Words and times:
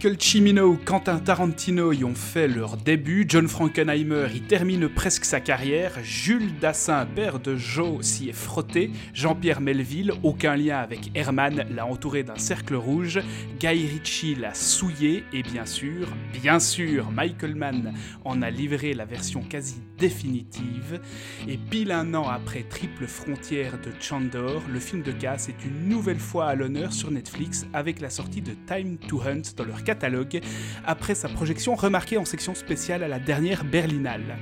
Michael 0.00 0.16
Cimino, 0.18 0.78
Quentin 0.82 1.18
Tarantino 1.18 1.92
y 1.92 2.04
ont 2.04 2.14
fait 2.14 2.48
leur 2.48 2.78
début, 2.78 3.26
John 3.28 3.46
Frankenheimer 3.46 4.28
y 4.34 4.40
termine 4.40 4.88
presque 4.88 5.26
sa 5.26 5.40
carrière, 5.40 5.92
Jules 6.02 6.58
Dassin, 6.58 7.04
père 7.04 7.38
de 7.38 7.54
Joe, 7.56 8.02
s'y 8.02 8.30
est 8.30 8.32
frotté, 8.32 8.92
Jean-Pierre 9.12 9.60
Melville, 9.60 10.14
aucun 10.22 10.56
lien 10.56 10.78
avec 10.78 11.10
Herman, 11.14 11.66
l'a 11.76 11.84
entouré 11.84 12.22
d'un 12.22 12.38
cercle 12.38 12.76
rouge, 12.76 13.20
Guy 13.58 13.88
Ritchie 13.88 14.36
l'a 14.36 14.54
souillé, 14.54 15.22
et 15.34 15.42
bien 15.42 15.66
sûr, 15.66 16.08
bien 16.32 16.60
sûr, 16.60 17.10
Michael 17.10 17.54
Mann 17.54 17.92
en 18.24 18.40
a 18.40 18.48
livré 18.48 18.94
la 18.94 19.04
version 19.04 19.42
quasi 19.42 19.82
définitive, 19.98 20.98
et 21.46 21.58
pile 21.58 21.92
un 21.92 22.14
an 22.14 22.26
après 22.26 22.62
Triple 22.62 23.06
Frontière 23.06 23.78
de 23.78 23.92
Chandor, 24.00 24.62
le 24.72 24.80
film 24.80 25.02
de 25.02 25.12
casse 25.12 25.50
est 25.50 25.62
une 25.62 25.90
nouvelle 25.90 26.18
fois 26.18 26.46
à 26.46 26.54
l'honneur 26.54 26.94
sur 26.94 27.10
Netflix 27.10 27.66
avec 27.74 28.00
la 28.00 28.08
sortie 28.08 28.40
de 28.40 28.52
Time 28.66 28.96
to 28.96 29.20
Hunt 29.20 29.42
dans 29.58 29.64
leur 29.64 29.84
après 30.86 31.14
sa 31.14 31.28
projection 31.28 31.74
remarquée 31.74 32.18
en 32.18 32.24
section 32.24 32.54
spéciale 32.54 33.02
à 33.02 33.08
la 33.08 33.18
dernière 33.18 33.64
Berlinale. 33.64 34.36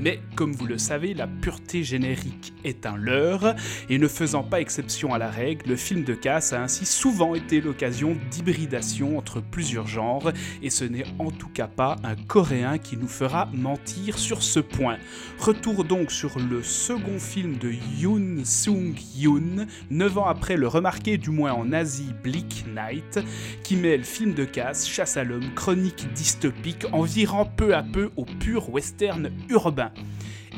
Mais 0.00 0.20
comme 0.34 0.52
vous 0.52 0.66
le 0.66 0.78
savez, 0.78 1.12
la 1.12 1.26
pureté 1.26 1.84
générique 1.84 2.54
est 2.64 2.86
un 2.86 2.96
leurre, 2.96 3.54
et 3.88 3.98
ne 3.98 4.08
faisant 4.08 4.42
pas 4.42 4.60
exception 4.60 5.12
à 5.12 5.18
la 5.18 5.30
règle, 5.30 5.68
le 5.68 5.76
film 5.76 6.04
de 6.04 6.14
casse 6.14 6.52
a 6.52 6.62
ainsi 6.62 6.86
souvent 6.86 7.34
été 7.34 7.60
l'occasion 7.60 8.16
d'hybridation 8.30 9.18
entre 9.18 9.40
plusieurs 9.42 9.86
genres, 9.86 10.32
et 10.62 10.70
ce 10.70 10.84
n'est 10.84 11.04
en 11.18 11.30
tout 11.30 11.48
cas 11.48 11.66
pas 11.66 11.96
un 12.02 12.16
coréen 12.16 12.78
qui 12.78 12.96
nous 12.96 13.08
fera 13.08 13.46
mentir 13.52 14.18
sur 14.18 14.42
ce 14.42 14.60
point. 14.60 14.96
Retour 15.38 15.84
donc 15.84 16.10
sur 16.12 16.38
le 16.38 16.62
second 16.62 17.18
film 17.18 17.58
de 17.58 17.72
Yoon 17.98 18.44
Sung 18.44 18.94
Yoon, 19.16 19.66
9 19.90 20.18
ans 20.18 20.26
après 20.26 20.56
le 20.56 20.66
remarqué 20.66 21.18
du 21.18 21.30
moins 21.30 21.52
en 21.52 21.72
Asie 21.72 22.14
Bleak 22.22 22.64
Night, 22.74 23.20
qui 23.62 23.76
mêle 23.76 24.04
film 24.04 24.32
de 24.32 24.44
casse, 24.44 24.88
chasse 24.88 25.16
à 25.16 25.24
l'homme, 25.24 25.52
chronique 25.54 26.12
dystopique, 26.14 26.86
en 26.92 27.02
virant 27.02 27.44
peu 27.44 27.74
à 27.74 27.82
peu 27.82 28.10
au 28.16 28.24
pur 28.24 28.70
western 28.70 29.30
urbain. 29.48 29.89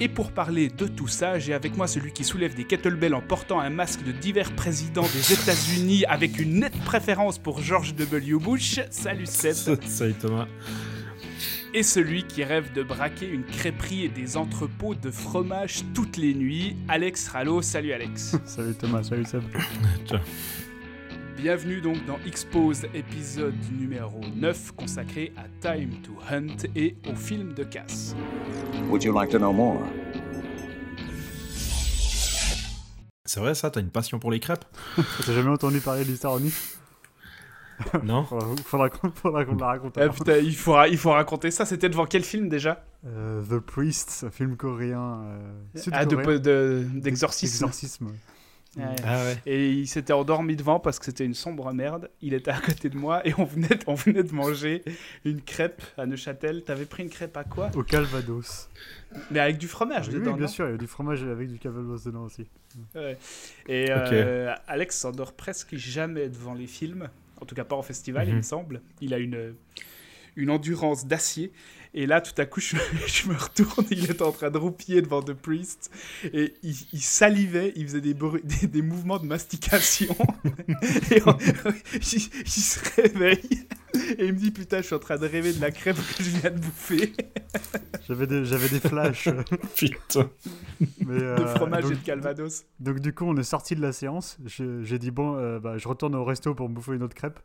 Et 0.00 0.08
pour 0.08 0.32
parler 0.32 0.68
de 0.68 0.86
tout 0.86 1.06
ça, 1.06 1.38
j'ai 1.38 1.54
avec 1.54 1.76
moi 1.76 1.86
celui 1.86 2.12
qui 2.12 2.24
soulève 2.24 2.54
des 2.54 2.64
kettlebells 2.64 3.14
en 3.14 3.20
portant 3.20 3.60
un 3.60 3.70
masque 3.70 4.02
de 4.02 4.12
divers 4.12 4.50
présidents 4.52 5.06
des 5.12 5.32
États-Unis 5.32 6.04
avec 6.06 6.38
une 6.38 6.60
nette 6.60 6.78
préférence 6.84 7.38
pour 7.38 7.60
George 7.60 7.94
W. 7.94 8.38
Bush. 8.38 8.80
Salut 8.90 9.26
Seth. 9.26 9.84
Salut 9.86 10.14
Thomas. 10.14 10.46
Et 11.74 11.82
celui 11.82 12.24
qui 12.24 12.44
rêve 12.44 12.72
de 12.74 12.82
braquer 12.82 13.26
une 13.26 13.44
crêperie 13.44 14.04
et 14.04 14.08
des 14.08 14.36
entrepôts 14.36 14.94
de 14.94 15.10
fromage 15.10 15.82
toutes 15.94 16.18
les 16.18 16.34
nuits, 16.34 16.76
Alex 16.88 17.28
Rallo. 17.28 17.62
Salut 17.62 17.92
Alex. 17.92 18.36
salut 18.44 18.74
Thomas, 18.74 19.02
salut 19.04 19.24
Seb. 19.24 19.42
Ciao. 20.06 20.20
Bienvenue 21.42 21.80
donc 21.80 22.06
dans 22.06 22.20
Expose 22.24 22.84
épisode 22.94 23.56
numéro 23.76 24.20
9 24.36 24.76
consacré 24.76 25.32
à 25.36 25.42
Time 25.60 25.90
to 26.02 26.12
Hunt 26.30 26.68
et 26.76 26.94
au 27.10 27.16
film 27.16 27.52
de 27.52 27.64
casse. 27.64 28.14
Would 28.88 29.02
you 29.02 29.12
like 29.12 29.30
to 29.30 29.38
know 29.38 29.52
more? 29.52 29.82
C'est 33.24 33.40
vrai 33.40 33.56
ça, 33.56 33.72
t'as 33.72 33.80
une 33.80 33.90
passion 33.90 34.20
pour 34.20 34.30
les 34.30 34.38
crêpes? 34.38 34.64
T'as 35.26 35.32
jamais 35.32 35.50
entendu 35.50 35.80
parler 35.80 36.04
de 36.04 36.10
l'histoire 36.10 36.38
nu 36.38 36.52
Non? 38.04 38.24
Faudra, 38.24 38.54
faudra, 38.64 38.90
faudra 39.12 39.44
qu'on 39.44 39.56
la 39.56 39.66
raconte. 39.66 39.98
Ah, 39.98 40.10
putain, 40.10 40.36
il 40.36 40.54
faut, 40.54 40.80
il 40.84 40.96
faut 40.96 41.10
raconter 41.10 41.50
ça. 41.50 41.66
C'était 41.66 41.88
devant 41.88 42.06
quel 42.06 42.22
film 42.22 42.48
déjà? 42.48 42.84
Euh, 43.04 43.42
The 43.42 43.58
Priest, 43.58 44.26
un 44.28 44.30
film 44.30 44.56
coréen. 44.56 45.24
Euh, 45.24 45.80
ah, 45.90 46.04
d'exorcisme. 46.04 46.40
De, 46.40 46.84
de, 46.94 47.00
D'exorcisme. 47.00 48.06
Ouais. 48.76 48.84
Ah 49.04 49.24
ouais. 49.24 49.36
Et 49.44 49.70
il 49.70 49.86
s'était 49.86 50.14
endormi 50.14 50.56
devant 50.56 50.80
parce 50.80 50.98
que 50.98 51.04
c'était 51.04 51.26
une 51.26 51.34
sombre 51.34 51.70
merde. 51.72 52.10
Il 52.22 52.32
était 52.32 52.50
à 52.50 52.60
côté 52.60 52.88
de 52.88 52.96
moi 52.96 53.26
et 53.26 53.34
on 53.36 53.44
venait, 53.44 53.78
on 53.86 53.94
venait 53.94 54.22
de 54.22 54.32
manger 54.32 54.82
une 55.24 55.42
crêpe 55.42 55.82
à 55.98 56.06
Neuchâtel. 56.06 56.62
T'avais 56.64 56.86
pris 56.86 57.02
une 57.02 57.10
crêpe 57.10 57.36
à 57.36 57.44
quoi? 57.44 57.70
Au 57.74 57.82
Calvados. 57.82 58.70
Mais 59.30 59.40
avec 59.40 59.58
du 59.58 59.68
fromage 59.68 60.08
dedans. 60.08 60.32
Oui, 60.32 60.38
bien 60.38 60.46
sûr, 60.46 60.66
il 60.68 60.72
y 60.72 60.74
a 60.74 60.78
du 60.78 60.86
fromage 60.86 61.22
avec 61.22 61.50
du 61.52 61.58
Calvados 61.58 62.04
dedans 62.04 62.24
aussi. 62.24 62.46
Ouais. 62.94 63.18
Et 63.68 63.90
euh, 63.90 64.06
okay. 64.06 64.60
Alex 64.66 64.96
s'endort 64.96 65.34
presque 65.34 65.76
jamais 65.76 66.28
devant 66.30 66.54
les 66.54 66.66
films. 66.66 67.10
En 67.42 67.44
tout 67.44 67.54
cas, 67.54 67.64
pas 67.64 67.76
en 67.76 67.82
festival, 67.82 68.26
mm 68.26 68.30
-hmm. 68.30 68.32
il 68.32 68.36
me 68.36 68.42
semble. 68.42 68.80
Il 69.02 69.12
a 69.12 69.18
une, 69.18 69.54
une 70.36 70.50
endurance 70.50 71.06
d'acier. 71.06 71.52
Et 71.94 72.06
là, 72.06 72.20
tout 72.20 72.32
à 72.40 72.46
coup, 72.46 72.60
je, 72.60 72.76
je, 73.06 73.28
me 73.28 73.34
retourne, 73.34 73.86
il 73.90 74.10
était 74.10 74.22
en 74.22 74.32
train 74.32 74.50
de 74.50 74.58
roupiller 74.58 75.02
devant 75.02 75.22
The 75.22 75.34
Priest, 75.34 75.90
et 76.32 76.54
il, 76.62 76.74
il 76.92 77.02
salivait, 77.02 77.72
il 77.76 77.86
faisait 77.86 78.00
des, 78.00 78.14
des, 78.14 78.66
des 78.66 78.82
mouvements 78.82 79.18
de 79.18 79.26
mastication, 79.26 80.16
et 81.10 81.22
on, 81.26 81.36
il, 81.94 82.00
il, 82.00 82.48
se 82.48 83.00
réveille, 83.00 83.66
et 84.18 84.26
il 84.26 84.32
me 84.32 84.38
dit, 84.38 84.50
putain, 84.50 84.78
je 84.78 84.86
suis 84.86 84.94
en 84.94 85.00
train 85.00 85.18
de 85.18 85.26
rêver 85.26 85.52
de 85.52 85.60
la 85.60 85.70
crêpe 85.70 85.96
que 85.96 86.22
je 86.22 86.30
viens 86.30 86.50
de 86.50 86.58
bouffer. 86.58 87.12
J'avais 88.08 88.26
des, 88.26 88.44
j'avais 88.44 88.68
des 88.68 88.80
flashs. 88.80 89.28
putain. 89.76 90.28
Mais, 91.06 91.22
euh, 91.22 91.36
de 91.36 91.46
fromage 91.46 91.84
donc, 91.84 91.92
et 91.92 91.94
de 91.96 92.00
calvados. 92.00 92.64
Donc 92.80 92.98
du 92.98 93.14
coup, 93.14 93.24
on 93.24 93.36
est 93.36 93.44
sorti 93.44 93.76
de 93.76 93.80
la 93.80 93.92
séance, 93.92 94.38
j'ai 94.46 94.98
dit, 94.98 95.10
bon, 95.10 95.36
euh, 95.36 95.60
bah, 95.60 95.78
je 95.78 95.86
retourne 95.86 96.14
au 96.16 96.24
resto 96.24 96.54
pour 96.54 96.68
me 96.68 96.74
bouffer 96.74 96.94
une 96.94 97.02
autre 97.02 97.14
crêpe. 97.14 97.38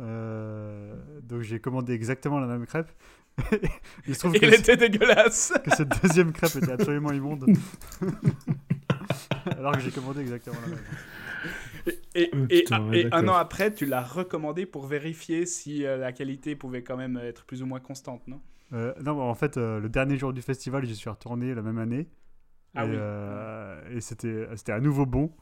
Euh, 0.00 0.94
donc 1.22 1.42
j'ai 1.42 1.60
commandé 1.60 1.92
exactement 1.92 2.40
la 2.40 2.46
même 2.46 2.66
crêpe. 2.66 2.90
Il 4.06 4.14
se 4.14 4.20
trouve 4.20 4.32
que 4.32 4.44
était 4.44 4.76
dégueulasse. 4.76 5.52
Que 5.64 5.70
cette 5.70 6.02
deuxième 6.02 6.32
crêpe 6.32 6.56
était 6.56 6.72
absolument 6.72 7.12
immonde. 7.12 7.46
Alors 9.58 9.72
que 9.72 9.80
j'ai 9.80 9.90
commandé 9.90 10.20
exactement 10.20 10.56
la 10.62 10.68
même. 10.68 10.78
Et, 11.86 12.22
et, 12.22 12.30
et, 12.50 12.62
Putain, 12.62 12.92
et 12.92 13.08
un 13.12 13.26
an 13.28 13.34
après, 13.34 13.72
tu 13.74 13.86
l'as 13.86 14.02
recommandé 14.02 14.66
pour 14.66 14.86
vérifier 14.86 15.46
si 15.46 15.84
euh, 15.84 15.96
la 15.96 16.12
qualité 16.12 16.54
pouvait 16.54 16.82
quand 16.82 16.96
même 16.96 17.16
être 17.16 17.44
plus 17.44 17.62
ou 17.62 17.66
moins 17.66 17.80
constante, 17.80 18.26
non? 18.28 18.40
Euh, 18.72 18.94
Non, 19.02 19.20
en 19.20 19.34
fait, 19.34 19.56
euh, 19.56 19.80
le 19.80 19.88
dernier 19.88 20.16
jour 20.16 20.32
du 20.32 20.42
festival, 20.42 20.84
j'y 20.84 20.94
suis 20.94 21.10
retourné 21.10 21.54
la 21.54 21.62
même 21.62 21.78
année. 21.78 22.08
Ah 22.74 22.86
et, 22.86 22.90
oui. 22.90 23.96
et 23.96 24.00
c'était 24.00 24.72
à 24.72 24.80
nouveau 24.80 25.04
bon. 25.06 25.32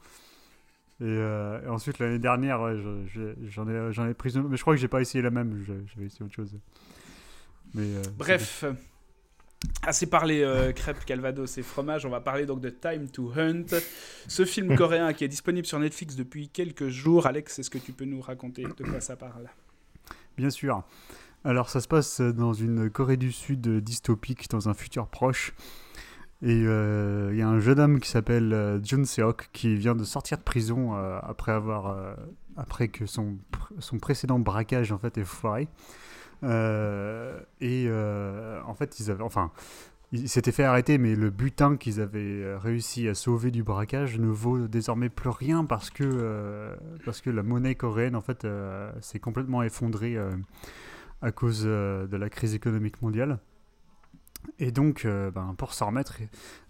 Et, 0.99 1.05
euh, 1.05 1.61
et, 1.63 1.67
ensuite, 1.67 1.97
l'année 1.97 2.19
dernière, 2.19 2.61
ouais, 2.61 2.75
j'en 3.47 3.67
ai, 3.67 4.09
ai 4.09 4.13
pris 4.13 4.35
une. 4.35 4.47
Mais 4.47 4.57
je 4.57 4.61
crois 4.61 4.75
que 4.75 4.79
j'ai 4.79 4.87
pas 4.87 5.01
essayé 5.01 5.23
la 5.23 5.31
même, 5.31 5.63
j'avais 5.65 6.05
essayé 6.05 6.23
autre 6.23 6.35
chose. 6.35 6.55
Mais, 7.73 7.83
euh, 7.83 8.01
Bref, 8.17 8.65
assez 9.83 10.07
parlé 10.07 10.41
euh, 10.41 10.71
crêpes, 10.71 11.05
calvados 11.05 11.57
et 11.57 11.63
fromage, 11.63 12.05
on 12.05 12.09
va 12.09 12.21
parler 12.21 12.45
donc 12.45 12.61
de 12.61 12.69
Time 12.69 13.09
to 13.09 13.31
Hunt, 13.35 13.65
ce 14.27 14.45
film 14.45 14.75
coréen 14.77 15.13
qui 15.13 15.23
est 15.23 15.29
disponible 15.29 15.65
sur 15.65 15.79
Netflix 15.79 16.15
depuis 16.15 16.49
quelques 16.49 16.89
jours. 16.89 17.27
Alex, 17.27 17.59
est-ce 17.59 17.69
que 17.69 17.77
tu 17.77 17.93
peux 17.93 18.05
nous 18.05 18.21
raconter 18.21 18.63
de 18.63 18.83
quoi 18.83 19.01
ça 19.01 19.15
parle? 19.15 19.49
Bien 20.37 20.49
sûr. 20.49 20.83
Alors, 21.43 21.69
ça 21.69 21.81
se 21.81 21.87
passe 21.87 22.21
dans 22.21 22.53
une 22.53 22.89
Corée 22.89 23.17
du 23.17 23.31
Sud 23.31 23.67
dystopique, 23.79 24.49
dans 24.49 24.69
un 24.69 24.73
futur 24.75 25.07
proche. 25.07 25.53
Et 26.43 26.53
il 26.53 26.67
euh, 26.67 27.35
y 27.35 27.41
a 27.41 27.47
un 27.47 27.59
jeune 27.59 27.79
homme 27.79 27.99
qui 27.99 28.09
s'appelle 28.09 28.51
euh, 28.51 28.79
Jun 28.83 29.05
Seok 29.05 29.49
qui 29.53 29.75
vient 29.75 29.95
de 29.95 30.03
sortir 30.03 30.39
de 30.39 30.43
prison 30.43 30.95
euh, 30.95 31.19
après 31.21 31.51
avoir 31.51 32.15
après 32.57 32.87
que 32.87 33.05
son, 33.05 33.37
son 33.79 33.99
précédent 33.99 34.39
braquage 34.39 34.91
en 34.91 34.97
fait 34.97 35.17
est 35.17 35.23
foiré. 35.23 35.67
Et 36.43 37.89
en 38.65 38.73
fait 38.73 38.99
ils 40.13 40.27
s'étaient 40.27 40.51
fait 40.51 40.63
arrêter 40.63 40.97
mais 40.97 41.15
le 41.15 41.29
butin 41.29 41.77
qu'ils 41.77 42.01
avaient 42.01 42.55
réussi 42.55 43.07
à 43.07 43.13
sauver 43.13 43.51
du 43.51 43.63
braquage 43.63 44.19
ne 44.19 44.27
vaut 44.27 44.67
désormais 44.67 45.09
plus 45.09 45.29
rien 45.29 45.65
parce 45.65 45.89
que 45.89 46.75
parce 47.05 47.21
que 47.21 47.29
la 47.29 47.43
monnaie 47.43 47.75
coréenne 47.75 48.15
en 48.15 48.21
fait 48.21 48.47
s'est 49.01 49.19
complètement 49.19 49.63
effondrée 49.63 50.17
à 51.21 51.31
cause 51.31 51.63
de 51.63 52.17
la 52.17 52.29
crise 52.29 52.55
économique 52.55 53.01
mondiale. 53.01 53.39
Et 54.59 54.71
donc, 54.71 55.05
euh, 55.05 55.31
ben, 55.31 55.55
pour 55.57 55.73
s'en 55.73 55.87
remettre, 55.87 56.17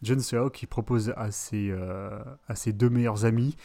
John 0.02 0.20
il 0.62 0.68
propose 0.68 1.14
à 1.18 1.32
ses, 1.32 1.70
euh, 1.72 2.20
à 2.48 2.56
ses 2.56 2.74
deux 2.74 2.90
meilleurs 2.90 3.26
amis 3.26 3.56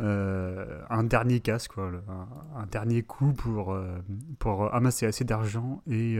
euh, 0.00 0.80
un 0.90 1.04
dernier 1.04 1.40
casse, 1.40 1.68
quoi, 1.68 1.90
un, 2.56 2.66
dernier 2.66 3.02
coup 3.02 3.32
pour, 3.32 3.76
pour 4.38 4.72
amasser 4.74 5.06
assez 5.06 5.24
d'argent 5.24 5.82
et, 5.90 6.18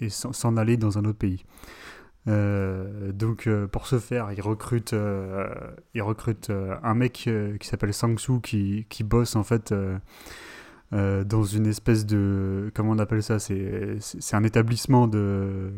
et 0.00 0.08
s'en 0.08 0.56
aller 0.56 0.76
dans 0.76 0.98
un 0.98 1.04
autre 1.04 1.18
pays. 1.18 1.44
Donc 2.26 3.48
pour 3.72 3.86
ce 3.86 3.98
faire, 3.98 4.32
il 4.32 4.40
recrute, 4.42 4.94
il 5.94 6.02
recrute 6.02 6.50
un 6.50 6.94
mec 6.94 7.30
qui 7.58 7.66
s'appelle 7.66 7.94
Sang-soo 7.94 8.40
qui, 8.40 8.86
qui 8.90 9.04
bosse 9.04 9.36
en 9.36 9.44
fait 9.44 9.74
dans 10.92 11.44
une 11.44 11.66
espèce 11.66 12.04
de... 12.04 12.70
Comment 12.74 12.92
on 12.92 12.98
appelle 12.98 13.22
ça 13.22 13.38
c'est 13.38 14.34
un 14.34 14.44
établissement 14.44 15.08
de, 15.08 15.72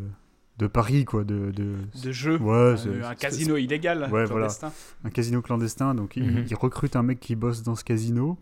de 0.61 0.67
Paris, 0.69 1.05
quoi. 1.05 1.25
De, 1.25 1.51
de, 1.51 1.75
De 2.05 2.13
jeu. 2.13 2.39
Ouais, 2.39 2.75
Euh, 2.87 3.03
un 3.05 3.15
casino 3.15 3.57
illégal. 3.57 4.09
Ouais, 4.13 4.27
clandestin. 4.27 4.73
un 5.05 5.11
casino 5.11 5.43
clandestin. 5.43 5.95
Donc 5.95 6.17
il, 6.17 6.25
Mhm. 6.31 6.45
il 6.49 6.55
recrute 6.55 6.95
un 6.97 7.03
mec 7.03 7.19
qui 7.21 7.35
bosse 7.37 7.63
dans 7.63 7.75
ce 7.75 7.83
casino 7.85 8.39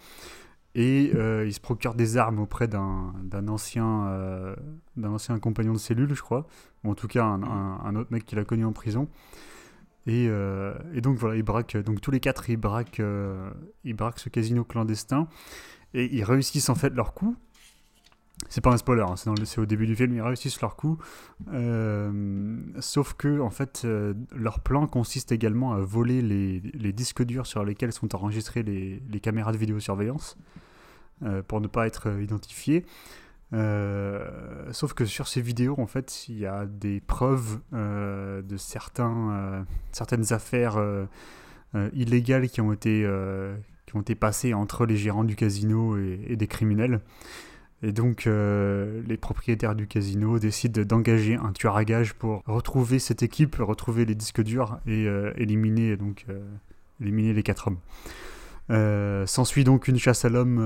et 0.75 1.11
euh, 1.15 1.45
il 1.47 1.53
se 1.53 1.61
procure 1.61 1.95
des 1.95 2.17
armes 2.17 2.39
auprès 2.41 2.69
d'un 2.69 3.15
d'un 3.23 3.49
ancien, 3.49 4.07
euh, 4.09 4.55
d'un 4.97 5.11
ancien 5.11 5.39
compagnon 5.39 5.73
de 5.73 5.79
cellule, 5.79 6.15
je 6.15 6.23
crois. 6.23 6.47
Ou 6.85 6.91
en 6.91 6.95
tout 6.95 7.09
cas, 7.09 7.25
un, 7.25 7.43
un- 7.43 7.81
un 7.85 7.97
autre 7.97 8.13
mec 8.13 8.25
qu'il 8.27 8.39
a 8.39 8.45
connu 8.45 8.65
en 8.65 8.73
prison. 8.73 9.09
Et, 10.07 10.27
euh, 10.29 10.73
et 10.95 11.01
donc 11.03 11.19
voilà, 11.19 11.37
ils 11.37 11.43
braquent, 11.43 11.77
donc 11.77 12.01
tous 12.01 12.11
les 12.11 12.21
quatre, 12.21 12.49
ils 12.49 12.57
braquent, 12.57 13.01
euh, 13.01 13.51
ils 13.85 13.95
braquent 13.95 14.21
ce 14.21 14.31
casino 14.31 14.65
clandestin 14.65 15.29
et 15.93 16.15
ils 16.17 16.25
réussissent 16.25 16.71
en 16.71 16.75
fait 16.75 16.95
leur 16.95 17.13
coup. 17.15 17.37
C'est 18.49 18.63
pas 18.63 18.71
un 18.71 18.79
spoiler, 18.79 19.03
hein, 19.03 19.15
c'est 19.17 19.61
au 19.61 19.67
début 19.67 19.87
du 19.87 19.95
film, 19.95 20.15
ils 20.15 20.23
réussissent 20.23 20.61
leur 20.63 20.75
coup. 20.75 20.99
Euh, 21.53 22.57
sauf 22.81 23.13
que 23.13 23.41
en 23.41 23.51
fait, 23.51 23.83
euh, 23.85 24.15
leur 24.35 24.61
plan 24.61 24.87
consiste 24.87 25.33
également 25.33 25.75
à 25.75 25.81
voler 25.81 26.23
les, 26.23 26.61
les 26.61 26.93
disques 26.93 27.23
durs 27.23 27.47
sur 27.47 27.63
lesquels 27.63 27.93
sont 27.93 28.15
enregistrées 28.15 28.63
les, 28.63 29.03
les 29.11 29.21
caméras 29.21 29.53
de 29.53 29.59
vidéosurveillance 29.59 30.39
euh, 31.25 31.43
pour 31.43 31.61
ne 31.61 31.67
pas 31.67 31.87
être 31.87 32.09
identifiés. 32.21 32.87
Sauf 33.53 34.93
que 34.95 35.05
sur 35.05 35.29
ces 35.29 35.41
vidéos, 35.41 35.79
en 35.79 35.87
fait, 35.87 36.29
il 36.29 36.39
y 36.39 36.47
a 36.47 36.67
des 36.67 37.01
preuves 37.01 37.61
de 37.73 38.57
certains, 38.59 39.65
certaines 39.91 40.35
affaires 40.35 40.79
illégales 41.95 42.51
qui 42.51 42.61
ont 42.61 42.73
été 42.73 43.09
qui 43.87 43.97
ont 43.97 44.03
été 44.03 44.15
passées 44.15 44.53
entre 44.53 44.85
les 44.85 44.99
gérants 44.99 45.25
du 45.25 45.35
casino 45.35 45.97
et 45.97 46.37
des 46.37 46.47
criminels. 46.47 47.01
Et 47.83 47.93
donc, 47.93 48.27
euh, 48.27 49.03
les 49.07 49.17
propriétaires 49.17 49.77
du 49.77 49.87
casino 49.87 50.39
décident 50.39 50.83
d'engager 50.83 51.37
un 51.37 51.53
tueur 51.53 51.77
à 51.77 51.85
gages 51.85 52.13
pour 52.13 52.43
retrouver 52.47 52.99
cette 52.99 53.23
équipe, 53.23 53.57
retrouver 53.57 54.05
les 54.05 54.17
disques 54.17 54.43
durs 54.43 54.81
et 54.87 55.07
euh, 55.07 55.33
éliminer 55.37 55.97
donc 55.97 56.27
euh, 56.29 56.41
éliminer 57.01 57.33
les 57.33 57.43
quatre 57.45 57.69
hommes. 57.69 57.79
S'ensuit 59.27 59.65
donc 59.65 59.89
une 59.89 59.97
chasse 59.97 60.27
à 60.27 60.29
l'homme 60.29 60.59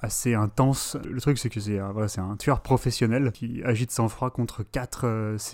assez 0.00 0.34
intense. 0.34 0.96
Le 1.08 1.20
truc, 1.20 1.38
c'est 1.38 1.50
que 1.50 1.60
c'est 1.60 1.78
voilà, 1.78 2.08
un 2.18 2.36
tueur 2.36 2.62
professionnel 2.62 3.30
qui 3.30 3.62
agite 3.62 3.92
sans 3.92 4.08
froid 4.08 4.30
contre 4.30 4.64
quatre. 4.64 5.06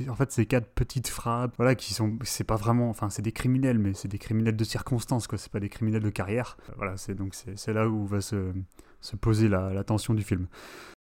en 0.09 0.14
fait, 0.14 0.32
c'est 0.32 0.47
quatre 0.47 0.69
petites 0.69 1.09
frappes. 1.09 1.53
Voilà, 1.59 1.75
qui 1.75 1.93
sont. 1.93 2.17
C'est 2.23 2.44
pas 2.44 2.56
vraiment. 2.56 2.88
Enfin, 2.88 3.11
c'est 3.11 3.20
des 3.20 3.32
criminels, 3.32 3.79
mais 3.79 3.93
c'est 3.93 4.09
des 4.09 4.17
criminels 4.17 4.56
de 4.56 4.64
circonstance, 4.64 5.26
quoi. 5.26 5.37
C'est 5.37 5.53
pas 5.53 5.61
des 5.61 5.69
criminels 5.69 6.03
de 6.03 6.09
carrière. 6.09 6.56
Voilà, 6.79 6.97
c'est 6.97 7.14
donc 7.14 7.35
c'est 7.35 7.75
là 7.75 7.87
où 7.87 8.06
va 8.06 8.23
se, 8.23 8.55
se 9.02 9.14
poser 9.16 9.49
la, 9.50 9.75
la 9.75 9.84
tension 9.84 10.14
du 10.14 10.22
film. 10.22 10.46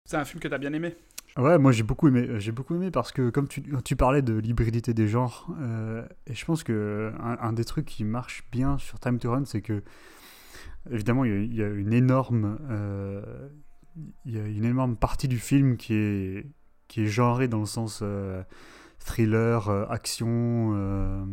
C'est 0.04 0.18
un 0.18 0.26
film 0.26 0.42
que 0.42 0.50
t'as 0.50 0.58
bien 0.58 0.74
aimé? 0.74 0.98
Ouais, 1.38 1.58
moi 1.58 1.72
j'ai 1.72 1.84
beaucoup 1.84 2.10
aimé. 2.10 2.28
J'ai 2.40 2.52
beaucoup 2.52 2.76
aimé 2.76 2.92
parce 2.92 3.14
que 3.14 3.30
comme 3.30 3.48
tu, 3.48 3.64
tu 3.86 3.96
parlais 3.96 4.22
de 4.22 4.34
l'hybridité 4.34 4.94
des 4.94 5.08
genres, 5.08 5.48
euh, 5.62 6.06
et 6.28 6.34
je 6.34 6.44
pense 6.44 6.64
que 6.64 7.14
un, 7.20 7.38
un 7.40 7.54
des 7.54 7.64
trucs 7.64 7.86
qui 7.86 8.04
marche 8.04 8.44
bien 8.52 8.78
sur 8.78 9.00
Time 9.00 9.18
to 9.20 9.32
Run, 9.32 9.46
c'est 9.46 9.62
que 9.62 9.82
évidemment 10.92 11.24
il 11.24 11.32
y 11.32 11.34
a, 11.34 11.40
il 11.40 11.56
y 11.56 11.64
a 11.64 11.70
une 11.70 11.94
énorme, 11.94 12.60
euh, 12.70 13.50
il 14.26 14.36
y 14.36 14.40
a 14.40 14.46
une 14.46 14.66
énorme 14.66 14.98
partie 14.98 15.30
du 15.30 15.40
film 15.40 15.78
qui 15.78 15.94
est 15.94 16.52
qui 16.90 17.04
est 17.04 17.08
genrée 17.08 17.48
dans 17.48 17.62
le 17.62 17.66
sens 17.66 18.02
euh, 18.02 18.44
thriller, 19.00 19.70
euh, 19.70 19.86
action. 19.90 20.74
euh, 20.76 21.26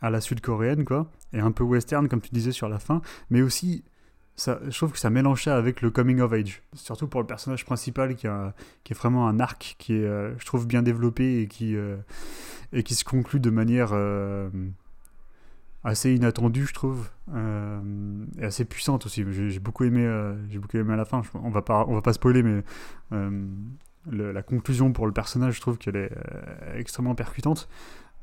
à 0.00 0.10
la 0.10 0.20
sud-coréenne, 0.20 0.84
quoi, 0.84 1.10
et 1.32 1.40
un 1.40 1.50
peu 1.50 1.64
western, 1.64 2.08
comme 2.08 2.20
tu 2.20 2.28
disais 2.30 2.52
sur 2.52 2.68
la 2.68 2.78
fin, 2.78 3.00
mais 3.30 3.40
aussi 3.40 3.84
je 4.36 4.76
trouve 4.76 4.92
que 4.92 4.98
ça 4.98 5.10
mélange 5.10 5.44
ça 5.44 5.56
avec 5.56 5.80
le 5.80 5.90
coming 5.90 6.20
of 6.20 6.32
age. 6.32 6.62
Surtout 6.74 7.06
pour 7.06 7.20
le 7.20 7.26
personnage 7.26 7.64
principal 7.64 8.16
qui, 8.16 8.26
est 8.26 8.94
vraiment 8.94 9.28
un 9.28 9.38
arc 9.38 9.76
qui 9.78 9.94
est, 9.94 10.04
euh, 10.04 10.36
je 10.38 10.44
trouve, 10.44 10.66
bien 10.66 10.82
développé 10.82 11.40
et 11.42 11.46
qui, 11.46 11.76
euh, 11.76 11.96
se 12.72 13.04
conclut 13.04 13.40
de 13.40 13.50
manière 13.50 13.90
euh, 13.92 14.48
assez 15.84 16.14
inattendue, 16.14 16.66
je 16.66 16.74
trouve, 16.74 17.08
et 18.38 18.44
assez 18.44 18.64
puissante 18.64 19.06
aussi. 19.06 19.24
J'ai 19.30 19.60
beaucoup 19.60 19.84
aimé, 19.84 20.08
j'ai 20.48 20.58
beaucoup 20.58 20.78
aimé 20.78 20.94
à 20.94 20.96
la 20.96 21.04
fin. 21.04 21.22
Je- 21.22 21.28
on 21.34 21.50
va 21.50 21.62
pas, 21.62 21.84
on 21.86 21.94
va 21.94 22.02
pas 22.02 22.14
spoiler, 22.14 22.42
mais 22.42 22.62
la 24.10 24.42
conclusion 24.42 24.92
pour 24.92 25.06
le 25.06 25.12
personnage, 25.12 25.56
je 25.56 25.60
trouve 25.60 25.78
qu'elle 25.78 25.96
est 25.96 26.10
extrêmement 26.74 27.14
percutante. 27.14 27.68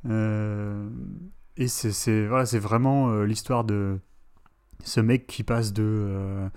Et 0.06 1.68
c'est, 1.68 2.26
voilà, 2.26 2.46
c'est 2.48 2.60
vraiment 2.60 3.22
l'histoire 3.22 3.64
de 3.64 4.00
ce 4.84 5.00
mec 5.00 5.28
qui 5.28 5.44
passe 5.44 5.74
de, 5.74 5.84
euh, 5.84 6.50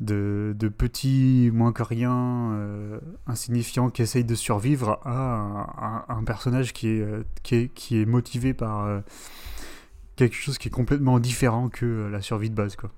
de, 0.00 0.54
de 0.58 0.68
petit, 0.68 1.50
moins 1.52 1.72
que 1.72 1.82
rien, 1.82 2.52
euh, 2.52 3.00
insignifiant, 3.26 3.90
qui 3.90 4.02
essaye 4.02 4.24
de 4.24 4.34
survivre, 4.34 5.00
à 5.04 6.06
un, 6.08 6.24
personnage 6.24 6.72
qui 6.72 6.88
est, 6.88 7.00
euh, 7.00 7.24
qui 7.42 7.54
est, 7.56 7.68
qui 7.68 8.00
est 8.00 8.06
motivé 8.06 8.54
par 8.54 9.02
quelque 10.16 10.34
chose 10.34 10.58
qui 10.58 10.68
est 10.68 10.72
complètement 10.72 11.18
différent 11.18 11.68
que 11.68 12.08
la 12.10 12.20
survie 12.20 12.50
de 12.50 12.54
base. 12.54 12.76
Quoi. 12.76 12.90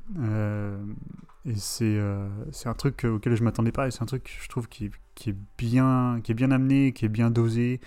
Et 1.46 1.54
c'est, 1.56 1.98
un 1.98 2.74
truc 2.74 3.04
auquel 3.04 3.36
je 3.36 3.44
m'attendais 3.44 3.72
pas, 3.72 3.86
et 3.86 3.90
c'est 3.90 4.02
un 4.02 4.06
truc, 4.06 4.38
je 4.40 4.48
trouve, 4.48 4.68
qui, 4.68 4.90
qui, 5.14 5.30
est 5.30 5.36
bien, 5.58 6.20
qui 6.22 6.32
est 6.32 6.34
bien 6.34 6.50
amené, 6.50 6.92
qui 6.92 7.04
est 7.04 7.10
bien 7.10 7.30
dosé, 7.30 7.80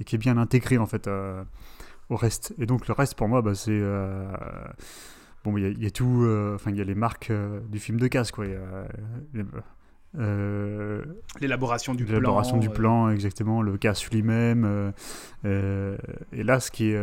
et 0.00 0.04
qui 0.04 0.14
est 0.14 0.18
bien 0.18 0.36
intégré, 0.38 0.78
en 0.78 0.86
fait, 0.86 1.08
au 2.08 2.16
reste. 2.16 2.54
Et 2.58 2.66
donc, 2.66 2.86
le 2.88 2.94
reste, 2.94 3.14
pour 3.14 3.28
moi, 3.28 3.42
bah, 3.42 3.54
c'est... 3.54 3.80
Bon, 5.44 5.56
il 5.56 5.62
y, 5.62 5.66
a- 5.66 5.70
il 5.70 5.82
y 5.82 5.86
a 5.86 5.90
tout, 5.90 6.22
euh, 6.22 6.54
enfin, 6.54 6.70
il 6.70 6.76
y 6.76 6.80
a 6.80 6.84
les 6.84 6.94
marques 6.94 7.30
euh, 7.30 7.60
du 7.68 7.78
film 7.80 7.98
de 7.98 8.06
casse, 8.06 8.30
quoi. 8.30 8.46
Il 8.46 8.52
y 8.52 8.54
a, 8.54 8.86
euh, 10.18 11.02
L'élaboration 11.40 11.94
du 11.94 12.04
plan. 12.04 12.14
l'élaboration 12.14 12.58
du 12.58 12.68
euh, 12.68 12.72
plan, 12.72 13.08
exactement, 13.08 13.62
le 13.62 13.78
casse 13.78 14.08
lui-même. 14.10 14.92
euh, 15.44 15.96
et 16.32 16.42
là, 16.42 16.60
ce 16.60 16.70
qui 16.70 16.90
est, 16.90 16.94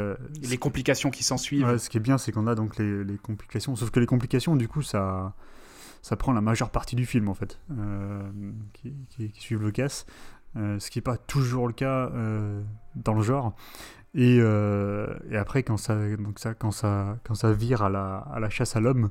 et 0.44 0.48
les 0.48 0.58
complications 0.58 1.10
qui 1.10 1.24
s'en 1.24 1.38
suivent. 1.38 1.66
Ouais, 1.66 1.78
ce 1.80 1.90
qui 1.90 1.98
est 1.98 2.02
bien, 2.02 2.18
c'est 2.18 2.32
qu'on 2.32 2.48
a 2.48 2.56
donc 2.56 2.78
les, 2.78 3.04
les 3.04 3.18
complications. 3.18 3.76
Sauf 3.76 3.90
que 3.90 4.00
les 4.00 4.06
complications, 4.06 4.56
du 4.56 4.68
coup, 4.68 4.84
ça, 4.84 5.34
ça 6.04 6.16
prend 6.16 6.34
la 6.34 6.42
majeure 6.42 6.70
partie 6.70 6.96
du 6.96 7.06
film, 7.06 7.30
en 7.30 7.34
fait, 7.34 7.60
qui, 8.74 8.94
qui, 9.10 9.32
qui 9.32 9.42
suivent 9.42 9.64
le 9.64 9.72
casse. 9.72 10.06
Ce 10.56 10.90
qui 10.90 11.00
n'est 11.00 11.04
pas 11.04 11.18
toujours 11.18 11.68
le 11.68 11.74
cas 11.74 12.12
dans 12.96 13.14
le 13.14 13.22
genre. 13.24 13.56
Et, 14.16 14.40
euh, 14.42 15.08
et 15.30 15.38
après, 15.38 15.64
quand 15.64 15.78
ça, 15.78 15.96
donc 16.18 16.40
ça, 16.40 16.54
quand, 16.54 16.72
ça, 16.72 17.18
quand 17.24 17.36
ça 17.36 17.54
vire 17.54 17.84
à 17.84 17.90
la, 17.90 18.18
à 18.18 18.40
la 18.40 18.50
chasse 18.50 18.76
à 18.76 18.80
l'homme, 18.80 19.10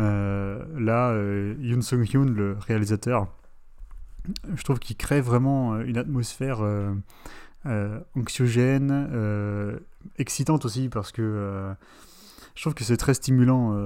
euh, 0.00 0.64
là, 0.78 1.10
euh, 1.10 1.54
Yoon 1.60 1.82
Sung-hyun, 1.82 2.24
le 2.24 2.56
réalisateur, 2.58 3.26
je 4.54 4.62
trouve 4.62 4.78
qu'il 4.78 4.96
crée 4.96 5.20
vraiment 5.20 5.78
une 5.80 5.98
atmosphère 5.98 6.60
anxiogène, 8.16 9.78
excitante 10.18 10.64
aussi, 10.64 10.88
parce 10.88 11.12
que 11.12 11.74
je 12.54 12.62
trouve 12.62 12.74
que 12.74 12.82
c'est 12.82 12.96
très 12.96 13.14
stimulant 13.14 13.76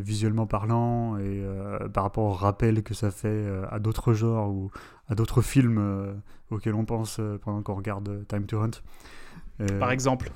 visuellement 0.00 0.46
parlant 0.46 1.18
et 1.18 1.44
par 1.92 2.04
rapport 2.04 2.24
au 2.24 2.32
rappel 2.32 2.82
que 2.82 2.94
ça 2.94 3.10
fait 3.10 3.46
à 3.70 3.78
d'autres 3.78 4.14
genres 4.14 4.48
ou 4.48 4.70
à 5.08 5.14
d'autres 5.14 5.42
films 5.42 6.14
auxquels 6.50 6.74
on 6.74 6.86
pense 6.86 7.20
pendant 7.42 7.60
qu'on 7.60 7.74
regarde 7.74 8.26
Time 8.26 8.46
to 8.46 8.62
Hunt. 8.62 8.80
Euh, 9.60 9.78
Par 9.78 9.90
exemple. 9.90 10.30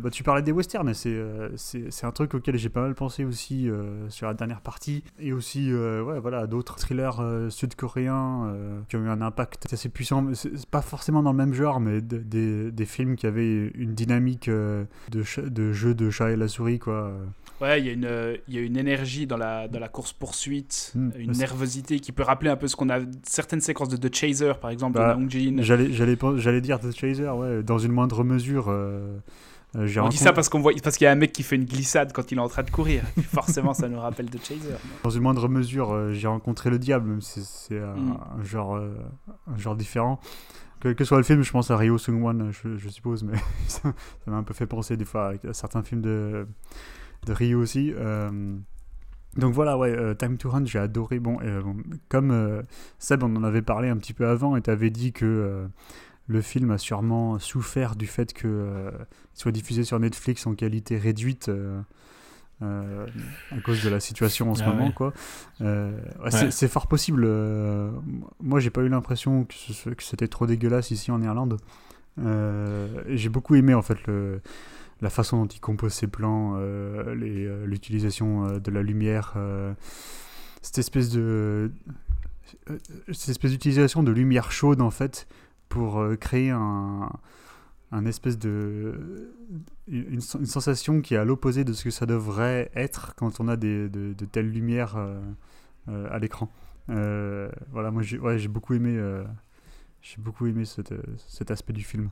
bah, 0.00 0.10
tu 0.10 0.22
parlais 0.22 0.42
des 0.42 0.52
westerns, 0.52 0.94
c'est 0.94 1.08
euh, 1.08 1.48
c'est 1.56 2.04
un 2.04 2.12
truc 2.12 2.34
auquel 2.34 2.56
j'ai 2.56 2.68
pas 2.68 2.82
mal 2.82 2.94
pensé 2.94 3.24
aussi 3.24 3.68
euh, 3.68 4.08
sur 4.10 4.26
la 4.28 4.34
dernière 4.34 4.60
partie, 4.60 5.02
et 5.18 5.32
aussi 5.32 5.72
ouais, 5.72 6.20
voilà, 6.20 6.46
d'autres 6.46 6.76
thrillers 6.76 7.20
sud-coréens 7.50 8.54
qui 8.88 8.96
ont 8.96 9.04
eu 9.04 9.08
un 9.08 9.20
impact 9.22 9.72
assez 9.72 9.88
puissant. 9.88 10.22
mais 10.22 10.34
C'est 10.34 10.66
pas 10.66 10.82
forcément 10.82 11.22
dans 11.22 11.32
le 11.32 11.36
même 11.38 11.52
genre, 11.54 11.80
mais 11.80 12.00
de- 12.00 12.18
des, 12.18 12.70
des 12.70 12.84
films 12.86 13.16
qui 13.16 13.26
avaient 13.26 13.68
une 13.74 13.94
dynamique 13.94 14.48
de, 14.48 14.86
de 15.10 15.72
jeu 15.72 15.94
de 15.94 16.10
chat 16.10 16.30
et 16.30 16.36
la 16.36 16.48
souris, 16.48 16.78
quoi. 16.78 17.12
Ouais, 17.60 17.80
il 17.80 17.86
y, 17.86 17.90
a 17.90 17.92
une, 17.92 18.38
il 18.46 18.54
y 18.54 18.58
a 18.58 18.60
une 18.60 18.76
énergie 18.76 19.26
dans 19.26 19.36
la, 19.36 19.66
dans 19.68 19.80
la 19.80 19.88
course-poursuite, 19.88 20.92
Mm. 20.94 21.10
une 21.18 21.32
nervosité 21.32 21.98
qui 22.00 22.12
peut 22.12 22.22
rappeler 22.22 22.50
un 22.50 22.56
peu 22.56 22.68
ce 22.68 22.76
qu'on 22.76 22.88
a. 22.88 23.00
Certaines 23.24 23.60
séquences 23.60 23.88
de 23.88 23.96
The 23.96 24.14
Chaser, 24.14 24.52
par 24.60 24.70
exemple, 24.70 24.98
Bah, 24.98 25.16
de. 25.16 25.62
J'allais 25.62 26.60
dire 26.60 26.78
The 26.80 26.92
Chaser, 26.94 27.28
ouais, 27.30 27.62
dans 27.62 27.78
une 27.78 27.92
moindre 27.92 28.22
mesure. 28.24 28.66
euh, 28.68 29.18
euh, 29.76 29.88
On 30.00 30.08
dit 30.08 30.16
ça 30.16 30.32
parce 30.32 30.48
qu'on 30.48 30.60
voit 30.60 30.72
parce 30.82 30.96
qu'il 30.96 31.04
y 31.04 31.08
a 31.08 31.12
un 31.12 31.16
mec 31.16 31.32
qui 31.32 31.42
fait 31.42 31.56
une 31.56 31.64
glissade 31.66 32.12
quand 32.14 32.30
il 32.32 32.38
est 32.38 32.40
en 32.40 32.48
train 32.48 32.62
de 32.62 32.70
courir. 32.70 33.02
Forcément, 33.34 33.74
ça 33.74 33.88
nous 33.88 33.98
rappelle 34.00 34.30
The 34.30 34.38
Chaser. 34.42 34.76
Dans 35.02 35.10
une 35.10 35.22
moindre 35.22 35.48
mesure, 35.48 35.92
euh, 35.92 36.12
j'ai 36.12 36.28
rencontré 36.28 36.70
le 36.70 36.78
diable, 36.78 37.08
même 37.08 37.20
si 37.20 37.42
c'est 37.44 37.78
un, 37.80 37.94
Mm. 37.96 38.18
un 38.40 38.44
genre, 38.44 38.76
euh, 38.76 38.94
un 39.52 39.58
genre 39.58 39.74
différent. 39.76 40.20
Quel 40.80 40.94
que 40.94 41.02
soit 41.04 41.16
le 41.18 41.24
film, 41.24 41.42
je 41.42 41.50
pense 41.50 41.72
à 41.72 41.76
Ryo 41.76 41.98
Seung-wan, 41.98 42.52
je, 42.52 42.76
je 42.76 42.88
suppose, 42.88 43.24
mais 43.24 43.36
ça 43.66 43.82
ça 43.82 44.30
m'a 44.30 44.36
un 44.36 44.44
peu 44.44 44.54
fait 44.54 44.66
penser 44.68 44.96
des 44.96 45.04
fois 45.04 45.32
à 45.46 45.52
certains 45.52 45.82
films 45.82 46.02
de, 46.02 46.46
de 47.26 47.32
Ryo 47.32 47.60
aussi. 47.60 47.92
Euh, 47.96 48.56
donc 49.36 49.52
voilà, 49.54 49.76
ouais, 49.78 49.90
euh, 49.90 50.14
Time 50.14 50.36
to 50.38 50.50
Run, 50.50 50.64
j'ai 50.64 50.78
adoré. 50.78 51.18
Bon, 51.20 51.38
euh, 51.42 51.60
comme 52.08 52.30
euh, 52.30 52.62
Seb, 52.98 53.22
on 53.22 53.34
en 53.36 53.44
avait 53.44 53.62
parlé 53.62 53.88
un 53.88 53.96
petit 53.96 54.14
peu 54.14 54.26
avant, 54.26 54.56
et 54.56 54.62
t'avais 54.62 54.90
dit 54.90 55.12
que 55.12 55.68
le 56.26 56.40
film 56.42 56.70
a 56.70 56.78
sûrement 56.78 57.38
souffert 57.38 57.96
du 57.96 58.06
fait 58.06 58.32
que 58.32 58.90
soit 59.34 59.52
diffusé 59.52 59.84
sur 59.84 59.98
Netflix 60.00 60.46
en 60.46 60.54
qualité 60.54 60.98
réduite. 60.98 61.50
à 62.60 63.60
cause 63.64 63.84
de 63.84 63.88
la 63.88 64.00
situation 64.00 64.50
en 64.50 64.54
ce 64.56 64.62
Ah 64.64 64.70
moment 64.70 64.86
ouais. 64.88 64.92
quoi 64.92 65.12
ouais, 65.60 66.30
c'est- 66.30 66.44
Ouais. 66.46 66.50
c'est 66.50 66.66
fort 66.68 66.88
possible 66.88 67.24
moi 68.42 68.58
j'ai 68.58 68.70
pas 68.70 68.80
eu 68.82 68.88
l'impression 68.88 69.44
que, 69.44 69.54
c'était 70.02 70.26
trop 70.26 70.44
dégueulasse 70.46 70.90
ici 70.90 71.12
en 71.12 71.22
Irlande 71.22 71.58
j'ai 72.16 73.28
beaucoup 73.28 73.54
aimé 73.54 73.74
en 73.74 73.82
fait 73.82 74.04
le, 74.08 74.40
la 75.00 75.10
façon 75.10 75.42
dont 75.42 75.48
il 75.48 75.60
compose 75.60 75.92
ses 75.92 76.06
plans, 76.06 76.54
euh, 76.56 77.04
euh, 77.06 77.66
l'utilisation 77.66 78.46
euh, 78.46 78.58
de 78.58 78.70
la 78.70 78.82
lumière, 78.82 79.34
cette 80.62 80.78
espèce 80.78 81.10
de 81.10 81.70
cette 83.12 83.44
d'utilisation 83.44 84.02
de 84.02 84.10
lumière 84.10 84.50
chaude 84.50 84.80
en 84.80 84.90
fait 84.90 85.28
pour 85.68 86.02
créer 86.18 86.50
un, 86.50 87.10
une, 87.92 88.10
sensation 90.20 91.02
qui 91.02 91.14
est 91.14 91.18
à 91.18 91.24
l'opposé 91.24 91.64
de 91.64 91.74
ce 91.74 91.84
que 91.84 91.90
ça 91.90 92.06
devrait 92.06 92.70
être 92.74 93.14
quand 93.16 93.40
on 93.40 93.48
a 93.48 93.56
des, 93.56 93.90
de, 93.90 94.24
telles 94.24 94.50
lumières 94.50 94.96
à 95.86 96.18
l'écran. 96.18 96.50
Voilà, 96.88 97.90
moi 97.90 98.02
j'ai 98.02 98.48
beaucoup 98.48 98.74
aimé 98.74 98.98
j'ai 100.00 100.16
beaucoup 100.18 100.46
aimé 100.46 100.64
cet 100.64 101.50
aspect 101.50 101.74
du 101.74 101.84
film. 101.84 102.08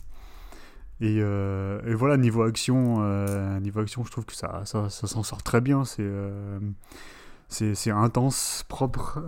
Et, 1.01 1.19
euh, 1.21 1.81
et 1.87 1.95
voilà, 1.95 2.17
niveau 2.17 2.43
action, 2.43 2.97
euh, 3.01 3.61
niveau 3.61 3.81
action, 3.81 4.05
je 4.05 4.11
trouve 4.11 4.25
que 4.25 4.35
ça, 4.35 4.63
ça, 4.65 4.89
s'en 4.89 5.23
sort 5.23 5.43
très 5.43 5.61
bien. 5.61 5.85
C'est 5.85 6.03
euh, 6.03 6.59
c'est 7.49 7.91
intense, 7.91 8.65
propre. 8.69 9.19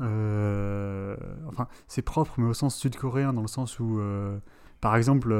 enfin, 1.46 1.68
c'est 1.86 2.02
propre, 2.02 2.34
mais 2.38 2.48
au 2.48 2.54
sens 2.54 2.74
sud-coréen, 2.74 3.32
dans 3.32 3.42
le 3.42 3.48
sens 3.48 3.78
où, 3.78 4.00
par 4.80 4.96
exemple, 4.96 5.32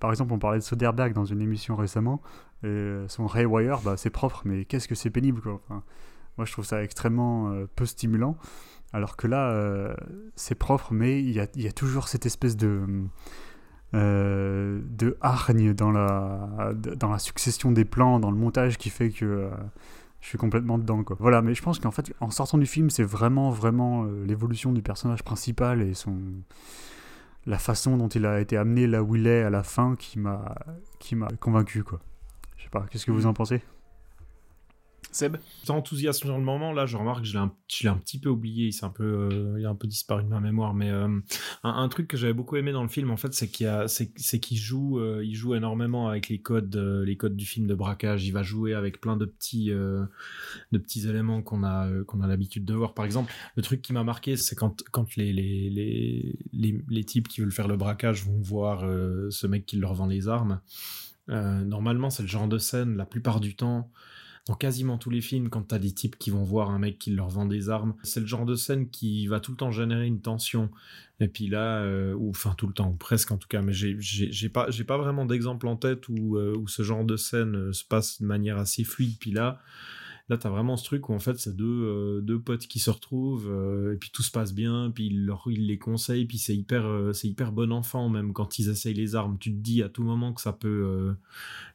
par 0.00 0.10
exemple, 0.10 0.32
on 0.32 0.38
parlait 0.38 0.58
de 0.58 0.64
Soderbergh 0.64 1.12
dans 1.12 1.24
une 1.24 1.40
émission 1.40 1.76
récemment. 1.76 2.20
Et 2.64 3.04
son 3.06 3.28
Haywire, 3.28 3.80
bah, 3.82 3.96
c'est 3.96 4.10
propre, 4.10 4.42
mais 4.44 4.64
qu'est-ce 4.64 4.88
que 4.88 4.96
c'est 4.96 5.10
pénible, 5.10 5.40
moi, 6.36 6.44
je 6.44 6.52
trouve 6.52 6.64
ça 6.64 6.82
extrêmement 6.82 7.54
peu 7.76 7.86
stimulant. 7.86 8.36
Alors 8.92 9.16
que 9.16 9.28
là, 9.28 9.94
c'est 10.34 10.56
propre, 10.56 10.92
mais 10.92 11.22
il 11.22 11.30
y 11.30 11.38
a, 11.38 11.46
y 11.54 11.68
a 11.68 11.72
toujours 11.72 12.08
cette 12.08 12.26
espèce 12.26 12.56
de, 12.56 13.06
euh, 13.94 14.80
de 14.90 15.16
hargne 15.20 15.72
dans 15.72 15.90
la, 15.90 16.72
dans 16.74 17.10
la 17.10 17.18
succession 17.18 17.72
des 17.72 17.84
plans, 17.84 18.18
dans 18.18 18.30
le 18.30 18.36
montage 18.36 18.78
qui 18.78 18.90
fait 18.90 19.10
que 19.10 19.24
euh, 19.24 19.50
je 20.20 20.28
suis 20.28 20.38
complètement 20.38 20.78
dedans. 20.78 21.04
Quoi. 21.04 21.16
Voilà, 21.20 21.40
mais 21.42 21.54
je 21.54 21.62
pense 21.62 21.78
qu'en 21.78 21.92
fait, 21.92 22.12
en 22.20 22.30
sortant 22.30 22.58
du 22.58 22.66
film, 22.66 22.90
c'est 22.90 23.04
vraiment, 23.04 23.50
vraiment 23.50 24.04
euh, 24.04 24.24
l'évolution 24.26 24.72
du 24.72 24.82
personnage 24.82 25.22
principal 25.22 25.82
et 25.82 25.94
son, 25.94 26.16
la 27.46 27.58
façon 27.58 27.96
dont 27.96 28.08
il 28.08 28.26
a 28.26 28.40
été 28.40 28.56
amené 28.56 28.86
là 28.86 29.02
où 29.02 29.16
il 29.16 29.26
est 29.26 29.42
à 29.42 29.50
la 29.50 29.62
fin 29.62 29.94
qui 29.96 30.18
m'a, 30.18 30.56
qui 30.98 31.14
m'a 31.14 31.28
convaincu. 31.40 31.84
Quoi. 31.84 32.00
Je 32.56 32.64
sais 32.64 32.70
pas, 32.70 32.86
qu'est-ce 32.90 33.06
que 33.06 33.12
vous 33.12 33.26
en 33.26 33.34
pensez? 33.34 33.62
Seb 35.16 35.38
J'étais 35.60 35.70
enthousiaste 35.70 36.20
sur 36.20 36.36
le 36.36 36.44
moment, 36.44 36.72
là, 36.72 36.84
je 36.84 36.96
remarque 36.98 37.22
que 37.22 37.26
je 37.26 37.32
l'ai 37.32 37.38
un, 37.38 37.96
petit 37.96 38.20
peu 38.20 38.28
oublié, 38.28 38.68
il, 38.68 38.84
un 38.84 38.92
euh, 39.00 39.64
a 39.64 39.70
un 39.70 39.74
peu 39.74 39.86
disparu 39.86 40.22
de 40.22 40.28
ma 40.28 40.40
mémoire, 40.40 40.74
mais 40.74 40.90
euh, 40.90 41.08
un, 41.62 41.88
truc 41.88 42.06
que 42.06 42.18
j'avais 42.18 42.34
beaucoup 42.34 42.56
aimé 42.56 42.70
dans 42.70 42.82
le 42.82 42.90
film, 42.90 43.10
en 43.10 43.16
fait, 43.16 43.32
c'est 43.32 43.48
qu'il, 43.48 44.58
joue, 44.58 45.00
euh, 45.00 45.26
joue 45.32 45.54
énormément 45.54 46.08
avec 46.08 46.28
les 46.28 46.38
codes, 46.38 46.76
les 46.76 47.16
codes 47.16 47.34
du 47.34 47.46
film 47.46 47.66
de 47.66 47.74
braquage, 47.74 48.26
il 48.26 48.32
va 48.32 48.42
jouer 48.42 48.74
avec 48.74 49.00
plein 49.00 49.16
de 49.16 49.24
petits, 49.24 49.70
éléments 51.08 51.40
qu'on 51.40 51.64
a, 51.64 51.88
qu'on 52.04 52.20
a 52.20 52.26
l'habitude 52.26 52.66
de 52.66 52.74
voir. 52.74 52.92
Par 52.92 53.06
exemple, 53.06 53.32
le 53.56 53.62
truc 53.62 53.80
qui 53.80 53.94
m'a 53.94 54.04
marqué, 54.04 54.36
c'est 54.36 54.54
quand, 54.54 54.76
les, 55.16 55.32
les, 56.52 57.04
types 57.04 57.28
qui 57.28 57.40
veulent 57.40 57.52
faire 57.52 57.68
le 57.68 57.78
braquage 57.78 58.24
vont 58.26 58.40
voir 58.42 58.80
ce 59.30 59.46
mec 59.46 59.64
qui 59.64 59.78
leur 59.78 59.94
vend 59.94 60.06
les 60.06 60.28
armes. 60.28 60.60
Normalement, 61.28 62.10
c'est 62.10 62.22
le 62.22 62.28
genre 62.28 62.48
de 62.48 62.58
scène, 62.58 62.98
la 62.98 63.06
plupart 63.06 63.40
du 63.40 63.56
temps, 63.56 63.90
dans 64.46 64.54
quasiment 64.54 64.96
tous 64.96 65.10
les 65.10 65.20
films, 65.20 65.48
quand 65.48 65.62
t'as 65.62 65.80
des 65.80 65.90
types 65.90 66.16
qui 66.16 66.30
vont 66.30 66.44
voir 66.44 66.70
un 66.70 66.78
mec 66.78 66.98
qui 66.98 67.10
leur 67.10 67.28
vend 67.28 67.46
des 67.46 67.68
armes, 67.68 67.94
c'est 68.04 68.20
le 68.20 68.26
genre 68.26 68.46
de 68.46 68.54
scène 68.54 68.88
qui 68.88 69.26
va 69.26 69.40
tout 69.40 69.50
le 69.50 69.56
temps 69.56 69.72
générer 69.72 70.06
une 70.06 70.20
tension. 70.20 70.70
Et 71.18 71.26
puis 71.26 71.48
là, 71.48 71.80
euh, 71.80 72.14
ou 72.14 72.30
enfin 72.30 72.54
tout 72.56 72.68
le 72.68 72.72
temps, 72.72 72.90
ou 72.90 72.94
presque 72.94 73.32
en 73.32 73.38
tout 73.38 73.48
cas, 73.48 73.60
mais 73.60 73.72
j'ai 73.72 74.48
pas 74.48 74.68
pas 74.86 74.98
vraiment 74.98 75.26
d'exemple 75.26 75.66
en 75.66 75.76
tête 75.76 76.08
où 76.08 76.36
euh, 76.36 76.54
où 76.56 76.68
ce 76.68 76.82
genre 76.82 77.04
de 77.04 77.16
scène 77.16 77.56
euh, 77.56 77.72
se 77.72 77.84
passe 77.84 78.20
de 78.20 78.26
manière 78.26 78.58
assez 78.58 78.84
fluide. 78.84 79.16
Puis 79.18 79.32
là, 79.32 79.60
là 80.28 80.36
t'as 80.36 80.48
vraiment 80.48 80.76
ce 80.76 80.84
truc 80.84 81.08
où 81.08 81.14
en 81.14 81.20
fait 81.20 81.38
c'est 81.38 81.54
deux 81.54 81.64
euh, 81.66 82.20
deux 82.20 82.40
potes 82.40 82.66
qui 82.66 82.80
se 82.80 82.90
retrouvent 82.90 83.48
euh, 83.48 83.94
et 83.94 83.96
puis 83.96 84.10
tout 84.12 84.22
se 84.22 84.32
passe 84.32 84.52
bien, 84.52 84.90
puis 84.92 85.06
il 85.06 85.24
leur 85.24 85.44
les 85.46 85.78
conseille, 85.78 86.24
puis 86.26 86.38
c'est 86.38 86.56
hyper 86.56 86.84
euh, 86.84 87.12
hyper 87.22 87.52
bon 87.52 87.72
enfant 87.72 88.08
même 88.08 88.32
quand 88.32 88.58
ils 88.58 88.68
essayent 88.68 88.94
les 88.94 89.14
armes. 89.14 89.38
Tu 89.38 89.52
te 89.52 89.58
dis 89.58 89.82
à 89.82 89.88
tout 89.88 90.02
moment 90.02 90.32
que 90.32 90.40
ça 90.40 90.52
peut 90.52 91.14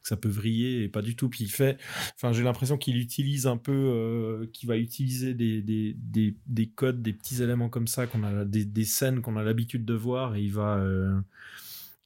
que 0.02 0.08
ça 0.08 0.18
peut 0.18 0.30
vriller 0.30 0.84
et 0.84 0.90
pas 0.90 1.02
du 1.02 1.16
tout. 1.16 1.30
Puis 1.30 1.46
il 1.46 1.50
fait, 1.50 1.78
enfin 2.16 2.34
j'ai 2.34 2.44
l'impression 2.44 2.78
qu'il 2.78 2.98
utilise 2.98 3.48
un 3.48 3.58
peu, 3.58 4.50
qu'il 4.54 4.68
va 4.68 4.78
utiliser 4.78 5.34
des, 5.34 5.62
des, 5.62 5.96
des, 5.98 6.36
des 6.48 6.68
codes, 6.68 7.02
des 7.02 7.14
petits 7.14 7.42
éléments 7.42 7.70
comme 7.70 7.88
ça 7.88 8.08
qu'on 8.08 8.24
a, 8.24 8.44
des, 8.46 8.66
des 8.66 8.86
scènes 8.86 9.22
qu'on 9.22 9.38
a 9.38 9.44
l'habitude 9.44 9.86
de 9.86 9.94
voir 9.94 10.36
et 10.36 10.42
il 10.42 10.52
va, 10.52 10.84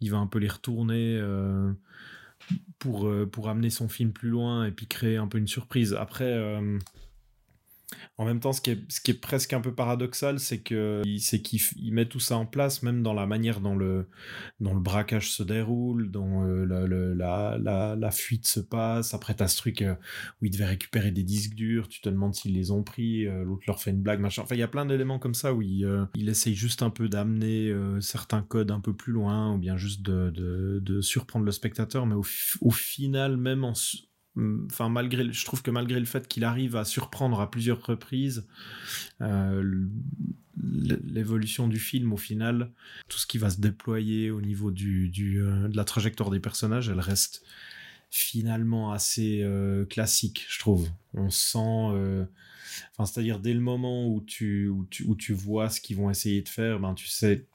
il 0.01 0.11
va 0.11 0.17
un 0.17 0.27
peu 0.27 0.39
les 0.39 0.49
retourner. 0.49 1.19
Pour, 2.79 3.07
euh, 3.07 3.25
pour 3.25 3.49
amener 3.49 3.69
son 3.69 3.87
film 3.87 4.11
plus 4.11 4.29
loin 4.29 4.65
et 4.65 4.71
puis 4.71 4.87
créer 4.87 5.17
un 5.17 5.27
peu 5.27 5.37
une 5.37 5.47
surprise. 5.47 5.93
Après, 5.93 6.25
euh, 6.25 6.77
en 8.17 8.25
même 8.25 8.39
temps, 8.39 8.53
ce 8.53 8.61
qui 8.61 8.71
est, 8.71 9.21
presque 9.21 9.53
un 9.53 9.61
peu 9.61 9.73
paradoxal, 9.73 10.39
c'est 10.39 10.59
que 10.59 11.01
c'est 11.19 11.41
qu'il 11.41 11.93
met 11.93 12.05
tout 12.05 12.19
ça 12.19 12.37
en 12.37 12.45
place, 12.45 12.83
même 12.83 13.03
dans 13.03 13.13
la 13.13 13.25
manière 13.25 13.59
dont 13.59 13.75
le, 13.75 14.07
dont 14.59 14.73
le 14.73 14.79
braquage 14.79 15.31
se 15.31 15.43
déroule, 15.43 16.11
dont 16.11 16.43
euh, 16.45 16.65
la, 17.15 17.57
la, 17.57 17.95
la 17.95 18.11
fuite 18.11 18.47
se 18.47 18.59
passe. 18.59 19.13
Après, 19.13 19.33
t'as 19.33 19.47
ce 19.47 19.57
truc 19.57 19.81
euh, 19.81 19.95
où 20.41 20.45
il 20.45 20.51
devait 20.51 20.65
récupérer 20.65 21.11
des 21.11 21.23
disques 21.23 21.55
durs, 21.55 21.87
tu 21.87 22.01
te 22.01 22.09
demandes 22.09 22.35
s'ils 22.35 22.53
les 22.53 22.71
ont 22.71 22.83
pris, 22.83 23.27
euh, 23.27 23.43
l'autre 23.43 23.63
leur 23.67 23.81
fait 23.81 23.91
une 23.91 24.01
blague, 24.01 24.19
machin. 24.19 24.43
Enfin, 24.43 24.55
il 24.55 24.59
y 24.59 24.63
a 24.63 24.67
plein 24.67 24.85
d'éléments 24.85 25.19
comme 25.19 25.35
ça 25.35 25.53
où 25.53 25.61
il, 25.61 25.87
il 26.15 26.29
essaye 26.29 26.55
juste 26.55 26.81
un 26.81 26.89
peu 26.89 27.09
d'amener 27.09 27.73
certains 27.99 28.41
codes 28.41 28.71
un 28.71 28.79
peu 28.79 28.93
plus 28.93 29.13
loin, 29.13 29.53
ou 29.53 29.57
bien 29.57 29.77
juste 29.77 30.01
de, 30.01 30.31
de, 30.31 31.01
surprendre 31.01 31.45
le 31.45 31.51
spectateur, 31.51 32.05
mais 32.05 32.15
au, 32.15 32.25
au 32.61 32.71
final, 32.71 33.37
même 33.37 33.63
en... 33.63 33.73
su- 34.35 34.65
Enfin, 34.71 34.89
malgré, 34.89 35.31
je 35.31 35.45
trouve 35.45 35.61
que 35.61 35.71
malgré 35.71 35.99
le 35.99 36.05
fait 36.05 36.27
qu'il 36.27 36.43
arrive 36.43 36.75
à 36.75 36.85
surprendre 36.85 37.39
à 37.39 37.49
plusieurs 37.49 37.81
reprises, 37.85 38.45
euh, 39.21 39.87
l'évolution 40.57 41.67
du 41.67 41.79
film 41.79 42.13
au 42.13 42.17
final, 42.17 42.71
tout 43.07 43.17
ce 43.17 43.27
qui 43.27 43.37
va 43.37 43.49
se 43.49 43.59
déployer 43.59 44.31
au 44.31 44.41
niveau 44.41 44.71
du, 44.71 45.09
du, 45.09 45.41
euh, 45.41 45.67
de 45.67 45.77
la 45.77 45.83
trajectoire 45.83 46.29
des 46.29 46.39
personnages, 46.39 46.89
elle 46.89 46.99
reste 46.99 47.43
finalement 48.09 48.91
assez 48.91 49.41
euh, 49.43 49.85
classique, 49.85 50.45
je 50.49 50.59
trouve. 50.59 50.89
On 51.13 51.29
sent, 51.29 51.59
enfin, 52.93 53.05
c'est-à-dire 53.05 53.39
dès 53.39 53.53
le 53.53 53.59
moment 53.59 54.07
où 54.07 54.21
tu, 54.21 54.67
où 54.69 54.85
tu, 54.89 55.03
où 55.05 55.15
tu 55.15 55.33
vois 55.33 55.69
ce 55.69 55.81
qu'ils 55.81 55.97
vont 55.97 56.09
essayer 56.09 56.41
de 56.41 56.49
faire, 56.49 56.79
ben 56.79 56.93
tu 56.93 57.07
sais, 57.07 57.45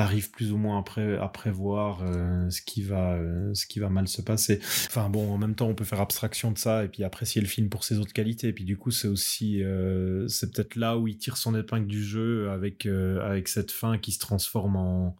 arrives 0.00 0.30
plus 0.30 0.52
ou 0.52 0.56
moins 0.56 0.82
pré- 0.82 1.16
à 1.16 1.28
prévoir 1.28 2.02
euh, 2.02 2.48
ce 2.50 2.60
qui 2.62 2.82
va, 2.82 3.14
euh, 3.14 3.52
ce 3.54 3.66
qui 3.66 3.78
va 3.80 3.88
mal 3.88 4.08
se 4.08 4.22
passer. 4.22 4.58
Enfin 4.86 5.08
bon, 5.08 5.32
en 5.32 5.38
même 5.38 5.54
temps, 5.54 5.68
on 5.68 5.74
peut 5.74 5.84
faire 5.84 6.00
abstraction 6.00 6.50
de 6.52 6.58
ça 6.58 6.84
et 6.84 6.88
puis 6.88 7.04
apprécier 7.04 7.40
le 7.40 7.46
film 7.46 7.68
pour 7.68 7.84
ses 7.84 7.98
autres 7.98 8.12
qualités. 8.12 8.48
Et 8.48 8.52
puis 8.52 8.64
du 8.64 8.76
coup, 8.76 8.90
c'est 8.90 9.08
aussi, 9.08 9.62
euh, 9.62 10.26
c'est 10.28 10.52
peut-être 10.52 10.76
là 10.76 10.96
où 10.98 11.08
il 11.08 11.16
tire 11.16 11.36
son 11.36 11.54
épingle 11.56 11.86
du 11.86 12.02
jeu 12.04 12.50
avec 12.50 12.86
avec 12.86 13.48
cette 13.48 13.70
fin 13.70 13.98
qui 13.98 14.12
se 14.12 14.18
transforme 14.18 14.76
en 14.76 15.16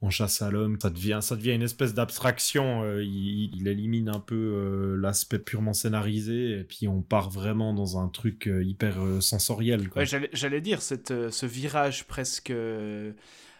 en 0.00 0.10
chasse 0.10 0.42
à 0.42 0.50
l'homme. 0.50 0.76
Ça 0.82 0.90
devient, 0.90 1.20
ça 1.22 1.34
devient 1.34 1.52
une 1.52 1.62
espèce 1.62 1.94
d'abstraction. 1.94 2.84
il, 3.00 3.66
élimine 3.66 4.10
un 4.10 4.20
peu 4.20 4.96
l'aspect 5.00 5.38
purement 5.38 5.72
scénarisé 5.72 6.58
et 6.60 6.64
puis 6.64 6.88
on 6.88 7.00
part 7.00 7.30
vraiment 7.30 7.72
dans 7.72 7.98
un 7.98 8.08
truc 8.08 8.50
hyper 8.62 8.96
sensoriel. 9.20 9.88
J'allais- 10.32 10.60
dire, 10.60 10.82
cette, 10.82 11.30
ce 11.30 11.46
virage 11.46 12.04
presque 12.04 12.52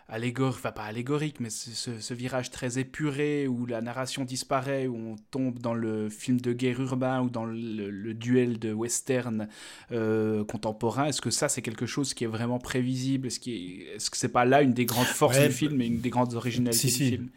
allégorique, 0.08 0.56
enfin 0.58 0.72
pas 0.72 0.84
allégorique, 0.84 1.40
mais 1.40 1.50
ce, 1.50 1.98
ce- 2.00 2.14
virage 2.14 2.50
très 2.50 2.78
épuré 2.78 3.48
où 3.48 3.66
la 3.66 3.80
narration 3.80 4.24
disparaît, 4.24 4.86
où 4.86 4.96
on 4.96 5.16
tombe 5.30 5.58
dans 5.58 5.74
le 5.74 6.08
film 6.10 6.40
de 6.40 6.52
guerre 6.52 6.80
urbain 6.80 7.22
ou 7.22 7.30
dans 7.30 7.44
le, 7.46 7.90
le 7.90 8.14
duel 8.14 8.58
de 8.58 8.72
western 8.72 9.48
euh, 9.92 10.44
contemporain. 10.44 11.06
Est-ce 11.06 11.20
que 11.20 11.30
ça, 11.30 11.48
c'est 11.48 11.62
quelque 11.62 11.86
chose 11.86 12.14
qui 12.14 12.24
est 12.24 12.28
vraiment 12.28 12.58
prévisible? 12.58 13.26
Est-ce 13.28 13.40
qu'il 13.40 13.54
est, 13.82 13.96
-ce 13.98 14.10
que 14.10 14.16
c'est 14.16 14.28
pas 14.32 14.44
là 14.44 14.62
une 14.62 14.72
des 14.74 14.86
grandes 14.86 15.10
forces 15.10 15.36
Ouais, 15.36 15.48
du 15.48 15.50
film 15.50 15.80
et 15.80 15.86
une 15.86 16.00
des 16.00 16.10
grandes 16.10 16.34
originalités 16.34 16.88
si, 16.88 16.90
du 16.90 16.98
si. 16.98 17.04
film? 17.04 17.30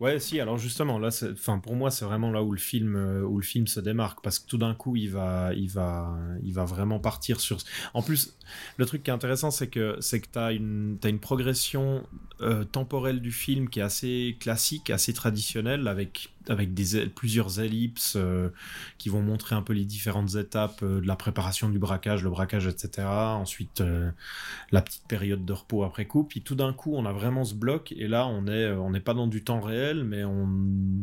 Ouais, 0.00 0.18
si. 0.18 0.40
Alors 0.40 0.56
justement, 0.56 0.98
là, 0.98 1.10
enfin 1.32 1.58
pour 1.58 1.76
moi, 1.76 1.90
c'est 1.90 2.06
vraiment 2.06 2.30
là 2.30 2.42
où 2.42 2.52
le 2.52 2.58
film, 2.58 2.96
euh, 2.96 3.22
où 3.22 3.36
le 3.36 3.44
film 3.44 3.66
se 3.66 3.80
démarque, 3.80 4.22
parce 4.22 4.38
que 4.38 4.48
tout 4.48 4.56
d'un 4.56 4.74
coup, 4.74 4.96
il 4.96 5.10
va, 5.10 5.52
il 5.54 5.68
va, 5.68 6.16
il 6.42 6.54
va 6.54 6.64
vraiment 6.64 6.98
partir 6.98 7.38
sur. 7.38 7.58
En 7.92 8.00
plus, 8.00 8.34
le 8.78 8.86
truc 8.86 9.02
qui 9.02 9.10
est 9.10 9.12
intéressant, 9.12 9.50
c'est 9.50 9.68
que 9.68 9.98
c'est 10.00 10.20
que 10.20 10.28
t'as 10.32 10.54
une, 10.54 10.96
t'as 10.98 11.10
une 11.10 11.20
progression 11.20 12.02
euh, 12.40 12.64
temporelle 12.64 13.20
du 13.20 13.30
film 13.30 13.68
qui 13.68 13.80
est 13.80 13.82
assez 13.82 14.38
classique, 14.40 14.88
assez 14.88 15.12
traditionnelle, 15.12 15.86
avec 15.86 16.30
avec 16.50 16.74
des 16.74 17.06
plusieurs 17.06 17.60
ellipses 17.60 18.14
euh, 18.16 18.48
qui 18.98 19.08
vont 19.08 19.22
montrer 19.22 19.54
un 19.54 19.62
peu 19.62 19.72
les 19.72 19.84
différentes 19.84 20.34
étapes 20.34 20.80
euh, 20.82 21.00
de 21.00 21.06
la 21.06 21.14
préparation 21.14 21.68
du 21.68 21.78
braquage, 21.78 22.24
le 22.24 22.30
braquage, 22.30 22.66
etc. 22.66 23.06
Ensuite, 23.06 23.80
euh, 23.80 24.10
la 24.72 24.82
petite 24.82 25.06
période 25.06 25.44
de 25.44 25.52
repos 25.52 25.84
après 25.84 26.06
coup. 26.06 26.24
Puis 26.24 26.42
tout 26.42 26.56
d'un 26.56 26.72
coup, 26.72 26.94
on 26.96 27.06
a 27.06 27.12
vraiment 27.12 27.44
ce 27.44 27.54
bloc 27.54 27.92
et 27.92 28.08
là, 28.08 28.26
on 28.26 28.48
est, 28.48 28.68
on 28.72 28.90
n'est 28.90 29.00
pas 29.00 29.14
dans 29.14 29.28
du 29.28 29.44
temps 29.44 29.60
réel, 29.60 30.02
mais 30.02 30.24
on 30.24 30.48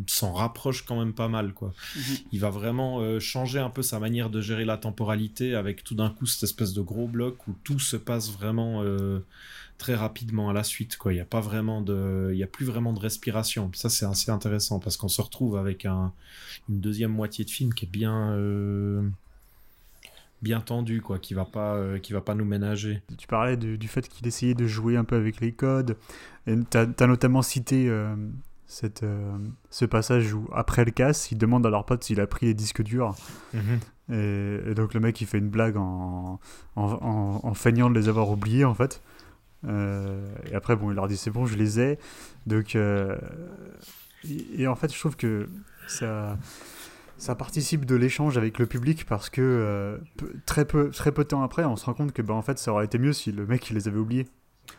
s'en 0.07 0.33
rapproche 0.33 0.85
quand 0.85 0.99
même 0.99 1.13
pas 1.13 1.29
mal, 1.29 1.53
quoi. 1.53 1.73
Mhm. 1.95 2.01
Il 2.33 2.39
va 2.41 2.49
vraiment 2.49 3.19
changer 3.19 3.59
un 3.59 3.69
peu 3.69 3.81
sa 3.81 3.99
manière 3.99 4.29
de 4.29 4.41
gérer 4.41 4.65
la 4.65 4.77
temporalité 4.77 5.55
avec 5.55 5.83
tout 5.83 5.95
d'un 5.95 6.09
coup 6.09 6.25
cette 6.25 6.43
espèce 6.43 6.73
de 6.73 6.81
gros 6.81 7.07
bloc 7.07 7.47
où 7.47 7.55
tout 7.63 7.79
se 7.79 7.95
passe 7.95 8.31
vraiment 8.31 8.83
très 9.77 9.95
rapidement 9.95 10.49
à 10.49 10.53
la 10.53 10.63
suite. 10.63 10.97
Quoi. 10.97 11.13
Il 11.13 11.15
n'y 11.15 11.21
a 11.21 11.25
pas 11.25 11.39
vraiment 11.39 11.81
de, 11.81 12.29
il 12.33 12.37
y 12.37 12.43
a 12.43 12.47
plus 12.47 12.65
vraiment 12.65 12.93
de 12.93 12.99
respiration. 12.99 13.69
ça, 13.73 13.89
c'est 13.89 14.05
assez 14.05 14.31
intéressant 14.31 14.79
parce 14.79 14.97
qu'on 14.97 15.07
se 15.07 15.21
retrouve 15.21 15.57
avec 15.57 15.85
un, 15.85 16.13
une 16.69 16.79
deuxième 16.79 17.11
moitié 17.11 17.45
de 17.45 17.49
film 17.49 17.73
qui 17.73 17.85
est 17.85 17.91
bien, 17.91 18.31
euh, 18.31 19.07
bien 20.41 20.61
tendu, 20.61 21.01
quoi, 21.01 21.19
qui 21.19 21.33
va 21.33 21.45
pas, 21.45 21.75
euh, 21.75 21.99
qui 21.99 22.13
va 22.13 22.21
pas 22.21 22.33
nous 22.33 22.45
ménager. 22.45 23.01
Tu 23.17 23.27
parlais 23.27 23.57
du, 23.57 23.77
du 23.77 23.87
fait 23.87 24.07
qu'il 24.07 24.27
essayait 24.27 24.55
de 24.55 24.65
jouer 24.65 24.97
un 24.97 25.03
peu 25.03 25.15
avec 25.15 25.39
les 25.39 25.51
codes. 25.51 25.97
Tu 26.45 26.77
as, 26.77 27.07
notamment 27.07 27.41
cité 27.41 27.87
euh, 27.89 28.15
cette, 28.65 29.05
ce 29.69 29.85
passage 29.85 30.33
où, 30.33 30.47
après 30.53 30.85
le 30.85 30.91
casse, 30.91 31.31
ils 31.31 31.37
demandent 31.37 31.65
à 31.65 31.69
leur 31.69 31.85
pote 31.85 32.03
s'il 32.03 32.19
a 32.19 32.27
pris 32.27 32.47
les 32.47 32.53
disques 32.53 32.81
durs. 32.81 33.15
Mhm. 33.53 33.79
Et, 34.09 34.73
donc 34.73 34.93
le 34.93 35.01
mec 35.01 35.19
il 35.19 35.27
fait 35.27 35.37
une 35.37 35.49
blague 35.49 35.75
en, 35.75 36.39
en, 36.77 37.39
en 37.43 37.53
feignant 37.53 37.89
de 37.89 37.99
les 37.99 38.07
avoir 38.07 38.29
oubliés 38.29 38.63
en 38.63 38.73
fait. 38.73 39.01
Euh, 39.65 40.35
et 40.51 40.55
après, 40.55 40.75
bon, 40.75 40.91
il 40.91 40.95
leur 40.95 41.07
dit 41.07 41.17
c'est 41.17 41.31
bon, 41.31 41.45
je 41.45 41.55
les 41.55 41.79
ai. 41.79 41.99
Donc, 42.45 42.75
euh, 42.75 43.17
et, 44.57 44.67
en 44.67 44.75
fait, 44.75 44.93
je 44.93 44.99
trouve 44.99 45.15
que 45.15 45.47
ça, 45.87 46.37
ça 47.17 47.35
participe 47.35 47.85
de 47.85 47.95
l'échange 47.95 48.37
avec 48.37 48.59
le 48.59 48.65
public 48.65 49.05
parce 49.05 49.29
que 49.29 49.41
euh, 49.41 49.97
très, 50.45 50.65
peu, 50.65 50.89
très 50.89 51.11
peu 51.11 51.23
de 51.23 51.29
temps 51.29 51.43
après, 51.43 51.65
on 51.65 51.75
se 51.75 51.85
rend 51.85 51.93
compte 51.93 52.11
que 52.11 52.21
bah, 52.21 52.33
en 52.33 52.41
fait, 52.41 52.59
ça 52.59 52.71
aurait 52.71 52.85
été 52.85 52.97
mieux 52.97 53.13
si 53.13 53.31
le 53.31 53.45
mec 53.45 53.69
il 53.69 53.75
les 53.75 53.87
avait 53.87 53.99
oubliés. 53.99 54.27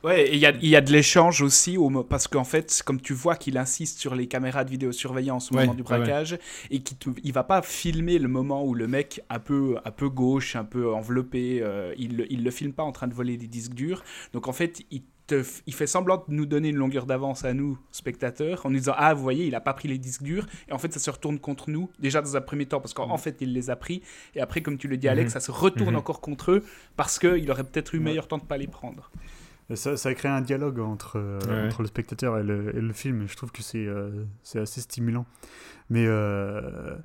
Ouais, 0.05 0.29
il 0.33 0.39
y 0.39 0.47
a, 0.47 0.53
y 0.61 0.77
a, 0.77 0.81
de 0.81 0.93
l'échange 0.93 1.43
aussi, 1.43 1.77
au, 1.77 1.91
parce 2.05 2.29
qu'en 2.29 2.45
fait, 2.45 2.83
comme 2.85 3.01
tu 3.01 3.15
vois 3.15 3.37
qu'il 3.37 3.59
insiste 3.59 3.99
sur 3.99 4.15
les 4.15 4.29
caméras 4.29 4.65
de 4.65 4.71
vidéosurveillance 4.71 5.51
au 5.51 5.57
moment 5.57 5.75
du 5.75 5.83
braquage, 5.83 6.39
et 6.71 6.81
qu'il 6.81 6.97
ne 7.25 7.33
va 7.33 7.43
pas 7.43 7.63
filmer 7.63 8.19
le 8.19 8.29
moment 8.29 8.65
où 8.65 8.75
le 8.75 8.87
mec, 8.87 9.23
un 9.29 9.41
peu, 9.41 9.77
un 9.85 9.91
peu 9.91 10.09
gauche, 10.09 10.57
un 10.57 10.65
peu 10.65 10.93
enveloppé, 10.93 11.61
euh, 11.63 11.95
il, 11.99 12.27
il 12.31 12.45
le 12.45 12.51
filme 12.51 12.73
pas 12.73 12.85
en 12.85 12.93
train 12.93 13.09
de 13.09 13.15
voler 13.15 13.37
des 13.37 13.49
disques 13.49 13.75
durs. 13.75 14.05
Donc 14.33 14.47
en 14.47 14.53
fait, 14.53 14.83
il 14.91 15.03
te, 15.29 15.45
il 15.67 15.75
fait 15.75 15.87
semblant 15.87 16.25
de 16.27 16.35
nous 16.35 16.47
donner 16.47 16.71
une 16.71 16.77
longueur 16.77 17.07
d'avance 17.07 17.45
à 17.45 17.55
nous, 17.55 17.79
spectateurs, 17.93 18.67
en 18.67 18.71
nous 18.71 18.79
disant 18.79 18.95
Ah, 18.97 19.15
vous 19.15 19.23
voyez, 19.23 19.47
il 19.47 19.55
a 19.55 19.61
pas 19.61 19.75
pris 19.75 19.87
les 19.87 19.99
disques 19.99 20.23
durs. 20.23 20.47
Et 20.69 20.73
en 20.73 20.79
fait, 20.79 20.93
ça 20.93 20.99
se 20.99 21.11
retourne 21.11 21.39
contre 21.39 21.71
nous, 21.71 21.91
déjà 22.01 22.21
dans 22.21 22.37
un 22.37 22.41
premier 22.41 22.67
temps, 22.67 22.81
parce 22.81 22.95
qu'en 22.95 23.15
mm. 23.15 23.19
fait, 23.19 23.37
il 23.41 23.53
les 23.53 23.71
a 23.71 23.77
pris. 23.77 24.03
Et 24.35 24.41
après, 24.41 24.63
comme 24.63 24.79
tu 24.79 24.89
le 24.89 24.97
dis, 24.97 25.09
Alex, 25.09 25.31
mm-hmm. 25.31 25.35
ça 25.35 25.41
se 25.41 25.51
retourne 25.51 25.95
mm-hmm. 25.95 25.99
encore 25.99 26.21
contre 26.21 26.53
eux, 26.53 26.65
parce 26.97 27.19
qu'il 27.19 27.49
aurait 27.51 27.65
peut-être 27.65 27.95
eu 27.95 28.01
meilleur 28.01 28.27
temps 28.27 28.39
de 28.39 28.45
pas 28.45 28.57
les 28.57 28.67
prendre. 28.67 29.11
Ça, 29.75 29.99
ça 29.99 30.15
crée 30.15 30.29
un 30.31 30.41
dialogue 30.41 30.79
entre, 30.79 31.17
euh, 31.17 31.67
entre 31.67 31.83
le 31.83 31.89
spectateur 31.89 32.39
et 32.39 32.43
le, 32.43 32.75
et 32.75 32.81
le 32.81 32.93
film. 32.95 33.27
je 33.29 33.37
trouve 33.37 33.53
que 33.53 33.63
c'est 33.63 33.87
euh, 33.87 34.25
assez 34.55 34.81
stimulant. 34.81 35.27
Mais 35.91 36.05
euh, 36.07 36.97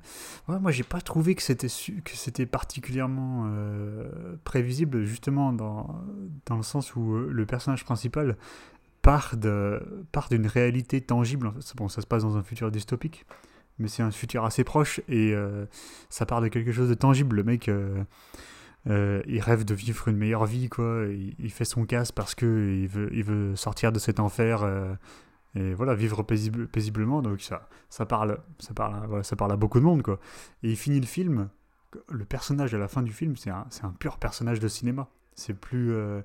ouais, 0.48 0.58
moi, 0.58 0.70
j'ai 0.70 0.82
pas 0.82 1.02
trouvé 1.02 1.34
que 1.34 1.42
c'était 1.42 2.46
particulièrement 2.46 3.44
euh, 3.48 4.36
prévisible, 4.44 5.04
justement, 5.04 5.52
dans, 5.52 6.02
dans 6.46 6.56
le 6.56 6.62
sens 6.62 6.96
où 6.96 7.14
le 7.14 7.46
personnage 7.46 7.84
principal 7.84 8.36
part 9.02 9.36
de 9.36 10.06
part 10.12 10.28
d'une 10.30 10.46
réalité 10.46 11.02
tangible. 11.02 11.52
Bon, 11.76 11.88
ça 11.88 12.00
se 12.00 12.06
passe 12.06 12.22
dans 12.22 12.38
un 12.38 12.42
futur 12.42 12.70
dystopique, 12.70 13.26
mais 13.78 13.88
c'est 13.88 14.02
un 14.02 14.10
futur 14.10 14.46
assez 14.46 14.64
proche 14.64 15.02
et 15.08 15.34
ça 16.08 16.24
part 16.24 16.40
de 16.40 16.48
quelque 16.48 16.72
chose 16.72 16.88
de 16.88 16.94
tangible. 16.94 17.36
Le 17.36 17.44
mec 17.44 17.70
euh, 18.88 19.22
il 19.26 19.40
rêve 19.40 19.64
de 19.64 19.74
vivre 19.74 20.08
une 20.08 20.16
meilleure 20.16 20.44
vie, 20.44 20.68
quoi. 20.68 21.06
Il, 21.38 21.50
fait 21.50 21.64
son 21.64 21.86
casse 21.86 22.12
parce 22.12 22.34
que 22.34 22.80
il 22.82 22.88
veut, 22.88 23.08
il 23.12 23.24
veut 23.24 23.56
sortir 23.56 23.92
de 23.92 23.98
cet 23.98 24.20
enfer 24.20 24.62
euh, 24.62 24.94
et 25.54 25.74
voilà, 25.74 25.94
vivre 25.94 26.22
paisiblement. 26.22 27.22
Donc 27.22 27.40
ça, 27.40 27.68
ça 27.88 28.04
parle, 28.04 28.38
ça 28.58 28.74
parle, 28.74 29.24
ça 29.24 29.36
parle 29.36 29.52
à 29.52 29.56
beaucoup 29.56 29.78
de 29.78 29.84
monde, 29.84 30.02
quoi. 30.02 30.20
Et 30.62 30.70
il 30.70 30.76
finit 30.76 31.00
le 31.00 31.06
film. 31.06 31.48
Le 32.10 32.24
personnage 32.24 32.74
à 32.74 32.78
la 32.78 32.88
fin 32.88 33.02
du 33.02 33.12
film, 33.12 33.36
c'est 33.36 33.50
un, 33.50 33.66
un, 33.84 33.90
pur 33.90 34.18
personnage 34.18 34.58
de 34.58 34.66
cinéma. 34.66 35.08
C'est 35.36 35.54
plus, 35.54 35.92
euh, 35.92 36.22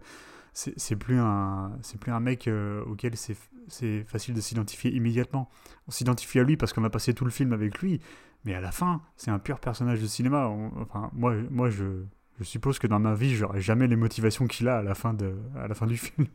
c'est 0.53 0.95
plus 0.95 1.19
un, 1.19 1.71
c'est 1.83 1.99
plus 1.99 2.11
un 2.11 2.19
mec 2.19 2.49
auquel 2.87 3.13
c'est 3.15 4.03
facile 4.05 4.33
de 4.33 4.41
s'identifier 4.41 4.91
immédiatement. 4.91 5.49
On 5.87 5.91
s'identifie 5.91 6.39
à 6.39 6.43
lui 6.43 6.57
parce 6.57 6.73
qu'on 6.73 6.83
a 6.83 6.89
passé 6.89 7.13
tout 7.13 7.23
le 7.23 7.31
film 7.31 7.53
avec 7.53 7.79
lui, 7.79 8.01
mais 8.45 8.55
à 8.55 8.61
la 8.61 8.71
fin, 8.71 9.03
c'est 9.15 9.29
un 9.29 9.37
pur 9.37 9.59
personnage 9.59 10.01
de 10.01 10.07
cinéma. 10.07 10.47
enfin, 10.47 11.11
moi, 11.13 11.35
moi, 11.51 11.69
je 11.69 12.03
je 12.39 12.43
suppose 12.45 12.79
que 12.79 12.87
dans 12.87 12.99
ma 12.99 13.15
vie, 13.15 13.35
j'aurai 13.35 13.61
jamais 13.61 13.87
les 13.87 13.95
motivations 13.95 14.47
qu'il 14.47 14.67
a 14.67 14.77
à 14.77 14.81
la 14.81 14.95
fin, 14.95 15.13
de, 15.13 15.35
à 15.57 15.67
la 15.67 15.75
fin 15.75 15.87
du 15.87 15.97
film. 15.97 16.27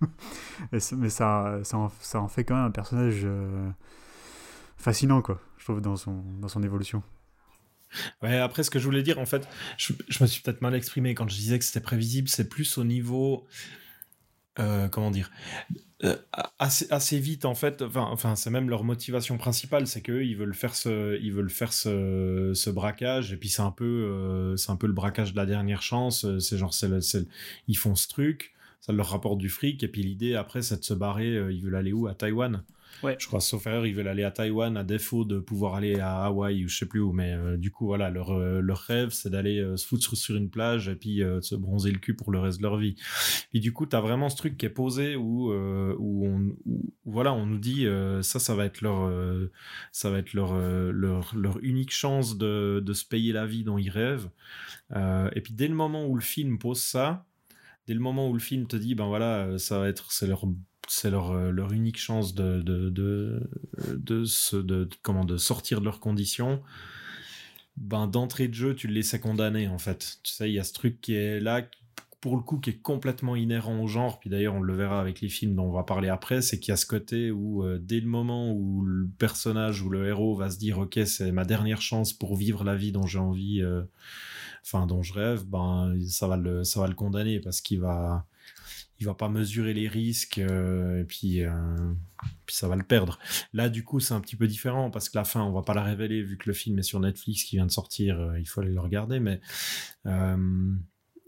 mais 0.70 1.10
ça, 1.10 1.60
ça 1.62 1.78
en, 1.78 2.28
fait 2.28 2.44
quand 2.44 2.54
même 2.54 2.66
un 2.66 2.70
personnage 2.70 3.22
euh, 3.24 3.70
fascinant, 4.76 5.22
quoi, 5.22 5.40
je 5.58 5.64
trouve, 5.64 5.80
dans 5.80 5.96
son, 5.96 6.22
dans 6.40 6.48
son 6.48 6.62
évolution. 6.62 7.02
Ouais, 8.22 8.38
après, 8.38 8.64
ce 8.64 8.70
que 8.70 8.78
je 8.78 8.84
voulais 8.84 9.02
dire, 9.02 9.18
en 9.18 9.26
fait, 9.26 9.48
je, 9.78 9.92
je 10.08 10.22
me 10.22 10.28
suis 10.28 10.42
peut-être 10.42 10.62
mal 10.62 10.74
exprimé 10.74 11.14
quand 11.14 11.28
je 11.28 11.36
disais 11.36 11.58
que 11.58 11.64
c'était 11.64 11.80
prévisible, 11.80 12.28
c'est 12.28 12.48
plus 12.48 12.76
au 12.76 12.84
niveau. 12.84 13.46
Euh, 14.60 14.88
comment 14.88 15.10
dire 15.10 15.32
euh, 16.04 16.16
assez, 16.58 16.86
assez 16.90 17.18
vite 17.18 17.44
en 17.44 17.54
fait 17.54 17.80
enfin, 17.82 18.02
enfin 18.10 18.36
c'est 18.36 18.50
même 18.50 18.68
leur 18.68 18.84
motivation 18.84 19.38
principale 19.38 19.86
c'est 19.86 20.02
qu'eux 20.02 20.24
ils 20.24 20.36
veulent 20.36 20.54
faire 20.54 20.74
ce 20.74 21.18
ils 21.22 21.32
veulent 21.32 21.50
faire 21.50 21.72
ce, 21.72 22.52
ce 22.54 22.68
braquage 22.70 23.32
et 23.32 23.36
puis 23.36 23.48
c'est 23.48 23.62
un 23.62 23.70
peu 23.70 23.84
euh, 23.84 24.56
c'est 24.56 24.70
un 24.70 24.76
peu 24.76 24.86
le 24.86 24.92
braquage 24.92 25.32
de 25.32 25.36
la 25.36 25.46
dernière 25.46 25.82
chance 25.82 26.24
euh, 26.24 26.40
c'est 26.40 26.58
genre 26.58 26.74
c'est 26.74 26.88
ils 27.68 27.76
font 27.76 27.94
ce 27.94 28.08
truc 28.08 28.54
ça 28.80 28.92
leur 28.92 29.08
rapporte 29.08 29.38
du 29.38 29.48
fric 29.48 29.82
et 29.82 29.88
puis 29.88 30.02
l'idée 30.02 30.34
après 30.34 30.62
c'est 30.62 30.78
de 30.78 30.84
se 30.84 30.94
barrer 30.94 31.36
ils 31.50 31.62
veulent 31.62 31.76
aller 31.76 31.92
où? 31.92 32.06
À 32.06 32.14
Taïwan 32.14 32.62
je 33.02 33.26
crois, 33.26 33.40
sauf 33.40 33.66
erreur, 33.66 33.87
ils 33.87 33.94
veulent 33.94 34.09
aller 34.09 34.24
à 34.24 34.30
Taïwan 34.30 34.76
à 34.76 34.85
défaut 34.85 35.24
de 35.24 35.38
pouvoir 35.38 35.74
aller 35.74 35.98
à 36.00 36.24
Hawaï 36.24 36.64
ou 36.64 36.68
je 36.68 36.76
sais 36.78 36.87
plus 36.87 37.00
où. 37.00 37.12
Mais 37.12 37.33
euh, 37.33 37.57
du 37.57 37.70
coup, 37.70 37.87
voilà, 37.87 38.11
leur, 38.11 38.30
euh, 38.30 38.62
rêve, 38.87 39.11
c'est 39.11 39.30
d'aller 39.30 39.61
euh, 39.61 39.76
se 39.76 39.87
foutre 39.87 40.16
sur 40.16 40.37
une 40.37 40.50
plage 40.50 40.88
et 40.88 40.94
puis 40.94 41.18
de 41.18 41.40
se 41.40 41.54
bronzer 41.54 41.90
le 41.90 41.98
cul 41.98 42.14
pour 42.14 42.33
le 42.33 42.38
reste 42.38 42.59
de 42.59 42.62
leur 42.62 42.76
vie. 42.76 42.96
Et 43.52 43.61
du 43.61 43.72
coup, 43.72 43.87
tu 43.87 43.96
as 43.96 44.00
vraiment 44.00 44.28
ce 44.28 44.37
truc 44.37 44.57
qui 44.57 44.66
est 44.66 44.70
posé 44.70 45.16
où, 45.16 45.52
où, 45.52 46.26
on, 46.26 46.57
voilà, 47.04 47.33
on 47.33 47.46
nous 47.46 47.59
dit 47.59 47.87
ça, 48.22 48.38
ça 48.38 48.54
va 48.54 48.64
être 48.64 48.80
leur, 48.80 49.11
ça 49.92 50.11
va 50.11 50.18
être 50.18 50.33
leur, 50.33 50.54
leur, 50.92 51.35
leur 51.37 51.59
unique 51.62 51.92
chance 51.92 52.37
de, 52.37 52.83
de 52.85 52.92
se 52.92 53.04
payer 53.04 53.33
la 53.33 53.46
vie 53.46 53.64
dont 53.64 53.78
ils 53.78 53.90
rêvent. 53.90 54.28
et 54.94 55.40
puis 55.40 55.52
dès 55.52 55.68
le 55.68 55.74
moment 55.74 56.07
où 56.07 56.14
le 56.14 56.22
film 56.22 56.59
pose 56.59 56.80
ça, 56.80 57.26
dès 57.87 57.94
le 57.94 58.00
moment 58.00 58.28
où 58.28 58.33
le 58.33 58.40
film 58.40 58.66
te 58.66 58.76
dit, 58.76 58.94
ben 58.94 59.07
voilà, 59.07 59.59
ça 59.59 59.78
va 59.78 59.88
être, 59.88 60.12
c'est 60.12 60.26
leur 60.26 60.46
c'est 60.88 61.11
leur, 61.11 61.33
euh, 61.33 61.51
leur 61.51 61.73
unique 61.73 61.99
chance 61.99 62.35
de, 62.35 62.62
de, 62.62 62.90
de, 62.90 63.49
de, 63.97 64.88
comment, 65.03 65.25
de 65.25 65.37
sortir 65.37 65.81
de 65.81 65.85
leurs 65.85 66.01
conditions. 66.01 66.62
Ben, 67.77 68.07
d'entrée 68.07 68.49
de 68.49 68.55
jeu, 68.55 68.75
tu 68.75 68.87
le 68.87 68.94
laissais 68.94 69.18
condamner, 69.18 69.66
en 69.68 69.79
fait. 69.79 70.18
Tu 70.23 70.33
sais, 70.33 70.49
il 70.49 70.55
y 70.55 70.61
a 70.61 70.64
ce 70.64 70.73
truc 70.73 71.01
qui 71.01 71.14
est 71.14 71.40
là, 71.40 71.62
pour 72.20 72.37
le 72.37 72.42
coup, 72.42 72.59
qui 72.59 72.70
est 72.70 72.81
complètement 72.81 73.35
inhérent 73.35 73.81
au 73.83 73.88
genre. 73.88 74.20
Puis 74.20 74.31
d'ailleurs, 74.31 74.55
on 74.55 74.61
le 74.61 74.75
verra 74.75 75.01
avec 75.01 75.20
les 75.20 75.29
films 75.29 75.57
dont 75.57 75.64
on 75.64 75.73
va 75.73 75.83
parler 75.83 76.09
après, 76.09 76.40
c'est 76.40 76.61
qu'il 76.61 76.70
y 76.70 76.73
a 76.73 76.77
ce 76.77 76.87
côté 76.87 77.31
où, 77.33 77.64
euh, 77.64 77.79
dès 77.83 78.01
le 78.01 78.07
moment 78.07 78.53
où 78.53 78.85
le 78.85 79.09
personnage 79.18 79.83
ou 79.83 79.90
le 79.90 80.07
héros 80.07 80.37
va 80.37 80.51
se 80.51 80.59
dire, 80.59 80.79
OK, 80.79 80.99
c'est 81.05 81.33
ma 81.33 81.44
dernière 81.44 81.83
chance 81.83 82.12
pour 82.12 82.37
vivre 82.37 82.62
la 82.62 82.77
vie 82.77 82.92
dont 82.92 83.07
j'ai 83.07 83.18
envie, 83.18 83.61
euh, 83.61 83.83
enfin, 84.64 84.87
dont 84.87 85.03
je 85.03 85.12
rêve, 85.12 85.44
ben, 85.44 85.94
ça 86.07 86.29
va 86.29 86.37
le, 86.37 86.62
ça 86.62 86.81
va 86.81 86.87
le 86.87 86.94
condamner 86.94 87.40
parce 87.40 87.61
qu'il 87.61 87.81
va, 87.81 88.25
il 89.00 89.07
va 89.07 89.14
pas 89.14 89.28
mesurer 89.28 89.74
les 89.74 89.88
risques 89.88 90.38
euh, 90.38 91.00
et 91.00 91.04
puis, 91.04 91.42
euh, 91.42 91.50
puis 92.46 92.54
ça 92.54 92.68
va 92.68 92.76
le 92.76 92.85
perdre. 92.85 93.18
Là, 93.52 93.68
du 93.68 93.85
coup, 93.85 94.00
c'est 94.00 94.14
un 94.14 94.20
petit 94.20 94.37
peu 94.37 94.46
différent 94.46 94.90
parce 94.90 95.09
que 95.09 95.18
la 95.18 95.24
fin, 95.24 95.42
on 95.42 95.52
va 95.52 95.62
pas 95.62 95.74
la 95.74 95.83
révéler 95.83 96.22
vu 96.22 96.38
que 96.38 96.48
le 96.48 96.54
film 96.54 96.78
est 96.78 96.85
sur 96.85 97.00
Netflix 97.00 97.44
qui 97.44 97.57
vient 97.57 97.66
de 97.66 97.72
sortir. 97.72 98.20
Euh, 98.20 98.38
il 98.38 98.46
faut 98.46 98.61
aller 98.61 98.72
le 98.72 98.80
regarder, 98.80 99.20
mais 99.20 99.40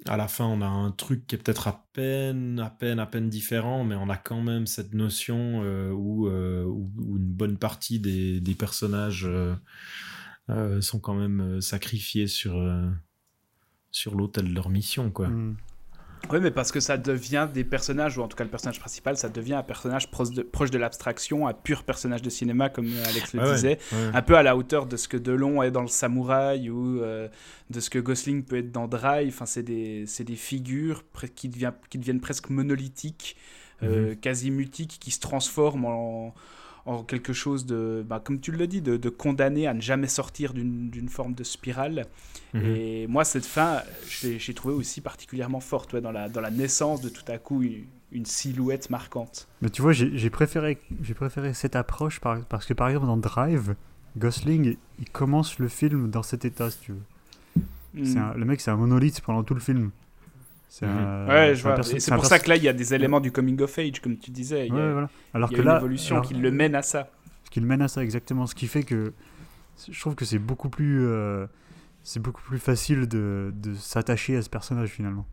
à 0.08 0.16
la 0.16 0.28
fin, 0.28 0.44
on 0.44 0.60
a 0.62 0.66
un 0.66 0.92
truc 0.92 1.26
qui 1.26 1.34
est 1.34 1.38
peut-être 1.38 1.66
à 1.66 1.88
peine, 1.92 2.60
à 2.60 2.70
peine, 2.70 3.00
à 3.00 3.06
peine 3.06 3.28
différent, 3.28 3.82
mais 3.82 3.96
on 3.96 4.08
a 4.08 4.16
quand 4.16 4.40
même 4.40 4.66
cette 4.66 4.94
notion 4.94 5.62
où, 5.90 6.28
où, 6.28 7.16
une 7.16 7.32
bonne 7.32 7.56
partie 7.56 7.98
des, 7.98 8.40
des 8.40 8.54
personnages 8.54 9.28
sont 10.80 11.00
quand 11.00 11.14
même 11.14 11.60
sacrifiés 11.60 12.28
sur 12.28 12.54
sur 13.90 14.14
l'autel 14.14 14.50
de 14.50 14.54
leur 14.54 14.68
mission, 14.68 15.10
quoi. 15.10 15.28
Hmm. 15.28 15.56
Oui, 16.30 16.38
mais 16.40 16.50
parce 16.50 16.72
que 16.72 16.80
ça 16.80 16.96
devient 16.96 17.48
des 17.52 17.64
personnages, 17.64 18.18
ou 18.18 18.22
en 18.22 18.28
tout 18.28 18.36
cas 18.36 18.44
le 18.44 18.50
personnage 18.50 18.80
principal, 18.80 19.16
ça 19.16 19.28
devient 19.28 19.54
un 19.54 19.62
personnage 19.62 20.10
proche 20.10 20.30
de, 20.30 20.42
proche 20.42 20.70
de 20.70 20.78
l'abstraction, 20.78 21.46
un 21.46 21.54
pur 21.54 21.84
personnage 21.84 22.22
de 22.22 22.30
cinéma, 22.30 22.68
comme 22.68 22.88
Alex 23.06 23.34
le 23.34 23.54
disait, 23.54 23.78
un 23.92 24.22
peu 24.22 24.36
à 24.36 24.42
la 24.42 24.56
hauteur 24.56 24.86
de 24.86 24.96
ce 24.96 25.08
que 25.08 25.16
Delon 25.16 25.62
est 25.62 25.70
dans 25.70 25.82
le 25.82 25.88
Samouraï 25.88 26.70
ou 26.70 27.00
euh, 27.00 27.28
de 27.70 27.80
ce 27.80 27.90
que 27.90 27.98
Gosling 27.98 28.44
peut 28.44 28.58
être 28.58 28.72
dans 28.72 28.88
Drive. 28.88 29.28
Enfin, 29.34 29.46
c'est 29.46 29.62
des, 29.62 30.04
des, 30.20 30.36
figures 30.36 31.04
qui, 31.34 31.50
qui 31.88 31.98
deviennent 31.98 32.20
presque 32.20 32.50
monolithiques, 32.50 33.36
euh, 33.82 34.10
mhm. 34.10 34.16
quasi 34.16 34.50
mutiques, 34.50 34.98
qui 35.00 35.10
se 35.10 35.20
transforment 35.20 35.86
en 35.86 36.34
en 36.86 37.02
quelque 37.02 37.32
chose 37.32 37.66
de, 37.66 38.04
bah, 38.08 38.22
comme 38.24 38.40
tu 38.40 38.52
le 38.52 38.66
dis, 38.66 38.80
de, 38.80 38.96
de 38.96 39.08
condamné 39.08 39.66
à 39.66 39.74
ne 39.74 39.80
jamais 39.80 40.06
sortir 40.06 40.54
d'une 40.54 41.08
forme 41.08 41.34
de 41.34 41.44
spirale. 41.44 42.06
Mhm. 42.54 42.62
Et 42.64 43.06
moi, 43.08 43.24
cette 43.24 43.44
fin, 43.44 43.82
j'ai 44.08 44.54
trouvé 44.54 44.74
aussi 44.74 45.00
particulièrement 45.00 45.60
forte 45.60 45.92
ouais, 45.92 46.00
dans, 46.00 46.12
la, 46.12 46.28
dans 46.28 46.40
la 46.40 46.50
naissance 46.50 47.00
de 47.00 47.08
tout 47.08 47.24
à 47.28 47.38
coup 47.38 47.62
une, 47.62 47.84
une 48.12 48.24
silhouette 48.24 48.88
marquante. 48.88 49.48
Mais 49.62 49.70
tu 49.70 49.82
vois, 49.82 49.92
j'ai 49.92 50.30
préféré, 50.30 50.78
préféré 51.14 51.54
cette 51.54 51.76
approche 51.76 52.20
par, 52.20 52.40
parce 52.44 52.64
que 52.66 52.74
par 52.74 52.88
exemple 52.88 53.06
dans 53.06 53.16
Drive, 53.16 53.74
Gosling, 54.16 54.76
il 54.98 55.10
commence 55.10 55.58
le 55.58 55.68
film 55.68 56.10
dans 56.10 56.22
cet 56.22 56.44
état, 56.44 56.70
si 56.70 56.78
tu 56.80 56.92
veux. 56.92 57.02
Hmm. 57.94 58.32
le 58.36 58.44
mec, 58.44 58.60
c'est 58.60 58.70
un 58.70 58.76
monolithe 58.76 59.22
pendant 59.22 59.42
tout 59.42 59.54
le 59.54 59.60
film. 59.60 59.90
C'est 60.68 60.86
ouais, 60.86 61.54
je 61.54 61.62
vois. 61.62 61.82
C'est 61.82 62.14
pour 62.14 62.26
ça 62.26 62.38
que 62.38 62.48
là, 62.48 62.56
il 62.56 62.62
y 62.62 62.68
a 62.68 62.72
des 62.72 62.94
éléments 62.94 63.20
du 63.20 63.32
coming 63.32 63.60
of 63.62 63.78
age, 63.78 64.00
comme 64.00 64.16
tu 64.18 64.30
disais. 64.30 64.66
Il 64.66 64.74
y 64.74 64.78
a, 64.78 64.92
voilà. 64.92 65.08
alors 65.32 65.50
il 65.52 65.58
y 65.58 65.60
a 65.60 65.64
une 65.64 65.76
évolution 65.76 66.20
qui 66.20 66.34
le 66.34 66.50
mène 66.50 66.74
à 66.74 66.82
ça. 66.82 67.08
Ce 67.44 67.50
qui 67.50 67.60
le 67.60 67.66
mène 67.66 67.82
à 67.82 67.88
ça, 67.88 68.02
exactement. 68.02 68.46
Ce 68.46 68.54
qui 68.54 68.66
fait 68.66 68.82
que 68.82 69.12
je 69.90 70.00
trouve 70.00 70.14
que 70.14 70.24
c'est 70.24 70.38
beaucoup 70.38 70.68
plus, 70.68 71.06
euh, 71.06 71.46
c'est 72.02 72.20
beaucoup 72.20 72.42
plus 72.42 72.58
facile 72.58 73.06
de, 73.06 73.52
de 73.54 73.74
s'attacher 73.74 74.36
à 74.36 74.42
ce 74.42 74.50
personnage 74.50 74.88
finalement. 74.90 75.26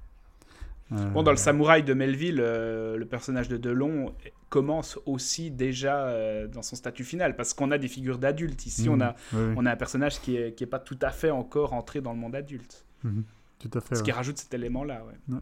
Bon, 0.92 1.24
dans 1.24 1.32
le 1.32 1.38
samouraï 1.38 1.82
de 1.82 1.94
Melville, 1.94 2.40
euh, 2.40 2.98
le 2.98 3.06
personnage 3.06 3.48
de 3.48 3.58
Delon 3.58 4.14
commence 4.50 5.00
aussi 5.06 5.50
déjà 5.50 6.06
euh, 6.06 6.48
dans 6.48 6.62
son 6.62 6.76
statut 6.76 7.04
final, 7.04 7.36
parce 7.36 7.54
qu'on 7.54 7.72
a 7.72 7.78
des 7.78 7.88
figures 7.88 8.20
d'adultes. 8.20 8.66
Ici, 8.68 8.90
on, 8.90 9.02
a, 9.02 9.16
mhm. 9.32 9.56
on 9.58 9.66
a 9.66 9.72
un 9.72 9.76
personnage 9.76 10.22
qui 10.22 10.34
n'est 10.34 10.52
qui 10.52 10.64
est 10.64 10.68
pas 10.68 10.80
tout 10.80 11.00
à 11.02 11.10
fait 11.10 11.32
encore 11.32 11.74
entré 11.74 12.02
dans 12.02 12.14
le 12.14 12.20
monde 12.20 12.36
adulte. 12.36 12.86
Mhm. 13.04 13.24
Tout 13.64 13.78
à 13.78 13.82
fait. 13.82 13.96
Ce 13.96 14.04
qui 14.04 14.12
rajoute 14.12 14.38
cet 14.38 14.54
élément-là. 14.54 15.04
Ouais. 15.06 15.40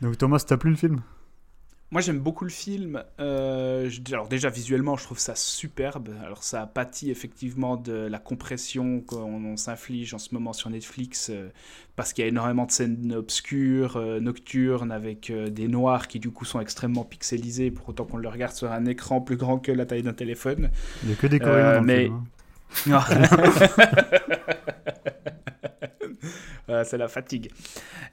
Donc 0.00 0.18
Thomas, 0.18 0.42
t'as 0.46 0.56
plu 0.56 0.70
le 0.70 0.76
film? 0.76 1.00
Moi, 1.90 2.02
j'aime 2.02 2.18
beaucoup 2.18 2.44
le 2.44 2.50
film. 2.50 3.02
Euh, 3.18 3.88
alors 4.12 4.28
déjà, 4.28 4.50
visuellement, 4.50 4.96
je 4.96 5.04
trouve 5.04 5.18
ça 5.18 5.34
superbe. 5.34 6.10
Alors 6.22 6.42
ça 6.42 6.66
pâtit 6.66 7.10
effectivement 7.10 7.76
de 7.76 7.92
la 7.92 8.18
compression 8.18 9.00
qu'on 9.00 9.56
s'inflige 9.56 10.12
en 10.12 10.18
ce 10.18 10.34
moment 10.34 10.52
sur 10.52 10.68
Netflix, 10.68 11.30
euh, 11.30 11.48
parce 11.96 12.12
qu'il 12.12 12.24
y 12.24 12.26
a 12.26 12.28
énormément 12.28 12.66
de 12.66 12.72
scènes 12.72 13.14
obscures, 13.14 13.96
euh, 13.96 14.20
nocturnes, 14.20 14.92
avec 14.92 15.32
des 15.32 15.66
noirs 15.66 16.08
qui 16.08 16.18
du 16.18 16.30
coup 16.30 16.44
sont 16.44 16.60
extrêmement 16.60 17.04
pixelisés, 17.04 17.70
pour 17.70 17.88
autant 17.88 18.04
qu'on 18.04 18.18
le 18.18 18.28
regarde 18.28 18.52
sur 18.52 18.70
un 18.70 18.84
écran 18.84 19.22
plus 19.22 19.36
grand 19.36 19.58
que 19.58 19.72
la 19.72 19.86
taille 19.86 20.02
d'un 20.02 20.12
téléphone. 20.12 20.70
Il 21.04 21.08
n'y 21.08 21.14
a 21.14 21.16
que 21.16 21.26
des 21.26 21.38
Coréens 21.38 21.76
dans 21.76 21.82
mais... 21.82 22.08
le 22.08 22.12
film. 22.70 22.94
Hein. 22.94 23.00
c'est 26.84 26.98
la 26.98 27.08
fatigue. 27.08 27.50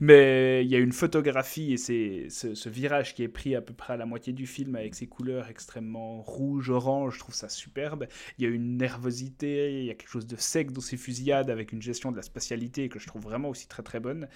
mais 0.00 0.64
il 0.64 0.70
y 0.70 0.74
a 0.74 0.78
une 0.78 0.92
photographie 0.92 1.72
et 1.72 1.76
c'est 1.76 2.26
ce, 2.28 2.68
virage 2.68 3.14
qui 3.14 3.22
est 3.22 3.28
pris 3.28 3.54
à 3.54 3.60
peu 3.60 3.74
près 3.74 3.94
à 3.94 3.96
la 3.96 4.06
moitié 4.06 4.32
du 4.32 4.46
film 4.46 4.76
avec 4.76 4.94
ses 4.94 5.06
couleurs 5.06 5.48
extrêmement 5.48 6.22
rouge, 6.22 6.70
orange, 6.70 7.14
je 7.14 7.18
trouve 7.18 7.34
ça 7.34 7.48
superbe. 7.48 8.06
Il 8.38 8.44
y 8.44 8.46
a 8.46 8.50
une 8.50 8.76
nervosité, 8.76 9.80
il 9.80 9.84
y 9.84 9.90
a 9.90 9.94
quelque 9.94 10.10
chose 10.10 10.26
de 10.26 10.36
sec 10.36 10.72
dans 10.72 10.80
ces 10.80 10.96
fusillades 10.96 11.50
avec 11.50 11.72
une 11.72 11.82
gestion 11.82 12.10
de 12.10 12.16
la 12.16 12.22
spatialité 12.22 12.88
que 12.88 12.98
je 12.98 13.06
trouve 13.06 13.22
vraiment 13.22 13.48
aussi 13.48 13.68
très 13.68 13.82
très 13.82 14.00
bonne. 14.00 14.28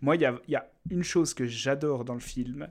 Moi, 0.00 0.16
il 0.16 0.22
y 0.22 0.26
a, 0.26 0.40
il 0.48 0.52
y 0.52 0.56
a 0.56 0.70
une 0.90 1.04
chose 1.04 1.34
que 1.34 1.46
j'adore 1.46 2.04
dans 2.04 2.14
le 2.14 2.20
film, 2.20 2.68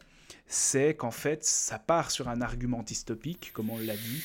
c'est 0.47 0.95
qu'en 0.95 1.12
fait, 1.12 1.43
ça 1.43 1.80
part 1.80 2.12
sur 2.12 2.30
un 2.30 2.41
argument 2.41 2.84
dystopique, 2.84 3.52
comme 3.54 3.69
on 3.69 3.78
l'a 3.78 3.95
dit, 3.95 4.23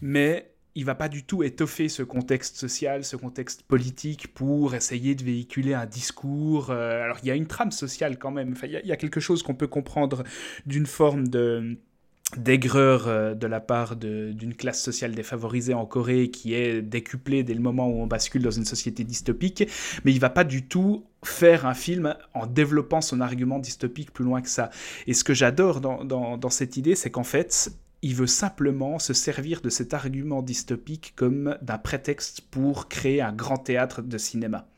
mais 0.00 0.55
il 0.76 0.84
va 0.84 0.94
pas 0.94 1.08
du 1.08 1.24
tout 1.24 1.42
étoffer 1.42 1.88
ce 1.88 2.02
contexte 2.02 2.56
social, 2.56 3.02
ce 3.02 3.16
contexte 3.16 3.62
politique 3.62 4.32
pour 4.34 4.74
essayer 4.74 5.14
de 5.14 5.24
véhiculer 5.24 5.72
un 5.72 5.86
discours. 5.86 6.70
Euh, 6.70 7.02
alors 7.02 7.16
il 7.22 7.28
y 7.28 7.30
a 7.30 7.34
une 7.34 7.46
trame 7.46 7.72
sociale 7.72 8.18
quand 8.18 8.30
même, 8.30 8.54
il 8.62 8.82
y, 8.84 8.92
a 8.92 8.96
quelque 8.96 9.18
chose 9.18 9.42
qu'on 9.42 9.54
peut 9.54 9.66
comprendre 9.66 10.22
d'une 10.66 10.84
forme 10.84 11.28
d'aigreur 12.36 13.08
euh, 13.08 13.34
de 13.34 13.46
la 13.46 13.60
part 13.60 13.96
d'une 13.96 14.54
classe 14.54 14.82
sociale 14.82 15.14
défavorisée 15.14 15.72
en 15.72 15.86
Corée 15.86 16.30
qui 16.30 16.52
est 16.52 16.82
décuplée 16.82 17.42
dès 17.42 17.54
le 17.54 17.60
moment 17.60 17.88
où 17.88 18.02
on 18.02 18.06
bascule 18.06 18.42
dans 18.42 18.50
une 18.50 18.66
société 18.66 19.02
dystopique, 19.02 19.66
mais 20.04 20.12
il 20.12 20.20
va 20.20 20.30
pas 20.30 20.44
du 20.44 20.68
tout 20.68 21.06
faire 21.24 21.64
un 21.64 21.74
film 21.74 22.14
en 22.34 22.46
développant 22.46 23.00
son 23.00 23.22
argument 23.22 23.58
dystopique 23.58 24.12
plus 24.12 24.24
loin 24.24 24.42
que 24.42 24.50
ça. 24.50 24.68
Et 25.06 25.14
ce 25.14 25.24
que 25.24 25.32
j'adore 25.32 25.80
dans 25.80 26.50
cette 26.50 26.76
idée, 26.76 26.94
c'est 26.94 27.10
qu'en 27.10 27.24
fait, 27.24 27.72
il 28.06 28.14
veut 28.14 28.28
simplement 28.28 29.00
se 29.00 29.12
servir 29.12 29.60
de 29.60 29.68
cet 29.68 29.92
argument 29.92 30.40
dystopique 30.40 31.12
comme 31.16 31.58
d'un 31.60 31.76
prétexte 31.76 32.40
pour 32.40 32.86
créer 32.86 33.20
un 33.20 33.32
grand 33.32 33.56
théâtre 33.56 34.00
de 34.00 34.16
cinéma. 34.16 34.68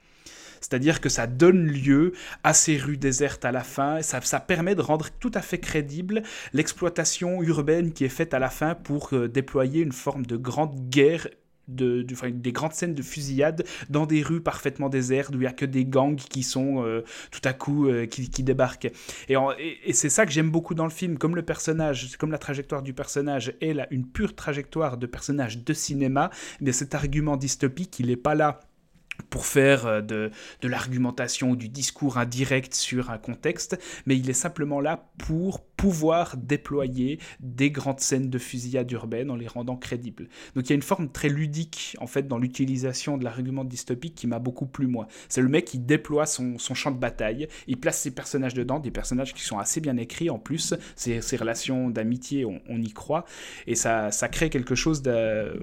C'est-à-dire 0.63 1.03
que 1.03 1.11
ça 1.11 1.27
donne 1.27 1.67
lieu 1.67 2.15
à 2.43 2.55
ces 2.55 2.79
rues 2.79 2.97
désertes 2.97 3.45
à 3.45 3.53
la 3.53 3.63
fin, 3.63 4.01
ça, 4.01 4.23
ça 4.23 4.41
permet 4.41 4.75
de 4.75 4.81
rendre 4.81 5.11
tout 5.21 5.31
à 5.35 5.43
fait 5.43 5.61
crédible 5.61 6.23
l'exploitation 6.55 7.43
urbaine 7.43 7.93
qui 7.93 8.07
est 8.07 8.09
faite 8.09 8.33
à 8.33 8.39
la 8.39 8.49
fin 8.49 8.75
pour 8.75 9.11
euh, 9.13 9.29
déployer 9.29 9.83
une 9.83 9.93
forme 9.93 10.25
de 10.25 10.39
grande 10.39 10.89
guerre 10.89 11.29
de, 11.69 12.03
des 12.03 12.53
grandes 12.53 12.73
scènes 12.73 12.95
de 12.95 13.03
fusillade 13.03 13.65
dans 13.91 14.07
des 14.07 14.23
rues 14.23 14.41
parfaitement 14.41 14.89
désertes 14.89 15.35
où 15.35 15.39
il 15.39 15.41
n'y 15.41 15.47
a 15.47 15.53
que 15.53 15.65
des 15.65 15.85
gangs 15.85 16.17
qui 16.17 16.43
sont 16.43 16.85
euh, 16.85 17.05
tout 17.31 17.41
à 17.45 17.53
coup 17.53 17.89
euh, 17.89 18.07
qui, 18.07 18.43
débarquent. 18.43 18.91
Et, 19.29 19.93
c'est 19.93 20.09
ça 20.09 20.27
que 20.27 20.33
j'aime 20.33 20.51
beaucoup 20.51 20.75
dans 20.75 20.85
le 20.85 20.91
film, 20.91 21.19
comme 21.19 21.37
le 21.37 21.43
personnage, 21.43 22.17
comme 22.17 22.33
la 22.33 22.39
trajectoire 22.39 22.83
du 22.83 22.95
personnage 22.95 23.55
est 23.61 23.75
là, 23.75 23.87
une 23.91 24.07
pure 24.07 24.35
trajectoire 24.35 24.97
de 24.97 25.07
personnage 25.07 25.65
de 25.65 25.73
cinéma, 25.73 26.31
mais 26.61 26.73
cet 26.73 26.95
argument 26.95 27.37
dystopique, 27.37 27.99
il 27.99 28.07
n'est 28.07 28.17
pas 28.17 28.35
là 28.35 28.61
pour 29.31 29.47
faire 29.47 29.87
euh, 29.87 30.01
de 30.01 30.31
l'argumentation 30.63 31.51
ou 31.51 31.57
du 31.57 31.69
discours 31.69 32.19
indirect 32.19 32.75
sur 32.75 33.11
un 33.11 33.19
contexte, 33.19 33.79
mais 34.07 34.17
il 34.17 34.31
est 34.31 34.35
simplement 34.35 34.81
là 34.81 35.11
pour 35.19 35.68
pouvoir 35.79 36.37
déployer 36.37 37.21
des 37.39 37.71
grandes 37.71 38.01
scènes 38.01 38.29
de 38.29 38.39
fusillade 38.39 38.91
urbaine 38.91 39.31
en 39.31 39.37
les 39.37 39.47
rendant 39.47 39.77
crédibles. 39.77 40.29
Donc 40.57 40.67
il 40.67 40.71
y 40.71 40.73
a 40.73 40.75
une 40.75 40.83
forme 40.83 41.09
très 41.09 41.29
ludique 41.29 41.97
en 42.01 42.09
fait 42.09 42.27
dans 42.27 42.37
l'utilisation 42.37 43.17
de 43.17 43.23
l'argument 43.23 43.65
dystopique 43.65 44.17
qui 44.17 44.27
m'a 44.27 44.41
beaucoup 44.41 44.67
plu 44.67 44.89
moi. 44.89 45.07
C'est 45.29 45.41
le 45.41 45.49
mec 45.49 45.67
qui 45.67 45.79
déploie 45.79 46.27
son, 46.27 46.59
champ 46.59 46.91
de 46.91 46.99
bataille, 46.99 47.47
il 47.69 47.79
place 47.79 48.01
ses 48.01 48.11
personnages 48.11 48.55
dedans, 48.55 48.81
des 48.81 48.91
personnages 48.91 49.33
qui 49.33 49.43
sont 49.43 49.59
assez 49.59 49.81
bien 49.81 49.97
écrits 49.97 50.31
en 50.31 50.41
plus, 50.41 50.75
ces, 50.97 51.21
relations 51.39 51.91
d'amitié 51.91 52.45
on, 52.45 52.83
y 52.83 52.93
croit, 52.93 53.25
et 53.69 53.77
ça, 53.77 54.11
ça 54.11 54.29
crée 54.29 54.51
quelque 54.51 54.75
chose 54.75 55.03
de, 55.03 55.63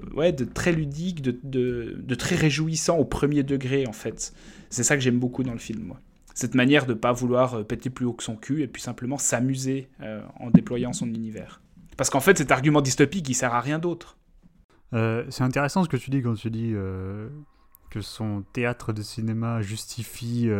très 0.54 0.72
ludique, 0.72 1.20
de, 1.20 1.38
de 1.42 2.14
très 2.14 2.36
réjouissant 2.36 2.96
au 2.96 3.04
premier 3.04 3.42
degré 3.42 3.86
en 3.86 3.92
fait. 3.92 4.32
C'est 4.70 4.82
ça 4.82 4.96
que 4.96 5.02
j'aime 5.02 5.18
beaucoup 5.18 5.42
dans 5.42 5.52
le 5.52 5.58
film 5.58 5.82
moi 5.82 6.00
cette 6.36 6.54
manière 6.54 6.84
de 6.84 6.92
ne 6.92 6.98
pas 6.98 7.12
vouloir 7.12 7.54
euh, 7.54 7.62
péter 7.64 7.88
plus 7.88 8.04
haut 8.04 8.12
que 8.12 8.22
son 8.22 8.36
cul 8.36 8.62
et 8.62 8.68
puis 8.68 8.82
simplement 8.82 9.16
s'amuser 9.16 9.88
euh, 10.02 10.20
en 10.38 10.50
déployant 10.50 10.92
son 10.92 11.06
univers. 11.06 11.62
Parce 11.96 12.10
qu'en 12.10 12.20
fait, 12.20 12.36
cet 12.36 12.52
argument 12.52 12.82
dystopique, 12.82 13.26
il 13.30 13.34
sert 13.34 13.54
à 13.54 13.60
rien 13.62 13.78
d'autre. 13.78 14.18
Euh, 14.92 15.24
c'est 15.30 15.44
intéressant 15.44 15.82
ce 15.82 15.88
que 15.88 15.96
tu 15.96 16.10
dis 16.10 16.20
quand 16.20 16.34
tu 16.34 16.50
dis 16.50 16.74
que 17.90 18.00
son 18.02 18.44
théâtre 18.52 18.92
de 18.92 19.00
cinéma 19.00 19.62
justifie 19.62 20.50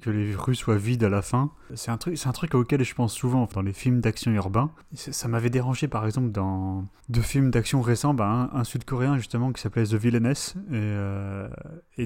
que 0.00 0.10
les 0.10 0.34
rues 0.34 0.54
soient 0.54 0.76
vides 0.76 1.04
à 1.04 1.08
la 1.08 1.22
fin. 1.22 1.50
C'est 1.74 1.90
un 1.90 1.96
truc, 1.96 2.18
c'est 2.18 2.28
un 2.28 2.32
truc 2.32 2.54
auquel 2.54 2.84
je 2.84 2.94
pense 2.94 3.12
souvent 3.12 3.48
dans 3.52 3.62
les 3.62 3.72
films 3.72 4.00
d'action 4.00 4.30
urbain. 4.32 4.70
Ça 4.94 5.28
m'avait 5.28 5.50
dérangé 5.50 5.88
par 5.88 6.06
exemple 6.06 6.30
dans 6.30 6.86
deux 7.08 7.20
films 7.22 7.50
d'action 7.50 7.82
récents, 7.82 8.14
bah, 8.14 8.50
un, 8.52 8.64
sud-coréen 8.64 9.16
justement 9.16 9.52
qui 9.52 9.60
s'appelait 9.60 9.84
The 9.84 9.94
Villainess 9.94 10.54
et, 10.70 10.74
euh, 10.74 11.48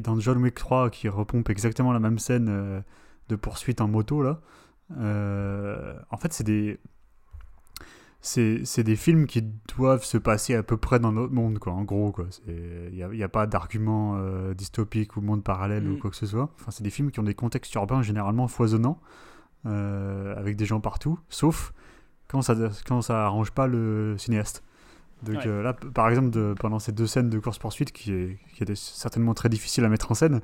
dans 0.03 0.19
John 0.21 0.39
Wick 0.39 0.55
3 0.55 0.91
qui 0.91 1.09
repompe 1.09 1.51
exactement 1.51 1.93
la 1.93 2.01
même 2.01 2.19
scène 2.19 2.49
euh, 2.49 2.81
de 3.29 3.37
poursuite 3.37 3.81
en 3.81 3.89
moto 3.89 4.23
là. 4.23 4.41
Euh, 4.99 5.95
en 6.11 6.17
fait, 6.17 6.33
c'est 6.33 6.45
des 6.45 6.79
c'est 8.27 8.83
des 8.83 8.97
films 8.97 9.27
qui 9.27 9.43
doivent 9.77 10.05
se 10.05 10.19
passer 10.19 10.55
à 10.55 10.63
peu 10.63 10.77
près 10.77 10.99
dans 10.99 11.13
notre 11.13 11.33
monde, 11.33 11.59
quoi, 11.59 11.73
en 11.73 11.85
gros. 11.85 12.13
Il 12.49 12.91
n'y 12.93 13.23
a, 13.23 13.27
a, 13.27 13.29
pas 13.29 13.47
d'argument 13.47 14.17
euh, 14.17 14.53
dystopique 14.53 15.17
ou 15.17 15.21
monde 15.21 15.45
parallèle 15.45 15.87
ou 15.87 15.95
mm. 15.95 15.99
quoi 15.99 16.11
que 16.11 16.17
ce 16.17 16.27
soit. 16.27 16.51
Enfin, 16.61 16.71
c'est 16.71 16.83
des 16.83 16.91
films 16.91 17.13
qui 17.13 17.21
ont 17.21 17.25
des 17.25 17.35
contextes 17.35 17.73
urbains 17.75 18.03
généralement 18.03 18.49
foisonnants, 18.49 19.01
euh, 19.67 20.37
avec 20.37 20.57
des 20.57 20.67
gens 20.67 20.81
partout, 20.81 21.19
sauf 21.29 21.73
quand 22.27 22.43
ça 22.43 22.57
quand 22.87 23.01
ça 23.01 23.25
arrange 23.25 23.53
pas 23.53 23.69
le 23.69 24.17
cinéaste. 24.19 24.65
Donc 25.23 25.47
euh, 25.47 25.63
là, 25.63 25.73
par 25.73 26.09
exemple, 26.09 26.31
de, 26.31 26.55
pendant 26.59 26.81
ces 26.81 26.93
deux 26.93 27.07
scènes 27.07 27.31
de 27.31 27.39
course-poursuite, 27.39 27.93
qui, 27.93 28.13
est, 28.13 28.39
qui 28.55 28.63
étaient 28.63 28.75
certainement 28.75 29.35
très 29.35 29.49
difficiles 29.49 29.85
à 29.85 29.89
mettre 29.89 30.11
en 30.11 30.15
scène, 30.15 30.41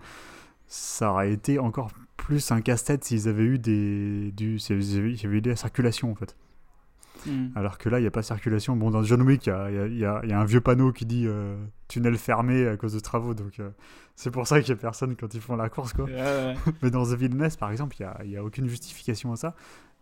ça 0.69 1.11
aurait 1.11 1.33
été 1.33 1.59
encore 1.59 1.91
plus 2.17 2.53
un 2.53 2.61
casse-tête 2.61 3.03
s'ils 3.05 3.29
avaient 3.29 3.43
eu 3.43 3.59
des, 3.59 4.31
du, 4.33 4.61
s'ils 4.61 4.97
avaient 5.25 5.39
eu 5.39 5.41
de 5.43 5.51
la 5.51 5.57
circulation, 5.57 6.13
en 6.13 6.15
fait. 6.15 6.37
Mm. 7.27 7.49
Alors 7.55 7.79
que 7.79 7.89
là, 7.89 7.99
il 7.99 8.03
n'y 8.03 8.09
a 8.09 8.11
pas 8.11 8.21
de 8.21 8.27
circulation. 8.27 8.77
Bon, 8.77 8.91
dans 8.91 9.03
John 9.03 9.23
Wick, 9.23 9.47
il 9.47 9.99
y 9.99 10.05
a, 10.05 10.21
un 10.23 10.45
vieux 10.45 10.61
panneau 10.61 10.93
qui 10.93 11.07
dit 11.07 11.25
euh, 11.27 11.57
tunnel 11.89 12.17
fermé 12.17 12.67
à 12.67 12.77
cause 12.77 12.95
de 12.95 13.01
travaux. 13.01 13.35
Donc, 13.35 13.61
euh, 13.61 13.71
c'est 14.17 14.31
pour 14.31 14.47
ça 14.47 14.61
qu'il 14.61 14.75
n'y 14.75 14.79
a 14.79 14.81
personne 14.81 15.17
quand 15.17 15.33
ils 15.35 15.41
font 15.41 15.57
la 15.57 15.69
course. 15.69 15.93
Quoi. 15.93 16.07
Mais 16.83 16.91
dans 16.91 17.05
The 17.05 17.15
Villainess, 17.15 17.57
par 17.57 17.71
exemple, 17.71 17.97
il 17.99 18.29
n'y 18.29 18.37
a, 18.37 18.41
a, 18.41 18.45
aucune 18.45 18.69
justification 18.69 19.33
à 19.33 19.37
ça. 19.37 19.55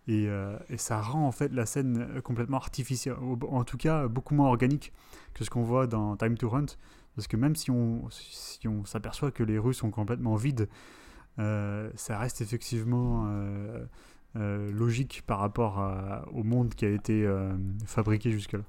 Euh, 0.08 0.58
et, 0.68 0.76
ça 0.76 1.00
rend 1.00 1.26
en 1.26 1.32
fait 1.32 1.52
la 1.52 1.66
scène 1.66 2.20
complètement 2.24 2.56
artificielle, 2.56 3.14
en 3.48 3.62
tout 3.62 3.76
cas 3.76 4.08
beaucoup 4.08 4.34
moins 4.34 4.48
organique 4.48 4.92
que 5.34 5.44
ce 5.44 5.50
qu'on 5.50 5.62
voit 5.62 5.86
dans 5.86 6.16
Time 6.16 6.36
to 6.36 6.52
Hunt. 6.52 6.66
Parce 7.14 7.28
que 7.28 7.36
même 7.36 7.54
si 7.54 7.70
on 7.70 8.08
si 8.10 8.66
on 8.66 8.84
s'aperçoit 8.84 9.30
que 9.30 9.44
les 9.44 9.58
rues 9.58 9.74
sont 9.74 9.90
complètement 9.90 10.34
vides, 10.36 10.68
ça 11.38 12.18
reste 12.18 12.40
effectivement 12.40 13.30
euh, 14.36 14.70
logique 14.70 15.22
par 15.26 15.38
rapport 15.38 15.82
au 16.32 16.42
monde 16.42 16.74
qui 16.74 16.84
a 16.84 16.90
été 16.90 17.24
euh, 17.24 17.52
fabriqué 17.86 18.30
jusque-là. 18.30 18.62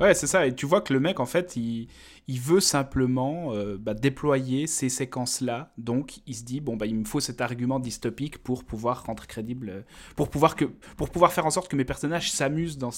Ouais, 0.00 0.14
c'est 0.14 0.26
ça. 0.26 0.46
Et 0.46 0.54
tu 0.54 0.66
vois 0.66 0.80
que 0.80 0.92
le 0.92 1.00
mec, 1.00 1.20
en 1.20 1.26
fait, 1.26 1.56
il, 1.56 1.88
veut 2.28 2.60
simplement 2.60 3.52
euh, 3.52 3.76
bah, 3.78 3.94
déployer 3.94 4.66
ces 4.66 4.88
séquences-là. 4.88 5.72
Donc, 5.78 6.20
il 6.26 6.34
se 6.34 6.42
dit, 6.42 6.60
bon, 6.60 6.76
bah, 6.76 6.86
il 6.86 6.96
me 6.96 7.04
faut 7.04 7.20
cet 7.20 7.40
argument 7.40 7.78
dystopique 7.78 8.38
pour 8.38 8.64
pouvoir 8.64 9.04
rendre 9.04 9.26
crédible, 9.26 9.84
pour 10.16 10.30
pouvoir, 10.30 10.56
que, 10.56 10.64
pour 10.96 11.10
pouvoir 11.10 11.32
faire 11.32 11.46
en 11.46 11.50
sorte 11.50 11.70
que 11.70 11.76
mes 11.76 11.84
personnages 11.84 12.30
s'amusent 12.32 12.78
dans, 12.78 12.90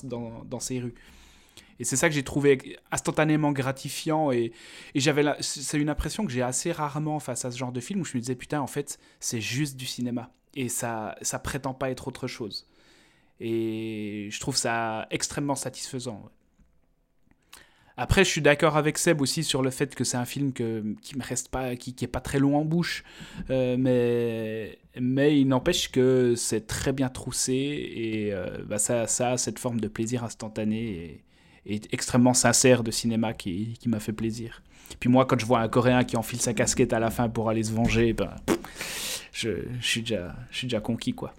ces 0.61 0.81
rues. 0.81 0.95
Et 1.79 1.85
c'est 1.85 1.97
ça 1.97 2.09
que 2.09 2.15
j'ai 2.15 2.23
trouvé 2.23 2.79
instantanément 2.91 3.53
gratifiant. 3.53 4.31
Et, 4.31 4.53
et 4.95 5.01
j'avais 5.01 5.25
c'est 5.41 5.79
une 5.79 5.91
impression 5.91 6.25
que 6.25 6.33
j'ai 6.33 6.43
assez 6.43 6.73
rarement 6.73 7.19
face 7.19 7.45
à 7.45 7.51
ce 7.51 7.59
genre 7.59 7.73
de 7.73 7.81
film 7.81 8.01
où 8.01 8.05
je 8.05 8.17
me 8.17 8.21
disais, 8.21 8.37
putain, 8.37 8.61
en 8.61 8.67
fait, 8.67 8.99
c'est 9.21 9.41
juste 9.41 9.77
du 9.77 9.87
cinéma. 9.87 10.31
Et 10.55 10.69
ça, 10.69 11.17
ça 11.23 11.39
prétend 11.39 11.75
pas 11.75 11.91
être 11.91 12.09
autre 12.09 12.27
chose. 12.29 12.67
Et 13.41 14.29
je 14.31 14.41
trouve 14.41 14.57
ça 14.57 15.07
extrêmement 15.11 15.57
satisfaisant. 15.57 16.31
Après, 17.99 18.25
je 18.25 18.31
suis 18.31 18.41
d'accord 18.41 18.77
avec 18.79 18.97
Seb 18.97 19.21
aussi 19.21 19.45
sur 19.45 19.63
le 19.63 19.71
fait 19.71 19.95
que 19.95 20.03
c'est 20.03 20.17
un 20.17 20.25
film 20.25 20.53
que, 20.55 20.83
qui 21.03 21.17
me 21.19 21.23
reste 21.23 21.51
pas, 21.51 21.77
qui, 21.77 21.93
pas 22.07 22.21
très 22.21 22.39
long 22.39 22.57
en 22.57 22.65
bouche, 22.65 23.05
Euh, 23.51 23.77
mais 23.79 24.79
mais 25.01 25.39
il 25.41 25.49
n'empêche 25.49 25.91
que 25.91 26.35
c'est 26.37 26.67
très 26.67 26.93
bien 26.93 27.09
troussé 27.09 27.53
et 27.55 28.33
euh, 28.35 28.63
bah, 28.67 28.79
ça, 28.79 29.07
ça 29.07 29.33
a 29.33 29.39
cette 29.39 29.59
forme 29.59 29.81
de 29.81 29.89
plaisir 29.89 30.25
instantané 30.25 31.23
et, 31.67 31.81
extrêmement 31.93 32.35
sincère 32.35 32.83
de 32.83 32.91
cinéma 32.91 33.33
qui, 33.33 33.75
qui 33.81 33.89
m'a 33.89 34.01
fait 34.01 34.13
plaisir. 34.13 34.63
Puis 35.01 35.09
moi, 35.09 35.25
quand 35.25 35.39
je 35.39 35.47
vois 35.47 35.61
un 35.61 35.69
Coréen 35.69 36.05
qui 36.05 36.17
enfile 36.17 36.41
sa 36.41 36.55
casquette 36.55 36.93
à 36.93 36.99
la 36.99 37.11
fin 37.11 37.29
pour 37.29 37.49
aller 37.49 37.63
se 37.63 37.73
venger, 37.73 38.13
ben, 38.13 38.35
je, 39.33 39.51
je 39.81 39.87
suis 39.87 40.03
déjà, 40.03 40.35
je 40.51 40.59
suis 40.59 40.67
déjà 40.67 40.81
conquis 40.81 41.13
quoi. 41.13 41.35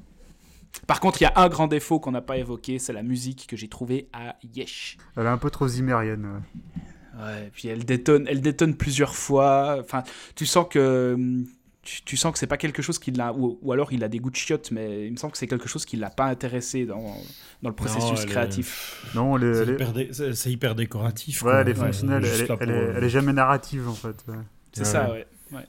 Par 0.88 0.99
contre, 0.99 1.21
il 1.21 1.25
y 1.25 1.27
a 1.27 1.33
un 1.36 1.49
grand 1.49 1.67
défaut 1.67 1.99
qu'on 1.99 2.12
n'a 2.12 2.21
pas 2.21 2.38
évoqué, 2.38 2.79
c'est 2.79 2.93
la 2.93 3.03
musique 3.03 3.45
que 3.47 3.55
j'ai 3.55 3.67
trouvée 3.67 4.09
à 4.12 4.36
Yesh. 4.55 4.97
Elle 5.15 5.25
est 5.25 5.29
un 5.29 5.38
peu 5.38 5.49
trop 5.49 5.67
zimérienne. 5.67 6.25
ouais. 6.25 6.81
Ouais, 7.15 7.51
puis 7.53 7.67
elle 7.67 7.86
détonne, 7.86 8.25
elle 8.27 8.41
détonne 8.41 8.75
plusieurs 8.75 9.15
fois. 9.15 9.77
Enfin, 9.79 10.03
tu 10.36 10.45
sens 10.45 10.65
que 10.69 11.13
hum, 11.13 11.45
tu, 11.83 12.01
tu 12.03 12.17
sens 12.17 12.31
que 12.33 12.39
c'est 12.39 12.47
pas 12.47 12.57
quelque 12.57 12.81
chose 12.81 12.97
qui 12.97 13.11
l'a, 13.11 13.33
ou, 13.33 13.59
ou 13.61 13.71
alors 13.73 13.91
il 13.93 14.03
a 14.03 14.07
des 14.07 14.19
goûts 14.19 14.29
de 14.31 14.35
chiottes, 14.35 14.71
mais 14.71 15.05
il 15.05 15.11
me 15.11 15.17
semble 15.17 15.33
que 15.33 15.37
c'est 15.37 15.47
quelque 15.47 15.67
chose 15.67 15.85
qui 15.85 15.97
l'a 15.97 16.09
pas 16.09 16.25
intéressé 16.25 16.85
dans, 16.85 17.15
dans 17.61 17.69
le 17.69 17.75
processus 17.75 18.03
Non, 18.11 18.15
elle 18.15 18.23
est- 18.23 18.25
créatif. 18.31 19.11
Non, 19.15 19.37
elle 19.37 19.43
est, 19.43 19.53
C'est 19.53 19.61
elle 19.61 19.69
est- 19.69 19.73
hyper, 19.73 19.93
dé- 19.93 20.09
c'est- 20.13 20.33
c'est 20.33 20.51
hyper 20.51 20.75
décoratif. 20.75 21.43
ouais, 21.43 21.51
quoi. 21.51 21.59
elle 21.61 21.69
est 21.69 21.73
fonctionnelle. 21.75 22.23
Elle, 22.25 22.47
elle 22.61 22.69
est- 22.71 22.93
elle 22.97 23.03
est 23.03 23.09
jamais 23.09 23.33
narrative 23.33 23.87
en 23.89 23.93
fait. 23.93 24.23
ouais. 24.29 24.35
C'est 24.71 24.81
Ouais, 24.81 24.85
ça, 24.85 25.11
ouais. 25.11 25.27
ouais. 25.51 25.65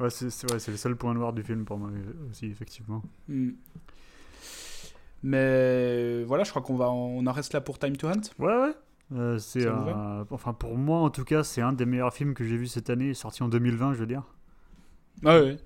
Ouais, 0.00 0.10
c'est 0.10 0.28
c'est- 0.30 0.50
ouais, 0.52 0.58
c'est 0.58 0.72
le 0.72 0.76
seul 0.76 0.96
point 0.96 1.14
noir 1.14 1.32
du 1.32 1.42
film 1.44 1.64
pour 1.64 1.78
moi 1.78 1.90
aussi, 2.30 2.46
effectivement. 2.46 3.02
Hmm. 3.28 3.50
Mais 5.22 6.22
voilà, 6.24 6.44
je 6.44 6.50
crois 6.50 6.62
qu'on 6.62 6.76
va, 6.76 6.90
en- 6.90 6.94
on 6.96 7.26
en 7.26 7.32
reste 7.32 7.52
là 7.54 7.60
pour 7.60 7.78
Time 7.78 7.96
to 7.96 8.08
Hunt. 8.08 8.20
Ouais, 8.38 8.46
ouais. 8.54 8.72
Euh, 9.14 9.38
c'est 9.38 9.68
enfin 10.30 10.54
pour 10.54 10.76
moi 10.78 10.98
en 11.00 11.10
tout 11.10 11.24
cas 11.24 11.44
c'est 11.44 11.60
un 11.60 11.74
des 11.74 11.84
meilleurs 11.84 12.12
films 12.14 12.32
que 12.32 12.42
j'ai 12.42 12.56
vu 12.56 12.66
cette 12.66 12.88
année 12.88 13.12
sorti 13.12 13.42
en 13.42 13.48
2020 13.48 13.92
je 13.92 13.98
veux 13.98 14.06
dire 14.06 14.22
Ouais, 15.24 15.40
ouais. 15.40 15.56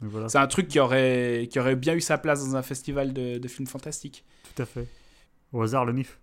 Voilà. 0.00 0.28
C'est 0.28 0.38
un 0.38 0.46
truc 0.46 0.68
qui 0.68 0.78
aurait, 0.78 1.48
qui 1.50 1.58
aurait 1.58 1.74
bien 1.74 1.94
eu 1.94 2.00
sa 2.00 2.18
place 2.18 2.44
dans 2.44 2.54
un 2.54 2.62
festival 2.62 3.12
de, 3.12 3.38
de 3.38 3.48
films 3.48 3.66
fantastiques, 3.66 4.24
tout 4.54 4.62
à 4.62 4.66
fait. 4.66 4.86
Au 5.52 5.62
hasard 5.62 5.84
le 5.84 5.92
nif 5.92 6.20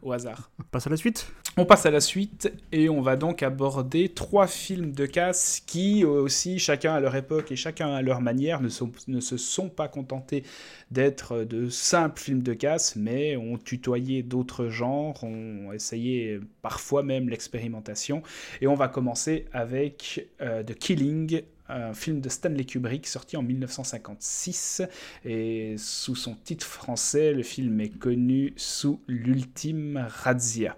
au 0.00 0.12
hasard. 0.12 0.50
On 0.58 0.64
passe 0.70 0.86
à 0.86 0.90
la 0.90 0.96
suite? 0.96 1.26
On 1.58 1.66
passe 1.66 1.84
à 1.84 1.90
la 1.90 2.00
suite 2.00 2.50
et 2.72 2.88
on 2.88 3.02
va 3.02 3.16
donc 3.16 3.42
aborder 3.42 4.08
trois 4.08 4.46
films 4.46 4.92
de 4.92 5.04
casse 5.04 5.60
qui 5.66 6.02
aussi, 6.02 6.58
chacun 6.58 6.94
à 6.94 7.00
leur 7.00 7.14
époque 7.14 7.52
et 7.52 7.56
chacun 7.56 7.92
à 7.92 8.00
leur 8.00 8.22
manière, 8.22 8.62
ne, 8.62 8.70
sont- 8.70 8.90
ne 9.06 9.20
se 9.20 9.36
sont 9.36 9.68
pas 9.68 9.88
contentés 9.88 10.44
d'être 10.90 11.44
de 11.44 11.68
simples 11.68 12.20
films 12.20 12.42
de 12.42 12.54
casse, 12.54 12.96
mais 12.96 13.36
ont 13.36 13.58
tutoyé 13.58 14.22
d'autres 14.22 14.68
genres, 14.68 15.22
ont 15.24 15.72
essayé 15.72 16.40
parfois 16.62 17.02
même 17.02 17.28
l'expérimentation. 17.28 18.22
Et 18.62 18.66
on 18.66 18.74
va 18.74 18.88
commencer 18.88 19.44
avec 19.52 20.28
euh, 20.40 20.62
The 20.62 20.74
Killing, 20.74 21.42
un 21.68 21.94
film 21.94 22.20
de 22.20 22.28
Stanley 22.28 22.64
Kubrick 22.64 23.06
sorti 23.06 23.36
en 23.36 23.42
1956 23.42 24.82
et 25.24 25.76
sous 25.78 26.14
son 26.14 26.34
titre 26.34 26.66
français, 26.66 27.32
le 27.32 27.42
film 27.42 27.80
est 27.80 27.96
connu 27.98 28.52
sous 28.56 29.00
l'ultime 29.06 30.04
razzia 30.08 30.76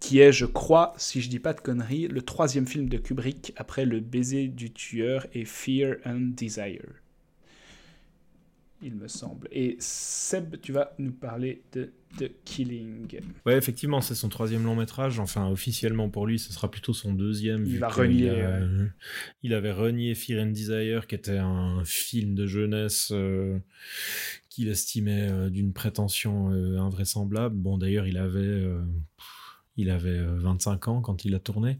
qui 0.00 0.18
est, 0.18 0.32
je 0.32 0.44
crois, 0.44 0.92
si 0.98 1.22
je 1.22 1.30
dis 1.30 1.38
pas 1.38 1.54
de 1.54 1.60
conneries, 1.62 2.08
le 2.08 2.20
troisième 2.20 2.66
film 2.66 2.90
de 2.90 2.98
Kubrick 2.98 3.54
après 3.56 3.86
Le 3.86 4.00
baiser 4.00 4.48
du 4.48 4.70
tueur 4.70 5.26
et 5.32 5.46
Fear 5.46 5.96
and 6.04 6.32
Desire. 6.36 7.03
Il 8.86 8.96
me 8.96 9.08
semble. 9.08 9.48
Et 9.50 9.76
Seb, 9.80 10.60
tu 10.60 10.70
vas 10.72 10.94
nous 10.98 11.12
parler 11.12 11.62
de 11.72 11.94
The 12.18 12.30
Killing. 12.44 13.18
Ouais, 13.46 13.56
effectivement, 13.56 14.02
c'est 14.02 14.14
son 14.14 14.28
troisième 14.28 14.62
long 14.64 14.76
métrage. 14.76 15.18
Enfin, 15.18 15.48
officiellement 15.48 16.10
pour 16.10 16.26
lui, 16.26 16.38
ce 16.38 16.52
sera 16.52 16.70
plutôt 16.70 16.92
son 16.92 17.14
deuxième. 17.14 17.64
Il 17.64 17.78
va 17.78 17.88
renier, 17.88 18.24
Il, 18.26 18.28
a- 18.30 18.60
ouais. 18.60 18.66
il 19.42 19.54
avait 19.54 19.72
renié 19.72 20.14
Fear 20.14 20.44
and 20.44 20.50
Desire, 20.50 21.06
qui 21.06 21.14
était 21.14 21.38
un 21.38 21.82
film 21.86 22.34
de 22.34 22.46
jeunesse 22.46 23.08
euh, 23.12 23.58
qu'il 24.50 24.68
estimait 24.68 25.30
euh, 25.30 25.48
d'une 25.48 25.72
prétention 25.72 26.52
euh, 26.52 26.78
invraisemblable. 26.78 27.56
Bon, 27.56 27.78
d'ailleurs, 27.78 28.06
il 28.06 28.18
avait, 28.18 28.64
il 29.78 29.88
avait 29.88 30.10
euh, 30.10 30.36
25 30.40 30.88
ans 30.88 31.00
quand 31.00 31.24
il 31.24 31.34
a 31.34 31.38
tourné. 31.38 31.78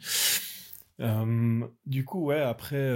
Du 1.87 2.05
coup, 2.07 2.25
ouais, 2.25 2.40
après. 2.40 2.95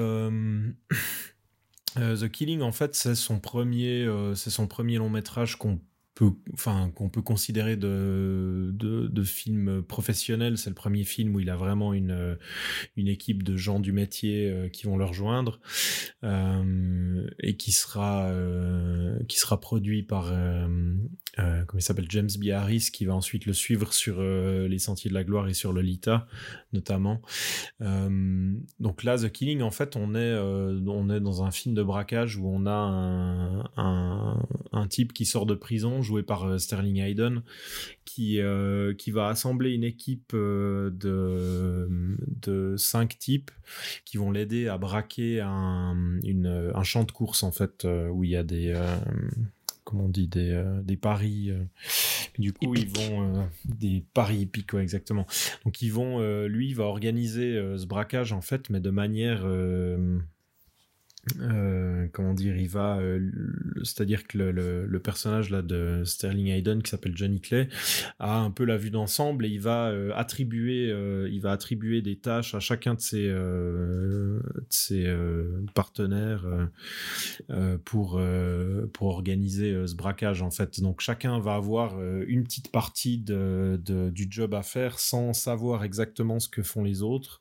Euh, 1.97 2.17
The 2.17 2.31
Killing, 2.31 2.61
en 2.61 2.73
fait, 2.73 2.95
c'est 2.95 3.15
son 3.15 3.41
premier, 3.41 4.05
euh, 4.05 4.35
c'est 4.35 4.51
son 4.51 4.67
premier 4.67 4.99
long 4.99 5.11
métrage 5.11 5.57
qu'on 5.57 5.81
peut, 6.15 6.33
enfin, 6.53 6.91
qu'on 6.95 7.09
peut 7.09 7.23
considérer 7.23 7.77
de, 7.77 8.71
de, 8.75 9.07
de 9.07 9.23
film 9.23 9.83
professionnel. 9.83 10.59
C'est 10.59 10.71
le 10.71 10.75
premier 10.75 11.05
film 11.05 11.35
où 11.35 11.41
il 11.41 11.49
a 11.49 11.57
vraiment 11.57 11.95
une, 11.95 12.11
euh, 12.11 12.35
une 12.97 13.09
équipe 13.09 13.43
de 13.43 13.57
gens 13.57 13.81
du 13.81 13.93
métier 13.93 14.69
qui 14.73 14.87
vont 14.87 14.97
le 14.97 15.05
rejoindre 15.05 15.61
et 16.23 17.57
qui 17.57 17.73
sera, 17.73 18.33
qui 19.29 19.39
sera 19.39 19.61
produit 19.61 20.03
par, 20.03 20.33
euh, 21.39 21.65
comment 21.67 21.79
il 21.79 21.83
s'appelle, 21.83 22.07
James 22.09 22.29
B. 22.39 22.49
Harris, 22.49 22.89
qui 22.93 23.05
va 23.05 23.15
ensuite 23.15 23.47
le 23.47 23.53
suivre 23.53 23.93
sur 23.93 24.17
euh, 24.19 24.67
Les 24.67 24.79
Sentiers 24.79 25.09
de 25.09 25.15
la 25.15 25.25
Gloire 25.25 25.49
et 25.49 25.55
sur 25.55 25.73
Lolita, 25.73 26.27
notamment. 26.73 27.23
Euh, 27.81 28.53
donc 28.81 29.05
là, 29.05 29.19
The 29.19 29.31
Killing, 29.31 29.63
en 29.63 29.71
fait, 29.71 29.97
on 29.97 30.15
est, 30.15 30.19
euh, 30.19 30.81
on 30.87 31.11
est 31.11 31.21
dans 31.21 31.45
un 31.45 31.51
film 31.51 31.75
de 31.75 31.83
braquage 31.83 32.37
où 32.37 32.49
on 32.49 32.67
a 32.67 33.65
un, 33.77 34.45
un, 34.73 34.87
type 34.89 35.13
qui 35.13 35.27
sort 35.27 35.47
de 35.47 35.55
prison, 35.55 36.03
joué 36.03 36.23
par 36.23 36.59
Sterling 36.59 37.01
Hayden, 37.01 37.43
qui, 38.05 38.41
qui 38.97 39.11
va 39.11 39.29
assembler 39.29 39.73
une 39.73 39.85
équipe 39.85 40.35
de, 40.35 40.91
de 40.99 42.75
cinq 42.77 43.19
types 43.19 43.51
qui 44.05 44.17
vont 44.17 44.31
l'aider 44.31 44.67
à 44.67 44.79
braquer 44.79 45.41
un, 45.41 46.19
une, 46.25 46.73
un 46.75 46.83
champ 46.85 47.05
de 47.05 47.13
course, 47.13 47.43
en 47.43 47.53
fait, 47.53 47.87
où 48.11 48.25
il 48.25 48.31
y 48.31 48.37
a 48.37 48.43
des... 48.43 48.75
comment 49.89 50.05
on 50.05 50.09
dit, 50.11 50.29
des, 50.29 50.51
euh, 50.51 50.83
des 50.83 50.99
paris. 50.99 51.51
euh, 51.51 51.65
du 52.39 52.53
coup, 52.53 52.75
ils 52.75 52.89
vont. 52.89 53.37
euh, 53.37 53.43
des 53.65 54.05
paris 54.13 54.47
ouais, 54.75 54.83
exactement. 54.83 55.27
Donc, 55.65 55.81
ils 55.81 55.91
vont. 55.93 56.21
lui, 56.47 56.69
il 56.69 56.75
va 56.75 56.85
organiser 56.85 57.55
ce 57.79 57.87
braquage, 57.87 58.33
en 58.33 58.43
fait, 58.43 58.69
mais 58.71 58.81
de 58.81 58.91
manière. 58.91 59.47
Euh, 61.41 62.07
comment 62.13 62.35
dire, 62.35 62.57
il 62.57 62.69
va, 62.69 62.99
euh, 62.99 63.31
c'est-à-dire 63.83 64.27
que 64.27 64.39
le, 64.39 64.51
le- 64.53 64.87
le 64.87 64.99
personnage 65.01 65.51
là 65.51 65.63
de 65.63 66.03
Sterling 66.05 66.49
Hayden 66.49 66.83
qui 66.83 66.91
s'appelle 66.91 67.17
Johnny 67.17 67.41
Clay 67.41 67.69
a 68.19 68.39
un 68.39 68.51
peu 68.51 68.65
la 68.65 68.77
vue 68.77 68.91
d'ensemble 68.91 69.47
et 69.47 69.49
il 69.49 69.61
va 69.61 69.89
euh, 69.91 70.11
attribuer, 70.15 70.91
euh, 70.91 71.29
il 71.31 71.41
va 71.41 71.53
attribuer 71.53 72.03
des 72.03 72.17
tâches 72.17 72.55
à 72.55 72.61
chacun 72.61 72.95
de 72.95 73.01
ses, 73.01 73.27
euh, 73.29 74.39
de 74.41 74.67
ses 74.71 75.07
partenaires 75.75 76.45
pour 77.85 78.21
pour 78.93 79.09
organiser 79.09 79.87
ce 79.87 79.95
braquage 79.95 80.43
en 80.43 80.51
fait. 80.51 80.81
Donc 80.81 81.01
chacun 81.01 81.39
va 81.41 81.55
avoir 81.55 82.01
une 82.27 82.45
petite 82.45 82.71
partie 82.71 83.19
de, 83.19 83.81
de- 83.85 84.11
du 84.11 84.27
job 84.31 84.55
à 84.55 84.63
faire 84.63 84.99
sans 84.99 85.33
savoir 85.33 85.85
exactement 85.85 86.39
ce 86.41 86.49
que 86.49 86.63
font 86.63 86.83
les 86.85 87.03
autres. 87.03 87.41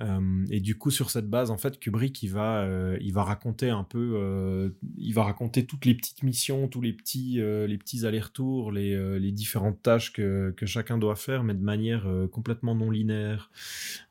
Euh, 0.00 0.46
et 0.50 0.60
du 0.60 0.76
coup, 0.78 0.90
sur 0.90 1.10
cette 1.10 1.28
base, 1.28 1.50
en 1.50 1.56
fait, 1.56 1.78
Kubrick, 1.78 2.22
il 2.22 2.28
va, 2.28 2.62
euh, 2.62 2.96
il 3.00 3.12
va 3.12 3.24
raconter 3.24 3.70
un 3.70 3.84
peu, 3.84 4.14
euh, 4.16 4.70
il 4.96 5.12
va 5.12 5.24
raconter 5.24 5.66
toutes 5.66 5.84
les 5.84 5.94
petites 5.94 6.22
missions, 6.22 6.68
tous 6.68 6.80
les 6.80 6.92
petits, 6.92 7.38
les 7.38 7.78
petits 7.78 8.06
allers-retours, 8.06 8.72
les, 8.72 9.18
les 9.18 9.32
différentes 9.32 9.82
tâches 9.82 10.12
que, 10.12 10.54
que 10.56 10.66
chacun 10.66 10.98
doit 10.98 11.16
faire, 11.16 11.42
mais 11.42 11.54
de 11.54 11.62
manière 11.62 12.06
complètement 12.30 12.74
non 12.74 12.90
linéaire. 12.90 13.50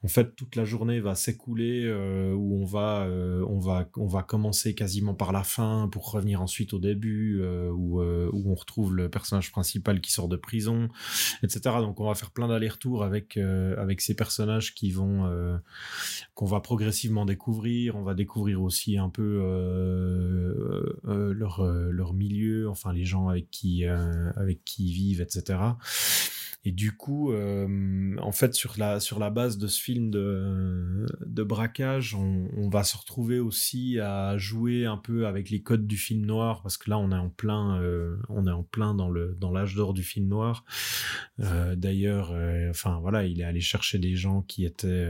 En 0.03 0.07
fait, 0.07 0.35
toute 0.35 0.55
la 0.55 0.65
journée 0.65 0.99
va 0.99 1.15
s'écouler 1.15 1.91
où 2.33 2.61
on 2.61 2.65
va, 2.65 3.07
on 3.47 3.59
va, 3.59 3.89
on 3.95 4.07
va 4.07 4.23
commencer 4.23 4.73
quasiment 4.73 5.13
par 5.13 5.31
la 5.31 5.43
fin 5.43 5.87
pour 5.91 6.11
revenir 6.11 6.41
ensuite 6.41 6.73
au 6.73 6.79
début, 6.79 7.41
où, 7.43 8.01
où 8.01 8.51
on 8.51 8.55
retrouve 8.55 8.95
le 8.95 9.09
personnage 9.09 9.51
principal 9.51 10.01
qui 10.01 10.11
sort 10.11 10.27
de 10.27 10.37
prison, 10.37 10.89
etc. 11.43 11.59
Donc, 11.79 11.99
on 11.99 12.07
va 12.07 12.15
faire 12.15 12.31
plein 12.31 12.47
d'allers-retours 12.47 13.03
avec, 13.03 13.37
avec 13.37 14.01
ces 14.01 14.15
personnages 14.15 14.73
qui 14.73 14.91
vont 14.91 15.25
qu'on 16.35 16.45
va 16.45 16.59
progressivement 16.59 17.25
découvrir. 17.25 17.95
On 17.95 18.03
va 18.03 18.13
découvrir 18.13 18.61
aussi 18.61 18.97
un 18.97 19.09
peu 19.09 19.41
leur 21.03 21.63
leur 21.63 22.13
milieu, 22.13 22.69
enfin 22.69 22.93
les 22.93 23.05
gens 23.05 23.27
avec 23.27 23.49
qui 23.51 23.85
avec 23.85 24.63
qui 24.63 24.89
ils 24.89 24.93
vivent, 24.93 25.21
etc. 25.21 25.57
Et 26.67 26.71
du 26.73 26.91
coup, 26.91 27.31
euh, 27.31 28.17
en 28.19 28.33
fait, 28.33 28.53
sur 28.53 28.73
la, 28.77 28.99
sur 28.99 29.19
la 29.19 29.29
base 29.29 29.57
de 29.57 29.67
ce 29.67 29.81
film 29.81 30.09
de, 30.09 31.05
de 31.25 31.41
braquage, 31.41 32.13
on, 32.13 32.67
va 32.67 32.83
se 32.83 32.97
retrouver 32.97 33.39
aussi 33.39 33.99
à 34.01 34.37
jouer 34.37 34.85
un 34.85 34.97
peu 34.97 35.27
avec 35.27 35.49
les 35.49 35.61
codes 35.61 35.87
du 35.87 35.95
film 35.95 36.25
noir, 36.25 36.61
parce 36.61 36.75
que 36.75 36.89
là, 36.89 36.97
on 36.97 37.11
est 37.13 37.17
en 37.17 37.29
plein, 37.29 37.79
euh, 37.79 38.17
on 38.27 38.47
est 38.47 38.51
en 38.51 38.63
plein 38.63 38.93
dans 38.93 39.09
dans 39.09 39.51
l'âge 39.51 39.75
d'or 39.75 39.93
du 39.93 40.03
film 40.03 40.27
noir. 40.27 40.65
Euh, 41.39 41.77
D'ailleurs, 41.77 42.31
euh, 42.33 42.69
enfin 42.69 42.99
voilà, 42.99 43.23
il 43.23 43.39
est 43.39 43.45
allé 43.45 43.61
chercher 43.61 43.97
des 43.97 44.17
gens 44.17 44.41
qui 44.41 44.65
étaient 44.65 45.09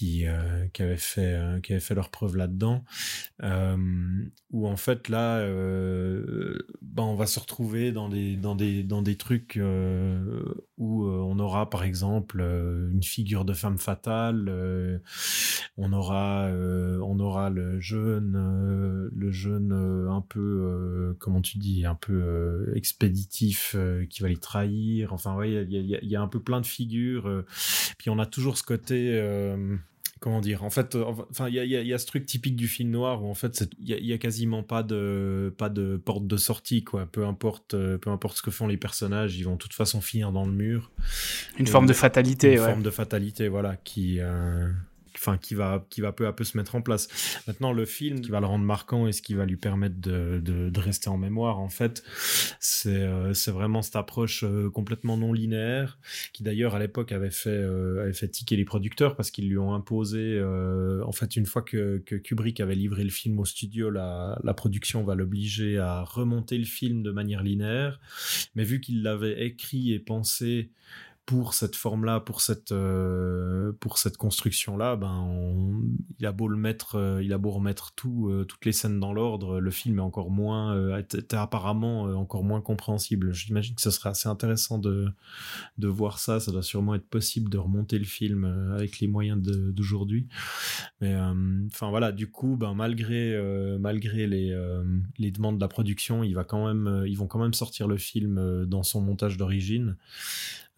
qui, 0.00 0.26
euh, 0.26 0.66
avaient 0.78 0.96
fait 0.96 1.34
euh, 1.34 1.60
qui 1.60 1.72
avaient 1.72 1.80
fait 1.80 1.94
leur 1.94 2.08
preuve 2.08 2.34
là-dedans. 2.34 2.84
Euh, 3.42 3.76
où 4.50 4.66
en 4.66 4.76
fait 4.76 5.08
là 5.08 5.38
euh, 5.38 6.58
ben 6.82 7.02
on 7.02 7.14
va 7.14 7.26
se 7.26 7.38
retrouver 7.38 7.92
dans 7.92 8.08
des 8.08 8.36
dans 8.36 8.54
des 8.54 8.82
dans 8.82 9.00
des 9.02 9.16
trucs 9.16 9.56
euh, 9.56 10.42
où 10.76 11.06
on 11.06 11.38
aura 11.38 11.70
par 11.70 11.84
exemple 11.84 12.40
une 12.40 13.02
figure 13.02 13.44
de 13.44 13.52
femme 13.52 13.78
fatale 13.78 15.00
on 15.76 15.92
aura 15.92 16.50
on 16.50 17.20
aura 17.20 17.48
le 17.48 17.78
jeune 17.80 19.10
le 19.14 19.30
jeune 19.30 19.72
un 20.10 20.20
peu 20.20 21.16
comment 21.18 21.40
tu 21.40 21.58
dis 21.58 21.86
un 21.86 21.94
peu 21.94 22.72
expéditif 22.74 23.76
qui 24.08 24.22
va 24.22 24.28
les 24.28 24.36
trahir. 24.36 25.12
Enfin 25.12 25.34
ouais 25.36 25.64
il 25.64 25.86
y 25.86 26.16
a, 26.16 26.22
un 26.22 26.28
peu 26.28 26.40
plein 26.40 26.60
de 26.60 26.66
figures 26.66 27.44
puis 27.98 28.10
on 28.10 28.18
a 28.18 28.26
toujours 28.26 28.58
ce 28.58 28.64
côté 28.64 29.18
comment 30.20 30.40
dire 30.40 30.62
en 30.64 30.70
fait 30.70 30.96
enfin 31.30 31.48
il 31.48 31.54
y 31.54 31.58
a, 31.58 31.64
y, 31.64 31.86
y 31.86 31.94
a, 31.94 31.98
ce 31.98 32.06
truc 32.06 32.26
typique 32.26 32.54
du 32.54 32.68
film 32.68 32.90
noir 32.90 33.24
où 33.24 33.30
en 33.30 33.34
fait 33.34 33.68
il 33.80 33.88
y, 33.88 34.06
y, 34.06 34.12
a 34.12 34.18
quasiment 34.18 34.62
pas 34.62 34.82
de 34.82 35.52
pas 35.56 35.70
de 35.70 35.96
porte 35.96 36.26
de 36.26 36.36
sortie 36.36 36.84
quoi 36.84 37.06
peu 37.06 37.24
importe 37.26 37.74
peu 37.96 38.10
importe 38.10 38.36
ce 38.36 38.42
que 38.42 38.50
font 38.50 38.66
les 38.66 38.76
personnages 38.76 39.36
ils 39.38 39.44
vont 39.44 39.54
de 39.54 39.58
toute 39.58 39.72
façon 39.72 40.00
finir 40.00 40.30
dans 40.30 40.44
le 40.44 40.52
mur 40.52 40.90
une 41.58 41.66
forme 41.66 41.86
de 41.86 41.94
fatalité 41.94 42.52
une 42.52 42.60
ouais. 42.60 42.66
forme 42.66 42.82
de 42.82 42.90
fatalité 42.90 43.48
voilà 43.48 43.76
qui 43.76 44.20
euh, 44.20 44.68
enfin 45.20 45.36
qui 45.36 45.54
va 45.54 45.86
qui 45.90 46.00
va 46.00 46.12
peu 46.12 46.26
à 46.26 46.32
peu 46.32 46.44
se 46.44 46.56
mettre 46.56 46.74
en 46.74 46.82
place. 46.82 47.08
Maintenant 47.46 47.72
le 47.72 47.84
film 47.84 48.20
qui 48.20 48.30
va 48.30 48.40
le 48.40 48.46
rendre 48.46 48.64
marquant 48.64 49.06
et 49.06 49.12
ce 49.12 49.20
qui 49.20 49.34
va 49.34 49.44
lui 49.44 49.56
permettre 49.56 50.00
de, 50.00 50.40
de, 50.40 50.80
rester 50.80 51.10
en 51.10 51.18
mémoire 51.18 51.58
en 51.58 51.68
fait, 51.68 52.02
c'est 52.58 53.02
euh, 53.02 53.32
vraiment 53.48 53.82
cette 53.82 53.96
approche 53.96 54.44
euh, 54.44 54.70
complètement 54.70 55.18
non 55.18 55.32
linéaire 55.32 55.98
qui 56.32 56.42
d'ailleurs 56.42 56.74
à 56.74 56.78
l'époque 56.78 57.12
avait 57.12 57.30
fait 57.30 57.50
euh, 57.50 58.02
avait 58.02 58.14
fait 58.14 58.28
tiquer 58.28 58.56
les 58.56 58.64
producteurs 58.64 59.14
parce 59.14 59.30
qu'ils 59.30 59.48
lui 59.48 59.58
ont 59.58 59.74
imposé 59.74 60.38
euh, 60.38 61.04
en 61.04 61.12
fait 61.12 61.36
une 61.36 61.46
fois 61.46 61.62
que, 61.62 61.98
que 62.06 62.16
Kubrick 62.16 62.60
avait 62.60 62.74
livré 62.74 63.04
le 63.04 63.10
film 63.10 63.38
au 63.38 63.44
studio 63.44 63.90
la, 63.90 64.40
la 64.42 64.54
production 64.54 65.04
va 65.04 65.14
l'obliger 65.14 65.78
à 65.78 66.02
remonter 66.02 66.56
le 66.56 66.64
film 66.64 67.02
de 67.02 67.10
manière 67.10 67.42
linéaire 67.42 68.00
mais 68.54 68.64
vu 68.64 68.80
qu'il 68.80 69.02
l'avait 69.02 69.44
écrit 69.44 69.92
et 69.92 69.98
pensé 69.98 70.70
pour 71.26 71.54
cette 71.54 71.76
forme-là, 71.76 72.18
pour 72.18 72.40
cette 72.40 72.72
euh, 72.72 73.72
pour 73.78 73.98
cette 73.98 74.16
construction-là, 74.16 74.96
ben 74.96 75.80
il 76.18 76.26
a 76.26 76.32
beau 76.32 76.48
le 76.48 76.56
mettre, 76.56 76.96
euh, 76.96 77.22
il 77.22 77.32
a 77.32 77.38
beau 77.38 77.50
remettre 77.50 77.92
tout, 77.94 78.28
euh, 78.28 78.44
toutes 78.44 78.64
les 78.64 78.72
scènes 78.72 78.98
dans 78.98 79.12
l'ordre, 79.12 79.60
le 79.60 79.70
film 79.70 79.98
est 79.98 80.02
encore 80.02 80.30
moins, 80.30 81.00
apparemment 81.32 82.02
encore 82.02 82.42
moins 82.42 82.60
compréhensible. 82.60 83.32
J'imagine 83.32 83.76
que 83.76 83.82
ce 83.82 83.90
serait 83.90 84.08
assez 84.10 84.28
intéressant 84.28 84.78
de 84.78 85.08
de 85.78 85.88
voir 85.88 86.18
ça. 86.18 86.40
Ça 86.40 86.50
doit 86.50 86.62
sûrement 86.62 86.94
être 86.94 87.08
possible 87.08 87.48
de 87.48 87.58
remonter 87.58 87.98
le 87.98 88.06
film 88.06 88.44
avec 88.74 88.98
les 88.98 89.06
moyens 89.06 89.40
d'aujourd'hui. 89.40 90.26
Mais 91.00 91.14
enfin 91.66 91.90
voilà, 91.90 92.12
du 92.12 92.28
coup, 92.28 92.56
ben 92.56 92.74
malgré 92.74 93.38
malgré 93.78 94.26
les 94.26 94.56
les 95.18 95.30
demandes 95.30 95.56
de 95.56 95.60
la 95.60 95.68
production, 95.68 96.24
il 96.24 96.34
va 96.34 96.44
quand 96.44 96.66
même, 96.66 97.04
ils 97.06 97.16
vont 97.16 97.28
quand 97.28 97.40
même 97.40 97.54
sortir 97.54 97.86
le 97.86 97.98
film 97.98 98.64
dans 98.66 98.82
son 98.82 99.00
montage 99.00 99.36
d'origine. 99.36 99.96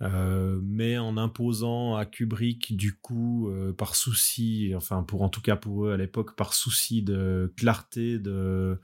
Euh, 0.03 0.59
mais 0.65 0.99
en 0.99 1.17
imposant 1.17 1.95
à 1.95 2.05
Kubrick 2.07 2.77
du 2.77 2.93
coup 2.93 3.49
euh, 3.49 3.73
par 3.73 3.95
souci 3.95 4.73
enfin 4.75 5.05
pour 5.05 5.23
en 5.23 5.29
tout 5.29 5.41
cas 5.41 5.55
pour 5.55 5.87
eux 5.87 5.93
à 5.93 5.97
l'époque 5.97 6.35
par 6.35 6.55
souci 6.55 7.03
de 7.03 7.53
clarté 7.57 8.19
de 8.19 8.81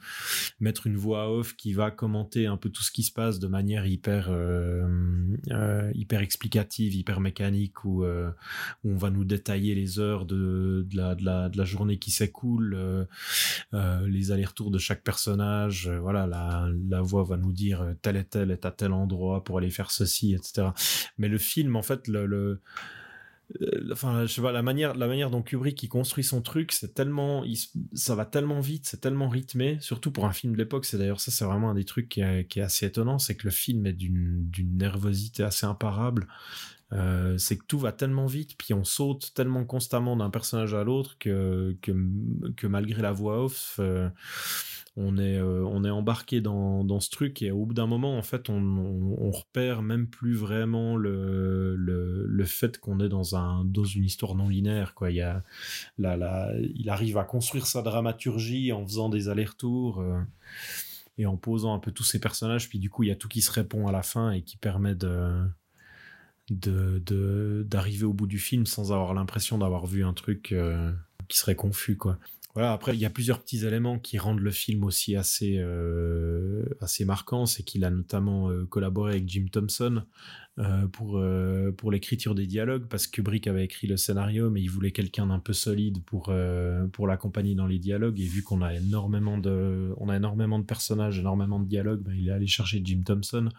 mettre 0.61 0.87
une 0.87 0.97
voix 0.97 1.33
off 1.33 1.57
qui 1.57 1.73
va 1.73 1.91
commenter 1.91 2.47
un 2.47 2.57
peu 2.57 2.69
tout 2.69 2.85
ce 2.85 2.93
qui 2.93 3.03
se 3.03 3.11
passe 3.11 3.41
de 3.41 3.49
manière 3.49 3.85
hyper 3.87 4.29
euh, 4.31 4.87
euh 5.51 5.91
hyper 5.95 6.21
explicative 6.21 6.95
hyper 6.95 7.19
mécanique 7.21 7.85
où, 7.85 8.05
où, 8.05 8.33
on 8.85 8.97
va 8.97 9.11
nous 9.11 9.25
détailler 9.25 9.75
les 9.75 9.99
heures 9.99 10.25
de, 10.25 10.87
de, 10.89 10.97
la, 10.97 11.15
de, 11.17 11.25
la, 11.25 11.49
de 11.49 11.59
la 11.59 11.65
journée 11.65 11.99
qui 11.99 12.13
s'écoule 12.13 13.09
les 13.73 14.31
allers-retours 14.31 14.71
de 14.71 14.79
chaque 14.79 15.03
personnage 15.03 15.91
voilà 16.01 16.27
la, 16.27 16.69
la 16.89 17.03
voix 17.03 17.25
va 17.25 17.37
nous 17.37 17.53
dire 17.53 17.95
tel 18.03 18.17
et 18.17 18.25
tel 18.25 18.53
est 18.53 18.65
à 18.65 18.71
tel 18.71 18.93
endroit 18.93 19.43
pour 19.43 19.59
aller 19.59 19.71
faire 19.71 19.91
ceci 19.91 20.35
etc 20.35 20.69
mais 21.17 21.29
le 21.29 21.39
film 21.39 21.77
en 21.77 21.83
fait 21.83 22.09
le, 22.09 22.27
le 22.27 22.61
enfin 23.93 24.27
je 24.27 24.33
sais 24.33 24.43
pas 24.43 24.53
la 24.53 24.63
manière 24.63 24.95
la 24.95 25.07
manière 25.07 25.31
dont 25.31 25.43
Kubrick 25.43 25.83
il 25.83 25.89
construit 25.89 26.25
son 26.25 26.43
truc 26.43 26.71
c'est 26.73 26.93
tellement 26.95 27.45
ça 27.95 28.15
va 28.15 28.27
tellement 28.27 28.61
vite 28.61 28.87
c'est 28.87 29.01
tellement 29.01 29.29
rythmé 29.29 29.79
surtout 29.81 30.11
pour 30.11 30.27
un 30.27 30.33
film 30.33 30.53
de 30.53 30.59
l'époque 30.59 30.85
c'est 30.85 30.99
d'ailleurs 30.99 31.21
ça 31.21 31.31
c'est 31.31 31.45
vraiment 31.45 31.71
un 31.71 31.75
des 31.75 31.85
trucs 31.85 32.09
qui 32.09 32.21
est, 32.21 32.59
assez 32.59 32.87
étonnant 32.87 33.19
c'est 33.19 33.37
que 33.37 33.45
le 33.45 33.51
film 33.51 33.87
est 33.87 33.95
d'une 33.95 34.49
d'une 34.51 34.77
nervosité 34.77 35.43
assez 35.43 35.67
imparable. 35.67 36.27
Euh, 36.95 37.37
c'est 37.37 37.59
que 37.59 37.65
tout 37.67 37.79
va 37.79 37.93
tellement 37.93 38.25
vite 38.25 38.57
puis 38.57 38.73
on 38.73 38.83
saute 38.83 39.33
tellement 39.35 39.67
constamment 39.67 40.17
d'un 40.17 40.31
personnage 40.31 40.73
à 40.73 40.85
l'autre 40.85 41.19
que, 41.19 41.77
que 41.83 41.93
que 42.57 42.67
malgré 42.67 43.03
la 43.03 43.13
voix 43.13 43.45
off 43.45 43.77
euh, 43.79 44.09
on 45.01 45.17
est 45.17 45.39
euh, 45.39 45.65
on 45.65 45.85
est 45.85 45.91
embarqué 45.91 46.41
dans, 46.41 46.83
dans 46.83 46.99
ce 46.99 47.09
truc 47.09 47.41
et 47.43 47.51
au 47.53 47.65
bout 47.65 47.75
d'un 47.75 47.87
moment 47.87 48.19
en 48.19 48.23
fait 48.23 48.51
on, 48.51 48.61
on, 49.19 49.31
repère 49.31 49.83
même 49.83 50.09
plus 50.09 50.35
vraiment 50.35 50.97
le 50.97 51.77
le, 51.77 52.45
fait 52.45 52.79
qu'on 52.79 52.99
est 52.99 53.09
dans 53.09 53.37
un 53.37 53.65
une 53.95 54.05
histoire 54.05 54.35
non 54.35 54.49
linéaire 54.49 54.95
il 55.09 55.15
là 55.99 56.17
là 56.17 56.51
il 56.75 56.91
arrive 56.91 57.17
à 57.17 57.25
construire 57.25 57.67
sa 57.67 57.83
dramaturgie 57.83 58.73
en 58.73 58.85
faisant 58.85 59.09
des 59.09 59.29
allers-retours 59.29 60.01
euh, 60.01 60.21
et 61.19 61.27
en 61.27 61.37
posant 61.37 61.75
un 61.75 61.79
peu 61.79 61.93
tous 61.93 62.05
ces 62.05 62.21
personnages. 62.21 62.69
Puis 62.69 62.79
du 62.79 62.91
coup 62.91 63.03
il 63.03 63.09
y 63.09 63.13
a 63.13 63.17
tout 63.17 63.29
qui 63.29 63.43
se 63.43 63.51
répond 63.51 63.87
à 63.87 63.93
la 63.93 64.03
fin 64.03 64.31
et 64.33 64.43
qui 64.43 64.57
permet 64.57 64.95
de 64.95 65.45
de 66.51 67.67
d'arriver 67.69 68.05
au 68.05 68.15
bout 68.15 68.27
du 68.27 68.39
film 68.39 68.65
sans 68.65 68.93
avoir 68.93 69.13
l'impression 69.13 69.59
d'avoir 69.59 69.87
vu 69.87 70.03
un 70.03 70.15
truc 70.15 70.53
euh, 70.53 70.91
qui 71.29 71.37
serait 71.37 71.55
confus 71.55 71.97
quoi 71.97 72.19
voilà, 72.59 72.73
après, 72.73 72.93
il 72.93 72.99
y 72.99 73.05
a 73.05 73.11
plusieurs 73.11 73.41
petits 73.41 73.65
éléments 73.65 74.01
qui 74.01 74.19
rendent 74.19 74.41
le 74.41 74.51
film 74.51 74.83
aussi 74.83 75.15
assez, 75.15 75.59
euh, 75.61 76.65
assez 76.81 77.05
marquant. 77.05 77.47
C'est 77.47 77.63
qu'il 77.63 77.85
a 77.85 77.91
notamment 77.91 78.51
euh, 78.51 78.67
collaboré 78.67 79.13
avec 79.13 79.29
Jim 79.29 79.47
Thompson 79.53 80.03
euh, 80.59 80.89
pour, 80.89 81.23
pour 81.77 81.93
l'écriture 81.93 82.35
des 82.35 82.49
dialogues, 82.49 82.87
parce 82.89 83.07
que 83.07 83.13
Kubrick 83.13 83.47
avait 83.47 83.65
écrit 83.65 83.87
le 83.87 83.97
scénario, 83.97 84.51
mais 84.51 84.61
il 84.61 84.67
voulait 84.67 84.91
quelqu'un 84.91 85.29
d'un 85.29 85.39
peu 85.39 85.53
solide 85.53 86.03
pour, 86.05 86.33
pour 86.93 87.07
l'accompagner 87.07 87.55
dans 87.55 87.69
les 87.69 87.79
dialogues. 87.79 88.19
Et 88.19 88.27
vu 88.27 88.43
qu'on 88.43 88.61
a 88.61 88.75
énormément 88.75 89.39
de, 89.39 89.95
on 89.99 90.09
a 90.09 90.17
énormément 90.17 90.59
de 90.59 90.65
personnages, 90.65 91.21
énormément 91.21 91.61
de 91.61 91.69
dialogues, 91.69 92.03
ben, 92.03 92.15
il 92.19 92.27
est 92.27 92.33
allé 92.33 92.49
chercher 92.49 92.83
Jim 92.85 93.03
Thompson 93.05 93.51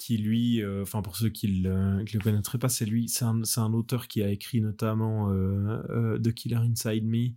qui 0.00 0.16
lui, 0.16 0.62
euh, 0.62 0.80
enfin 0.80 1.02
pour 1.02 1.14
ceux 1.14 1.28
qui 1.28 1.46
le, 1.46 1.98
le 1.98 2.18
connaîtraient 2.20 2.58
pas, 2.58 2.70
c'est 2.70 2.86
lui, 2.86 3.06
c'est 3.10 3.26
un, 3.26 3.72
auteur 3.74 4.08
qui 4.08 4.22
a 4.22 4.30
écrit 4.30 4.62
notamment 4.62 5.30
euh, 5.30 5.82
euh, 5.90 6.18
The 6.18 6.32
Killer 6.32 6.56
Inside 6.56 7.04
Me, 7.04 7.28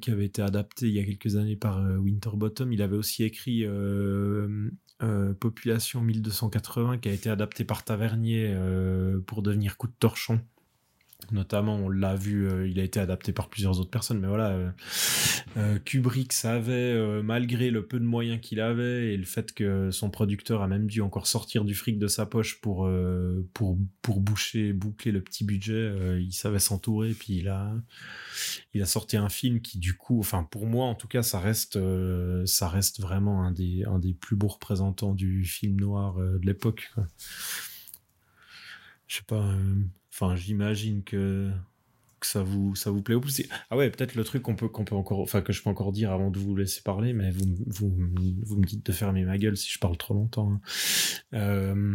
qui 0.00 0.10
avait 0.10 0.24
été 0.24 0.42
adapté 0.42 0.88
il 0.88 0.94
y 0.94 0.98
a 0.98 1.04
quelques 1.04 1.36
années 1.36 1.54
par 1.54 1.80
Winterbottom. 1.80 2.72
Il 2.72 2.82
avait 2.82 2.96
aussi 2.96 3.22
écrit 3.22 3.64
Population 5.40 6.00
1280, 6.00 6.98
qui 6.98 7.08
a 7.08 7.12
été 7.12 7.30
adapté 7.30 7.64
par 7.64 7.84
Tavernier 7.84 8.56
pour 9.26 9.42
devenir 9.42 9.76
Coup 9.76 9.88
de 9.88 9.94
torchon 9.98 10.40
notamment 11.32 11.76
on 11.76 11.88
l'a 11.88 12.14
vu 12.14 12.48
euh, 12.48 12.68
il 12.68 12.78
a 12.78 12.82
été 12.82 13.00
adapté 13.00 13.32
par 13.32 13.48
plusieurs 13.48 13.80
autres 13.80 13.90
personnes 13.90 14.20
mais 14.20 14.28
voilà 14.28 14.50
euh, 14.50 14.70
euh, 15.56 15.78
Kubrick 15.78 16.32
savait 16.32 17.22
malgré 17.22 17.70
le 17.70 17.86
peu 17.86 17.98
de 17.98 18.04
moyens 18.04 18.40
qu'il 18.40 18.60
avait 18.60 19.14
et 19.14 19.16
le 19.16 19.24
fait 19.24 19.52
que 19.52 19.90
son 19.90 20.10
producteur 20.10 20.62
a 20.62 20.68
même 20.68 20.86
dû 20.86 21.00
encore 21.00 21.26
sortir 21.26 21.64
du 21.64 21.74
fric 21.74 21.98
de 21.98 22.08
sa 22.08 22.26
poche 22.26 22.60
pour 22.60 22.88
pour 23.52 24.20
boucher 24.20 24.72
boucler 24.72 25.12
le 25.12 25.22
petit 25.22 25.44
budget 25.44 25.92
il 26.20 26.32
savait 26.32 26.58
s'entourer 26.58 27.12
puis 27.12 27.36
il 27.38 27.48
a 27.48 27.72
a 28.80 28.86
sorti 28.86 29.16
un 29.16 29.28
film 29.28 29.60
qui 29.60 29.78
du 29.78 29.96
coup 29.96 30.18
enfin 30.18 30.46
pour 30.50 30.66
moi 30.66 30.86
en 30.86 30.94
tout 30.94 31.08
cas 31.08 31.22
ça 31.22 31.38
reste 31.38 31.78
vraiment 31.78 33.44
un 33.44 33.52
des 33.52 34.14
plus 34.20 34.36
beaux 34.36 34.48
représentants 34.48 35.14
du 35.14 35.44
film 35.44 35.80
noir 35.80 36.16
de 36.16 36.44
l'époque 36.44 36.92
je 39.06 39.16
sais 39.16 39.22
pas 39.26 39.54
Enfin, 40.14 40.36
j'imagine 40.36 41.02
que, 41.02 41.50
ça 42.26 42.42
vous 42.42 42.74
ça 42.74 42.90
vous 42.90 43.02
plaît 43.02 43.14
au 43.14 43.20
plus. 43.20 43.42
Ah 43.70 43.76
ouais, 43.76 43.90
peut-être 43.90 44.14
le 44.14 44.24
truc 44.24 44.42
qu'on 44.42 44.56
peut 44.56 44.68
qu'on 44.68 44.84
peut 44.84 44.94
encore, 44.94 45.20
enfin 45.20 45.42
que 45.42 45.52
je 45.52 45.62
peux 45.62 45.70
encore 45.70 45.92
dire 45.92 46.10
avant 46.12 46.30
de 46.30 46.38
vous 46.38 46.56
laisser 46.56 46.82
parler, 46.82 47.12
mais 47.12 47.30
vous 47.30 47.44
vous 47.66 47.90
vous 47.90 48.56
me 48.56 48.64
dites 48.64 48.86
de 48.86 48.92
fermer 48.92 49.24
ma 49.24 49.38
gueule 49.38 49.56
si 49.56 49.70
je 49.70 49.78
parle 49.78 49.96
trop 49.96 50.14
longtemps. 50.14 50.52
Hein. 50.52 50.60
Euh, 51.34 51.94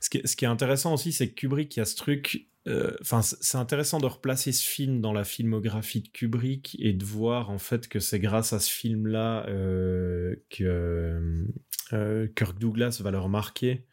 ce 0.00 0.10
qui 0.10 0.20
ce 0.24 0.36
qui 0.36 0.44
est 0.44 0.48
intéressant 0.48 0.94
aussi, 0.94 1.12
c'est 1.12 1.28
que 1.28 1.34
Kubrick 1.34 1.76
il 1.76 1.80
y 1.80 1.82
a 1.82 1.86
ce 1.86 1.96
truc 1.96 2.48
enfin, 3.02 3.20
c'est 3.22 3.58
intéressant 3.58 3.98
de 3.98 4.06
replacer 4.06 4.50
ce 4.50 4.66
film 4.66 5.02
dans 5.02 5.12
la 5.12 5.24
filmographie 5.24 6.00
de 6.00 6.08
Kubrick 6.08 6.76
et 6.80 6.94
de 6.94 7.04
voir 7.04 7.50
en 7.50 7.58
fait 7.58 7.88
que 7.88 8.00
c'est 8.00 8.18
grâce 8.18 8.54
à 8.54 8.58
ce 8.58 8.70
film-là 8.70 9.44
que 10.48 11.46
Kirk 12.34 12.58
Douglas 12.58 13.00
va 13.02 13.10
le 13.10 13.18
remarquer 13.18 13.84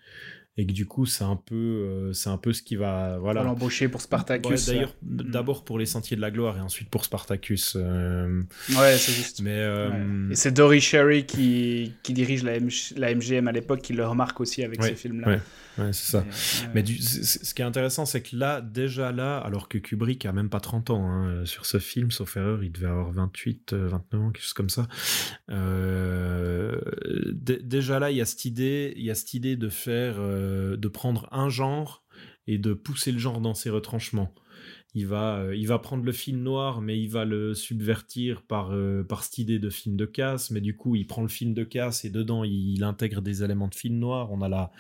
et 0.58 0.66
que 0.66 0.74
du 0.74 0.86
coup 0.86 1.06
c'est 1.06 1.24
un 1.24 1.38
peu 1.38 1.56
euh, 1.56 2.14
c'est 2.14 2.30
un 2.30 2.38
peu 2.38 2.52
ce 2.52 2.62
qui 2.62 2.76
va 2.76 3.18
voilà 3.20 3.42
l'embaucher 3.42 3.88
pour 3.88 4.02
Spartacus 4.02 4.66
d'ailleurs 4.66 4.94
mm. 5.02 5.32
d'abord 5.32 5.64
pour 5.64 5.80
les 5.80 5.86
Sentiers 5.86 6.18
de 6.18 6.22
la 6.22 6.30
Gloire 6.30 6.58
et 6.58 6.62
ensuite 6.62 6.90
pour 6.90 7.06
Spartacus 7.06 7.78
euh, 7.80 8.42
ouais 8.78 8.98
c'est 8.98 9.14
juste 9.14 9.42
mais 9.42 9.56
euh, 9.56 10.30
et 10.30 10.36
c'est 10.36 10.52
Dory 10.52 10.82
Sherry 10.82 11.26
qui, 11.26 11.94
qui 12.04 12.14
dirige 12.14 12.44
la, 12.44 12.54
la 12.98 13.16
MGM 13.16 13.48
à 13.48 13.54
l'époque 13.54 13.82
qui 13.82 13.94
le 13.94 14.06
remarque 14.06 14.42
aussi 14.42 14.64
avec 14.64 14.84
ce 14.84 14.94
film 14.94 15.22
là 15.22 15.40
Ouais, 15.78 15.94
c'est 15.94 16.12
ça. 16.12 16.26
Mais 16.74 16.84
du, 16.84 16.98
ce 17.02 17.54
qui 17.54 17.62
est 17.62 17.66
intéressant, 17.66 18.06
c'est 18.06 18.22
que 18.22 18.36
là, 18.36 18.60
déjà 18.60 19.14
là, 19.14 19.38
alors 19.38 19.70
que 19.70 19.78
Kubrick 19.78 20.26
a 20.26 20.34
même 20.34 20.50
pas 20.50 20.60
30 20.60 20.90
ans 20.90 21.10
hein, 21.10 21.46
sur 21.46 21.66
ce 21.66 21.80
film, 21.80 22.12
sauf 22.12 22.36
erreur, 22.36 22.62
il 22.64 22.72
devait 22.74 22.88
avoir 22.88 23.10
28, 23.12 23.74
29 23.74 24.22
ans, 24.22 24.32
quelque 24.32 24.44
chose 24.44 24.54
comme 24.54 24.70
ça. 24.70 24.88
Déjà 27.38 28.00
là, 28.00 28.12
il 28.12 28.18
y 28.18 28.22
a 28.22 28.26
cette 28.26 28.46
idée, 28.46 28.94
il 28.98 29.04
y 29.04 29.12
a 29.12 29.16
cette 29.16 29.34
idée 29.34 29.56
de 29.56 29.70
faire, 29.70 30.16
de 30.78 30.88
prendre 30.88 31.28
un 31.32 31.50
genre 31.50 32.04
et 32.48 32.58
de 32.58 32.74
pousser 32.74 33.12
le 33.12 33.20
genre 33.20 33.42
dans 33.42 33.54
ses 33.54 33.70
retranchements 33.70 34.34
il 34.94 35.08
va, 35.08 35.38
euh, 35.38 35.56
il 35.56 35.68
va 35.68 35.80
prendre 35.80 36.04
le 36.04 36.12
film 36.12 36.40
noir, 36.40 36.82
mais 36.82 37.00
il 37.00 37.10
va 37.10 37.24
le 37.24 37.54
subvertir 37.54 38.42
par, 38.42 38.72
euh, 38.74 39.04
par 39.04 39.24
cette 39.24 39.38
idée 39.38 39.58
de 39.58 39.70
film 39.70 39.96
de 39.96 40.06
casse. 40.06 40.52
Mais 40.52 40.60
du 40.60 40.76
coup, 40.76 40.96
il 40.96 41.08
prend 41.08 41.22
le 41.22 41.30
film 41.30 41.54
de 41.54 41.64
casse 41.64 42.04
et 42.04 42.10
dedans, 42.10 42.44
il, 42.44 42.84
intègre 42.84 43.22
des 43.22 43.44
éléments 43.44 43.68
de 43.68 43.76
film 43.76 44.00
noir. 44.00 44.32
On 44.32 44.42
a 44.42 44.50
la, 44.50 44.72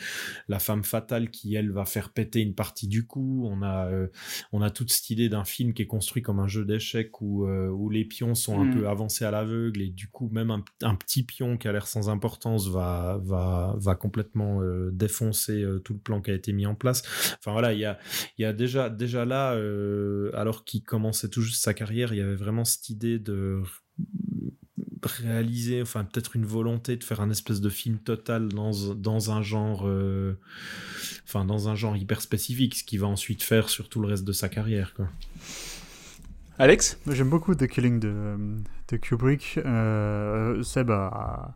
la 0.49 0.59
femme 0.59 0.83
fatale 0.83 1.29
qui, 1.29 1.55
elle, 1.55 1.71
va 1.71 1.85
faire 1.85 2.09
péter 2.09 2.41
une 2.41 2.55
partie 2.55 2.87
du 2.87 3.05
coup. 3.05 3.47
On 3.49 3.61
a, 3.61 3.87
euh, 3.87 4.07
on 4.51 4.61
a 4.61 4.69
toute 4.69 4.91
cette 4.91 5.09
idée 5.11 5.29
d'un 5.29 5.45
film 5.45 5.73
qui 5.73 5.83
est 5.83 5.87
construit 5.87 6.21
comme 6.21 6.39
un 6.39 6.47
jeu 6.47 6.65
d'échecs 6.65 7.21
où, 7.21 7.45
où 7.45 7.89
les 7.89 8.03
pions 8.03 8.35
sont 8.35 8.59
un 8.59 8.65
mm. 8.65 8.73
peu 8.73 8.87
avancés 8.89 9.23
à 9.23 9.31
l'aveugle 9.31 9.81
et 9.81 9.89
du 9.89 10.07
coup, 10.07 10.29
même 10.31 10.51
un, 10.51 10.63
un, 10.81 10.95
petit 10.95 11.23
pion 11.23 11.57
qui 11.57 11.67
a 11.67 11.71
l'air 11.71 11.87
sans 11.87 12.09
importance 12.09 12.67
va, 12.67 13.21
va, 13.23 13.75
va 13.77 13.95
complètement 13.95 14.59
défoncer 14.91 15.63
tout 15.85 15.93
le 15.93 15.99
plan 15.99 16.21
qui 16.21 16.31
a 16.31 16.33
été 16.33 16.51
mis 16.53 16.65
en 16.65 16.75
place. 16.75 17.03
Enfin 17.37 17.51
voilà, 17.51 17.73
il 17.73 17.79
y 17.79 17.85
a, 17.85 17.99
y 18.39 18.45
a 18.45 18.51
déjà, 18.51 18.89
déjà 18.89 19.25
là, 19.25 19.55
alors 20.33 20.63
qu'il 20.63 20.83
commençait 20.83 21.29
tout 21.29 21.41
juste 21.41 21.63
sa 21.63 21.73
carrière, 21.73 22.13
il 22.13 22.17
y 22.17 22.21
avait 22.21 22.35
vraiment 22.35 22.65
cette 22.65 22.89
idée 22.89 23.19
de 23.19 23.63
réaliser, 25.05 25.81
enfin 25.81 26.03
peut-être 26.03 26.35
une 26.35 26.45
volonté 26.45 26.95
de 26.95 27.03
faire 27.03 27.21
un 27.21 27.29
espèce 27.29 27.61
de 27.61 27.69
film 27.69 27.97
total 27.97 28.49
dans, 28.49 28.71
dans 28.93 29.31
un 29.31 29.41
genre, 29.41 29.83
euh, 29.85 30.37
enfin 31.23 31.45
dans 31.45 31.69
un 31.69 31.75
genre 31.75 31.97
hyper 31.97 32.21
spécifique, 32.21 32.75
ce 32.75 32.83
qu'il 32.83 32.99
va 32.99 33.07
ensuite 33.07 33.43
faire 33.43 33.69
sur 33.69 33.89
tout 33.89 33.99
le 33.99 34.07
reste 34.07 34.23
de 34.23 34.31
sa 34.31 34.49
carrière. 34.49 34.93
Quoi. 34.93 35.09
Alex? 36.57 36.99
J'aime 37.07 37.29
beaucoup 37.29 37.55
The 37.55 37.67
Killing 37.67 37.99
de, 37.99 38.35
de 38.89 38.97
Kubrick. 38.97 39.59
Euh, 39.65 40.61
Seb 40.61 40.91
a, 40.91 41.55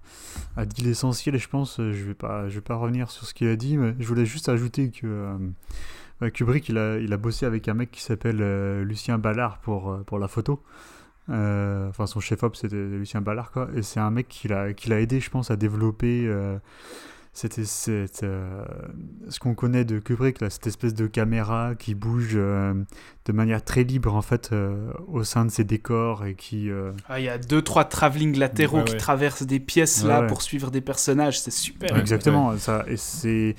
dit 0.66 0.82
l'essentiel 0.82 1.36
et 1.36 1.40
je 1.40 1.50
pense, 1.50 1.78
je 1.78 2.04
vais 2.06 2.16
pas, 2.16 2.50
je 2.50 2.56
vais 2.56 2.62
pas 2.62 2.76
revenir 2.76 3.12
sur 3.12 3.28
ce 3.28 3.34
qu'il 3.34 3.48
a 3.48 3.56
dit, 3.56 3.78
mais 3.78 3.94
je 4.00 4.08
voulais 4.08 4.26
juste 4.26 4.50
ajouter 4.50 4.90
que 4.90 5.06
euh, 5.06 5.38
Kubrick, 6.34 6.70
il 6.70 6.78
a, 6.78 6.98
il 6.98 7.12
a 7.12 7.18
bossé 7.18 7.46
avec 7.46 7.68
un 7.68 7.74
mec 7.74 7.92
qui 7.92 8.02
s'appelle 8.02 8.40
euh, 8.42 8.84
Lucien 8.84 9.18
Ballard 9.18 9.60
pour, 9.60 9.92
euh, 9.92 10.04
pour 10.04 10.20
la 10.20 10.28
photo. 10.28 10.64
Euh, 11.30 11.90
enfin, 11.90 12.06
son 12.06 12.20
chef-op, 12.20 12.56
c'était 12.56 12.76
Lucien 12.76 13.22
Ballard, 13.22 13.52
quoi. 13.52 13.68
Et 13.76 13.82
c'est 13.82 14.00
un 14.00 14.12
mec 14.12 14.28
qui 14.28 14.48
l'a, 14.48 14.74
qui 14.74 14.90
l'a 14.90 15.02
aidé, 15.02 15.20
je 15.20 15.30
pense, 15.30 15.52
à 15.52 15.56
développer 15.56 16.32
c'était 17.38 17.66
cette, 17.66 18.22
ce 18.22 19.40
qu'on 19.40 19.56
connaît 19.56 19.84
de 19.84 20.00
Kubrick, 20.00 20.40
là, 20.40 20.50
cette 20.50 20.68
espèce 20.68 20.94
de 20.94 21.06
caméra 21.06 21.74
qui 21.78 21.94
bouge 21.94 22.36
de 22.36 23.32
manière 23.34 23.62
très 23.62 23.84
libre 23.84 24.16
en 24.16 24.22
fait 24.22 24.56
au 25.10 25.26
sein 25.26 25.44
de 25.44 25.52
ses 25.52 25.66
décors 25.66 26.26
et 26.26 26.36
qui. 26.36 26.70
Ah, 27.10 27.20
il 27.20 27.26
y 27.26 27.30
a 27.30 27.38
deux 27.38 27.62
trois 27.62 27.84
travelling 27.84 28.38
latéraux 28.38 28.86
qui 28.86 28.96
traversent 28.96 29.44
des 29.44 29.60
pièces 29.60 30.06
là 30.06 30.22
pour 30.22 30.44
suivre 30.44 30.72
des 30.72 30.80
personnages, 30.80 31.42
c'est 31.42 31.52
super. 31.52 31.98
Exactement, 31.98 32.56
ça 32.58 32.86
et 32.88 32.96
c'est 32.96 33.58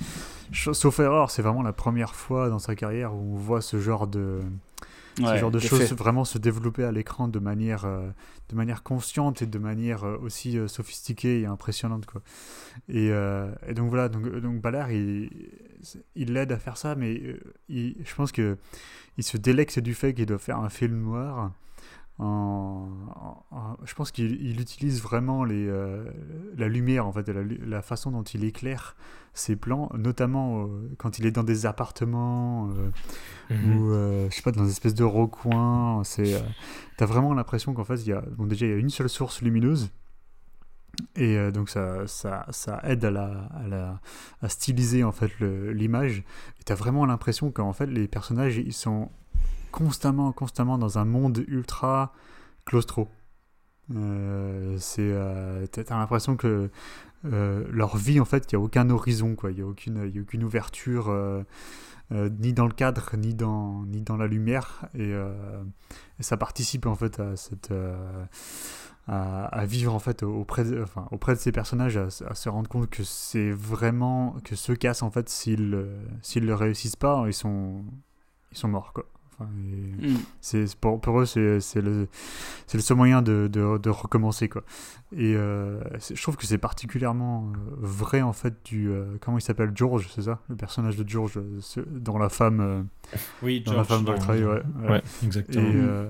Sauf 0.53 0.99
erreur, 0.99 1.29
c'est 1.31 1.41
vraiment 1.41 1.61
la 1.61 1.73
première 1.73 2.15
fois 2.15 2.49
dans 2.49 2.59
sa 2.59 2.75
carrière 2.75 3.13
où 3.13 3.35
on 3.35 3.37
voit 3.37 3.61
ce 3.61 3.79
genre 3.79 4.07
de, 4.07 4.41
ce 5.17 5.37
genre 5.37 5.51
de 5.51 5.59
choses 5.59 5.91
vraiment 5.93 6.25
se 6.25 6.37
développer 6.37 6.83
à 6.83 6.91
l'écran 6.91 7.27
de 7.27 7.39
manière, 7.39 7.85
euh, 7.85 8.07
de 8.49 8.55
manière 8.55 8.83
consciente 8.83 9.41
et 9.41 9.45
de 9.45 9.59
manière 9.59 10.03
euh, 10.03 10.17
aussi 10.21 10.57
euh, 10.57 10.67
sophistiquée 10.67 11.41
et 11.41 11.45
impressionnante. 11.45 12.05
Quoi. 12.05 12.21
Et, 12.89 13.07
et 13.07 13.73
donc 13.73 13.89
voilà, 13.89 14.09
donc, 14.09 14.27
donc 14.27 14.61
Ballard, 14.61 14.91
il, 14.91 15.29
il 16.15 16.33
l'aide 16.33 16.51
à 16.51 16.57
faire 16.57 16.77
ça, 16.77 16.95
mais 16.95 17.21
il, 17.69 17.95
je 18.03 18.15
pense 18.15 18.31
qu'il 18.31 18.57
se 19.19 19.37
délecte 19.37 19.79
du 19.79 19.93
fait 19.93 20.13
qu'il 20.13 20.25
doit 20.25 20.37
faire 20.37 20.59
un 20.59 20.69
film 20.69 21.01
noir 21.01 21.51
je 22.19 23.93
pense 23.95 24.11
qu'il 24.11 24.59
utilise 24.59 25.01
vraiment 25.01 25.43
les, 25.43 25.67
euh, 25.67 26.03
la 26.57 26.67
lumière, 26.67 27.05
en 27.05 27.11
fait, 27.11 27.29
la, 27.29 27.81
façon 27.81 28.11
dont 28.11 28.23
il 28.23 28.43
éclaire 28.43 28.95
ses 29.37 29.55
plans, 29.55 29.89
notamment 29.97 30.63
euh, 30.63 30.67
quand 30.97 31.19
il 31.19 31.25
est 31.25 31.31
dans 31.31 31.43
des 31.43 31.65
appartements 31.65 32.69
euh, 32.69 33.55
mhm. 33.55 33.77
ou, 33.77 34.29
je 34.29 34.35
sais 34.35 34.41
pas, 34.41 34.51
dans 34.51 34.63
des 34.63 34.71
espèces 34.71 34.95
de 34.95 35.03
recoins. 35.03 36.03
C'est, 36.03 36.41
t'as 36.97 37.05
vraiment 37.05 37.33
l'impression 37.33 37.73
qu'en 37.73 37.83
fait, 37.83 37.95
il 37.95 38.07
y 38.07 38.13
a, 38.13 38.21
bon, 38.21 38.45
déjà, 38.45 38.65
il 38.65 38.71
y 38.71 38.75
a 38.75 38.77
une 38.77 38.89
seule 38.89 39.09
source 39.09 39.41
lumineuse. 39.41 39.89
Et 41.15 41.51
donc 41.51 41.69
ça, 41.69 42.07
ça, 42.07 42.47
ça 42.49 42.81
aide 42.83 43.05
à, 43.05 43.11
la, 43.11 43.25
à, 43.53 43.67
la, 43.67 43.99
à 44.41 44.49
styliser 44.49 45.03
en 45.03 45.11
fait 45.11 45.31
l'image. 45.39 46.23
Et 46.59 46.63
t'as 46.65 46.73
vraiment 46.73 47.05
l'impression 47.05 47.51
qu'en 47.51 47.71
fait 47.71 47.85
les 47.85 48.07
personnages 48.07 48.57
ils 48.57 48.73
sont 48.73 49.11
constamment, 49.71 50.31
constamment 50.31 50.79
dans 50.79 50.97
un 50.97 51.05
monde 51.05 51.45
ultra 51.47 52.13
claustro. 52.65 53.09
Euh, 53.95 54.75
c'est, 54.79 55.01
euh, 55.01 55.65
t'as 55.67 55.97
l'impression 55.97 56.35
que 56.35 56.69
euh, 57.25 57.65
leur 57.69 57.97
vie, 57.97 58.19
en 58.19 58.25
fait, 58.25 58.51
il 58.51 58.55
n'y 58.55 58.61
a 58.61 58.65
aucun 58.65 58.89
horizon, 58.89 59.35
quoi. 59.35 59.51
Il 59.51 59.57
n'y 59.57 59.61
a, 59.61 59.67
aucune, 59.67 59.97
a 59.97 60.21
aucune 60.21 60.43
ouverture, 60.43 61.13
ni 62.11 62.53
dans 62.53 62.65
le 62.65 62.73
cadre, 62.73 63.11
ni 63.17 63.33
dans, 63.33 63.83
ni 63.85 64.01
dans 64.01 64.17
la 64.17 64.27
lumière. 64.27 64.85
Et, 64.95 65.13
ça 66.19 66.37
participe, 66.37 66.85
en 66.85 66.95
fait, 66.95 67.19
à 67.19 67.35
cette. 67.35 67.73
À, 69.09 69.65
vivre 69.65 69.95
en 69.95 69.99
fait 69.99 70.21
auprès 70.21 70.65
de, 70.65 70.83
enfin, 70.83 71.07
auprès 71.11 71.33
de 71.33 71.39
ces 71.39 71.53
personnages 71.53 71.95
à, 71.95 72.09
se 72.09 72.49
rendre 72.49 72.69
compte 72.69 72.89
que 72.89 73.03
c'est 73.03 73.51
vraiment 73.51 74.35
que 74.43 74.57
ceux 74.57 74.75
cassent 74.75 75.01
en 75.01 75.11
fait 75.11 75.29
s'ils 75.29 75.81
s'ils 76.21 76.45
le 76.45 76.53
réussissent 76.53 76.97
pas 76.97 77.23
ils 77.25 77.33
sont 77.33 77.85
ils 78.51 78.57
sont 78.57 78.67
morts 78.67 78.91
quoi 78.91 79.05
Mm. 79.45 80.15
c'est 80.41 80.75
pour, 80.77 80.99
pour, 80.99 81.21
eux, 81.21 81.25
c'est 81.25 81.81
le, 81.81 82.07
le 82.73 82.79
seul 82.79 82.97
moyen 82.97 83.21
de, 83.21 83.47
de, 83.47 83.89
recommencer. 83.89 84.49
Quoi. 84.49 84.63
Et 85.15 85.35
euh, 85.35 85.79
je 85.99 86.19
trouve 86.21 86.37
que 86.37 86.45
c'est 86.45 86.57
particulièrement 86.57 87.51
euh, 87.55 87.75
vrai, 87.77 88.21
en 88.21 88.33
fait, 88.33 88.55
du. 88.65 88.89
Euh, 88.89 89.17
comment 89.21 89.37
il 89.37 89.41
s'appelle? 89.41 89.71
George, 89.75 90.09
c'est 90.13 90.23
ça? 90.23 90.39
Le 90.49 90.55
personnage 90.55 90.97
de 90.97 91.07
George 91.07 91.39
dans 91.87 92.17
La 92.17 92.29
femme. 92.29 92.87
oui, 93.43 93.61
dans 93.61 93.73
La 93.73 93.83
femme 93.83 94.03
dans... 94.03 94.13
ouais, 94.13 94.61
ouais. 94.89 95.03
exactement. 95.23 96.07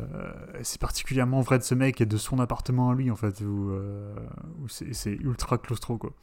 Et 0.60 0.64
c'est 0.64 0.80
particulièrement 0.80 1.42
vrai 1.42 1.58
de 1.60 1.64
ce 1.64 1.76
mec 1.76 2.00
et 2.00 2.06
de 2.06 2.18
son 2.18 2.40
appartement 2.40 2.92
à 2.92 2.96
lui, 2.96 3.12
en 3.12 3.18
fait, 3.18 3.42
où, 3.42 3.72
où 4.62 4.68
c'est 4.70 5.12
ultra 5.12 5.58
claustro, 5.58 5.98
quoi. 5.98 6.14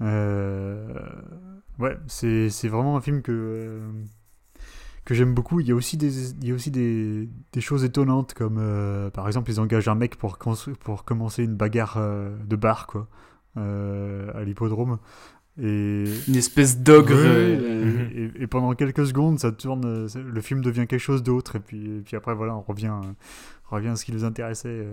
ouais, 0.00 1.96
c'est 2.08 2.68
vraiment 2.68 2.96
un 2.96 3.00
film 3.00 3.22
que 3.22 3.80
que 5.04 5.14
j'aime 5.14 5.34
beaucoup. 5.34 5.60
Il 5.60 5.68
y 5.68 5.72
a 5.72 5.74
aussi 5.74 5.96
des, 5.96 6.30
il 6.32 6.48
y 6.48 6.52
a 6.52 6.54
aussi 6.54 6.70
des, 6.70 7.28
des 7.52 7.60
choses 7.60 7.84
étonnantes, 7.84 8.34
comme 8.34 8.58
euh, 8.58 9.10
par 9.10 9.26
exemple, 9.26 9.50
ils 9.50 9.60
engagent 9.60 9.88
un 9.88 9.94
mec 9.94 10.16
pour, 10.16 10.38
pour 10.80 11.04
commencer 11.04 11.44
une 11.44 11.56
bagarre 11.56 11.96
euh, 11.96 12.36
de 12.46 12.56
bar, 12.56 12.86
quoi, 12.86 13.08
euh, 13.56 14.30
à 14.34 14.44
l'hippodrome. 14.44 14.98
Et... 15.60 16.04
Une 16.28 16.36
espèce 16.36 16.78
d'ogre. 16.78 17.18
et, 17.18 18.46
pendant 18.46 18.74
quelques 18.74 19.06
secondes, 19.06 19.38
ça 19.38 19.52
tourne, 19.52 20.06
le 20.14 20.40
film 20.40 20.62
devient 20.62 20.86
quelque 20.86 20.98
chose 21.00 21.22
d'autre, 21.22 21.56
et 21.56 21.60
puis, 21.60 21.98
et 21.98 22.00
puis 22.00 22.16
après, 22.16 22.34
voilà, 22.34 22.54
on 22.54 22.62
revient, 22.62 22.92
on 23.70 23.74
revient 23.74 23.88
à 23.88 23.96
ce 23.96 24.04
qui 24.04 24.12
nous 24.12 24.24
intéressait. 24.24 24.86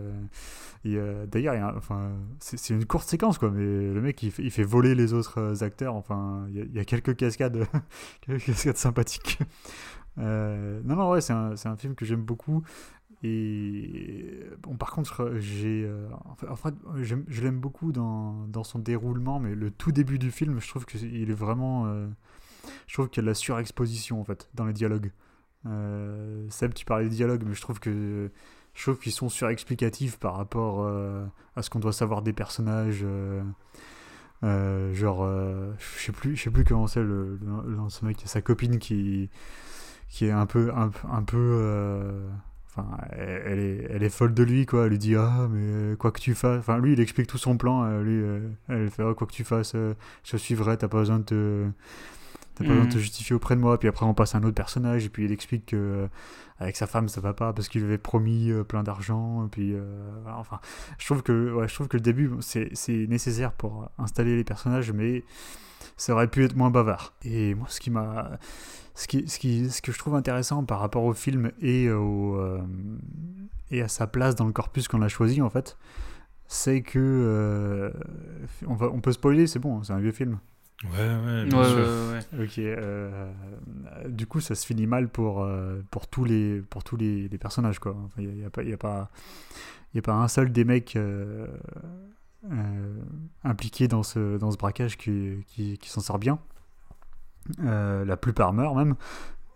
D'ailleurs, 0.83 1.73
enfin, 1.77 2.09
c'est 2.39 2.73
une 2.73 2.85
courte 2.85 3.07
séquence, 3.07 3.37
quoi, 3.37 3.51
mais 3.51 3.63
le 3.63 4.01
mec, 4.01 4.21
il 4.23 4.31
fait, 4.31 4.43
il 4.43 4.51
fait 4.51 4.63
voler 4.63 4.95
les 4.95 5.13
autres 5.13 5.63
acteurs. 5.63 5.95
Enfin, 5.95 6.45
il 6.49 6.69
y, 6.73 6.77
y 6.77 6.79
a 6.79 6.85
quelques 6.85 7.15
cascades, 7.15 7.65
quelques 8.21 8.45
cascades 8.45 8.77
sympathiques. 8.77 9.39
Euh, 10.20 10.82
non, 10.84 10.95
non, 10.95 11.09
ouais, 11.11 11.22
c'est 11.22 11.34
un, 11.34 11.53
un, 11.63 11.78
film 11.78 11.95
que 11.95 12.05
j'aime 12.05 12.24
beaucoup. 12.24 12.63
Et 13.24 14.43
par 14.78 14.91
contre, 14.91 15.34
j'ai, 15.38 15.84
euh, 15.86 16.07
en 16.47 16.55
fait, 16.55 16.74
je 16.95 17.41
l'aime 17.41 17.59
beaucoup 17.59 17.91
dans, 17.91 18.45
dans, 18.47 18.63
son 18.63 18.80
déroulement, 18.80 19.39
mais 19.39 19.55
le 19.55 19.72
tout 19.72 19.91
début 19.91 20.20
du 20.20 20.32
film, 20.32 20.59
je 20.59 20.68
trouve 20.68 20.86
qu'il 20.86 21.30
est 21.30 21.34
vraiment, 21.34 21.88
euh, 21.88 22.07
je 22.86 22.93
trouve 22.93 23.09
qu'il 23.09 23.18
y 23.18 23.22
a 23.22 23.24
de 23.24 23.28
la 23.28 23.34
surexposition 23.34 24.22
en 24.22 24.24
fait 24.24 24.49
dans 24.53 24.65
les 24.65 24.74
dialogues. 24.74 25.11
Seb, 26.49 26.74
tu 26.74 26.86
parlais 26.86 27.05
des 27.05 27.15
dialogues, 27.15 27.43
mais 27.45 27.53
je 27.53 27.61
trouve 27.61 27.80
que 27.80 28.32
je 28.74 28.84
trouve 28.84 28.97
qu'ils 28.99 29.11
sont 29.11 29.28
surexplicatifs 29.28 30.18
par 30.18 30.38
rapport 30.38 30.88
à 31.55 31.61
ce 31.61 31.70
qu'on 31.70 31.80
doit 31.80 31.91
savoir 31.91 32.22
des 32.22 32.32
personnages. 32.32 33.03
genre, 34.43 35.28
je 35.78 35.99
sais 35.99 36.11
plus, 36.13 36.38
sais 36.38 36.51
plus 36.51 36.63
comment 36.63 36.88
c'est 36.88 37.03
le, 37.03 37.38
le, 37.41 37.89
ce 37.89 38.05
mec, 38.05 38.22
sa 38.26 38.41
copine 38.41 38.80
qui 38.80 39.30
qui 40.09 40.25
est 40.25 40.31
un 40.31 40.45
peu, 40.45 40.71
un, 40.73 40.91
un 41.11 41.23
peu, 41.23 41.37
euh, 41.37 42.27
enfin, 42.69 42.97
elle, 43.11 43.59
est, 43.59 43.87
elle 43.89 44.03
est 44.03 44.09
folle 44.09 44.33
de 44.33 44.43
lui, 44.43 44.65
quoi. 44.65 44.85
Elle 44.85 44.91
lui 44.91 44.97
dit 44.97 45.15
ah 45.15 45.47
mais 45.51 45.95
quoi 45.97 46.11
que 46.11 46.19
tu 46.19 46.33
fasses, 46.35 46.59
enfin 46.59 46.77
lui 46.79 46.93
il 46.93 46.99
explique 46.99 47.27
tout 47.27 47.37
son 47.37 47.57
plan, 47.57 47.83
euh, 47.83 48.03
lui, 48.03 48.21
euh, 48.21 48.49
elle 48.69 48.89
fait 48.89 49.03
ah, 49.03 49.13
quoi 49.13 49.27
que 49.27 49.33
tu 49.33 49.43
fasses, 49.43 49.73
euh, 49.75 49.93
je 50.23 50.37
suivrai, 50.37 50.77
t'as 50.77 50.87
pas 50.87 50.99
besoin 50.99 51.19
de 51.19 51.23
te, 51.23 51.65
t'as 52.57 52.63
pas 52.65 52.71
besoin 52.71 52.85
de 52.85 52.89
te 52.91 52.95
Mhm. 52.97 53.01
justifier 53.01 53.35
auprès 53.35 53.55
de 53.55 53.61
moi. 53.61 53.79
Puis 53.79 53.87
après 53.87 54.05
on 54.05 54.13
passe 54.13 54.35
à 54.35 54.39
un 54.39 54.43
autre 54.43 54.55
personnage 54.55 55.05
et 55.05 55.09
puis 55.09 55.25
il 55.25 55.31
explique 55.31 55.67
que 55.67 55.75
euh, 55.75 56.07
avec 56.59 56.75
sa 56.75 56.87
femme 56.87 57.07
ça 57.07 57.21
va 57.21 57.33
pas 57.33 57.53
parce 57.53 57.67
qu'il 57.69 57.81
lui 57.81 57.87
avait 57.87 57.97
promis 57.97 58.49
euh, 58.51 58.63
plein 58.63 58.83
d'argent. 58.83 59.47
Puis 59.51 59.73
euh, 59.73 59.81
voilà, 60.23 60.37
enfin, 60.37 60.59
je 60.97 61.05
trouve 61.05 61.23
que, 61.23 61.53
ouais, 61.53 61.67
je 61.67 61.73
trouve 61.73 61.87
que 61.87 61.97
le 61.97 62.01
début 62.01 62.29
c'est, 62.41 62.69
c'est 62.73 63.05
nécessaire 63.07 63.51
pour 63.53 63.89
installer 63.97 64.35
les 64.35 64.43
personnages, 64.43 64.91
mais 64.91 65.23
ça 65.95 66.13
aurait 66.13 66.27
pu 66.27 66.43
être 66.43 66.55
moins 66.55 66.69
bavard. 66.71 67.13
Et 67.23 67.53
moi, 67.55 67.67
ce 67.69 67.79
qui 67.79 67.91
m'a, 67.91 68.37
ce 68.95 69.07
qui, 69.07 69.27
ce 69.27 69.37
qui, 69.39 69.69
ce 69.69 69.81
que 69.81 69.91
je 69.91 69.97
trouve 69.99 70.15
intéressant 70.15 70.63
par 70.63 70.79
rapport 70.79 71.03
au 71.03 71.13
film 71.13 71.51
et 71.61 71.89
au 71.91 72.39
et 73.69 73.81
à 73.81 73.87
sa 73.87 74.07
place 74.07 74.35
dans 74.35 74.45
le 74.45 74.53
corpus 74.53 74.87
qu'on 74.87 75.01
a 75.01 75.07
choisi 75.09 75.41
en 75.41 75.49
fait, 75.49 75.77
c'est 76.47 76.81
que 76.81 77.91
on 78.65 78.73
va, 78.75 78.87
on 78.87 79.01
peut 79.01 79.11
spoiler, 79.11 79.45
c'est 79.47 79.59
bon, 79.59 79.83
c'est 79.83 79.93
un 79.93 79.99
vieux 79.99 80.11
film. 80.11 80.39
Ouais, 80.84 80.91
ouais, 80.91 81.45
bien 81.45 81.59
Ouais, 81.59 81.67
sûr. 81.67 81.78
ouais, 81.78 82.38
ouais. 82.38 82.43
Ok. 82.45 82.57
euh, 82.59 83.32
du 84.09 84.28
coup, 84.28 84.41
ça 84.41 84.53
se 84.53 84.65
finit 84.65 84.86
mal 84.86 85.09
pour, 85.09 85.41
euh, 85.43 85.82
pour 85.89 86.07
tous 86.07 86.23
les, 86.23 86.61
pour 86.69 86.84
tous 86.84 86.97
les, 86.97 87.28
les 87.28 87.38
personnages, 87.39 87.80
quoi. 87.80 87.95
Il 88.19 88.30
n'y 88.30 88.45
a, 88.45 88.49
pas- 88.51 88.63
y 88.63 88.73
a, 88.73 88.78
pas- 88.78 89.09
y 89.95 89.99
a 89.99 90.01
pas 90.03 90.13
un 90.13 90.28
seul 90.28 90.51
des 90.51 90.65
mecs 90.65 90.95
euh, 90.95 91.47
euh, 92.51 92.99
impliqués 93.43 93.88
dans 93.88 94.03
ce, 94.03 94.38
dans 94.38 94.51
ce 94.51 94.57
braquage 94.57 94.97
qui, 94.97 95.43
qui, 95.47 95.78
qui 95.80 95.89
s'en 95.89 96.01
sort 96.01 96.19
bien. 96.19 96.38
Euh, 97.63 98.05
la 98.05 98.17
plupart 98.17 98.53
meurent 98.53 98.75
même. 98.75 98.95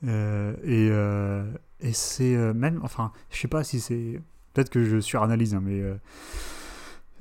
Euh, 0.05 0.55
et 0.63 0.89
euh, 0.91 1.45
et 1.82 1.93
c'est 1.93 2.36
euh, 2.36 2.53
même, 2.53 2.80
enfin, 2.84 3.11
je 3.30 3.38
sais 3.39 3.47
pas 3.47 3.63
si 3.63 3.80
c'est. 3.80 4.19
Peut-être 4.53 4.69
que 4.72 4.84
je 4.84 4.99
suranalyse, 4.99 5.53
hein, 5.53 5.61
mais. 5.63 5.80
euh, 5.82 5.95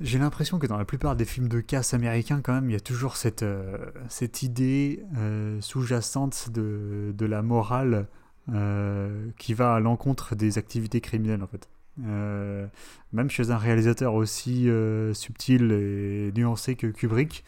j'ai 0.01 0.17
l'impression 0.19 0.59
que 0.59 0.67
dans 0.67 0.77
la 0.77 0.85
plupart 0.85 1.15
des 1.15 1.25
films 1.25 1.47
de 1.47 1.59
casse 1.59 1.93
américains, 1.93 2.41
quand 2.41 2.53
même, 2.53 2.69
il 2.69 2.73
y 2.73 2.77
a 2.77 2.81
toujours 2.81 3.15
cette, 3.17 3.43
euh, 3.43 3.77
cette 4.09 4.41
idée 4.41 5.03
euh, 5.17 5.59
sous-jacente 5.61 6.49
de, 6.49 7.13
de 7.15 7.25
la 7.25 7.41
morale 7.41 8.07
euh, 8.51 9.29
qui 9.37 9.53
va 9.53 9.75
à 9.75 9.79
l'encontre 9.79 10.35
des 10.35 10.57
activités 10.57 11.01
criminelles, 11.01 11.43
en 11.43 11.47
fait. 11.47 11.69
Même 11.97 13.29
chez 13.29 13.51
un 13.51 13.57
réalisateur 13.57 14.15
aussi 14.15 14.69
subtil 15.13 15.71
et 15.71 16.31
nuancé 16.35 16.75
que 16.75 16.87
Kubrick, 16.87 17.43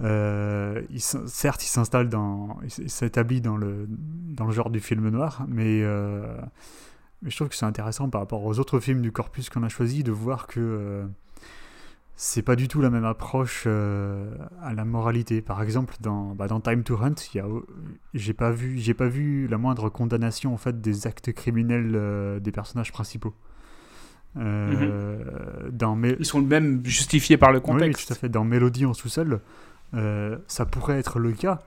certes, 0.00 1.64
il 1.64 1.68
s'installe 1.68 2.10
dans, 2.10 2.58
il 2.78 2.90
s'établit 2.90 3.40
dans 3.40 3.56
le, 3.56 3.86
dans 3.88 4.44
le 4.44 4.52
genre 4.52 4.68
du 4.68 4.80
film 4.80 5.08
noir, 5.08 5.46
mais, 5.48 5.82
mais 7.22 7.30
je 7.30 7.36
trouve 7.36 7.48
que 7.48 7.54
c'est 7.54 7.64
intéressant 7.64 8.10
par 8.10 8.20
rapport 8.20 8.44
aux 8.44 8.58
autres 8.58 8.80
films 8.80 9.00
du 9.00 9.12
corpus 9.12 9.48
qu'on 9.48 9.62
a 9.62 9.70
choisi 9.70 10.02
de 10.02 10.12
voir 10.12 10.46
que 10.46 11.08
c'est 12.20 12.42
pas 12.42 12.56
du 12.56 12.66
tout 12.66 12.80
la 12.80 12.90
même 12.90 13.04
approche 13.04 13.62
euh, 13.68 14.34
à 14.60 14.74
la 14.74 14.84
moralité. 14.84 15.40
Par 15.40 15.62
exemple, 15.62 15.94
dans, 16.00 16.34
bah, 16.34 16.48
dans 16.48 16.60
Time 16.60 16.82
to 16.82 16.96
Hunt, 17.00 17.14
a, 17.36 17.46
j'ai 18.12 18.32
pas 18.32 18.50
vu, 18.50 18.76
j'ai 18.76 18.92
pas 18.92 19.06
vu 19.06 19.46
la 19.46 19.56
moindre 19.56 19.88
condamnation 19.88 20.52
en 20.52 20.56
fait 20.56 20.80
des 20.80 21.06
actes 21.06 21.32
criminels 21.32 21.92
euh, 21.94 22.40
des 22.40 22.50
personnages 22.50 22.90
principaux. 22.90 23.34
Euh, 24.36 25.70
dans 25.70 25.96
Ils 26.02 26.24
sont 26.24 26.42
même 26.42 26.84
justifiés 26.84 27.36
par 27.36 27.52
le 27.52 27.58
oui, 27.58 27.64
contexte. 27.64 28.08
tout 28.08 28.12
à 28.12 28.16
fait. 28.16 28.28
Dans 28.28 28.42
Mélodie 28.44 28.84
en 28.84 28.94
sous-sol, 28.94 29.40
euh, 29.94 30.38
ça 30.48 30.66
pourrait 30.66 30.98
être 30.98 31.20
le 31.20 31.30
cas, 31.30 31.60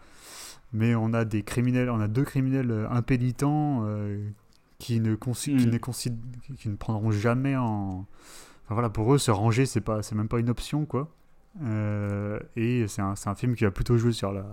mais 0.73 0.95
on 0.95 1.13
a 1.13 1.23
des 1.23 1.43
criminels, 1.43 1.89
on 1.89 2.01
a 2.01 2.09
deux 2.09 2.25
criminels 2.25 2.71
euh, 2.71 2.89
impénitents 2.89 3.83
euh, 3.85 4.21
qui 4.79 4.99
ne 4.99 5.15
qui 5.15 5.51
Mm. 5.53 5.65
ne 5.71 5.77
qui 6.57 6.69
ne 6.69 6.75
prendront 6.75 7.11
jamais 7.11 7.55
en. 7.55 8.05
Enfin, 8.65 8.75
voilà, 8.75 8.89
pour 8.89 9.13
eux, 9.13 9.17
se 9.17 9.31
ranger, 9.31 9.65
c'est 9.65 9.81
pas, 9.81 10.01
c'est 10.03 10.15
même 10.15 10.27
pas 10.27 10.39
une 10.39 10.49
option, 10.49 10.85
quoi. 10.85 11.09
Euh, 11.63 12.39
et 12.55 12.87
c'est 12.87 13.01
un, 13.01 13.13
un 13.25 13.35
film 13.35 13.55
qui 13.55 13.65
va 13.65 13.71
plutôt 13.71 13.97
jouer 13.97 14.13
sur 14.13 14.31
la 14.31 14.45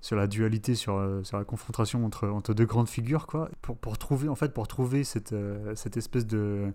sur 0.00 0.16
la 0.16 0.26
dualité, 0.26 0.74
sur, 0.74 0.96
euh, 0.96 1.22
sur 1.24 1.36
la 1.38 1.44
confrontation 1.44 2.04
entre, 2.04 2.28
entre 2.28 2.54
deux 2.54 2.64
grandes 2.64 2.88
figures, 2.88 3.26
quoi. 3.26 3.50
Pour, 3.62 3.76
pour 3.76 3.98
trouver, 3.98 4.28
en 4.28 4.34
fait, 4.34 4.52
pour 4.54 4.66
trouver 4.66 5.04
cette, 5.04 5.32
euh, 5.32 5.74
cette 5.74 5.96
espèce 5.96 6.26
de 6.26 6.72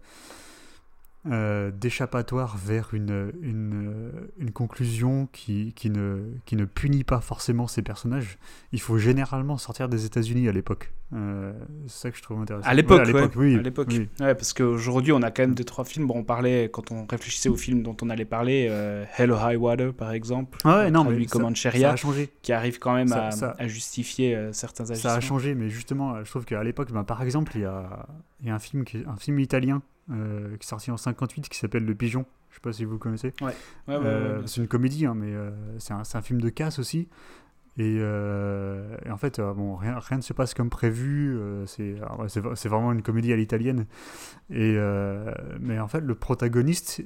euh, 1.32 1.72
d'échappatoire 1.72 2.56
vers 2.58 2.94
une, 2.94 3.32
une, 3.42 4.12
une 4.38 4.52
conclusion 4.52 5.28
qui, 5.32 5.74
qui, 5.76 5.90
ne, 5.90 6.20
qui 6.46 6.56
ne 6.56 6.66
punit 6.66 7.04
pas 7.04 7.20
forcément 7.22 7.68
ces 7.68 7.82
personnages, 7.82 8.38
il 8.72 8.80
faut 8.82 8.98
généralement 8.98 9.58
sortir 9.58 9.90
des 9.90 10.06
États-Unis 10.06 10.48
à 10.48 10.52
l'époque. 10.52 10.94
Euh, 11.14 11.54
c'est 11.88 11.98
ça 12.02 12.12
que 12.12 12.18
je 12.18 12.22
trouve 12.24 12.42
intéressant. 12.42 12.68
À 12.68 12.74
l'époque, 12.74 13.06
Ouais, 13.08 13.14
ouais, 13.14 13.30
oui. 13.36 13.56
à 13.56 13.62
l'époque. 13.62 13.88
oui. 13.92 14.10
Ouais, 14.20 14.36
parce 14.36 14.54
qu'aujourd'hui, 14.54 15.14
on 15.14 15.22
a 15.22 15.32
quand 15.32 15.44
même 15.44 15.56
deux 15.56 15.64
trois 15.64 15.86
films. 15.86 16.08
Bon, 16.08 16.18
on 16.20 16.24
parlait 16.24 16.70
quand 16.72 16.92
on 16.92 17.06
réfléchissait 17.06 17.50
aux 17.50 17.56
films 17.58 17.84
dont 17.84 17.96
on 18.02 18.10
allait 18.10 18.26
parler, 18.26 18.68
euh, 18.70 19.06
Hello 19.18 19.36
High 19.40 19.58
Water 19.60 19.94
par 19.94 20.12
exemple, 20.12 20.58
Ah 20.64 20.90
non, 20.92 21.04
mais 21.06 21.28
ça, 21.28 21.40
Mancheria, 21.40 21.88
ça 21.90 21.94
a 21.94 21.96
changé. 21.96 22.30
qui 22.42 22.54
arrive 22.54 22.80
quand 22.80 22.94
même 22.96 23.08
Ça- 23.08 23.28
à, 23.28 23.32
ça- 23.32 23.56
à 23.58 23.68
justifier 23.68 24.36
euh, 24.36 24.52
certains 24.54 24.90
agissements. 24.90 25.12
Ça 25.12 25.16
a 25.18 25.22
changé, 25.22 25.56
mais 25.56 25.70
justement, 25.70 26.24
je 26.24 26.30
trouve 26.30 26.46
qu'à 26.46 26.64
l'époque, 26.64 26.92
ben, 26.92 27.04
par 27.04 27.22
exemple, 27.22 27.52
il 27.56 27.62
y 27.62 27.66
a, 27.66 28.08
il 28.42 28.48
y 28.48 28.50
a 28.50 28.56
un, 28.56 28.60
film 28.60 28.84
qui, 28.84 29.04
un 29.08 29.16
film 29.16 29.40
italien 29.40 29.82
euh, 30.12 30.50
qui 30.58 30.66
est 30.66 30.70
sorti 30.70 30.92
en 30.92 30.98
58 30.98 31.50
qui 31.50 31.58
s'appelle 31.58 31.86
Le 31.86 31.96
Pigeon. 31.96 32.26
Je 32.50 32.56
sais 32.56 32.62
pas 32.62 32.72
si 32.74 32.86
vous 32.86 32.98
connaissez. 32.98 33.34
Ouais, 33.42 33.48
ouais, 33.88 33.98
ouais, 33.98 34.06
Euh, 34.06 34.46
c'est 34.46 34.62
une 34.62 34.68
comédie, 34.68 35.06
hein, 35.06 35.14
mais 35.16 35.34
euh, 35.34 35.52
c'est 35.78 35.94
un, 35.94 36.22
film 36.22 36.40
de 36.40 36.50
casse 36.50 36.80
aussi. 36.80 37.10
Et, 37.78 37.96
et 37.98 39.12
en 39.12 39.18
fait, 39.18 39.42
bon, 39.42 39.76
rien, 39.76 40.00
rien 40.00 40.18
ne 40.18 40.22
se 40.22 40.32
passe 40.32 40.54
comme 40.54 40.70
prévu. 40.70 41.36
euh, 41.38 41.66
c'est 41.66 42.70
vraiment 42.70 42.94
une 42.94 43.02
comédie 43.02 43.34
à 43.34 43.36
l'italienne. 43.36 43.86
Et 44.50 44.78
mais 45.60 45.80
en 45.80 45.88
fait, 45.90 46.00
le 46.00 46.16
protagoniste, 46.16 47.02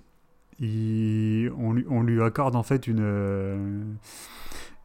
il, 0.59 1.51
on, 1.57 1.73
lui, 1.73 1.85
on 1.89 2.03
lui 2.03 2.21
accorde 2.21 2.55
en 2.55 2.63
fait 2.63 2.85
une 2.85 3.97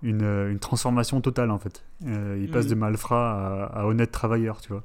une, 0.03 0.23
une 0.23 0.59
transformation 0.59 1.21
totale 1.21 1.51
en 1.51 1.59
fait. 1.59 1.85
Il 2.03 2.49
passe 2.51 2.65
Mhm. 2.65 2.71
de 2.71 2.75
malfrat 2.77 3.67
à, 3.67 3.81
à 3.81 3.87
honnête 3.87 4.11
travailleur, 4.11 4.61
tu 4.61 4.73
vois. 4.73 4.85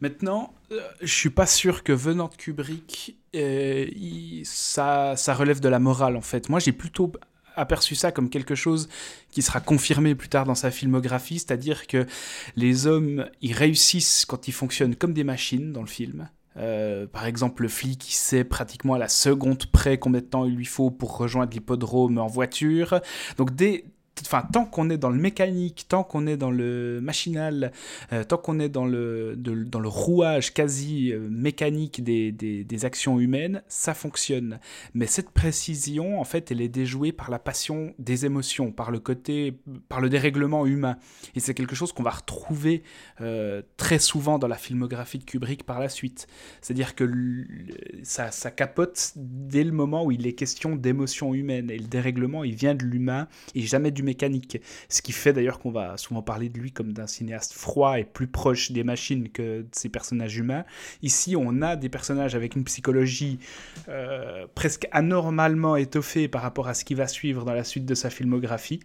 Maintenant, 0.00 0.54
euh, 0.72 0.80
je 1.00 1.12
suis 1.12 1.30
pas 1.30 1.46
sûr 1.46 1.82
que 1.82 1.92
venant 1.92 2.28
de 2.28 2.34
Kubrick, 2.34 3.16
euh, 3.34 3.86
ça, 4.44 5.14
relève 5.28 5.60
de 5.60 5.68
la 5.68 5.78
morale 5.78 6.16
en 6.16 6.20
fait. 6.20 6.48
Moi, 6.48 6.60
j'ai 6.60 6.72
plutôt 6.72 7.12
aperçu 7.54 7.94
ça 7.94 8.12
comme 8.12 8.28
quelque 8.28 8.54
chose 8.54 8.88
qui 9.30 9.42
sera 9.42 9.60
confirmé 9.60 10.14
plus 10.14 10.28
tard 10.28 10.44
dans 10.44 10.54
sa 10.54 10.70
filmographie, 10.70 11.38
c'est-à-dire 11.38 11.86
que 11.86 12.06
les 12.54 12.86
hommes, 12.86 13.26
ils 13.40 13.54
réussissent 13.54 14.24
quand 14.26 14.48
ils 14.48 14.52
fonctionnent 14.52 14.94
comme 14.94 15.14
des 15.14 15.24
machines 15.24 15.72
dans 15.72 15.80
le 15.80 15.86
film. 15.86 16.28
Euh, 16.58 17.06
par 17.06 17.26
exemple, 17.26 17.62
le 17.62 17.68
flic, 17.68 18.08
il 18.08 18.14
sait 18.14 18.44
pratiquement 18.44 18.94
à 18.94 18.98
la 18.98 19.08
seconde 19.08 19.66
près 19.66 19.98
combien 19.98 20.20
de 20.20 20.26
temps 20.26 20.44
il 20.44 20.54
lui 20.54 20.64
faut 20.64 20.90
pour 20.90 21.16
rejoindre 21.16 21.52
l'hippodrome 21.52 22.18
en 22.18 22.26
voiture. 22.26 23.00
Donc, 23.36 23.54
dès, 23.54 23.84
tant 24.52 24.64
qu'on 24.64 24.90
est 24.90 24.96
dans 24.98 25.10
le 25.10 25.18
mécanique, 25.18 25.86
tant 25.88 26.02
qu'on 26.04 26.26
est 26.26 26.36
dans 26.36 26.50
le 26.50 27.00
machinal, 27.00 27.72
euh, 28.12 28.24
tant 28.24 28.38
qu'on 28.38 28.58
est 28.60 28.68
dans 28.68 28.86
le, 28.86 29.34
dans 29.36 29.80
le 29.80 29.88
rouage 29.88 30.52
quasi 30.54 31.12
euh, 31.12 31.28
mécanique 31.30 32.02
des, 32.02 32.32
des- 32.32 32.84
actions 32.84 33.18
humaines, 33.18 33.62
ça 33.68 33.94
fonctionne. 33.94 34.60
Mais 34.94 35.06
cette 35.06 35.30
précision, 35.30 36.20
en 36.20 36.24
fait, 36.24 36.50
elle 36.50 36.60
est 36.60 36.68
déjouée 36.68 37.10
par 37.10 37.30
la 37.30 37.38
passion 37.38 37.94
des 37.98 38.26
émotions, 38.26 38.70
par 38.70 38.90
le 38.90 39.00
côté, 39.00 39.58
par 39.88 40.00
le 40.00 40.10
dérèglement 40.10 40.66
humain. 40.66 40.98
Et 41.34 41.40
c'est 41.40 41.54
quelque 41.54 41.74
chose 41.74 41.92
qu'on 41.92 42.02
va 42.02 42.10
retrouver 42.10 42.82
euh, 43.22 43.62
très 43.78 43.98
souvent 43.98 44.38
dans 44.38 44.46
la 44.46 44.56
filmographie 44.56 45.18
de 45.18 45.24
Kubrick 45.24 45.64
par 45.64 45.80
la 45.80 45.88
suite. 45.88 46.26
C'est-à-dire 46.60 46.94
que 46.94 47.10
ça, 48.02 48.30
ça 48.30 48.50
capote 48.50 49.12
dès 49.16 49.64
le 49.64 49.72
moment 49.72 50.04
où 50.04 50.12
il 50.12 50.26
est 50.26 50.34
question 50.34 50.76
d'émotions 50.76 51.34
humaines. 51.34 51.70
Et 51.70 51.78
le 51.78 51.86
dérèglement, 51.86 52.44
il 52.44 52.54
vient 52.54 52.74
de 52.74 52.84
l'humain 52.84 53.28
et 53.54 53.62
jamais 53.62 53.90
du 53.90 54.02
mécanique. 54.06 54.62
Ce 54.88 55.02
qui 55.02 55.12
fait 55.12 55.34
d'ailleurs 55.34 55.58
qu'on 55.58 55.70
va 55.70 55.98
souvent 55.98 56.22
parler 56.22 56.48
de 56.48 56.58
lui 56.58 56.72
comme 56.72 56.94
d'un 56.94 57.06
cinéaste 57.06 57.52
froid 57.52 57.98
et 57.98 58.04
plus 58.04 58.28
proche 58.28 58.72
des 58.72 58.84
machines 58.84 59.28
que 59.28 59.60
de 59.60 59.68
ses 59.72 59.90
personnages 59.90 60.38
humains. 60.38 60.64
Ici, 61.02 61.36
on 61.36 61.60
a 61.60 61.76
des 61.76 61.90
personnages 61.90 62.34
avec 62.34 62.56
une 62.56 62.64
psychologie 62.64 63.38
euh, 63.88 64.46
presque 64.54 64.88
anormalement 64.92 65.76
étoffée 65.76 66.28
par 66.28 66.40
rapport 66.40 66.68
à 66.68 66.74
ce 66.74 66.84
qui 66.84 66.94
va 66.94 67.06
suivre 67.06 67.44
dans 67.44 67.52
la 67.52 67.64
suite 67.64 67.84
de 67.84 67.94
sa 67.94 68.08
filmographie. 68.08 68.80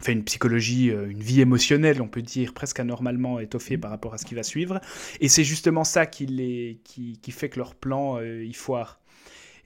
Enfin, 0.00 0.12
une 0.12 0.24
psychologie, 0.24 0.90
euh, 0.90 1.10
une 1.10 1.20
vie 1.20 1.40
émotionnelle, 1.40 2.00
on 2.00 2.08
peut 2.08 2.22
dire, 2.22 2.54
presque 2.54 2.80
anormalement 2.80 3.38
étoffée 3.38 3.76
par 3.76 3.90
rapport 3.90 4.14
à 4.14 4.18
ce 4.18 4.24
qui 4.24 4.34
va 4.34 4.42
suivre. 4.42 4.80
Et 5.20 5.28
c'est 5.28 5.44
justement 5.44 5.84
ça 5.84 6.06
qui, 6.06 6.26
les, 6.26 6.80
qui, 6.84 7.18
fait 7.30 7.50
que 7.50 7.58
leur 7.58 7.74
plan, 7.74 8.18
euh, 8.18 8.42
il 8.44 8.56
foire. 8.56 9.00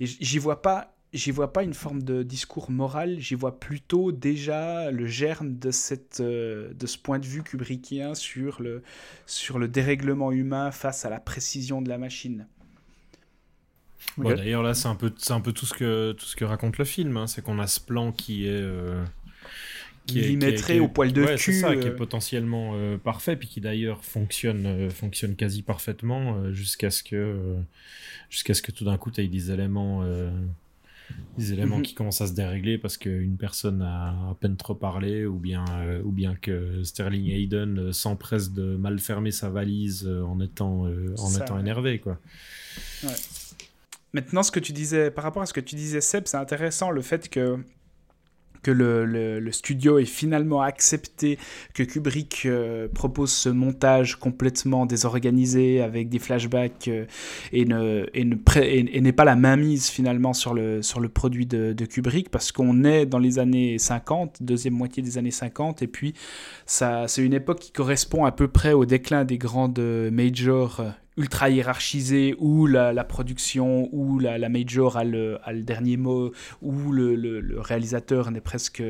Et 0.00 0.06
j'y 0.06 0.38
vois 0.38 0.60
pas 0.60 0.93
j'y 1.14 1.30
vois 1.30 1.52
pas 1.52 1.62
une 1.62 1.74
forme 1.74 2.02
de 2.02 2.22
discours 2.24 2.70
moral, 2.70 3.20
j'y 3.20 3.36
vois 3.36 3.58
plutôt 3.58 4.10
déjà 4.10 4.90
le 4.90 5.06
germe 5.06 5.56
de, 5.56 5.70
cette, 5.70 6.18
euh, 6.20 6.74
de 6.74 6.86
ce 6.86 6.98
point 6.98 7.20
de 7.20 7.24
vue 7.24 7.42
kubrickien 7.42 8.14
sur 8.14 8.60
le, 8.60 8.82
sur 9.24 9.60
le 9.60 9.68
dérèglement 9.68 10.32
humain 10.32 10.72
face 10.72 11.04
à 11.04 11.10
la 11.10 11.20
précision 11.20 11.80
de 11.80 11.88
la 11.88 11.98
machine. 11.98 12.46
Bon. 14.16 14.28
D'ailleurs, 14.28 14.62
là, 14.62 14.74
c'est 14.74 14.88
un 14.88 14.96
peu, 14.96 15.12
c'est 15.16 15.32
un 15.32 15.40
peu 15.40 15.52
tout 15.52 15.66
ce 15.66 15.72
que 15.72 16.12
tout 16.12 16.26
ce 16.26 16.36
que 16.36 16.44
raconte 16.44 16.78
le 16.78 16.84
film. 16.84 17.16
hein. 17.16 17.26
C'est 17.26 17.42
qu'on 17.42 17.58
a 17.58 17.66
ce 17.66 17.80
plan 17.80 18.12
qui 18.12 18.46
est 18.46 18.60
euh, 18.60 19.02
millimétré 20.12 20.78
au 20.80 20.88
poil 20.88 21.12
de 21.12 21.24
cul. 21.24 21.38
C'est 21.38 21.60
ça, 21.60 21.76
qui 21.76 21.86
est 21.86 21.96
potentiellement 21.96 22.74
parfait, 22.98 23.36
puis 23.36 23.48
qui 23.48 23.60
d'ailleurs 23.60 24.04
fonctionne, 24.04 24.90
fonctionne 24.90 25.36
quasi 25.36 25.62
parfaitement 25.62 26.52
jusqu'à 26.52 26.90
ce 26.90 27.02
que 27.02 27.56
jusqu'à 28.28 28.52
ce 28.52 28.62
que 28.62 28.72
tout 28.72 28.84
d'un 28.84 28.98
coup 28.98 29.10
tu 29.10 29.22
aies 29.22 29.28
des 29.28 29.50
éléments 29.50 30.04
des 31.36 31.52
éléments 31.52 31.78
mhm. 31.78 31.82
qui 31.82 31.94
commencent 31.94 32.20
à 32.20 32.26
se 32.26 32.32
dérégler 32.32 32.78
parce 32.78 32.96
qu'une 32.96 33.36
personne 33.36 33.82
a 33.82 34.10
à 34.30 34.36
peine 34.38 34.56
trop 34.56 34.74
parlé 34.74 35.26
ou 35.26 35.38
bien, 35.38 35.64
euh, 35.80 36.02
ou 36.04 36.12
bien 36.12 36.36
que 36.36 36.82
Sterling 36.84 37.30
Hayden 37.30 37.78
euh, 37.78 37.92
s'empresse 37.92 38.52
de 38.52 38.76
mal 38.76 38.98
fermer 38.98 39.30
sa 39.30 39.50
valise 39.50 40.06
euh, 40.06 40.22
en 40.22 40.40
étant, 40.40 40.86
en 41.18 41.34
étant 41.34 41.58
énervé. 41.58 41.98
Quoi. 41.98 42.18
Maintenant, 44.12 44.42
ce 44.42 44.52
que 44.52 44.60
tu 44.60 44.72
disais, 44.72 45.10
par 45.10 45.24
rapport 45.24 45.42
à 45.42 45.46
ce 45.46 45.52
que 45.52 45.60
tu 45.60 45.74
disais, 45.74 46.00
Seb, 46.00 46.24
c'est 46.26 46.36
intéressant 46.36 46.90
le 46.90 47.02
fait 47.02 47.28
que 47.28 47.58
que 48.64 48.70
le, 48.70 49.52
studio 49.52 49.98
ait 49.98 50.04
finalement 50.04 50.62
accepté 50.62 51.38
que 51.74 51.84
Kubrick 51.84 52.42
euh, 52.46 52.88
propose 52.88 53.30
ce 53.30 53.48
montage 53.48 54.16
complètement 54.16 54.86
désorganisé 54.86 55.80
avec 55.80 56.08
des 56.08 56.18
flashbacks 56.18 56.88
euh, 56.88 57.04
et 57.52 57.64
ne 57.66 58.06
et 58.14 58.24
et, 58.96 59.00
n'est 59.00 59.12
pas 59.12 59.24
la 59.24 59.36
mainmise 59.36 59.88
finalement 59.88 60.32
sur 60.32 60.54
le 60.54 61.08
produit 61.08 61.46
de, 61.46 61.84
Kubrick 61.84 62.30
parce 62.30 62.50
qu'on 62.50 62.84
est 62.84 63.06
dans 63.06 63.18
les 63.18 63.38
années 63.38 63.78
50, 63.78 64.42
deuxième 64.42 64.74
moitié 64.74 65.02
des 65.02 65.18
années 65.18 65.30
50 65.30 65.82
et 65.82 65.86
puis 65.86 66.14
ça 66.66 67.06
c'est 67.06 67.22
une 67.22 67.34
époque 67.34 67.60
qui 67.60 67.70
correspond 67.70 68.24
à 68.24 68.32
peu 68.32 68.48
près 68.48 68.72
au 68.72 68.86
déclin 68.86 69.24
des 69.24 69.38
grandes 69.38 69.78
majors 70.10 70.82
ultra 71.16 71.48
hiérarchisé 71.48 72.34
où 72.38 72.66
la, 72.66 73.04
production 73.04 73.88
ou 73.92 74.18
la, 74.18 74.48
major 74.48 74.96
a 74.96 75.04
le, 75.04 75.38
le, 75.46 75.62
dernier 75.62 75.96
mot 75.96 76.32
où 76.62 76.92
le, 76.92 77.60
réalisateur 77.60 78.30
n'est 78.30 78.40
presque 78.40 78.82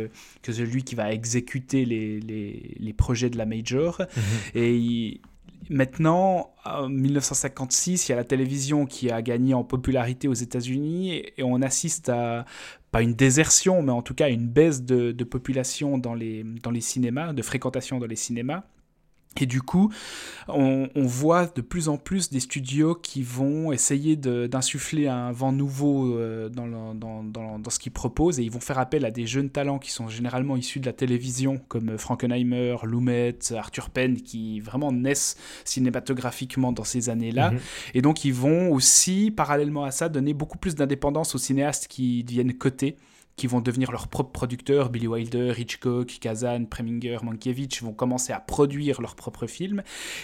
que 0.43 0.53
celui 0.53 0.85
qui 0.85 0.95
va 0.95 1.13
exécuter 1.13 1.85
les, 1.85 2.21
les, 2.21 2.93
projets 2.93 3.29
de 3.29 3.37
la 3.37 3.45
major. 3.45 4.01
Mhm. 4.01 4.23
Et 4.55 5.21
maintenant, 5.69 6.55
en 6.65 6.89
1956, 6.89 8.09
il 8.09 8.13
y 8.13 8.15
a 8.15 8.17
la 8.17 8.25
télévision 8.25 8.87
qui 8.87 9.11
a 9.11 9.21
gagné 9.21 9.55
en 9.55 9.65
popularité 9.65 10.29
aux 10.29 10.35
États-Unis 10.35 11.15
et, 11.37 11.43
on 11.43 11.61
assiste 11.63 12.09
à 12.09 12.45
pas 12.91 13.03
une 13.03 13.15
désertion, 13.15 13.83
mais 13.83 13.93
en 13.93 14.03
tout 14.03 14.15
cas 14.15 14.31
une 14.31 14.47
baisse 14.47 14.83
de, 14.83 15.13
de 15.13 15.25
population 15.25 15.99
dans 15.99 16.15
les, 16.15 16.45
dans 16.63 16.71
les 16.71 16.81
cinémas, 16.81 17.33
de 17.33 17.43
fréquentation 17.43 17.99
dans 17.99 18.07
les 18.07 18.17
cinémas. 18.17 18.63
Et 19.41 19.47
du 19.47 19.63
coup, 19.63 19.93
on, 20.49 20.89
voit 20.97 21.47
de 21.47 21.61
plus 21.61 21.89
en 21.89 21.97
plus 21.97 22.31
des 22.31 22.41
studios 22.41 22.95
qui 22.95 23.23
vont 23.23 23.73
essayer 23.73 24.17
d'insuffler 24.17 25.09
un 25.09 25.33
vent 25.33 25.53
nouveau 25.53 26.17
euh, 26.17 26.49
dans, 26.49 26.67
dans, 26.67 26.95
dans, 27.23 27.59
dans, 27.59 27.71
ce 27.71 27.79
qu'ils 27.79 27.93
proposent 27.93 28.39
et 28.39 28.43
ils 28.43 28.51
vont 28.51 28.61
faire 28.61 28.79
appel 28.79 29.05
à 29.05 29.11
des 29.11 29.27
jeunes 29.27 29.51
talents 29.51 29.79
qui 29.79 29.91
sont 29.91 30.09
généralement 30.09 30.57
issus 30.57 30.81
de 30.81 30.87
la 30.87 30.93
télévision, 30.93 31.61
comme 31.69 31.99
Frankenheimer, 31.99 32.77
Lumet, 32.85 33.39
Arthur 33.57 33.91
Penn, 33.91 34.17
qui 34.17 34.61
vraiment 34.61 34.93
naissent 34.93 35.37
cinématographiquement 35.65 36.73
dans 36.73 36.85
ces 36.85 37.09
années-là. 37.11 37.51
Mhm. 37.51 37.59
Et 37.95 38.03
donc, 38.03 38.25
ils 38.25 38.35
vont 38.35 38.71
aussi, 38.71 39.31
parallèlement 39.31 39.85
à 39.85 39.91
ça, 39.91 40.09
donner 40.09 40.35
beaucoup 40.35 40.59
plus 40.59 40.75
d'indépendance 40.75 41.35
aux 41.35 41.39
cinéastes 41.39 41.89
qui 41.89 42.23
viennent 42.23 42.55
coter 42.55 42.97
qui 43.37 43.47
vont 43.47 43.61
devenir 43.61 43.91
leurs 43.91 44.09
propres 44.09 44.33
producteurs. 44.33 44.91
Billy 44.91 45.07
Wilder, 45.07 45.55
Hitchcock, 45.57 46.19
Kazan, 46.21 46.67
Preminger, 46.67 47.19
Mankiewicz 47.23 47.83
vont 47.83 47.93
commencer 47.93 48.33
à 48.33 48.41
produire 48.41 49.01
leurs 49.01 49.17
propres 49.17 49.47
films. 49.47 49.83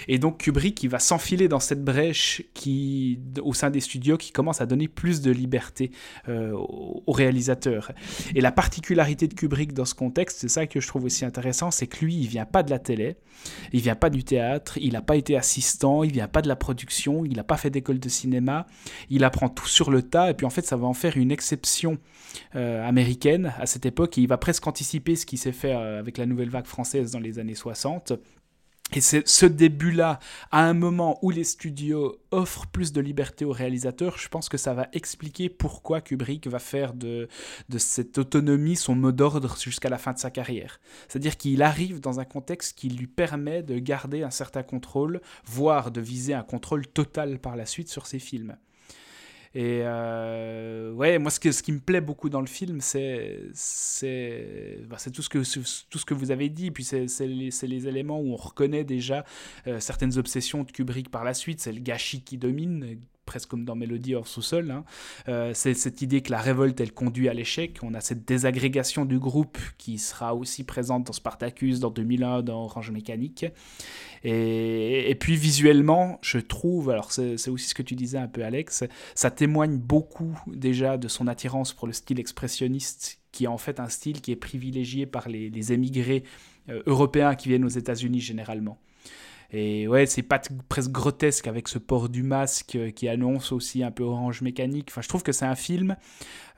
Et 0.09 0.19
donc 0.19 0.39
Kubrick, 0.39 0.83
il 0.83 0.89
va 0.89 0.99
s'enfiler 0.99 1.49
dans 1.49 1.61
cette 1.61 1.85
brèche 1.85 2.43
qui, 2.55 3.19
au 3.43 3.55
sein 3.55 3.71
des 3.71 3.81
studios 3.81 4.17
qui 4.17 4.33
commence 4.33 4.61
à 4.61 4.67
donner 4.67 4.89
plus 4.89 5.21
de 5.21 5.31
liberté 5.31 5.91
euh, 6.29 6.53
aux 6.55 7.13
réalisateurs. 7.13 7.93
Et 8.35 8.41
la 8.41 8.53
particularité 8.53 9.27
de 9.27 9.35
Kubrick 9.35 9.73
dans 9.73 9.85
ce 9.85 9.95
contexte, 9.95 10.39
c'est 10.41 10.49
ça 10.49 10.67
que 10.67 10.81
je 10.81 10.87
trouve 10.87 11.05
aussi 11.05 11.25
intéressant, 11.25 11.71
c'est 11.71 11.87
que 11.87 12.05
lui, 12.05 12.15
il 12.17 12.29
vient 12.29 12.45
pas 12.45 12.63
de 12.63 12.71
la 12.71 12.79
télé, 12.79 13.17
il 13.73 13.81
vient 13.81 13.97
pas 13.97 14.11
du 14.11 14.25
théâtre, 14.25 14.79
il 14.81 14.93
n'a 14.93 15.03
pas 15.03 15.17
été 15.17 15.37
assistant, 15.37 16.05
il 16.05 16.13
vient 16.13 16.29
pas 16.29 16.43
de 16.43 16.49
la 16.49 16.57
production, 16.57 17.25
il 17.25 17.37
n'a 17.37 17.45
pas 17.45 17.57
fait 17.57 17.71
d'école 17.71 17.99
de 17.99 18.09
cinéma, 18.09 18.67
il 19.09 19.25
apprend 19.25 19.49
tout 19.49 19.67
sur 19.67 19.91
le 19.91 20.03
tas, 20.03 20.31
et 20.31 20.35
puis 20.35 20.47
en 20.47 20.51
fait, 20.51 20.67
ça 20.67 20.77
va 20.77 20.87
en 20.87 20.95
faire 20.95 21.17
une 21.17 21.33
exception 21.33 21.99
euh, 22.55 22.87
américaine 22.87 23.00
à 23.59 23.67
cette 23.67 23.87
époque 23.87 24.19
et 24.19 24.23
il 24.23 24.29
va 24.29 24.39
presque 24.39 24.67
anticiper 24.67 25.17
ce 25.17 25.27
qui 25.27 25.37
s'est 25.37 25.53
fait 25.53 25.75
euh, 25.75 25.99
avec 25.99 26.19
la 26.19 26.27
nouvelle 26.27 26.51
vague 26.51 26.67
française 26.67 27.11
dans 27.11 27.21
les 27.21 27.39
années 27.39 27.55
60. 27.55 28.13
Et 28.93 29.01
c'est 29.01 29.27
ce 29.29 29.47
début-là, 29.47 30.19
à 30.51 30.65
un 30.65 30.75
moment 30.75 31.19
où 31.23 31.31
les 31.31 31.45
studios 31.45 32.17
offrent 32.33 32.67
plus 32.67 32.93
de 32.93 33.01
liberté 33.01 33.45
aux 33.45 33.53
réalisateurs, 33.53 34.19
je 34.19 34.29
pense 34.29 34.49
que 34.49 34.57
ça 34.57 34.75
va 34.75 34.89
expliquer 34.93 35.49
pourquoi 35.49 36.01
Kubrick 36.01 36.49
va 36.49 36.59
faire 36.59 36.93
de, 36.93 37.29
de 37.69 37.79
cette 37.79 38.19
autonomie 38.19 38.75
son 38.75 38.97
mot 38.97 39.13
d'ordre 39.13 39.57
jusqu'à 39.57 39.91
la 39.91 39.99
fin 39.99 40.13
de 40.13 40.19
sa 40.19 40.33
carrière. 40.33 40.81
C'est-à-dire 41.07 41.37
qu'il 41.37 41.63
arrive 41.63 42.01
dans 42.01 42.19
un 42.19 42.25
contexte 42.25 42.77
qui 42.77 42.89
lui 42.89 43.07
permet 43.07 43.63
de 43.63 43.79
garder 43.79 44.25
un 44.25 44.31
certain 44.31 44.65
contrôle, 44.65 45.21
voire 45.45 45.93
de 45.93 46.01
viser 46.01 46.35
un 46.35 46.43
contrôle 46.43 46.89
total 46.89 47.39
par 47.39 47.55
la 47.55 47.67
suite 47.67 47.89
sur 47.89 48.09
ses 48.09 48.19
films. 48.19 48.57
Et 49.53 49.81
euh, 49.83 50.93
ouais, 50.93 51.19
moi, 51.19 51.31
ce, 51.31 51.41
qui 51.41 51.73
me 51.73 51.81
plaît 51.81 52.01
beaucoup 52.01 52.29
dans 52.29 52.41
le 52.41 52.47
film, 52.47 52.81
c'est 52.81 53.41
c'est 53.53 54.79
bah, 54.89 54.97
tout, 55.13 55.23
ce 55.23 55.29
que, 55.29 55.39
tout 55.89 55.99
ce 55.99 56.05
que 56.05 56.15
vous 56.15 56.31
avez 56.31 56.49
dit. 56.49 56.71
Puis 56.71 56.85
c'est 56.85 57.07
les, 57.21 57.51
les, 57.63 57.89
éléments 57.89 58.21
où 58.21 58.33
on 58.33 58.37
reconnaît 58.37 58.85
déjà 58.85 59.25
euh, 59.67 59.81
certaines 59.81 60.19
obsessions 60.19 60.63
de 60.63 60.71
Kubrick 60.71 61.11
par 61.11 61.25
la 61.25 61.35
suite. 61.35 61.61
C'est 61.61 61.73
le 61.73 61.81
gâchis 61.81 62.23
qui 62.23 62.39
domine, 62.39 63.01
presque 63.31 63.49
comme 63.49 63.65
dans 63.65 63.77
Mélodie 63.77 64.17
hors 64.17 64.27
sous-sol. 64.27 64.73
Hein. 64.73 64.85
Euh, 65.29 65.53
c'est 65.55 65.75
cette 65.75 66.03
idée 66.03 66.21
que 66.21 66.33
la 66.33 66.41
révolte, 66.41 66.81
elle 66.81 66.91
conduit 66.91 67.29
à 67.29 67.33
l'échec. 67.33 67.79
On 67.83 67.95
a 67.95 68.01
cette 68.01 68.25
désagrégation 68.25 69.05
du 69.05 69.21
groupe 69.21 69.57
qui 69.79 69.99
sera 69.99 70.35
aussi 70.35 70.65
présente 70.65 71.05
dans 71.05 71.13
Spartacus, 71.13 71.79
dans 71.79 71.91
2001, 71.91 72.43
dans 72.43 72.65
Orange 72.65 72.91
Mécanique. 72.91 73.47
Et, 74.25 75.17
puis 75.21 75.37
visuellement, 75.37 76.19
je 76.23 76.39
trouve, 76.39 76.91
alors 76.91 77.13
c'est 77.13 77.49
aussi 77.49 77.69
ce 77.69 77.75
que 77.75 77.85
tu 77.85 77.95
disais 77.95 78.19
un 78.19 78.27
peu 78.27 78.45
Alex, 78.45 78.83
ça 79.15 79.31
témoigne 79.31 79.79
beaucoup 79.79 80.37
déjà 80.49 80.99
de 80.99 81.07
son 81.07 81.29
attirance 81.29 81.73
pour 81.73 81.87
le 81.87 81.93
style 81.93 82.19
expressionniste, 82.19 83.21
qui 83.31 83.45
est 83.45 83.49
en 83.49 83.59
fait 83.59 83.79
un 83.79 83.89
style 83.89 84.21
qui 84.21 84.33
est 84.33 84.37
privilégié 84.37 85.07
par 85.07 85.29
les, 85.29 85.51
les 85.51 85.73
émigrés 85.73 86.25
euh, 86.69 86.83
européens 86.87 87.37
qui 87.37 87.49
viennent 87.49 87.65
aux 87.65 87.69
États-Unis 87.69 88.21
généralement. 88.21 88.79
Et 89.53 89.89
ouais, 89.89 90.07
c'est 90.07 90.23
pas 90.23 90.41
presque 90.69 90.93
grotesque 90.93 91.49
avec 91.49 91.67
ce 91.67 91.79
port 91.79 92.09
du 92.09 92.23
masque 92.23 92.77
euh, 92.77 92.91
qui 92.91 93.09
annonce 93.09 93.51
aussi 93.51 93.83
un 93.83 93.91
peu 93.91 94.05
orange 94.05 94.43
mécanique. 94.43 94.89
Enfin, 94.91 95.03
je 95.03 95.09
trouve 95.09 95.25
que 95.25 95.33
c'est 95.33 95.45
un 95.45 95.57
film, 95.57 95.97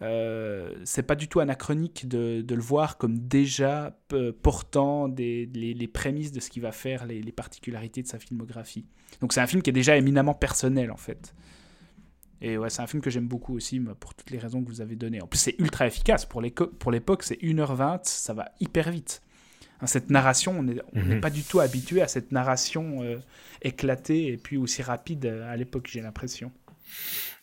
euh, 0.02 0.74
c'est 0.84 1.02
pas 1.02 1.14
du 1.14 1.26
tout 1.26 1.40
anachronique 1.40 2.06
de, 2.06 2.44
le 2.46 2.60
voir 2.60 2.98
comme 2.98 3.18
déjà 3.18 3.98
portant 4.42 5.06
les, 5.06 5.90
prémices 5.92 6.32
de 6.32 6.40
ce 6.40 6.50
qui 6.50 6.60
va 6.60 6.70
faire 6.70 7.06
les, 7.06 7.22
les 7.22 7.32
particularités 7.32 8.02
de 8.02 8.08
sa 8.08 8.18
filmographie. 8.18 8.84
Donc 9.20 9.32
c'est 9.32 9.40
un 9.40 9.46
film 9.46 9.62
qui 9.62 9.70
est 9.70 9.74
déjà 9.74 9.96
éminemment 9.96 10.34
personnel 10.34 10.90
en 10.90 10.96
fait. 10.98 11.34
Et 12.42 12.58
ouais, 12.58 12.68
c'est 12.70 12.82
un 12.82 12.88
film 12.88 13.00
que 13.00 13.08
j'aime 13.08 13.28
beaucoup 13.28 13.54
aussi, 13.54 13.80
pour 14.00 14.14
toutes 14.14 14.30
les 14.30 14.38
raisons 14.38 14.62
que 14.62 14.68
vous 14.68 14.80
avez 14.80 14.96
données. 14.96 15.22
En 15.22 15.28
plus, 15.28 15.38
c'est 15.38 15.54
ultra 15.60 15.86
efficace. 15.86 16.26
Pour 16.26 16.42
l'époque, 16.42 17.22
c'est 17.22 17.40
1h20, 17.40 18.00
ça 18.02 18.34
va 18.34 18.50
hyper 18.58 18.90
vite 18.90 19.22
cette 19.86 20.10
narration, 20.10 20.58
on 20.58 20.62
n'est 20.62 20.82
mhm. 20.92 21.20
pas 21.20 21.30
du 21.30 21.42
tout 21.42 21.60
habitué 21.60 22.02
à 22.02 22.08
cette 22.08 22.32
narration 22.32 23.02
euh, 23.02 23.18
éclatée 23.62 24.28
et 24.28 24.36
puis 24.36 24.56
aussi 24.56 24.82
rapide 24.82 25.26
euh, 25.26 25.52
à 25.52 25.56
l'époque, 25.56 25.88
j'ai 25.90 26.00
l'impression. 26.00 26.52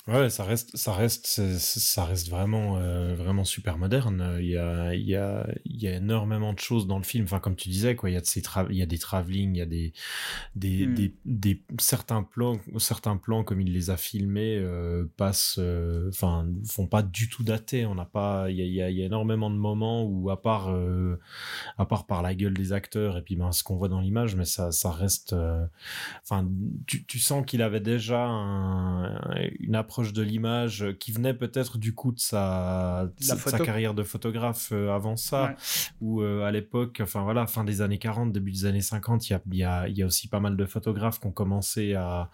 Ouais, 0.07 0.29
ça 0.31 0.43
reste, 0.43 0.75
ça 0.75 0.93
reste, 0.93 1.27
ça 1.27 2.05
reste 2.05 2.29
vraiment, 2.29 2.77
euh, 2.77 3.13
vraiment 3.15 3.43
super 3.43 3.77
moderne. 3.77 4.37
Il 4.39 4.47
y 4.47 4.57
a, 4.57 4.95
il 4.95 5.05
y 5.05 5.15
a, 5.15 5.45
il 5.65 5.79
y 5.79 5.87
a 5.87 5.97
énormément 5.97 6.53
de 6.53 6.59
choses 6.59 6.87
dans 6.87 6.97
le 6.97 7.03
film. 7.03 7.25
Enfin, 7.25 7.39
comme 7.39 7.55
tu 7.55 7.69
disais, 7.69 7.95
quoi, 7.95 8.09
il 8.09 8.13
y 8.13 8.17
a 8.17 8.21
de 8.21 8.25
ces 8.25 8.41
il 8.69 8.75
y 8.75 8.81
a 8.81 8.87
des 8.87 8.97
travelling, 8.97 9.55
il 9.55 9.59
y 9.59 9.61
a 9.61 9.67
des, 9.67 9.93
des, 10.55 10.87
hmm. 10.87 10.93
des, 10.95 11.15
des, 11.25 11.63
certains 11.79 12.23
plans, 12.23 12.59
certains 12.79 13.17
plans 13.17 13.43
comme 13.43 13.61
il 13.61 13.71
les 13.71 13.91
a 13.91 13.97
filmés 13.97 14.57
euh, 14.57 15.05
passent, 15.15 15.57
euh, 15.59 16.09
enfin, 16.09 16.47
font 16.65 16.87
pas 16.87 17.03
du 17.03 17.29
tout 17.29 17.43
dater. 17.43 17.85
On 17.85 17.93
n'a 17.93 18.05
pas, 18.05 18.49
il 18.49 18.55
y 18.57 18.61
a, 18.61 18.65
il 18.65 18.73
y 18.73 18.81
a, 18.81 18.89
il 18.89 18.97
y 18.97 19.03
a 19.03 19.05
énormément 19.05 19.51
de 19.51 19.57
moments 19.57 20.05
où, 20.05 20.31
à 20.31 20.41
part, 20.41 20.69
euh, 20.71 21.19
à 21.77 21.85
part 21.85 22.07
par 22.07 22.23
la 22.23 22.33
gueule 22.33 22.55
des 22.55 22.73
acteurs 22.73 23.17
et 23.17 23.21
puis 23.21 23.35
ben 23.35 23.51
ce 23.51 23.63
qu'on 23.63 23.75
voit 23.75 23.89
dans 23.89 24.01
l'image, 24.01 24.35
mais 24.35 24.45
ça, 24.45 24.71
ça 24.71 24.91
reste, 24.91 25.35
enfin, 26.23 26.49
tu, 26.87 27.05
tu 27.05 27.19
sens 27.19 27.45
qu'il 27.45 27.61
avait 27.61 27.79
déjà 27.79 28.25
un, 28.25 29.19
une 29.59 29.75
approche 29.75 29.88
de 29.97 30.21
l'image 30.21 30.83
euh, 30.83 30.93
qui 30.93 31.11
venait 31.11 31.33
peut-être 31.33 31.77
du 31.77 31.93
coup 31.93 32.11
de 32.11 32.19
sa, 32.19 33.09
sa 33.19 33.59
carrière 33.59 33.93
de 33.93 34.03
photographe 34.03 34.69
euh, 34.71 34.93
avant 34.93 35.17
ça, 35.17 35.55
ou 35.99 36.21
euh, 36.21 36.43
à 36.43 36.51
l'époque, 36.51 36.99
enfin 37.01 37.23
voilà, 37.23 37.47
fin 37.47 37.63
des 37.63 37.81
années 37.81 37.97
40, 37.97 38.31
début 38.31 38.51
des 38.51 38.65
années 38.65 38.81
50, 38.81 39.29
il 39.29 39.33
y 39.33 39.35
a, 39.35 39.41
y, 39.51 39.63
a, 39.63 39.87
y 39.89 40.03
a, 40.03 40.05
aussi 40.05 40.27
pas 40.27 40.39
mal 40.39 40.55
de 40.55 40.65
photographes 40.65 41.19
qui 41.19 41.27
ont 41.27 41.31
commencé 41.31 41.95
à, 41.95 42.29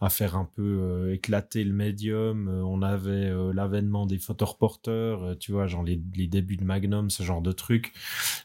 à 0.00 0.10
faire 0.10 0.36
un 0.36 0.48
peu 0.54 1.12
éclater 1.12 1.64
le 1.64 1.72
médium. 1.72 2.48
on 2.48 2.82
avait 2.82 3.32
l'avènement 3.54 4.06
des 4.06 4.18
photoreporters, 4.18 5.36
tu 5.40 5.52
vois, 5.52 5.66
genre 5.66 5.82
les, 5.82 6.00
les, 6.14 6.26
débuts 6.26 6.56
de 6.56 6.64
Magnum, 6.64 7.10
ce 7.10 7.22
genre 7.22 7.42
de 7.42 7.52
trucs 7.52 7.92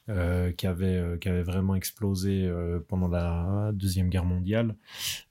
qui, 0.08 0.68
avait, 0.68 1.18
qui 1.20 1.30
avait 1.30 1.44
vraiment 1.44 1.76
explosé 1.76 2.50
pendant 2.88 3.08
la 3.08 3.72
Deuxième 3.74 4.10
Guerre 4.10 4.26
mondiale, 4.26 4.76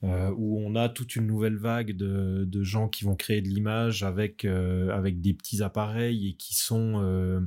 où 0.02 0.60
on 0.60 0.76
a 0.76 0.88
toute 0.88 1.16
une 1.16 1.26
nouvelle 1.26 1.56
vague 1.56 1.96
de, 1.96 2.44
de 2.44 2.62
gens 2.62 2.88
qui 2.88 3.04
vont 3.04 3.13
créer 3.16 3.40
de 3.40 3.48
l'image 3.48 4.02
avec, 4.02 4.44
euh, 4.44 4.90
avec 4.90 5.20
des 5.20 5.34
petits 5.34 5.62
appareils 5.62 6.28
et 6.28 6.32
qui 6.34 6.54
sont, 6.54 7.00
euh, 7.02 7.40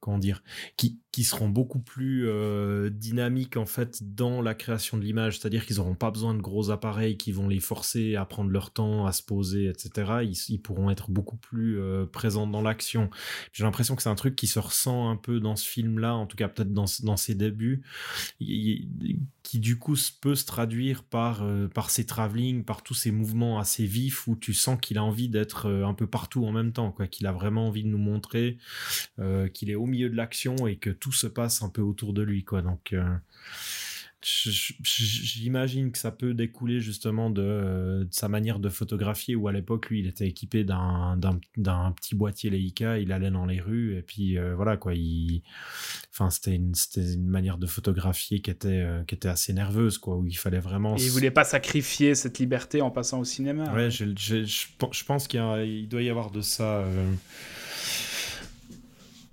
comment 0.00 0.18
dire, 0.18 0.42
qui, 0.76 1.00
qui 1.12 1.24
seront 1.24 1.48
beaucoup 1.48 1.78
plus 1.80 2.28
euh, 2.28 2.90
dynamiques 2.90 3.56
en 3.56 3.66
fait 3.66 4.14
dans 4.14 4.42
la 4.42 4.54
création 4.54 4.98
de 4.98 5.02
l'image, 5.02 5.38
c'est-à-dire 5.38 5.66
qu'ils 5.66 5.76
n'auront 5.76 5.94
pas 5.94 6.10
besoin 6.10 6.34
de 6.34 6.40
gros 6.40 6.70
appareils 6.70 7.16
qui 7.16 7.32
vont 7.32 7.48
les 7.48 7.60
forcer 7.60 8.16
à 8.16 8.24
prendre 8.24 8.50
leur 8.50 8.70
temps, 8.70 9.06
à 9.06 9.12
se 9.12 9.22
poser, 9.22 9.68
etc. 9.68 10.26
Ils, 10.48 10.60
pourront 10.60 10.90
être 10.90 11.10
beaucoup 11.10 11.36
plus 11.36 11.80
présents 12.12 12.46
dans 12.46 12.62
l'action. 12.62 13.10
J'ai 13.52 13.64
l'impression 13.64 13.96
que 13.96 14.02
c'est 14.02 14.08
un 14.08 14.14
truc 14.14 14.36
qui 14.36 14.46
se 14.46 14.58
ressent 14.58 15.10
un 15.10 15.16
peu 15.16 15.40
dans 15.40 15.56
ce 15.56 15.66
film-là, 15.66 16.14
en 16.14 16.26
tout 16.26 16.36
cas 16.36 16.48
peut-être 16.48 16.72
dans, 16.72 16.86
dans 17.02 17.16
ses 17.16 17.34
débuts, 17.34 17.82
qui 19.46 19.60
du 19.60 19.78
coup 19.78 19.96
peut 20.20 20.34
se 20.34 20.44
traduire 20.44 21.04
par, 21.04 21.42
euh, 21.42 21.68
par 21.68 21.90
ses 21.90 22.04
travelling, 22.04 22.64
par 22.64 22.82
tous 22.82 22.94
ces 22.94 23.12
mouvements 23.12 23.58
assez 23.58 23.86
vifs 23.86 24.26
où 24.26 24.36
tu 24.36 24.54
sens 24.54 24.78
qu'il 24.80 24.98
a 24.98 25.04
envie 25.04 25.28
d'être 25.28 25.70
un 25.70 25.94
peu 25.94 26.06
partout 26.06 26.44
en 26.44 26.52
même 26.52 26.72
temps, 26.72 26.90
quoi, 26.90 27.06
qu'il 27.06 27.26
a 27.26 27.32
vraiment 27.32 27.68
envie 27.68 27.84
de 27.84 27.88
nous 27.88 27.98
montrer 27.98 28.58
qu'il 29.54 29.70
est 29.70 29.74
au 29.74 29.86
milieu 29.86 30.10
de 30.10 30.16
l'action 30.16 30.66
et 30.66 30.76
que 30.76 30.90
tout 30.90 31.12
se 31.12 31.26
passe 31.26 31.62
un 31.62 31.68
peu 31.68 31.82
autour 31.82 32.12
de 32.12 32.22
lui, 32.22 32.44
quoi. 32.44 32.62
Donc, 32.62 32.92
euh, 32.92 33.16
j'imagine 34.22 35.92
que 35.92 35.98
ça 35.98 36.10
peut 36.10 36.34
découler 36.34 36.80
justement 36.80 37.30
de, 37.30 38.06
sa 38.10 38.28
manière 38.28 38.58
de 38.58 38.68
photographier, 38.68 39.36
où 39.36 39.46
à 39.46 39.52
l'époque, 39.52 39.88
lui, 39.88 40.00
il 40.00 40.06
était 40.06 40.26
équipé 40.26 40.64
d'un 40.64 41.92
petit 41.94 42.14
boîtier 42.14 42.50
Leica, 42.50 42.98
il 42.98 43.12
allait 43.12 43.30
dans 43.30 43.46
les 43.46 43.60
rues, 43.60 43.96
et 43.96 44.02
puis 44.02 44.38
euh, 44.38 44.54
voilà, 44.54 44.76
quoi. 44.76 44.94
Il... 44.94 45.42
Enfin, 46.12 46.30
c'était 46.30 46.54
une, 46.54 46.72
une, 46.96 47.26
manière 47.26 47.58
de 47.58 47.66
photographier 47.66 48.40
qui 48.40 48.50
était, 48.50 48.68
euh, 48.68 49.04
qui 49.04 49.14
était 49.14 49.28
assez 49.28 49.52
nerveuse, 49.52 49.98
quoi, 49.98 50.16
où 50.16 50.26
il 50.26 50.36
fallait 50.36 50.60
vraiment. 50.60 50.96
Et 50.96 51.04
il 51.04 51.10
voulait 51.10 51.30
pas 51.30 51.44
sacrifier 51.44 52.14
cette 52.14 52.38
liberté 52.38 52.80
en 52.80 52.90
passant 52.90 53.20
au 53.20 53.24
cinéma. 53.24 53.72
Ouais, 53.74 53.90
je, 53.90 54.06
je, 54.16 55.04
pense 55.04 55.28
qu'il 55.28 55.88
doit 55.88 56.02
y 56.02 56.10
avoir 56.10 56.30
de 56.30 56.40
ça 56.40 56.84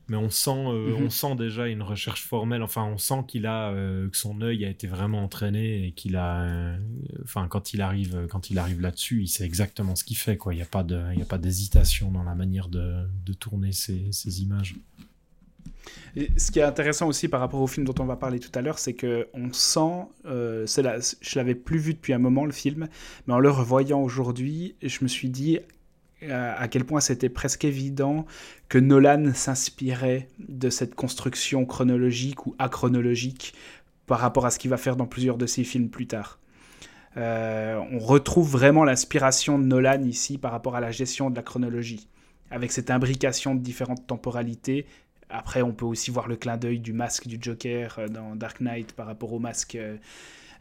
mais 0.10 0.18
on 0.18 0.30
sent, 0.30 0.51
euh, 0.51 0.95
on 0.97 1.04
mhm. 1.04 1.10
sent 1.10 1.36
déjà 1.36 1.68
une 1.68 1.82
recherche 1.82 2.24
formelle. 2.26 2.62
Enfin, 2.62 2.84
on 2.84 2.97
sent 2.97 3.24
qu'il 3.28 3.45
a 3.45 3.70
euh, 3.72 4.10
que 4.10 4.18
son 4.18 4.41
œil 4.41 4.66
a 4.66 4.70
été 4.70 4.86
vraiment 4.86 5.24
entraîné 5.24 5.88
et 5.88 5.91
qu'il 5.91 6.18
a, 6.18 6.41
euh, 6.41 6.78
enfin, 7.24 7.47
quand 7.47 7.74
il 7.74 7.82
arrive, 7.82 8.28
quand 8.30 8.49
il 8.49 8.60
arrive 8.60 8.82
là-dessus, 8.82 9.22
il 9.24 9.28
sait 9.28 9.45
exactement 9.45 9.95
ce 9.95 10.04
qu'il 10.04 10.18
fait. 10.18 10.36
Quoi, 10.36 10.54
il 10.54 10.58
n'y 10.58 10.64
a 10.64 10.68
pas 10.68 10.84
de, 10.84 11.01
il 11.16 11.22
a 11.22 11.26
pas 11.26 11.38
d'hésitation 11.38 12.12
dans 12.12 12.24
la 12.24 12.36
manière 12.36 12.68
de, 12.68 12.95
de 13.26 13.34
tourner 13.34 13.72
ces, 13.72 14.12
ces 14.12 14.41
images. 14.41 14.76
Et 16.16 16.30
ce 16.38 16.51
qui 16.51 16.60
est 16.60 16.64
intéressant 16.64 17.08
aussi 17.08 17.28
par 17.28 17.39
rapport 17.39 17.62
au 17.62 17.68
film 17.68 17.86
dont 17.86 17.95
on 17.99 18.06
va 18.06 18.16
parler 18.16 18.39
tout 18.39 18.51
à 18.56 18.62
l'heure, 18.62 18.80
c'est 18.80 18.93
que 18.93 19.28
on 19.34 19.51
sent, 19.51 20.08
c'est 20.66 20.82
là, 20.82 20.97
je 20.99 21.39
l'avais 21.39 21.56
plus 21.56 21.80
vu 21.80 21.93
depuis 21.93 22.14
un 22.14 22.20
moment 22.20 22.45
le 22.45 22.51
film, 22.51 22.88
mais 23.28 23.34
en 23.34 23.39
le 23.39 23.49
revoyant 23.49 24.01
aujourd'hui, 24.01 24.76
je 24.82 24.99
me 25.01 25.08
suis 25.08 25.30
dit 25.30 25.60
à 26.32 26.68
quel 26.68 26.86
point 26.86 27.00
c'était 27.00 27.30
presque 27.30 27.66
évident 27.66 28.26
que 28.70 28.78
Nolan 28.78 29.34
s'inspirait 29.34 30.30
de 30.40 30.70
cette 30.70 30.96
construction 30.96 31.66
chronologique 31.66 32.46
ou 32.46 32.56
achronologique 32.60 33.54
par 34.06 34.20
rapport 34.20 34.46
à 34.46 34.52
ce 34.52 34.60
qu'il 34.60 34.70
va 34.70 34.78
faire 34.78 34.96
dans 34.96 35.08
plusieurs 35.08 35.38
de 35.38 35.46
ses 35.46 35.64
films 35.64 35.90
plus 35.90 36.08
tard. 36.08 36.40
Euh, 37.18 37.80
on 37.92 38.00
retrouve 38.00 38.50
vraiment 38.50 38.84
l'inspiration 38.84 39.60
de 39.60 39.66
Nolan 39.66 40.04
ici 40.04 40.38
par 40.38 40.52
rapport 40.52 40.76
à 40.76 40.82
la 40.82 40.92
gestion 40.92 41.30
de 41.30 41.36
la 41.36 41.44
chronologie, 41.44 42.08
avec 42.50 42.72
cette 42.72 42.90
imbrication 42.90 43.56
de 43.56 43.62
différentes 43.62 44.08
temporalités. 44.08 44.86
Après, 45.30 45.62
on 45.62 45.74
peut 45.74 45.86
aussi 45.86 46.12
voir 46.12 46.28
le 46.28 46.36
clin 46.36 46.58
d'œil 46.58 46.80
du 46.80 46.94
masque 46.94 47.28
du 47.28 47.38
Joker 47.40 47.96
euh, 48.00 48.08
dans 48.08 48.36
Dark 48.36 48.62
Knight 48.62 48.94
par 48.94 49.06
rapport 49.06 49.34
au 49.34 49.40
masque 49.40 49.78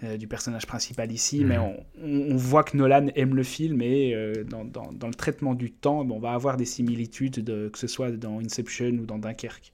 euh, 0.04 0.16
du 0.16 0.26
personnage 0.26 0.66
principal 0.66 1.12
ici, 1.12 1.44
mais 1.44 1.58
mhm. 1.58 2.32
on, 2.32 2.36
voit 2.36 2.64
que 2.64 2.76
Nolan 2.76 3.06
aime 3.14 3.36
le 3.36 3.44
film 3.44 3.82
et 3.82 4.12
euh, 4.14 4.42
dans, 4.42 4.64
dans, 4.64 5.06
le 5.06 5.14
traitement 5.14 5.54
du 5.54 5.70
temps, 5.70 6.00
on 6.00 6.18
va 6.18 6.32
avoir 6.32 6.56
des 6.56 6.64
similitudes, 6.64 7.44
de, 7.44 7.68
que 7.68 7.78
ce 7.78 7.86
soit 7.86 8.10
dans 8.10 8.40
Inception 8.40 8.90
ou 8.90 9.06
dans 9.06 9.18
Dunkerque. 9.18 9.72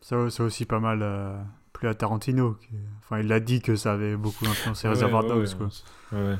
Ça, 0.00 0.30
c'est 0.30 0.44
aussi 0.44 0.66
pas 0.66 0.78
mal 0.78 1.00
euh, 1.02 1.36
plus 1.72 1.88
à 1.88 1.94
Tarantino. 1.94 2.58
Enfin, 3.00 3.18
il 3.18 3.32
a 3.32 3.40
dit 3.40 3.60
que 3.60 3.74
ça 3.74 3.94
avait 3.94 4.16
beaucoup 4.16 4.46
influencé 4.46 4.86
Reservoir 4.86 5.24
Dogs. 5.24 5.48
Ouais, 6.12 6.36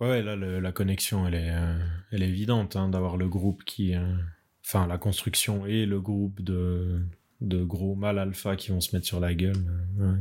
ouais. 0.00 0.22
là, 0.22 0.36
la 0.36 0.72
connexion, 0.72 1.26
elle 1.26 1.36
est, 1.36 1.54
elle 2.10 2.22
est 2.22 2.28
évidente 2.28 2.76
hein, 2.76 2.90
d'avoir 2.90 3.16
le 3.16 3.28
groupe 3.28 3.64
qui. 3.64 3.94
Enfin, 4.66 4.86
la 4.86 4.98
construction 4.98 5.64
et 5.64 5.86
le 5.86 5.98
groupe 5.98 6.42
de, 6.42 7.00
de 7.40 7.64
gros 7.64 7.94
mâles 7.94 8.18
alpha 8.18 8.54
qui 8.54 8.70
vont 8.70 8.82
se 8.82 8.94
mettre 8.94 9.06
sur 9.06 9.18
la 9.18 9.34
gueule. 9.34 9.56
Ouais. 9.98 10.18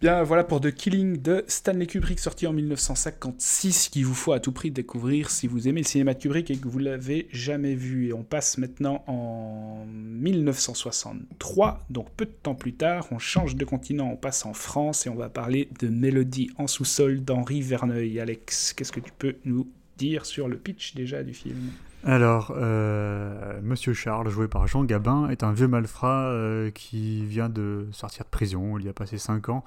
Bien, 0.00 0.22
voilà 0.22 0.44
pour 0.44 0.60
The 0.60 0.70
Killing 0.70 1.20
de 1.20 1.42
Stanley 1.48 1.86
Kubrick, 1.86 2.20
sorti 2.20 2.46
en 2.46 2.52
1956, 2.52 3.88
qu'il 3.88 4.06
vous 4.06 4.14
faut 4.14 4.30
à 4.30 4.38
tout 4.38 4.52
prix 4.52 4.70
découvrir 4.70 5.28
si 5.28 5.48
vous 5.48 5.66
aimez 5.66 5.80
le 5.80 5.88
cinéma 5.88 6.14
de 6.14 6.20
Kubrick 6.20 6.52
et 6.52 6.56
que 6.56 6.68
vous 6.68 6.78
l'avez 6.78 7.26
jamais 7.32 7.74
vu. 7.74 8.06
Et 8.06 8.12
on 8.12 8.22
passe 8.22 8.58
maintenant 8.58 9.02
en 9.08 9.84
1963, 9.88 11.84
donc 11.90 12.12
peu 12.12 12.26
de 12.26 12.30
temps 12.30 12.54
plus 12.54 12.74
tard, 12.74 13.08
on 13.10 13.18
change 13.18 13.56
de 13.56 13.64
continent, 13.64 14.08
on 14.12 14.16
passe 14.16 14.46
en 14.46 14.54
France 14.54 15.04
et 15.06 15.10
on 15.10 15.16
va 15.16 15.28
parler 15.28 15.68
de 15.80 15.88
Mélodie 15.88 16.48
en 16.58 16.68
sous-sol 16.68 17.24
d'Henri 17.24 17.60
Verneuil. 17.60 18.20
Alex, 18.20 18.74
qu'est-ce 18.74 18.92
que 18.92 19.00
tu 19.00 19.10
peux 19.18 19.34
nous 19.44 19.66
dire 19.96 20.26
sur 20.26 20.46
le 20.46 20.58
pitch 20.58 20.94
déjà 20.94 21.24
du 21.24 21.34
film? 21.34 21.72
Alors, 22.04 22.52
euh, 22.56 23.60
Monsieur 23.62 23.92
Charles, 23.92 24.28
joué 24.30 24.46
par 24.46 24.66
Jean 24.68 24.84
Gabin, 24.84 25.28
est 25.30 25.42
un 25.42 25.52
vieux 25.52 25.66
malfrat 25.66 26.28
euh, 26.28 26.70
qui 26.70 27.24
vient 27.26 27.48
de 27.48 27.88
sortir 27.92 28.24
de 28.24 28.30
prison, 28.30 28.78
il 28.78 28.86
y 28.86 28.88
a 28.88 28.92
passé 28.92 29.18
5 29.18 29.48
ans. 29.48 29.64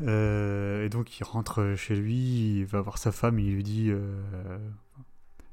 Euh, 0.00 0.86
et 0.86 0.88
donc 0.88 1.18
il 1.18 1.24
rentre 1.24 1.74
chez 1.76 1.96
lui, 1.96 2.58
il 2.58 2.64
va 2.64 2.80
voir 2.80 2.98
sa 2.98 3.10
femme, 3.10 3.40
il 3.40 3.54
lui 3.54 3.64
dit 3.64 3.92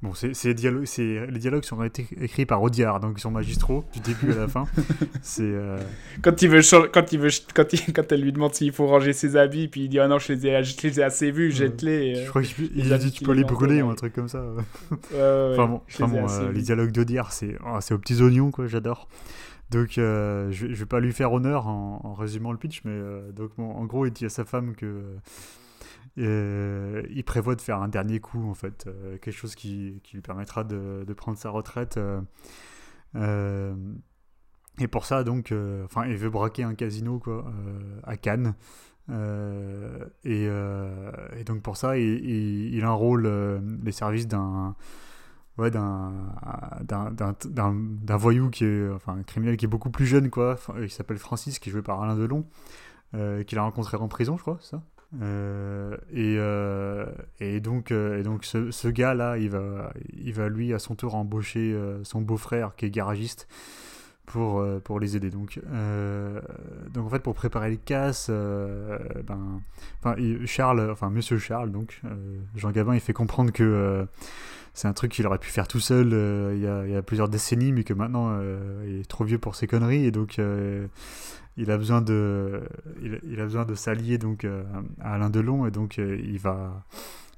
Bon, 0.06 0.14
c'est, 0.14 0.34
les, 0.44 0.54
dialogues, 0.54 0.86
les 0.98 1.40
dialogues 1.40 1.64
sont 1.64 1.82
été 1.84 2.06
écrits 2.22 2.46
par 2.46 2.62
Audiard, 2.62 3.00
donc 3.00 3.16
ils 3.18 3.22
sont 3.22 3.32
magistraux 3.32 3.84
du 3.92 4.00
début 4.02 4.34
à 4.34 4.36
la 4.36 4.48
fin. 4.48 4.66
c'est 5.24 5.42
euh, 5.42 5.80
quand 6.22 6.44
il 6.44 6.50
veut 6.50 6.62
quand 6.94 7.12
il 7.12 7.20
veut 7.20 7.32
quand, 7.56 7.74
il, 7.74 7.92
quand 7.92 8.12
elle 8.12 8.22
lui 8.22 8.32
demande 8.32 8.54
s'il 8.54 8.72
faut 8.72 8.86
ranger 8.86 9.14
ses 9.14 9.36
habits, 9.36 9.68
puis 9.68 9.86
il 9.86 9.90
dit 9.90 10.00
ah 10.00 10.08
non 10.08 10.20
je 10.20 10.34
les 10.34 10.46
ai, 10.46 10.64
je 10.64 10.80
les 10.84 11.00
ai 11.00 11.04
assez 11.04 11.32
vus, 11.32 11.52
jette-les. 11.52 12.24
Je 12.24 12.30
crois 12.30 12.44
qu'il 12.44 12.94
a 12.94 13.00
dit 13.00 13.12
tu 13.12 13.24
peux 13.24 13.32
les 13.32 13.44
brûler 13.44 13.82
ou 13.82 13.90
un 13.90 13.96
truc 13.96 14.14
comme 14.14 14.28
ça. 14.28 14.44
enfin 14.92 15.66
bon, 15.66 15.82
euh, 16.02 16.52
les 16.52 16.62
dialogues 16.62 16.92
d'Audiard 16.92 17.34
c'est 17.34 17.58
oh, 17.66 17.78
c'est 17.82 17.96
aux 17.96 18.00
petits 18.00 18.22
oignons 18.22 18.52
quoi, 18.52 18.68
j'adore. 18.68 19.08
Donc 19.72 19.98
euh, 19.98 20.52
je, 20.52 20.68
je 20.68 20.76
vais 20.76 20.86
pas 20.86 21.00
lui 21.00 21.14
faire 21.14 21.34
honneur 21.34 21.66
en, 21.66 22.14
résumant 22.14 22.52
le 22.52 22.60
pitch, 22.60 22.82
mais 22.86 23.02
donc 23.36 23.58
en 23.58 23.86
gros 23.86 24.06
il 24.06 24.12
dit 24.12 24.26
à 24.26 24.30
sa 24.30 24.46
femme 24.46 24.76
que 24.76 25.02
euh, 26.18 27.04
il 27.10 27.24
prévoit 27.24 27.56
de 27.56 27.62
faire 27.62 27.82
un 27.82 27.88
dernier 27.88 28.20
coup, 28.20 28.50
en 28.50 28.54
fait, 28.54 28.86
euh, 28.88 29.18
quelque 29.18 29.34
chose 29.36 29.56
qui, 29.56 30.00
qui, 30.04 30.16
lui 30.16 30.22
permettra 30.22 30.64
de, 30.64 31.04
de 31.06 31.14
prendre 31.14 31.38
sa 31.38 31.50
retraite. 31.50 32.00
Euh, 33.16 33.76
et 34.80 34.88
pour 34.88 35.06
ça, 35.06 35.24
donc, 35.24 35.54
enfin, 35.86 36.06
il 36.06 36.18
veut 36.18 36.30
braquer 36.30 36.64
un 36.64 36.76
casino 36.76 37.20
quoi, 37.20 37.46
à 38.04 38.18
Cannes. 38.18 38.56
Et, 39.10 40.50
donc 41.46 41.62
pour 41.62 41.78
ça, 41.78 41.98
il, 41.98 42.74
il, 42.74 42.86
enrôle 42.86 43.28
les 43.84 43.92
services 43.92 44.28
d'un 44.28 44.76
ouais, 45.58 45.72
d'un 45.72 46.18
voyou 48.18 48.50
qui 48.50 48.66
est 48.66 48.90
enfin 48.90 49.18
un 49.20 49.24
criminel 49.24 49.56
qui 49.56 49.66
est 49.66 49.70
beaucoup 49.70 49.92
plus 49.92 50.06
jeune 50.06 50.30
quoi 50.30 50.58
il 50.82 50.90
s'appelle 50.90 51.18
Francis 51.18 51.60
qui 51.60 51.70
est 51.70 51.72
joué 51.72 51.82
par 51.82 52.02
Alain 52.02 52.18
Delon 52.18 52.46
qu'il 53.14 53.58
a 53.58 53.62
rencontré 53.62 53.96
en 53.96 54.10
prison 54.10 54.36
je 54.36 54.42
crois 54.42 54.58
ça? 54.60 54.82
Euh, 55.22 55.96
et, 56.12 56.36
euh, 56.38 57.06
et, 57.40 57.60
donc, 57.60 57.92
euh, 57.92 58.20
et 58.20 58.24
donc 58.24 58.46
ce, 58.46 58.72
ce 58.72 58.88
gars-là, 58.88 59.38
il 59.38 59.50
va, 59.50 59.92
il 60.14 60.34
va 60.34 60.50
lui 60.50 60.74
à 60.74 60.80
son 60.80 60.96
tour 60.96 61.16
embaucher 61.16 61.76
son 62.04 62.22
beau-frère 62.22 62.76
qui 62.76 62.86
est 62.86 62.90
garagiste 62.90 63.48
pour, 64.26 64.66
pour 64.84 65.00
les 65.00 65.16
aider. 65.16 65.30
Donc, 65.30 65.60
donc 66.94 67.06
en 67.06 67.10
fait, 67.10 67.20
pour 67.20 67.36
préparer 67.36 67.72
le 67.72 67.78
casse, 67.78 68.30
ben, 68.30 69.62
Charles, 70.46 70.90
enfin 70.92 71.10
Monsieur 71.10 71.38
Charles, 71.38 71.72
donc 71.72 72.02
Jean 72.56 72.72
Gabin, 72.72 72.96
il 72.96 73.02
fait 73.02 73.14
comprendre 73.14 73.52
que 73.52 74.08
c'est 74.74 74.90
un 74.90 74.94
truc 74.94 75.12
qu'il 75.12 75.26
aurait 75.26 75.40
pu 75.40 75.50
faire 75.50 75.70
tout 75.70 75.80
seul 75.80 76.08
il 76.54 76.62
y, 76.62 76.68
a, 76.68 76.86
il, 76.86 76.92
y 76.92 76.96
a, 76.96 77.02
plusieurs 77.02 77.30
décennies, 77.30 77.72
mais 77.72 77.84
que 77.84 77.94
maintenant 77.94 78.38
il 78.86 79.00
est 79.00 79.08
trop 79.08 79.24
vieux 79.24 79.38
pour 79.38 79.56
ses 79.56 79.68
conneries 79.68 80.06
et 80.06 80.12
donc 80.12 80.40
il 81.58 81.72
a 81.72 81.78
besoin 81.78 82.02
de, 82.02 82.62
il, 83.02 83.40
a 83.40 83.44
besoin 83.44 83.66
de 83.66 83.76
s'allier 83.76 84.18
donc 84.18 84.44
euh, 84.44 84.64
à 85.00 85.14
Alain 85.14 85.30
Delon 85.30 85.66
et 85.66 85.72
donc 85.72 86.00
euh, 86.00 86.20
il 86.22 86.38
va, 86.38 86.84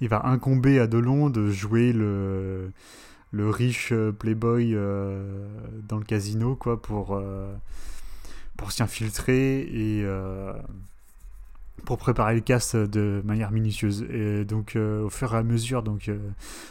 il 0.01 0.09
va 0.09 0.25
incomber 0.25 0.79
à 0.79 0.87
Delon 0.87 1.29
de 1.29 1.49
jouer 1.49 1.93
le, 1.93 2.71
le 3.31 3.49
riche 3.49 3.91
euh, 3.91 4.11
playboy 4.11 4.73
dans 5.87 5.97
le 5.97 6.05
casino 6.05 6.55
quoi 6.55 6.81
pour, 6.81 7.21
pour 8.57 8.71
s'y 8.71 8.81
infiltrer 8.81 9.59
et 9.59 10.05
pour 11.85 11.99
préparer 11.99 12.33
le 12.33 12.41
cast 12.41 12.75
de 12.75 13.21
manière 13.23 13.51
minutieuse. 13.51 14.03
Et 14.09 14.45
donc 14.45 14.75
au 14.75 15.09
fur 15.09 15.35
et 15.35 15.37
à 15.37 15.43
mesure 15.43 15.83
donc 15.83 16.09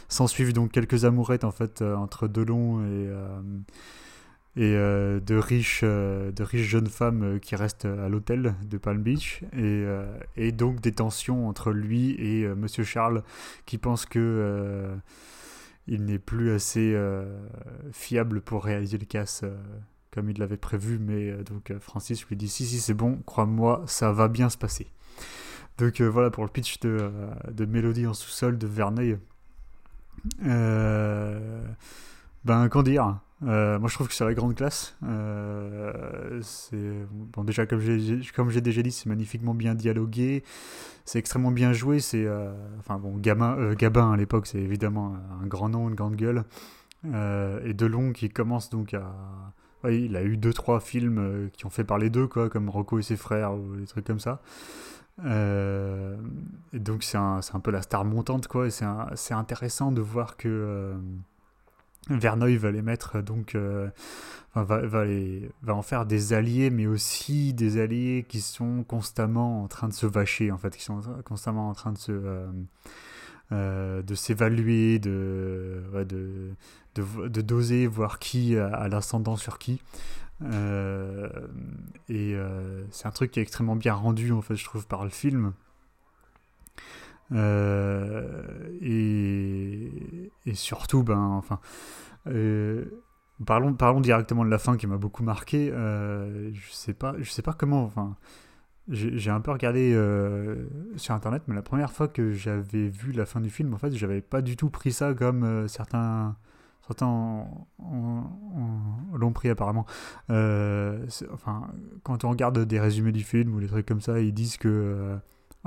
s'en 0.09 0.27
suivent 0.27 0.53
donc 0.53 0.71
quelques 0.71 1.05
amourettes 1.05 1.45
en 1.45 1.51
fait 1.51 1.81
entre 1.81 2.27
Delon 2.27 2.83
et 2.83 3.09
et 4.57 4.73
euh, 4.75 5.19
de, 5.19 5.35
riches, 5.35 5.81
euh, 5.83 6.31
de 6.31 6.41
riches 6.41 6.67
jeunes 6.67 6.87
femmes 6.87 7.23
euh, 7.23 7.37
qui 7.37 7.55
restent 7.55 7.85
à 7.85 8.09
l'hôtel 8.09 8.55
de 8.63 8.77
Palm 8.79 9.03
Beach, 9.03 9.43
et, 9.55 9.85
et, 10.35 10.51
donc 10.51 10.81
des 10.81 10.91
tensions 10.91 11.47
entre 11.47 11.71
lui 11.71 12.15
et 12.19 12.47
Monsieur 12.47 12.83
Charles 12.83 13.23
qui 13.67 13.77
pense 13.77 14.07
que 14.07 14.95
il 15.87 16.03
n'est 16.05 16.19
plus 16.19 16.51
assez 16.51 16.97
fiable 17.91 18.41
pour 18.41 18.63
réaliser 18.65 18.97
le 18.97 19.05
casse 19.05 19.45
comme 20.11 20.29
il 20.29 20.39
l'avait 20.39 20.57
prévu. 20.57 20.97
Mais 20.99 21.31
donc 21.43 21.71
Francis 21.79 22.25
lui 22.25 22.35
dit 22.35 22.49
si 22.49 22.65
si 22.65 22.79
c'est 22.79 22.95
bon, 22.95 23.21
crois-moi, 23.25 23.83
ça 23.85 24.11
va 24.11 24.27
bien 24.27 24.49
se 24.49 24.57
passer. 24.57 24.87
Donc 25.77 26.01
voilà 26.01 26.31
pour 26.31 26.43
le 26.43 26.49
pitch 26.49 26.79
de, 26.79 27.11
de 27.51 27.65
Mélodie 27.65 28.07
en 28.07 28.13
sous-sol 28.13 28.57
de 28.57 28.67
Verneuil. 28.67 29.17
ben 30.41 31.77
qu'en 32.69 32.83
dire? 32.83 33.19
Moi 33.41 33.87
je 33.87 33.93
trouve 33.93 34.07
que 34.07 34.13
c'est 34.13 34.25
la 34.25 34.33
grande 34.33 34.55
classe. 34.55 34.95
c'est 36.41 37.07
bon 37.09 37.43
déjà 37.43 37.65
comme 37.65 37.79
j'ai 37.81 38.61
déjà 38.61 38.81
dit 38.81 38.91
c'est 38.91 39.07
magnifiquement 39.07 39.53
bien 39.53 39.75
dialogué 39.75 40.43
c'est 41.07 41.19
extrêmement 41.19 41.51
bien 41.51 41.73
joué. 41.73 41.99
C'est, 41.99 42.25
euh, 42.25 42.51
enfin 42.79 42.99
bon, 42.99 43.17
Gabin, 43.17 43.57
euh, 43.57 43.75
Gabin 43.75 44.11
à 44.11 44.17
l'époque, 44.17 44.45
c'est 44.45 44.59
évidemment 44.59 45.15
un 45.41 45.47
grand 45.47 45.69
nom, 45.69 45.87
une 45.87 45.95
grande 45.95 46.17
gueule. 46.17 46.43
Euh, 47.05 47.61
et 47.63 47.73
Delon 47.73 48.11
qui 48.11 48.29
commence 48.29 48.69
donc 48.69 48.93
à. 48.93 49.15
il 49.89 50.17
a 50.17 50.23
eu 50.23 50.35
deux 50.35 50.51
trois 50.51 50.81
films 50.81 51.49
qui 51.53 51.65
ont 51.65 51.69
fait 51.69 51.85
parler 51.85 52.09
d'eux, 52.09 52.27
comme 52.27 52.69
Rocco 52.69 52.99
et 52.99 53.03
ses 53.03 53.15
frères 53.15 53.53
ou 53.53 53.77
des 53.77 53.87
trucs 53.87 54.05
comme 54.05 54.19
ça. 54.19 54.41
et 55.23 56.79
donc 56.79 57.03
c'est 57.03 57.17
un, 57.17 57.39
un, 57.53 57.59
peu 57.61 57.71
la 57.71 57.81
star 57.81 58.03
montante, 58.03 58.47
quoi. 58.47 58.69
C'est 58.69 59.33
intéressant 59.33 59.93
de 59.93 60.01
voir 60.01 60.35
que 60.35 60.93
Verneuil 62.09 62.57
va 62.57 62.71
les 62.71 62.81
mettre 62.81 63.21
donc 63.21 63.55
euh, 63.55 63.89
va, 64.55 64.63
va, 64.63 65.05
va, 65.61 65.75
en 65.75 65.81
faire 65.81 66.05
des 66.05 66.33
alliés 66.33 66.69
mais 66.69 66.87
aussi 66.87 67.53
des 67.53 67.79
alliés 67.79 68.25
qui 68.27 68.41
sont 68.41 68.83
constamment 68.83 69.63
en 69.63 69.67
train 69.67 69.87
de 69.87 69.93
se 69.93 70.05
vacher 70.05 70.51
en 70.51 70.57
fait 70.57 70.75
qui 70.75 70.83
sont 70.83 71.01
constamment 71.25 71.69
en 71.69 71.73
train 71.73 71.91
de 71.91 71.97
se 71.97 72.11
euh, 72.11 72.47
euh, 73.53 74.01
de 74.01 74.15
s'évaluer 74.15 74.99
de, 74.99 75.83
de, 76.03 76.53
de, 76.95 77.41
doser 77.41 77.87
voir 77.87 78.19
qui 78.19 78.57
a, 78.57 78.87
l'ascendant 78.89 79.37
sur 79.37 79.57
qui. 79.57 79.81
Et 80.41 82.35
c'est 82.91 83.07
un 83.07 83.11
truc 83.11 83.31
qui 83.31 83.39
est 83.39 83.43
extrêmement 83.43 83.77
bien 83.77 83.93
rendu 83.93 84.33
en 84.33 84.41
fait 84.41 84.55
je 84.55 84.65
trouve 84.65 84.85
par 84.85 85.05
le 85.05 85.09
film 85.09 85.53
et, 87.31 88.31
et 90.45 90.53
surtout 90.53 91.03
ben 91.03 91.19
enfin 91.19 91.59
euh, 92.29 92.85
parlons, 93.45 93.73
parlons 93.73 94.01
directement 94.01 94.45
de 94.45 94.49
la 94.49 94.57
fin 94.57 94.77
qui 94.77 94.87
m'a 94.87 94.97
beaucoup 94.97 95.23
marqué. 95.23 95.69
Euh, 95.71 96.51
je 96.53 96.71
sais 96.71 96.93
pas, 96.93 97.15
je 97.19 97.29
sais 97.29 97.41
pas 97.41 97.53
comment. 97.53 97.83
Enfin, 97.83 98.15
j'ai 98.89 99.31
un 99.31 99.41
peu 99.41 99.51
regardé 99.51 99.93
euh, 99.93 100.65
sur 100.95 101.13
internet, 101.13 101.43
mais 101.47 101.55
la 101.55 101.61
première 101.61 101.91
fois 101.91 102.07
que 102.07 102.31
j'avais 102.31 102.87
vu 102.87 103.11
la 103.11 103.25
fin 103.25 103.41
du 103.41 103.49
film, 103.49 103.73
en 103.73 103.77
fait, 103.77 103.93
j'avais 103.93 104.21
pas 104.21 104.41
du 104.41 104.55
tout 104.55 104.69
pris 104.69 104.93
ça 104.93 105.13
comme 105.13 105.67
certains 105.67 106.35
certains 106.87 107.45
l'ont 109.13 109.33
pris 109.33 109.49
apparemment. 109.49 109.85
enfin, 110.29 111.67
quand 112.03 112.23
on 112.23 112.29
regarde 112.29 112.59
des 112.63 112.79
résumés 112.79 113.11
du 113.11 113.23
film 113.23 113.53
ou 113.55 113.59
des 113.59 113.67
trucs 113.67 113.85
comme 113.85 113.99
ça, 113.99 114.21
ils 114.21 114.33
disent 114.33 114.57
que 114.57 115.17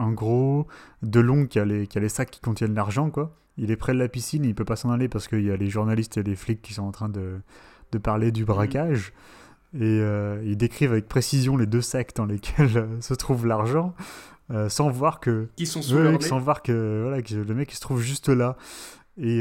en 0.00 0.10
gros, 0.12 0.66
Delon 1.02 1.46
qui 1.46 1.58
a 1.58 1.64
les, 1.64 1.86
qui 1.86 1.98
a 1.98 2.00
les 2.00 2.08
sacs 2.08 2.30
qui 2.30 2.40
contiennent 2.40 2.74
l'argent, 2.74 3.10
quoi 3.10 3.36
il 3.60 3.70
est 3.70 3.76
près 3.76 3.92
de 3.92 3.98
la 3.98 4.08
piscine, 4.08 4.44
il 4.44 4.54
peut 4.54 4.64
pas 4.64 4.76
s'en 4.76 4.90
aller 4.90 5.08
parce 5.08 5.28
qu'il 5.28 5.44
y 5.44 5.50
a 5.50 5.56
les 5.56 5.68
journalistes 5.68 6.16
et 6.16 6.22
les 6.22 6.34
flics 6.34 6.62
qui 6.62 6.72
sont 6.72 6.82
en 6.82 6.92
train 6.92 7.10
de, 7.10 7.40
de 7.92 7.98
parler 7.98 8.32
du 8.32 8.44
braquage. 8.44 9.12
Et 9.74 10.00
euh, 10.00 10.42
ils 10.44 10.56
décrivent 10.56 10.92
avec 10.92 11.08
précision 11.08 11.56
les 11.56 11.66
deux 11.66 11.82
sacs 11.82 12.14
dans 12.16 12.24
lesquels 12.24 12.76
euh, 12.76 13.00
se 13.00 13.14
trouve 13.14 13.46
l'argent, 13.46 13.94
euh, 14.50 14.68
sans 14.68 14.90
voir 14.90 15.20
que. 15.20 15.48
Qui 15.56 15.66
sont 15.66 15.82
sous 15.82 16.20
Sans 16.22 16.38
voir 16.40 16.62
que, 16.62 17.02
voilà, 17.02 17.22
que 17.22 17.34
le 17.34 17.54
mec 17.54 17.70
il 17.70 17.76
se 17.76 17.80
trouve 17.80 18.00
juste 18.00 18.30
là. 18.30 18.56
Et, 19.18 19.40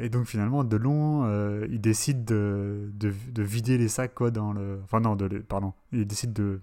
et 0.00 0.08
donc 0.10 0.26
finalement, 0.26 0.64
Delon, 0.64 1.26
il 1.70 1.80
décide 1.80 2.26
de, 2.26 2.90
de, 2.92 3.10
de, 3.32 3.42
vider 3.42 3.78
les 3.78 3.88
sacs 3.88 4.14
quoi, 4.14 4.30
dans 4.30 4.52
le. 4.52 4.80
Enfin, 4.84 5.00
non, 5.00 5.16
de, 5.16 5.28
pardon. 5.38 5.72
Il 5.92 6.06
décide 6.06 6.34
de 6.34 6.60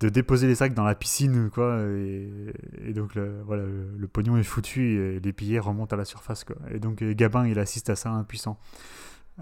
de 0.00 0.08
déposer 0.08 0.46
les 0.46 0.54
sacs 0.54 0.74
dans 0.74 0.84
la 0.84 0.94
piscine, 0.94 1.50
quoi. 1.50 1.80
Et, 1.82 2.92
donc, 2.92 3.14
le, 3.14 3.42
voilà, 3.42 3.64
le, 3.64 4.08
pognon 4.08 4.36
est 4.36 4.42
foutu 4.42 4.94
et 4.94 5.20
les 5.20 5.32
pillés 5.32 5.58
remontent 5.58 5.94
à 5.94 5.98
la 5.98 6.04
surface, 6.04 6.44
quoi. 6.44 6.56
Et 6.70 6.78
donc, 6.80 7.02
Gabin, 7.02 7.46
il 7.46 7.58
assiste 7.58 7.90
à 7.90 7.96
ça, 7.96 8.10
impuissant. 8.10 8.58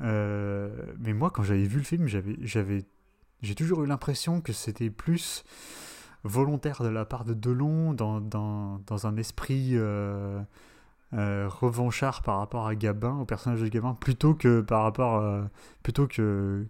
Euh, 0.01 0.71
mais 0.99 1.13
moi, 1.13 1.31
quand 1.31 1.43
j'avais 1.43 1.65
vu 1.65 1.79
le 1.79 1.85
film, 1.85 2.07
j'avais, 2.07 2.37
j'avais, 2.43 2.85
j'ai 3.43 3.55
toujours 3.55 3.83
eu 3.85 3.87
l'impression 3.87 4.41
que 4.41 4.53
c'était 4.53 4.91
plus 4.91 5.45
volontaire 6.25 6.83
de 6.83 6.89
la 6.89 7.05
part 7.05 7.25
de 7.25 7.35
Delon 7.35 7.93
dans, 7.93 8.21
dans, 8.21 8.79
dans 8.87 9.07
un 9.07 9.17
esprit 9.17 9.71
euh, 9.73 10.41
euh, 11.15 11.49
revanchard 11.49 12.23
par 12.23 12.39
rapport 12.39 12.67
à 12.67 12.75
Gabin, 12.75 13.17
au 13.19 13.25
personnage 13.25 13.61
de 13.61 13.69
Gabin, 13.69 13.95
plutôt 13.95 14.35
que 14.35 14.61
par 14.61 14.83
rapport, 14.83 15.45
plutôt 15.83 16.07
que 16.07 16.67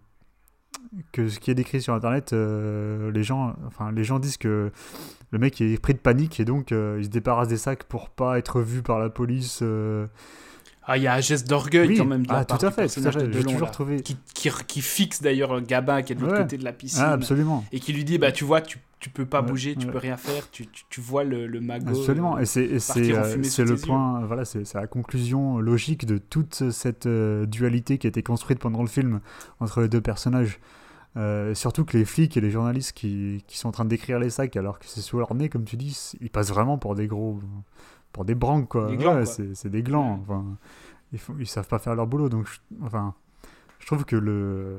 que 1.13 1.29
ce 1.29 1.41
qui 1.41 1.51
est 1.51 1.55
décrit 1.55 1.81
sur 1.81 1.95
internet, 1.95 2.33
euh, 2.33 3.11
les, 3.13 3.23
gens, 3.23 3.55
enfin, 3.67 3.93
les 3.93 4.05
gens 4.05 4.19
disent 4.19 4.37
que 4.37 4.71
le 5.31 5.39
mec 5.39 5.61
est 5.61 5.81
pris 5.81 5.95
de 5.95 5.99
panique 5.99 6.41
et 6.41 6.45
donc 6.45 6.73
euh, 6.73 6.97
il 6.99 7.05
se 7.05 7.11
débarrasse 7.11 7.49
des 7.49 7.57
sacs 7.57 7.85
pour 7.85 8.11
pas 8.11 8.39
être 8.39 8.61
vu 8.61 8.83
par 8.83 8.99
la 8.99 9.11
police. 9.11 9.61
Euh. 9.63 10.07
Ah, 10.85 10.97
il 10.97 11.05
y 11.05 11.07
a 11.07 11.15
un 11.15 11.21
geste 11.21 11.49
d'orgueil 11.49 11.97
quand 11.97 12.05
même. 12.05 12.25
ah, 12.29 12.45
tout 12.45 12.65
à 12.65 12.71
fait, 12.71 12.89
tout 12.89 13.07
à 13.07 13.13
fait. 13.13 13.33
J'ai 13.33 13.45
toujours 13.45 13.71
trouvé. 13.71 14.01
Qui, 14.03 14.17
qui, 14.35 14.81
fixe 14.83 15.23
d'ailleurs 15.23 15.61
Gabin 15.61 16.03
qui 16.03 16.13
est 16.13 16.17
de 16.17 16.21
l'autre 16.21 16.39
côté 16.39 16.59
de 16.59 16.65
la 16.65 16.73
piscine. 16.73 17.03
Ah, 17.05 17.13
absolument. 17.13 17.65
Et 17.73 17.81
qui 17.81 17.93
lui 17.93 18.05
dit 18.05 18.19
bah 18.19 18.33
tu 18.33 18.45
vois, 18.45 18.61
tu, 18.61 18.79
tu 18.99 19.11
peux 19.11 19.27
pas 19.27 19.43
bouger, 19.43 19.77
tu 19.77 19.87
peux 19.87 19.99
rien 19.99 20.17
faire, 20.17 20.51
tu, 20.51 20.67
tu, 20.67 21.01
vois 21.01 21.25
le, 21.25 21.47
le 21.47 21.61
magot. 21.61 21.91
Absolument. 21.91 22.39
Et 22.39 22.47
c'est 22.47 22.79
c'est 22.79 23.01
le 23.65 23.77
point, 23.77 24.25
voilà, 24.27 24.45
c'est 24.45 24.75
la 24.75 24.87
conclusion 24.87 25.59
logique 25.59 26.07
de 26.07 26.19
toute 26.19 26.71
cette 26.71 27.07
dualité 27.07 27.99
qui 27.99 28.07
a 28.07 28.09
été 28.09 28.23
construite 28.23 28.59
pendant 28.59 28.83
le 28.83 28.89
film 28.89 29.21
entre 29.61 29.83
les 29.83 29.89
deux 29.89 30.01
personnages. 30.01 30.59
Euh, 31.17 31.55
surtout 31.55 31.85
que 31.85 31.99
les 31.99 32.07
flics 32.07 32.39
et 32.39 32.41
les 32.41 32.51
journalistes 32.51 32.93
qui, 32.93 33.45
qui, 33.47 33.59
sont 33.59 33.69
en 33.69 33.73
train 33.73 33.85
de 33.85 33.91
décrire 33.91 34.19
les 34.19 34.31
sacs 34.31 34.57
alors 34.57 34.79
que 34.79 34.87
c'est 34.87 35.03
sous 35.03 35.19
leur 35.19 35.35
nez, 35.35 35.51
comme 35.51 35.65
tu 35.65 35.77
dis, 35.77 36.13
ils 36.23 36.31
passent 36.31 36.49
vraiment 36.49 36.79
pour 36.79 36.95
des 36.95 37.07
gros. 37.07 37.41
Pour 38.13 38.25
des 38.25 38.35
branques, 38.35 38.69
quoi. 38.69 38.91
c'est 39.25 39.69
des 39.69 39.83
glands. 39.83 40.21
Enfin, 40.23 40.45
ils, 41.13 41.19
font, 41.19 41.35
ils 41.39 41.47
savent 41.47 41.69
pas 41.69 41.79
faire 41.79 41.95
leur 41.95 42.07
boulot. 42.07 42.29
Donc, 42.29 42.47
je, 42.47 42.59
enfin, 42.83 43.15
je 43.79 43.87
trouve 43.87 44.05
que 44.05 44.17
le. 44.17 44.79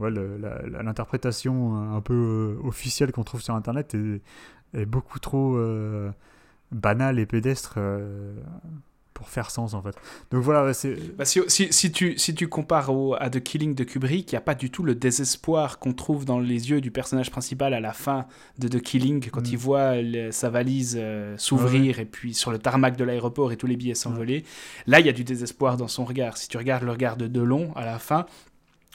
Ouais, 0.00 0.10
l'interprétation 0.10 1.94
un 1.94 2.00
peu 2.00 2.58
euh, 2.60 2.66
officielle 2.66 3.12
qu'on 3.12 3.22
trouve 3.22 3.40
sur 3.40 3.54
internet 3.54 3.94
est, 3.94 4.22
est 4.76 4.86
beaucoup 4.86 5.20
trop 5.20 5.56
euh, 5.56 6.10
banale 6.72 7.20
et 7.20 7.26
pédestre 7.26 7.78
pour 9.14 9.28
faire 9.28 9.50
sens 9.50 9.74
en 9.74 9.82
fait. 9.82 9.94
Donc 10.30 10.42
voilà, 10.42 10.74
c'est. 10.74 10.96
Bah, 11.16 11.24
si, 11.24 11.40
si, 11.48 11.92
tu, 11.92 12.18
si 12.18 12.34
tu 12.34 12.48
compares 12.48 12.90
au, 12.90 13.14
à 13.14 13.30
The 13.30 13.40
Killing 13.40 13.74
de 13.74 13.84
Kubrick, 13.84 14.32
il 14.32 14.34
n'y 14.34 14.38
a 14.38 14.42
pas 14.42 14.54
du 14.54 14.70
tout 14.70 14.82
le 14.82 14.94
désespoir 14.94 15.78
qu'on 15.78 15.92
trouve 15.92 16.24
dans 16.24 16.40
les 16.40 16.70
yeux 16.70 16.80
du 16.80 16.90
personnage 16.90 17.30
principal 17.30 17.72
à 17.72 17.80
la 17.80 17.92
fin 17.92 18.26
de 18.58 18.68
The 18.68 18.82
Killing, 18.82 19.30
quand 19.30 19.48
il 19.48 19.54
mm. 19.54 19.60
voit 19.60 19.92
sa 20.30 20.50
valise 20.50 20.98
euh, 21.00 21.36
s'ouvrir 21.38 22.00
et 22.00 22.04
puis 22.04 22.34
sur 22.34 22.50
le 22.50 22.58
tarmac 22.58 22.96
de 22.96 23.04
l'aéroport 23.04 23.52
et 23.52 23.56
tous 23.56 23.68
les 23.68 23.76
billets 23.76 23.94
s'envoler. 23.94 24.44
Là, 24.86 25.00
il 25.00 25.06
y 25.06 25.08
a 25.08 25.12
du 25.12 25.24
désespoir 25.24 25.76
dans 25.76 25.88
son 25.88 26.04
regard. 26.04 26.36
Si 26.36 26.48
tu 26.48 26.58
regardes 26.58 26.82
le 26.82 26.90
regard 26.90 27.16
de 27.16 27.28
Delon 27.28 27.72
à 27.76 27.84
la 27.84 27.98
fin, 27.98 28.26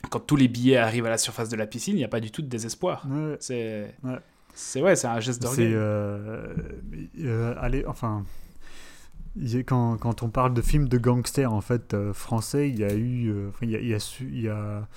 quand 0.09 0.19
tous 0.19 0.35
les 0.35 0.47
billets 0.47 0.77
arrivent 0.77 1.05
à 1.05 1.09
la 1.09 1.17
surface 1.17 1.49
de 1.49 1.55
la 1.55 1.65
piscine, 1.65 1.95
il 1.95 1.99
n'y 1.99 2.05
a 2.05 2.09
pas 2.09 2.19
du 2.19 2.31
tout 2.31 2.41
de 2.41 2.47
désespoir. 2.47 3.07
C'est. 3.39 3.95
C'est 4.59 4.81
ouais, 4.81 4.95
c'est 4.97 5.07
un 5.07 5.19
geste 5.21 5.41
d'orgueil. 5.41 5.69
C'est 5.69 5.73
euh, 5.73 6.53
euh, 7.21 7.53
allez, 7.59 7.85
enfin, 7.85 8.25
quand, 9.65 9.97
quand, 9.97 10.23
on 10.23 10.29
parle 10.29 10.53
de 10.53 10.61
films 10.61 10.87
de 10.87 10.97
gangsters 10.97 11.51
en 11.51 11.61
fait 11.61 11.93
euh, 11.93 12.13
français, 12.13 12.69
il 12.69 12.79
y 12.79 12.83
a 12.83 12.93
eu, 12.93 13.29
euh, 13.29 13.51
y 13.61 13.75
a, 13.93 13.97
il, 14.21 14.49
a, 14.49 14.87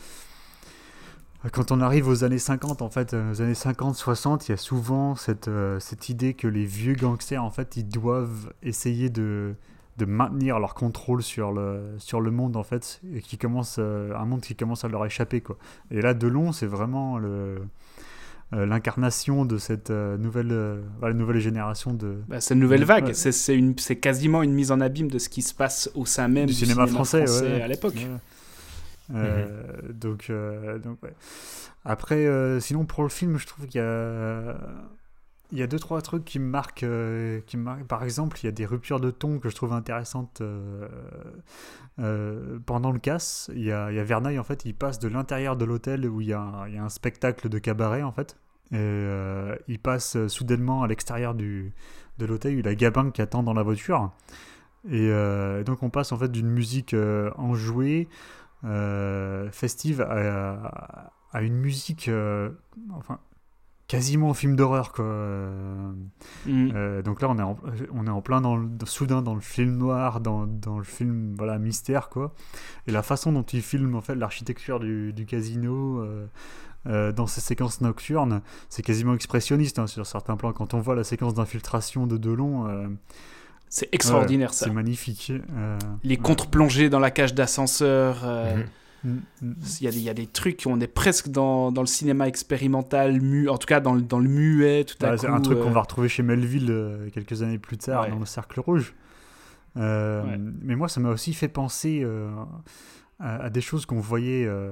quand 1.52 1.72
on 1.72 1.80
arrive 1.80 2.08
aux 2.08 2.24
années 2.24 2.38
50 2.38 2.82
en 2.82 2.90
fait, 2.90 3.14
euh, 3.14 3.34
années 3.40 3.52
50-60, 3.52 4.46
il 4.46 4.50
y 4.50 4.54
a 4.54 4.56
souvent 4.56 5.14
cette, 5.14 5.50
cette 5.80 6.08
idée 6.08 6.34
que 6.34 6.48
les 6.48 6.64
vieux 6.64 6.94
gangsters 6.94 7.42
en 7.42 7.50
fait, 7.50 7.76
ils 7.76 7.88
doivent 7.88 8.52
essayer 8.62 9.10
de, 9.10 9.54
de 9.98 10.04
maintenir 10.04 10.58
leur 10.58 10.74
contrôle 10.74 11.22
sur 11.22 11.52
le, 11.52 11.94
sur 11.98 12.20
le 12.20 12.30
monde 12.30 12.56
en 12.56 12.62
fait, 12.62 13.00
et 13.14 13.20
qui 13.20 13.38
commence, 13.38 13.78
un 13.78 14.24
monde 14.24 14.40
qui 14.40 14.56
commence 14.56 14.84
à 14.84 14.88
leur 14.88 15.04
échapper 15.04 15.40
quoi. 15.40 15.56
Et 15.90 16.00
là, 16.00 16.14
Delon, 16.14 16.52
c'est 16.52 16.66
vraiment 16.66 17.18
le 17.18 17.62
euh, 18.54 18.66
l'incarnation 18.66 19.46
de 19.46 19.56
cette 19.56 19.90
euh, 19.90 20.18
nouvelle, 20.18 20.52
euh, 20.52 21.12
nouvelle 21.14 21.38
génération 21.38 21.94
de. 21.94 22.16
Bah, 22.28 22.40
cette 22.40 22.58
nouvelle 22.58 22.84
vague, 22.84 23.12
c'est 23.14 23.96
quasiment 23.96 24.42
une 24.42 24.52
mise 24.52 24.70
en 24.70 24.80
abîme 24.80 25.10
de 25.10 25.18
ce 25.18 25.30
qui 25.30 25.40
se 25.40 25.54
passe 25.54 25.90
au 25.94 26.04
sein 26.04 26.28
même 26.28 26.46
du, 26.46 26.52
cinéma, 26.52 26.86
français, 26.86 27.24
à 27.62 27.66
l'époque. 27.66 28.06
Mhm. 29.08 29.92
Donc, 29.94 30.30
donc 30.82 30.98
après, 31.84 32.26
sinon 32.60 32.84
pour 32.84 33.02
le 33.02 33.08
film, 33.08 33.38
je 33.38 33.46
trouve 33.46 33.66
qu'il 33.66 33.80
y 33.80 33.84
a 33.84 34.54
il 35.52 35.58
y 35.58 35.62
a 35.62 35.66
deux 35.66 35.78
trois 35.78 36.00
trucs 36.02 36.24
qui 36.24 36.38
me 36.38 36.46
marquent, 36.46 36.86
qui 37.46 37.56
me 37.56 37.84
Par 37.84 38.02
exemple, 38.02 38.38
il 38.42 38.46
y 38.46 38.48
a 38.48 38.52
des 38.52 38.66
ruptures 38.66 39.00
de 39.00 39.10
ton 39.10 39.38
que 39.38 39.48
je 39.48 39.54
trouve 39.54 39.72
intéressantes 39.72 40.42
pendant 42.66 42.90
le 42.90 42.98
casse. 42.98 43.50
Il 43.54 43.62
y, 43.62 43.70
a, 43.70 43.92
il 43.92 43.96
y 43.96 44.00
a 44.00 44.40
en 44.40 44.44
fait, 44.44 44.64
il 44.64 44.74
passe 44.74 44.98
de 44.98 45.08
l'intérieur 45.08 45.56
de 45.56 45.64
l'hôtel 45.64 46.08
où 46.08 46.20
il 46.20 46.28
y, 46.28 46.32
a 46.32 46.66
y, 46.68 46.78
un 46.78 46.88
spectacle 46.88 47.48
de 47.48 47.58
cabaret 47.58 48.02
en 48.02 48.12
fait. 48.12 48.36
Et 48.72 48.76
euh, 48.78 49.54
il 49.68 49.78
passe 49.78 50.26
soudainement 50.28 50.82
à 50.82 50.86
l'extérieur 50.86 51.34
de 51.34 51.72
l'hôtel, 52.18 52.58
il 52.58 52.66
a 52.66 52.74
Gabin 52.74 53.10
qui 53.10 53.20
attend 53.20 53.42
dans 53.42 53.52
la 53.52 53.62
voiture. 53.62 54.10
Et 54.88 55.10
euh, 55.10 55.62
donc 55.62 55.82
on 55.82 55.90
passe 55.90 56.10
en 56.12 56.16
fait 56.16 56.32
d'une 56.32 56.48
musique 56.48 56.94
euh, 56.94 57.30
enjouée, 57.36 58.08
euh, 58.64 59.50
festive, 59.50 60.00
à, 60.00 61.12
à 61.32 61.42
une 61.42 61.56
musique, 61.56 62.08
euh, 62.08 62.50
enfin, 62.94 63.20
quasiment 63.88 64.32
film 64.34 64.56
d'horreur 64.56 64.92
quoi. 64.92 65.04
Mm. 65.04 66.70
euh, 66.74 67.02
donc 67.02 67.20
là 67.20 67.28
on 67.28 67.38
est 67.38 67.42
en, 67.42 67.56
on 67.94 68.06
est 68.06 68.10
en 68.10 68.22
plein 68.22 68.40
dans 68.40 68.56
le, 68.56 68.68
soudain 68.86 69.22
dans 69.22 69.34
le 69.34 69.40
film 69.40 69.76
noir, 69.76 70.20
dans, 70.20 70.46
dans 70.46 70.78
le 70.78 70.84
film 70.84 71.34
voilà 71.36 71.58
mystère 71.58 72.08
quoi. 72.08 72.32
Et 72.86 72.92
la 72.92 73.02
façon 73.02 73.32
dont 73.32 73.42
il 73.42 73.62
filme 73.62 73.94
en 73.94 74.00
fait 74.00 74.14
l'architecture 74.14 74.80
du, 74.80 75.12
du 75.12 75.26
casino. 75.26 76.00
euh, 76.00 76.26
euh, 76.88 77.12
dans 77.12 77.28
ces 77.28 77.40
séquences 77.40 77.80
nocturnes, 77.80 78.40
c'est 78.68 78.82
quasiment 78.82 79.14
expressionniste 79.14 79.78
hein, 79.78 79.86
sur 79.86 80.04
certains 80.04 80.36
plans. 80.36 80.52
Quand 80.52 80.74
on 80.74 80.80
voit 80.80 80.96
la 80.96 81.04
séquence 81.04 81.32
d'infiltration 81.32 82.08
de 82.08 82.16
Delon, 82.16 82.66
euh, 82.66 82.88
C'est 83.68 83.88
extraordinaire 83.94 84.50
ouais, 84.50 84.56
ça. 84.56 84.64
C'est 84.66 84.72
magnifique. 84.72 85.30
euh, 85.56 85.78
Les 86.02 86.16
ouais. 86.16 86.20
contre-plongées 86.20 86.90
dans 86.90 86.98
la 86.98 87.12
cage 87.12 87.34
d'ascenseur. 87.34 88.22
euh, 88.24 88.56
Mhm. 88.56 88.64
Mm, 89.04 89.16
mm. 89.42 89.52
Il 89.80 89.84
y, 89.84 89.88
a 89.88 89.90
des, 89.90 89.96
il 89.98 90.02
y 90.04 90.08
a 90.10 90.14
des 90.14 90.26
trucs, 90.26 90.62
on 90.66 90.80
est 90.80 90.86
presque 90.86 91.28
dans, 91.28 91.72
dans 91.72 91.80
le 91.82 91.86
cinéma 91.88 92.28
expérimental, 92.28 93.20
mu, 93.20 93.48
en 93.48 93.58
tout 93.58 93.66
cas 93.66 93.80
dans 93.80 93.94
le, 93.94 94.02
dans 94.02 94.18
le 94.20 94.28
muet, 94.28 94.84
tout 94.84 94.96
à 95.04 95.10
Ouais, 95.12 95.16
coup. 95.16 95.26
un 95.26 95.40
truc 95.40 95.58
euh, 95.58 95.62
qu'on 95.64 95.70
va 95.72 95.80
retrouver 95.80 96.08
chez 96.08 96.22
Melville 96.22 96.68
euh, 96.70 97.10
quelques 97.10 97.42
années 97.42 97.58
plus 97.58 97.78
tard 97.78 98.02
Ouais. 98.04 98.10
dans 98.10 98.18
le 98.18 98.26
Cercle 98.26 98.60
Rouge. 98.60 98.94
Euh, 99.76 100.22
Ouais. 100.24 100.38
Mais 100.62 100.76
moi, 100.76 100.88
ça 100.88 101.00
m'a 101.00 101.10
aussi 101.10 101.32
fait 101.34 101.48
penser 101.48 102.02
euh, 102.04 102.30
à, 103.18 103.44
à 103.44 103.50
des 103.50 103.60
choses 103.60 103.86
qu'on 103.86 104.00
voyait, 104.00 104.44
euh, 104.46 104.70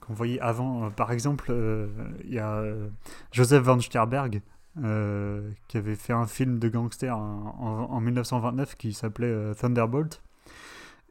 qu'on 0.00 0.12
voyait 0.14 0.40
avant. 0.40 0.86
Euh, 0.86 0.90
Par 0.90 1.12
exemple, 1.12 1.46
euh, 1.50 1.86
il 2.24 2.34
y 2.34 2.38
a 2.38 2.56
euh, 2.58 2.88
Joseph 3.32 3.62
Van 3.62 3.78
Stierberg 3.80 4.42
euh, 4.82 5.48
qui 5.68 5.76
avait 5.76 5.94
fait 5.94 6.12
un 6.14 6.26
film 6.26 6.58
de 6.58 6.68
gangster 6.68 7.16
en, 7.16 7.54
en- 7.60 7.94
en 7.94 8.00
1929 8.00 8.76
qui 8.76 8.92
s'appelait 8.92 9.26
euh, 9.28 9.54
Thunderbolt. 9.54 10.22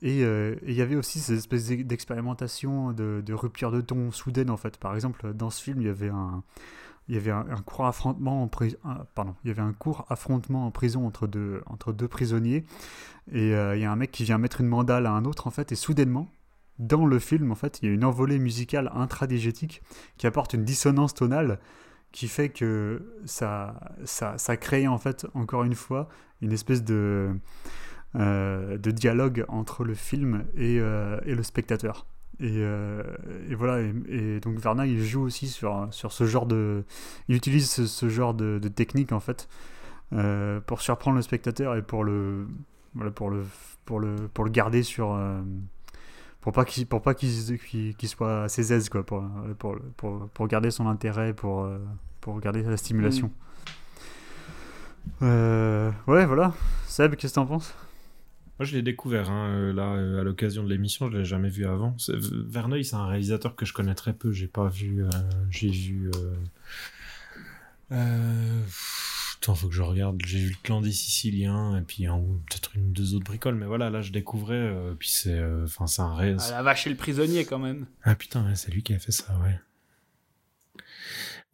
Et 0.01 0.23
euh, 0.23 0.55
et 0.63 0.71
il 0.71 0.75
y 0.75 0.81
avait 0.81 0.95
aussi 0.95 1.19
ces 1.19 1.37
espèces 1.37 1.67
d'e- 1.67 1.83
d'expérimentation 1.83 2.91
de, 2.93 3.21
de 3.25 3.33
rupture 3.33 3.71
de 3.71 3.81
ton 3.81 4.11
soudaine 4.11 4.49
en 4.49 4.57
fait. 4.57 4.77
Par 4.77 4.95
exemple, 4.95 5.33
dans 5.33 5.49
ce 5.49 5.61
film, 5.61 5.81
il 5.81 5.87
y 5.87 5.89
avait 5.89 6.09
un, 6.09 6.43
il 7.07 7.15
y 7.15 7.17
avait 7.17 7.31
un, 7.31 7.43
court 7.65 7.85
affrontement 7.85 8.43
en 8.43 8.47
prison. 8.47 8.77
Pardon, 9.15 9.35
il 9.43 9.49
y 9.49 9.51
avait 9.51 9.61
un 9.61 9.73
court 9.73 10.05
affrontement 10.09 10.65
en 10.65 10.71
prison 10.71 11.05
entre 11.05 11.27
deux, 11.27 11.61
entre 11.65 11.93
deux 11.93 12.07
prisonniers. 12.07 12.65
Et 13.31 13.53
euh, 13.53 13.75
il 13.75 13.81
y 13.81 13.85
a 13.85 13.91
un 13.91 13.95
mec 13.95 14.11
qui 14.11 14.23
vient 14.23 14.37
mettre 14.37 14.61
une 14.61 14.67
mandale 14.67 15.05
à 15.05 15.11
un 15.11 15.25
autre 15.25 15.47
en 15.47 15.51
fait. 15.51 15.71
Et 15.71 15.75
soudainement, 15.75 16.29
dans 16.79 17.05
le 17.05 17.19
film, 17.19 17.51
en 17.51 17.55
fait, 17.55 17.79
il 17.81 17.89
y 17.89 17.91
a 17.91 17.93
une 17.93 18.05
envolée 18.05 18.39
musicale 18.39 18.91
intradigétique 18.95 19.81
qui 20.17 20.25
apporte 20.27 20.53
une 20.53 20.63
dissonance 20.63 21.13
tonale 21.13 21.59
qui 22.11 22.27
fait 22.27 22.49
que 22.49 23.01
ça, 23.25 23.79
ça, 24.05 24.37
ça 24.37 24.57
crée 24.57 24.87
en 24.87 24.97
fait 24.97 25.25
encore 25.33 25.63
une 25.63 25.75
fois 25.75 26.09
une 26.41 26.51
espèce 26.51 26.83
de 26.83 27.31
de 28.15 28.91
dialogue 28.91 29.45
entre 29.47 29.83
le 29.83 29.93
film 29.93 30.43
et, 30.55 30.79
euh, 30.79 31.19
et 31.25 31.35
le 31.35 31.43
spectateur. 31.43 32.05
Et, 32.39 32.55
euh, 32.57 33.03
et 33.49 33.55
voilà, 33.55 33.81
et, 33.81 33.93
et 34.09 34.39
donc 34.39 34.57
Verna 34.59 34.87
il 34.87 35.03
joue 35.03 35.21
aussi 35.21 35.47
sur, 35.47 35.87
sur 35.91 36.11
ce 36.11 36.25
genre 36.25 36.45
de. 36.47 36.83
Il 37.27 37.35
utilise 37.35 37.69
ce, 37.69 37.85
ce 37.85 38.09
genre 38.09 38.33
de, 38.33 38.59
de 38.59 38.67
technique 38.67 39.11
en 39.11 39.19
fait 39.19 39.47
euh, 40.13 40.59
pour 40.59 40.81
surprendre 40.81 41.17
le 41.17 41.21
spectateur 41.21 41.75
et 41.75 41.81
pour 41.83 42.03
le. 42.03 42.47
Voilà, 42.95 43.11
pour 43.11 43.29
le, 43.29 43.43
pour 43.85 43.99
le, 43.99 44.15
pour 44.33 44.43
le 44.43 44.51
garder 44.51 44.81
sur. 44.83 45.13
euh, 45.13 45.39
pour 46.41 46.51
pas 46.53 46.65
qu'il 46.65 46.87
pour 46.87 47.03
pas 47.03 47.13
qu'il 47.13 47.29
qu'il- 47.59 47.95
qu'il 47.95 48.09
soit 48.09 48.43
à 48.45 48.49
ses 48.49 48.73
aises 48.73 48.89
quoi 48.89 49.05
pour, 49.05 49.23
pour, 49.59 49.77
pour, 49.95 50.27
pour 50.29 50.47
garder 50.47 50.71
son 50.71 50.87
intérêt 50.87 51.33
pour, 51.33 51.61
euh, 51.65 51.77
pour 52.19 52.39
garder 52.39 52.63
la 52.63 52.77
stimulation 52.77 53.31
Euh, 55.21 55.91
ouais 56.07 56.25
voilà 56.25 56.53
Seb 56.87 57.15
qu'est-ce 57.15 57.33
que 57.33 57.35
t'en 57.35 57.45
penses? 57.45 57.75
Moi, 58.61 58.67
je 58.67 58.75
l'ai 58.75 58.83
découvert 58.83 59.31
hein, 59.31 59.49
euh, 59.49 59.73
là 59.73 59.93
euh, 59.95 60.21
à 60.21 60.23
l'occasion 60.23 60.63
de 60.63 60.69
l'émission. 60.69 61.09
Je 61.09 61.17
l'ai 61.17 61.25
jamais 61.25 61.49
vu 61.49 61.65
avant. 61.65 61.97
C'est- 61.97 62.15
Verneuil, 62.15 62.85
c'est 62.85 62.95
un 62.95 63.07
réalisateur 63.07 63.55
que 63.55 63.65
je 63.65 63.73
connais 63.73 63.95
très 63.95 64.13
peu. 64.13 64.31
J'ai 64.31 64.45
pas 64.45 64.67
vu. 64.67 65.03
euh, 65.03 65.09
J'ai 65.49 65.71
vu. 65.71 66.11
Euh... 66.15 66.35
Euh... 67.91 68.61
Attends, 69.41 69.55
faut 69.55 69.67
que 69.67 69.73
je 69.73 69.81
regarde. 69.81 70.21
J'ai 70.27 70.37
vu 70.37 70.49
le 70.49 70.55
clan 70.61 70.79
des 70.79 70.91
Siciliens 70.91 71.75
et 71.75 71.81
puis 71.81 72.03
peut-être 72.05 72.75
une 72.75 72.89
ou 72.89 72.91
deux 72.91 73.15
autres 73.15 73.25
bricoles. 73.25 73.55
Mais 73.55 73.65
voilà, 73.65 73.89
là, 73.89 74.01
je 74.01 74.11
découvrais. 74.11 74.53
euh, 74.53 74.93
puis 74.93 75.09
c'est, 75.09 75.39
euh, 75.39 75.63
enfin, 75.65 75.87
c'est 75.87 76.03
un 76.03 76.13
ré... 76.13 76.35
Ah, 76.39 76.51
la 76.51 76.61
vache 76.61 76.85
et 76.85 76.91
le 76.91 76.95
prisonnier 76.97 77.45
quand 77.45 77.57
même. 77.57 77.87
Ah 78.03 78.13
putain, 78.13 78.45
ouais, 78.45 78.53
c'est 78.53 78.71
lui 78.71 78.83
qui 78.83 78.93
a 78.93 78.99
fait 78.99 79.11
ça, 79.11 79.35
ouais. 79.43 79.59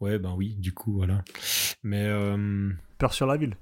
Ouais, 0.00 0.18
ben 0.18 0.34
oui, 0.36 0.56
du 0.58 0.74
coup, 0.74 0.92
voilà. 0.92 1.24
Mais 1.82 2.04
euh, 2.04 2.68
Peur 2.98 3.14
sur 3.14 3.24
la 3.26 3.38
ville 3.38 3.56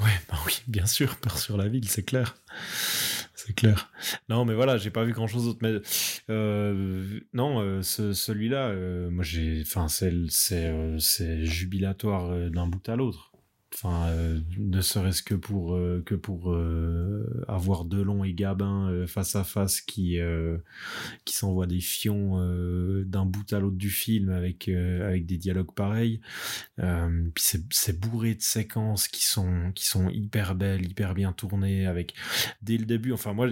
Ouais, 0.00 0.08
bah 0.28 0.38
oui, 0.46 0.54
bien 0.68 0.86
sûr, 0.86 1.16
peur 1.16 1.38
sur 1.38 1.56
la 1.58 1.68
ville, 1.68 1.86
c'est 1.88 2.02
clair. 2.02 2.36
C'est 3.34 3.54
clair. 3.54 3.90
Non, 4.28 4.44
mais 4.44 4.54
voilà, 4.54 4.78
j'ai 4.78 4.90
pas 4.90 5.04
vu 5.04 5.12
grand 5.12 5.26
chose 5.26 5.44
d'autre. 5.44 5.58
Mais 5.62 5.74
euh, 6.30 7.20
non, 7.34 7.60
euh, 7.60 7.82
ce- 7.82 8.12
celui-là, 8.14 8.68
euh, 8.68 9.10
moi 9.10 9.24
j'ai. 9.24 9.62
Enfin, 9.66 9.88
c'est 9.88 10.12
c'est 10.30 10.66
euh, 10.66 10.98
c'est 10.98 11.44
jubilatoire 11.44 12.30
euh, 12.30 12.48
d'un 12.50 12.66
bout 12.66 12.88
à 12.88 12.96
l'autre. 12.96 13.31
Enfin, 13.74 14.08
euh, 14.08 14.40
ne 14.58 14.80
serait-ce 14.82 15.22
que 15.22 15.34
pour 15.34 15.74
euh, 15.74 16.02
que 16.04 16.14
pour 16.14 16.52
euh, 16.52 17.42
avoir 17.48 17.84
Delon 17.84 18.22
et 18.22 18.34
Gabin 18.34 18.90
euh, 18.90 19.06
face 19.06 19.34
à 19.34 19.44
face 19.44 19.80
qui 19.80 20.18
euh, 20.20 20.58
qui 21.24 21.34
s'envoient 21.34 21.66
des 21.66 21.80
fions 21.80 22.34
euh, 22.40 23.04
d'un 23.04 23.24
bout 23.24 23.50
à 23.52 23.60
l'autre 23.60 23.76
du 23.76 23.88
film 23.90 24.28
avec 24.30 24.68
avec 24.68 25.26
des 25.26 25.38
dialogues 25.38 25.74
pareils. 25.74 26.20
Puis 26.76 27.44
c'est 27.70 27.98
bourré 27.98 28.34
de 28.34 28.42
séquences 28.42 29.08
qui 29.08 29.24
sont 29.24 29.72
qui 29.74 29.86
sont 29.86 30.08
hyper 30.10 30.54
belles, 30.54 30.86
hyper 30.86 31.14
bien 31.14 31.32
tournées 31.32 31.86
avec 31.86 32.14
dès 32.60 32.76
le 32.76 32.84
début. 32.84 33.12
Enfin 33.12 33.32
moi 33.32 33.48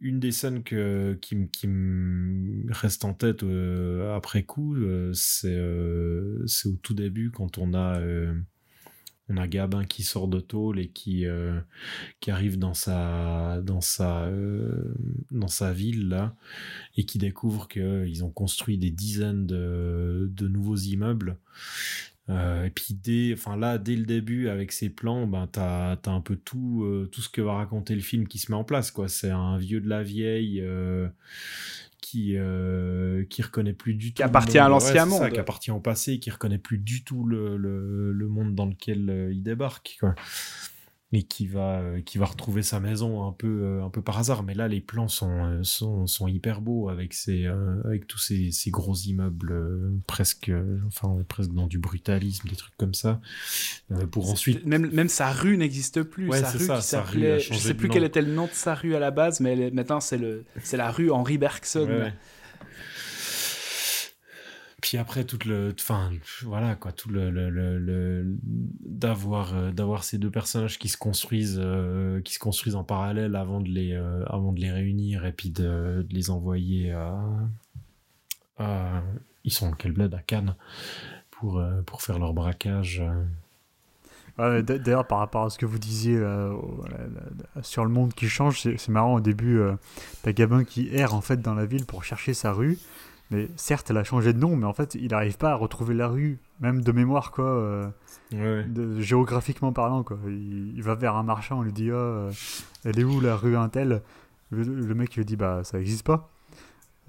une, 0.00 0.20
des 0.20 0.32
scènes 0.32 0.62
que 0.62 1.18
qui 1.20 1.36
me 1.36 1.46
qui 1.46 1.68
me 1.68 2.72
reste 2.72 3.04
en 3.04 3.14
tête 3.14 3.44
après 4.14 4.44
coup, 4.44 4.76
c'est 5.12 5.58
c'est 6.46 6.68
au 6.68 6.76
tout 6.82 6.94
début 6.94 7.30
quand 7.30 7.58
on 7.58 7.74
a 7.74 8.00
on 9.32 9.36
a 9.36 9.46
Gabin 9.46 9.84
qui 9.84 10.02
sort 10.02 10.28
de 10.28 10.40
tôle 10.40 10.78
et 10.78 10.88
qui 10.88 11.26
euh, 11.26 11.58
qui 12.20 12.30
arrive 12.30 12.58
dans 12.58 12.74
sa 12.74 13.60
dans 13.62 13.80
sa 13.80 14.24
euh, 14.24 14.94
dans 15.30 15.48
sa 15.48 15.72
ville 15.72 16.08
là 16.08 16.34
et 16.96 17.04
qui 17.04 17.18
découvre 17.18 17.68
qu'ils 17.68 18.24
ont 18.24 18.30
construit 18.30 18.78
des 18.78 18.90
dizaines 18.90 19.46
de, 19.46 20.48
nouveaux 20.48 20.76
immeubles 20.76 21.38
euh, 22.30 22.64
et 22.64 22.70
puis 22.70 22.94
dès, 22.94 23.32
enfin 23.34 23.56
là, 23.56 23.78
dès 23.78 23.96
le 23.96 24.04
début, 24.04 24.48
avec 24.48 24.72
ces 24.72 24.88
plans, 24.88 25.26
ben 25.26 25.48
t'as 25.50 25.96
as 26.04 26.10
un 26.10 26.20
peu 26.20 26.36
tout, 26.36 26.84
euh, 26.84 27.08
tout 27.10 27.20
ce 27.20 27.28
que 27.28 27.40
va 27.40 27.54
raconter 27.54 27.94
le 27.94 28.00
film 28.00 28.28
qui 28.28 28.38
se 28.38 28.52
met 28.52 28.56
en 28.56 28.64
place, 28.64 28.90
quoi. 28.90 29.08
C'est 29.08 29.30
un 29.30 29.58
vieux 29.58 29.80
de 29.80 29.88
la 29.88 30.02
vieille 30.02 30.60
euh, 30.60 31.08
qui 32.02 32.34
euh, 32.36 33.24
qui 33.30 33.40
reconnaît 33.40 33.72
plus 33.72 33.94
du 33.94 34.12
tout. 34.12 34.20
le 34.22 34.26
appartient 34.28 34.58
à 34.58 34.64
monde- 34.64 34.72
l'ancien 34.72 35.04
c'est 35.06 35.10
ça, 35.12 35.20
monde. 35.24 35.30
qui 35.32 35.38
appartient 35.40 35.70
au 35.70 35.80
passé, 35.80 36.18
qui 36.18 36.30
reconnaît 36.30 36.58
plus 36.58 36.76
du 36.76 37.02
tout 37.04 37.24
le, 37.24 37.56
le, 37.56 38.12
le 38.12 38.28
monde 38.28 38.54
dans 38.54 38.66
lequel 38.66 39.08
euh, 39.08 39.32
il 39.32 39.42
débarque, 39.42 39.96
quoi. 40.00 40.14
Et 41.14 41.24
qui 41.24 41.46
va, 41.46 41.80
euh, 41.80 42.00
qui 42.00 42.16
va 42.16 42.24
retrouver 42.24 42.62
sa 42.62 42.80
maison 42.80 43.28
un 43.28 43.32
peu, 43.32 43.46
euh, 43.46 43.84
un 43.84 43.90
peu 43.90 44.00
par 44.00 44.18
hasard. 44.18 44.42
Mais 44.44 44.54
là, 44.54 44.66
les 44.66 44.80
plans 44.80 45.08
sont, 45.08 45.44
euh, 45.44 45.62
sont, 45.62 46.06
sont 46.06 46.26
hyper 46.26 46.62
beaux 46.62 46.88
avec 46.88 47.12
ces, 47.12 47.44
euh, 47.44 47.82
avec 47.84 48.06
tous 48.06 48.18
ces, 48.18 48.50
ces 48.50 48.70
gros 48.70 48.94
immeubles 48.94 49.54
presque, 50.06 50.50
enfin, 50.86 51.08
on 51.08 51.20
est 51.20 51.24
presque 51.24 51.52
dans 51.52 51.66
du 51.66 51.78
brutalisme, 51.78 52.48
des 52.48 52.56
trucs 52.56 52.76
comme 52.78 52.94
ça. 52.94 53.20
Pour 54.10 54.30
ensuite, 54.30 54.64
Même, 54.64 54.90
même 54.90 55.08
sa 55.08 55.30
rue 55.30 55.58
n'existe 55.58 56.02
plus. 56.02 56.28
Ouais, 56.28 56.40
sa 56.40 56.50
rue 56.50 56.58
ça, 56.64 56.76
qui 56.76 56.82
sa 56.82 57.02
rue 57.02 57.26
a 57.26 57.38
s'appelait. 57.38 57.40
Je 57.40 57.54
sais 57.54 57.74
plus 57.74 57.88
nom. 57.88 57.94
quel 57.94 58.04
était 58.04 58.22
le 58.22 58.32
nom 58.32 58.46
de 58.46 58.52
sa 58.52 58.74
rue 58.74 58.94
à 58.94 58.98
la 58.98 59.10
base, 59.10 59.40
mais 59.40 59.52
elle 59.52 59.74
maintenant 59.74 60.00
c'est 60.00 60.16
le 60.16 60.44
c'est 60.62 60.78
la 60.78 60.90
rue 60.90 61.10
Henri 61.10 61.36
Bergson. 61.36 61.86
Ouais, 61.88 61.98
ouais. 61.98 62.14
Puis 64.82 64.98
après 64.98 65.24
toute 65.24 65.44
le, 65.44 65.72
enfin 65.80 66.10
voilà 66.42 66.74
quoi, 66.74 66.90
tout 66.90 67.08
le, 67.08 67.30
le, 67.30 67.48
le- 67.50 68.36
d'avoir 68.84 69.54
euh, 69.54 69.70
d'avoir 69.70 70.02
ces 70.02 70.18
deux 70.18 70.30
personnages 70.30 70.76
qui 70.78 70.88
se 70.88 70.96
construisent 70.96 71.60
euh, 71.62 72.20
qui 72.20 72.34
se 72.34 72.40
construisent 72.40 72.74
en 72.74 72.82
parallèle 72.82 73.36
avant 73.36 73.60
de 73.60 73.68
les 73.70 73.92
euh, 73.92 74.24
avant 74.26 74.52
de 74.52 74.60
les 74.60 74.72
réunir 74.72 75.24
et 75.24 75.32
puis 75.32 75.50
de, 75.50 76.04
les 76.10 76.30
envoyer 76.30 76.90
à, 76.90 77.22
ils 79.44 79.52
sont 79.52 79.70
dans 79.70 79.76
quel 79.76 79.92
bled 79.92 80.12
à 80.14 80.20
Cannes 80.20 80.56
pour 81.30 81.62
pour 81.86 82.02
faire 82.02 82.18
leur 82.18 82.34
braquage. 82.34 83.02
D'ailleurs, 84.38 85.06
par 85.06 85.18
rapport 85.18 85.44
à 85.44 85.50
ce 85.50 85.58
que 85.58 85.66
vous 85.66 85.78
disiez 85.78 86.18
sur 87.62 87.84
le 87.84 87.90
monde 87.90 88.14
qui 88.14 88.28
change, 88.28 88.60
c'est 88.62 88.88
marrant 88.88 89.14
au 89.14 89.20
début, 89.20 89.60
t'as 90.22 90.32
Gabin 90.32 90.64
qui 90.64 90.88
erre 90.92 91.14
en 91.14 91.20
fait 91.20 91.40
dans 91.40 91.54
la 91.54 91.66
ville 91.66 91.86
pour 91.86 92.02
chercher 92.02 92.34
sa 92.34 92.52
rue. 92.52 92.78
Mais 93.32 93.48
certes, 93.56 93.90
elle 93.90 93.96
a 93.96 94.04
changé 94.04 94.32
de 94.32 94.38
nom, 94.38 94.54
mais 94.56 94.66
en 94.66 94.72
fait, 94.74 94.94
il 94.94 95.10
n'arrive 95.10 95.38
pas 95.38 95.50
à 95.52 95.54
retrouver 95.54 95.94
la 95.94 96.06
rue, 96.08 96.38
même 96.60 96.82
de 96.82 96.92
mémoire, 96.92 97.30
quoi, 97.32 97.46
euh, 97.46 97.86
Ouais, 98.32 98.38
ouais. 98.38 98.64
de- 98.64 99.00
géographiquement 99.00 99.72
parlant, 99.72 100.02
quoi. 100.02 100.18
Il, 100.26 100.74
il 100.76 100.82
va 100.82 100.94
vers 100.94 101.16
un 101.16 101.22
marchand, 101.22 101.58
on 101.58 101.62
lui 101.62 101.72
dit, 101.72 101.90
ah, 101.90 101.94
euh, 101.94 102.30
elle 102.84 102.98
est 102.98 103.04
où 103.04 103.20
la 103.20 103.34
rue 103.36 103.56
Intel? 103.56 104.02
Le, 104.50 104.62
le 104.64 104.94
mec 104.94 105.16
lui 105.16 105.24
dit, 105.24 105.36
bah, 105.36 105.62
ça 105.64 105.78
n'existe 105.78 106.04
pas. 106.06 106.30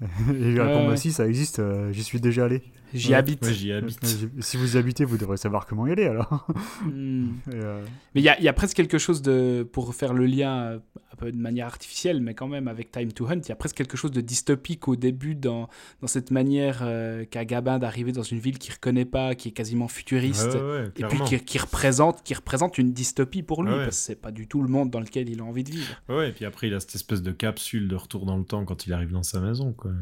Et 0.00 0.06
il 0.52 0.60
répond, 0.60 0.80
Ouais, 0.84 0.88
bah 0.88 0.96
si, 0.96 1.12
ça 1.12 1.26
existe, 1.28 1.60
euh, 1.60 1.92
j'y 1.92 2.02
suis 2.02 2.20
déjà 2.20 2.46
allé. 2.46 2.62
J'y 2.92 3.10
Ouais, 3.10 3.14
habite. 3.16 3.44
ouais, 3.44 3.52
j'y 3.52 3.72
habite. 3.72 4.04
Si 4.40 4.56
vous 4.56 4.76
y 4.76 4.78
habitez, 4.78 5.04
vous 5.04 5.16
devrez 5.18 5.36
savoir 5.36 5.66
comment 5.66 5.86
y 5.86 5.92
aller 5.92 6.06
alors. 6.06 6.46
Hmm. 6.84 7.26
Et, 7.52 7.54
euh, 7.54 7.82
Mais 8.14 8.20
il 8.20 8.24
y 8.24 8.28
a, 8.28 8.40
y 8.40 8.48
a 8.48 8.52
presque 8.52 8.76
quelque 8.76 8.98
chose 8.98 9.20
de, 9.22 9.62
pour 9.72 9.94
faire 9.94 10.12
le 10.14 10.26
lien 10.26 10.80
un 11.14 11.16
peu 11.16 11.30
de 11.30 11.38
manière 11.38 11.66
artificielle, 11.66 12.20
mais 12.20 12.34
quand 12.34 12.48
même 12.48 12.66
avec 12.66 12.90
Time 12.90 13.12
to 13.12 13.26
Hunt, 13.26 13.40
il 13.44 13.48
y 13.48 13.52
a 13.52 13.56
presque 13.56 13.76
quelque 13.76 13.96
chose 13.96 14.10
de 14.10 14.20
dystopique 14.20 14.88
au 14.88 14.96
début 14.96 15.34
dans, 15.34 15.68
dans 16.00 16.08
cette 16.08 16.30
manière 16.30 16.80
euh, 16.82 17.24
qu'a 17.24 17.44
Gabin 17.44 17.78
d'arriver 17.78 18.12
dans 18.12 18.22
une 18.22 18.40
ville 18.40 18.58
qu'il 18.58 18.74
reconnaît 18.74 19.04
pas, 19.04 19.34
qui 19.34 19.48
est 19.48 19.52
quasiment 19.52 19.88
futuriste, 19.88 20.54
Ouais, 20.54 20.60
ouais, 20.60 20.80
ouais, 20.82 20.92
et 20.96 21.04
puis 21.04 21.20
qui, 21.24 21.40
qui 21.40 21.58
représente, 21.58 22.22
qui 22.24 22.34
représente 22.34 22.78
une 22.78 22.92
dystopie 22.92 23.42
pour 23.42 23.62
lui, 23.62 23.70
ouais. 23.70 23.84
parce 23.84 23.96
que 23.98 24.02
c'est 24.02 24.20
pas 24.20 24.32
du 24.32 24.48
tout 24.48 24.62
le 24.62 24.68
monde 24.68 24.90
dans 24.90 25.00
lequel 25.00 25.28
il 25.28 25.40
a 25.40 25.44
envie 25.44 25.64
de 25.64 25.70
vivre. 25.70 25.94
Ouais, 26.08 26.30
et 26.30 26.32
puis 26.32 26.44
après, 26.44 26.66
il 26.66 26.74
a 26.74 26.80
cette 26.80 26.96
espèce 26.96 27.22
de 27.22 27.32
capsule 27.32 27.88
de 27.88 27.96
retour 27.96 28.26
dans 28.26 28.36
le 28.36 28.44
temps 28.44 28.64
quand 28.64 28.86
il 28.86 28.92
arrive 28.92 29.12
dans 29.12 29.22
sa 29.22 29.40
maison, 29.40 29.72
quoi. 29.72 29.92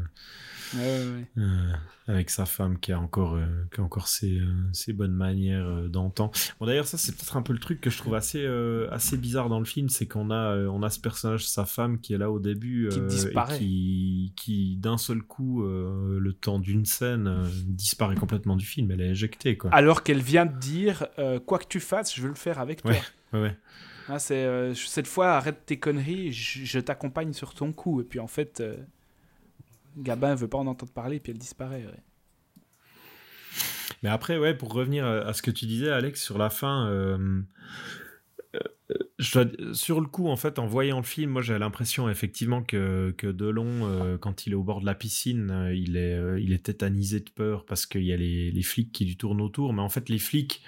Ouais, 0.75 0.81
ouais, 0.81 1.05
ouais. 1.05 1.43
Euh, 1.43 1.73
avec 2.07 2.29
sa 2.29 2.45
femme 2.45 2.79
qui 2.79 2.91
a 2.91 2.99
encore, 2.99 3.35
euh, 3.35 3.45
qui 3.73 3.79
a 3.79 3.83
encore 3.83 4.07
ses, 4.07 4.39
euh, 4.39 4.45
ses 4.73 4.91
bonnes 4.93 5.13
manières 5.13 5.65
euh, 5.67 5.87
d'antan. 5.87 6.31
Bon, 6.59 6.65
d'ailleurs, 6.65 6.87
ça, 6.87 6.97
c'est 6.97 7.15
peut-être 7.15 7.37
un 7.37 7.41
peu 7.41 7.53
le 7.53 7.59
truc 7.59 7.79
que 7.79 7.89
je 7.89 7.97
trouve 7.97 8.15
assez, 8.15 8.43
euh, 8.43 8.87
assez 8.91 9.17
bizarre 9.17 9.49
dans 9.49 9.59
le 9.59 9.65
film, 9.65 9.89
c'est 9.89 10.07
qu'on 10.07 10.31
a, 10.31 10.55
euh, 10.55 10.67
on 10.67 10.81
a 10.83 10.89
ce 10.89 10.99
personnage, 10.99 11.45
sa 11.47 11.65
femme, 11.65 11.99
qui 11.99 12.13
est 12.13 12.17
là 12.17 12.31
au 12.31 12.39
début, 12.39 12.89
Qui 12.91 13.01
disparaît. 13.01 13.55
et 13.55 13.59
qui, 13.59 14.33
qui 14.35 14.75
d'un 14.77 14.97
seul 14.97 15.21
coup, 15.21 15.63
euh, 15.63 16.17
le 16.19 16.33
temps 16.33 16.59
d'une 16.59 16.85
scène, 16.85 17.27
euh, 17.27 17.47
disparaît 17.65 18.15
complètement 18.15 18.55
du 18.55 18.65
film. 18.65 18.91
Elle 18.91 19.01
est 19.01 19.09
éjectée, 19.11 19.57
quoi. 19.57 19.69
Alors 19.73 20.03
qu'elle 20.03 20.21
vient 20.21 20.45
de 20.45 20.57
dire, 20.59 21.05
euh, 21.19 21.39
quoi 21.39 21.59
que 21.59 21.67
tu 21.67 21.79
fasses, 21.79 22.15
je 22.15 22.21
veux 22.21 22.29
le 22.29 22.35
faire 22.35 22.59
avec 22.59 22.81
toi. 22.81 22.91
Ouais. 22.91 23.01
Ouais, 23.33 23.41
ouais. 23.41 23.57
Hein, 24.09 24.19
c'est 24.19 24.43
euh, 24.43 24.73
cette 24.73 25.07
fois, 25.07 25.31
arrête 25.37 25.65
tes 25.65 25.79
conneries, 25.79 26.33
je, 26.33 26.65
je 26.65 26.79
t'accompagne 26.79 27.31
sur 27.31 27.53
ton 27.53 27.71
coup. 27.71 28.01
Et 28.01 28.03
puis 28.03 28.19
en 28.19 28.27
fait, 28.27 28.59
euh, 28.59 28.75
Gabin 29.97 30.35
veut 30.35 30.47
pas 30.47 30.57
en 30.57 30.67
entendre 30.67 30.91
parler, 30.91 31.19
puis 31.19 31.31
elle 31.31 31.37
disparaît. 31.37 31.85
Mais 34.01 34.09
après, 34.09 34.37
ouais, 34.37 34.53
pour 34.53 34.73
revenir 34.73 35.05
à 35.05 35.33
ce 35.33 35.41
que 35.41 35.51
tu 35.51 35.65
disais, 35.65 35.89
Alex, 35.89 36.21
sur 36.21 36.37
la 36.37 36.49
fin, 36.49 36.89
euh, 36.89 37.41
euh, 38.55 39.73
sur 39.73 40.01
le 40.01 40.07
coup, 40.07 40.27
en 40.27 40.35
fait, 40.35 40.59
en 40.59 40.67
voyant 40.67 40.97
le 40.97 41.05
film, 41.05 41.31
moi, 41.31 41.41
j'ai 41.41 41.57
l'impression 41.57 42.09
effectivement 42.09 42.63
que, 42.63 43.13
que 43.17 43.27
Delon, 43.27 43.65
euh, 43.83 44.17
quand 44.17 44.45
il 44.45 44.51
est 44.51 44.55
au 44.55 44.63
bord 44.63 44.81
de 44.81 44.85
la 44.85 44.95
piscine, 44.95 45.71
il, 45.73 45.95
est, 45.95 46.19
il 46.41 46.51
est 46.51 46.65
tétanisé 46.65 47.21
de 47.21 47.29
peur 47.29 47.65
parce 47.65 47.85
qu'il 47.85 48.03
y 48.03 48.11
a 48.11 48.17
les, 48.17 48.51
les 48.51 48.63
flics 48.63 48.91
qui 48.91 49.05
lui 49.05 49.15
tournent 49.15 49.41
autour. 49.41 49.73
Mais 49.73 49.81
en 49.81 49.89
fait, 49.89 50.09
les 50.09 50.19
flics, 50.19 50.61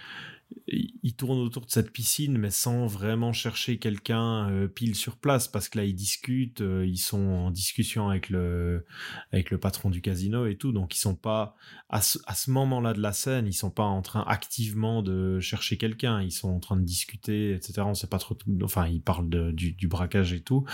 ils 0.67 1.15
tournent 1.15 1.39
autour 1.39 1.65
de 1.65 1.71
cette 1.71 1.91
piscine, 1.91 2.37
mais 2.37 2.49
sans 2.49 2.87
vraiment 2.87 3.31
chercher 3.31 3.77
quelqu'un 3.77 4.49
euh, 4.49 4.67
pile 4.67 4.95
sur 4.95 5.17
place, 5.17 5.47
parce 5.47 5.69
que 5.69 5.77
là, 5.77 5.85
ils 5.85 5.95
discutent, 5.95 6.61
euh, 6.61 6.85
ils 6.85 6.97
sont 6.97 7.19
en 7.19 7.51
discussion 7.51 8.09
avec 8.09 8.29
le, 8.29 8.85
avec 9.31 9.51
le 9.51 9.59
patron 9.59 9.89
du 9.89 10.01
casino 10.01 10.47
et 10.47 10.57
tout, 10.57 10.71
donc 10.71 10.95
ils 10.95 10.99
sont 10.99 11.15
pas 11.15 11.55
à 11.89 12.01
ce, 12.01 12.17
à 12.25 12.33
ce 12.33 12.49
moment-là 12.51 12.93
de 12.93 13.01
la 13.01 13.13
scène, 13.13 13.45
ils 13.45 13.53
sont 13.53 13.69
pas 13.69 13.83
en 13.83 14.01
train 14.01 14.23
activement 14.27 15.03
de 15.03 15.39
chercher 15.39 15.77
quelqu'un, 15.77 16.21
ils 16.21 16.31
sont 16.31 16.49
en 16.49 16.59
train 16.59 16.77
de 16.77 16.83
discuter, 16.83 17.53
etc. 17.53 17.83
On 17.85 17.93
sait 17.93 18.07
pas 18.07 18.19
trop, 18.19 18.35
enfin, 18.63 18.87
ils 18.87 19.01
parlent 19.01 19.53
du, 19.53 19.73
du 19.73 19.87
braquage 19.87 20.33
et 20.33 20.41
tout, 20.41 20.65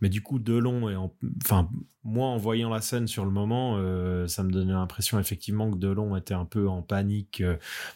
mais 0.00 0.08
du 0.08 0.22
coup, 0.22 0.38
Delon 0.38 0.88
et 0.88 0.96
en, 0.96 1.12
enfin, 1.42 1.68
moi, 2.04 2.28
en 2.28 2.36
voyant 2.36 2.70
la 2.70 2.80
scène 2.80 3.08
sur 3.08 3.24
le 3.24 3.30
moment, 3.30 3.74
euh, 3.76 4.26
ça 4.26 4.42
me 4.42 4.50
donnait 4.50 4.72
l'impression 4.72 5.18
effectivement 5.18 5.70
que 5.70 5.76
Delon 5.76 6.16
était 6.16 6.34
un 6.34 6.46
peu 6.46 6.68
en 6.68 6.80
panique 6.80 7.42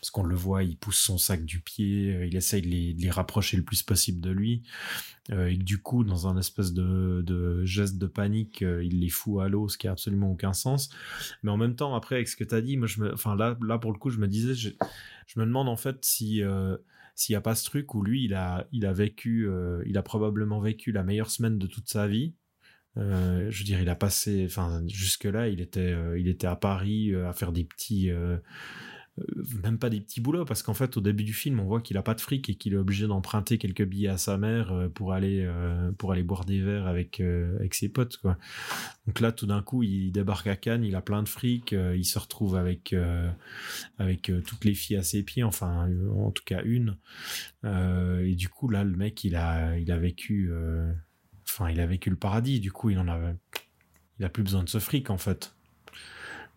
parce 0.00 0.10
qu'on 0.10 0.24
le 0.24 0.34
voit, 0.34 0.62
il 0.62 0.76
pousse 0.76 0.98
son 0.98 1.16
sac 1.24 1.44
du 1.44 1.60
pied, 1.60 2.14
euh, 2.14 2.26
il 2.26 2.36
essaye 2.36 2.62
de 2.62 2.68
les, 2.68 3.10
rapprocher 3.10 3.56
le 3.56 3.62
plus 3.62 3.82
possible 3.82 4.20
de 4.20 4.30
lui. 4.30 4.62
Euh, 5.30 5.46
et 5.46 5.56
du 5.56 5.78
coup, 5.78 6.04
dans 6.04 6.28
un 6.28 6.36
espèce 6.36 6.72
de, 6.72 7.64
geste 7.64 7.98
de 7.98 8.06
panique, 8.06 8.62
euh, 8.62 8.84
il 8.84 9.00
les 9.00 9.08
fout 9.08 9.42
à 9.42 9.48
l'eau, 9.48 9.68
ce 9.68 9.78
qui 9.78 9.88
a 9.88 9.92
absolument 9.92 10.30
aucun 10.30 10.52
sens. 10.52 10.90
Mais 11.42 11.50
en 11.50 11.56
même 11.56 11.76
temps, 11.76 11.94
après, 11.94 12.16
avec 12.16 12.28
ce 12.28 12.36
que 12.36 12.44
tu 12.44 12.54
as 12.54 12.60
dit, 12.60 12.76
moi, 12.76 12.86
je 12.86 13.00
me, 13.00 13.12
enfin, 13.12 13.34
là, 13.36 13.56
là, 13.66 13.78
pour 13.78 13.92
le 13.92 13.98
coup, 13.98 14.10
je 14.10 14.18
me 14.18 14.28
disais, 14.28 14.54
je, 14.54 14.70
me 15.36 15.44
demande 15.44 15.68
en 15.68 15.76
fait 15.76 16.04
si. 16.04 16.42
s'il 17.14 17.32
n'y 17.32 17.36
a 17.36 17.40
pas 17.40 17.54
ce 17.54 17.64
truc 17.64 17.94
où 17.94 18.02
lui, 18.02 18.24
il 18.24 18.34
a, 18.34 18.66
il 18.72 18.86
a 18.86 18.92
vécu, 18.92 19.48
il 19.86 19.96
a 19.96 20.02
probablement 20.02 20.60
vécu 20.60 20.92
la 20.92 21.02
meilleure 21.02 21.30
semaine 21.30 21.58
de 21.58 21.66
toute 21.66 21.88
sa 21.88 22.06
vie. 22.06 22.34
Je 22.96 23.58
veux 23.58 23.64
dire, 23.64 23.80
il 23.80 23.88
a 23.88 23.96
passé, 23.96 24.44
enfin, 24.46 24.82
jusque-là, 24.86 25.48
il 25.48 25.60
était, 25.60 25.94
il 26.18 26.28
était 26.28 26.46
à 26.46 26.56
Paris 26.56 27.14
à 27.14 27.32
faire 27.32 27.52
des 27.52 27.64
petits, 27.64 28.10
même 29.62 29.78
pas 29.78 29.90
des 29.90 30.00
petits 30.00 30.20
boulots, 30.20 30.44
parce 30.44 30.64
qu'en 30.64 30.74
fait, 30.74 30.96
au 30.96 31.00
début 31.00 31.22
du 31.22 31.32
film, 31.32 31.60
on 31.60 31.64
voit 31.66 31.80
qu'il 31.80 31.96
a 31.96 32.02
pas 32.02 32.14
de 32.14 32.20
fric 32.20 32.50
et 32.50 32.56
qu'il 32.56 32.72
est 32.72 32.76
obligé 32.76 33.06
d'emprunter 33.06 33.58
quelques 33.58 33.84
billets 33.84 34.08
à 34.08 34.16
sa 34.16 34.38
mère 34.38 34.72
euh, 34.72 34.88
pour 34.88 35.12
aller, 35.12 35.44
euh, 35.46 35.92
pour 35.92 36.10
aller 36.10 36.24
boire 36.24 36.44
des 36.44 36.60
verres 36.60 36.88
avec, 36.88 37.20
euh, 37.20 37.54
avec 37.56 37.74
ses 37.74 37.88
potes. 37.88 38.20
Donc 39.06 39.20
là, 39.20 39.30
tout 39.30 39.46
d'un 39.46 39.62
coup, 39.62 39.84
il 39.84 40.10
débarque 40.10 40.48
à 40.48 40.56
Cannes, 40.56 40.82
il 40.82 40.96
a 40.96 41.00
plein 41.00 41.22
de 41.22 41.28
fric, 41.28 41.72
euh, 41.72 41.96
il 41.96 42.04
se 42.04 42.18
retrouve 42.18 42.56
avec, 42.56 42.92
euh, 42.92 43.30
avec 43.98 44.30
euh, 44.30 44.40
toutes 44.40 44.64
les 44.64 44.74
filles 44.74 44.96
à 44.96 45.04
ses 45.04 45.22
pieds, 45.22 45.44
enfin, 45.44 45.88
euh, 45.88 46.10
en 46.10 46.32
tout 46.32 46.44
cas 46.44 46.62
une. 46.64 46.96
Euh, 47.64 48.26
et 48.26 48.34
du 48.34 48.48
coup, 48.48 48.68
là, 48.68 48.82
le 48.82 48.96
mec, 48.96 49.22
il 49.22 49.36
a, 49.36 49.78
il 49.78 49.92
a 49.92 49.98
vécu, 49.98 50.48
euh, 50.50 50.92
enfin, 51.46 51.70
il 51.70 51.78
a 51.78 51.86
vécu 51.86 52.10
le 52.10 52.16
paradis. 52.16 52.58
Du 52.58 52.72
coup, 52.72 52.90
il 52.90 52.98
en 52.98 53.06
avait, 53.06 53.36
il 54.18 54.24
a 54.24 54.28
plus 54.28 54.42
besoin 54.42 54.64
de 54.64 54.68
ce 54.68 54.80
fric, 54.80 55.08
en 55.10 55.18
fait. 55.18 55.54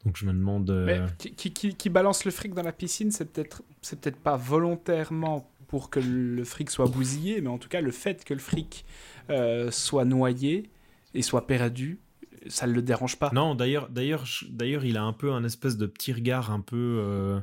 Donc 0.05 0.15
je 0.17 0.25
me 0.25 0.31
demande. 0.33 0.69
euh, 0.69 0.85
Mais 0.85 1.01
qui, 1.17 1.33
qui- 1.33 1.51
qui- 1.53 1.75
qui 1.75 1.89
balance 1.89 2.23
le 2.25 2.31
fric 2.31 2.53
dans 2.53 2.63
la 2.63 2.71
piscine, 2.71 3.11
c'est 3.11 3.25
peut-être 3.31 3.63
c'est 3.81 3.99
peut-être 3.99 4.17
pas 4.19 4.37
volontairement 4.37 5.49
pour 5.67 5.89
que 5.89 5.99
le 5.99 6.43
fric 6.45 6.69
soit 6.69 6.87
bousillé, 6.87 7.41
mais 7.41 7.49
en 7.49 7.57
tout 7.57 7.67
cas 7.69 7.81
le 7.81 7.91
fait 7.91 8.23
que 8.23 8.33
le 8.33 8.39
fric 8.39 8.85
euh, 9.29 9.69
soit 9.71 10.05
noyé 10.05 10.69
et 11.13 11.21
soit 11.21 11.45
perdu, 11.45 11.99
ça 12.47 12.65
ne 12.67 12.71
le 12.71 12.81
dérange 12.81 13.17
pas. 13.17 13.29
Non, 13.33 13.55
d'ailleurs, 13.55 13.89
d'ailleurs, 13.89 14.23
d'ailleurs, 14.49 14.85
il 14.85 14.95
a 14.95 15.03
un 15.03 15.11
peu 15.11 15.33
un 15.33 15.43
espèce 15.43 15.75
de 15.75 15.85
petit 15.85 16.13
regard, 16.13 16.51
un 16.51 16.61
peu 16.61 16.77
euh, 17.01 17.39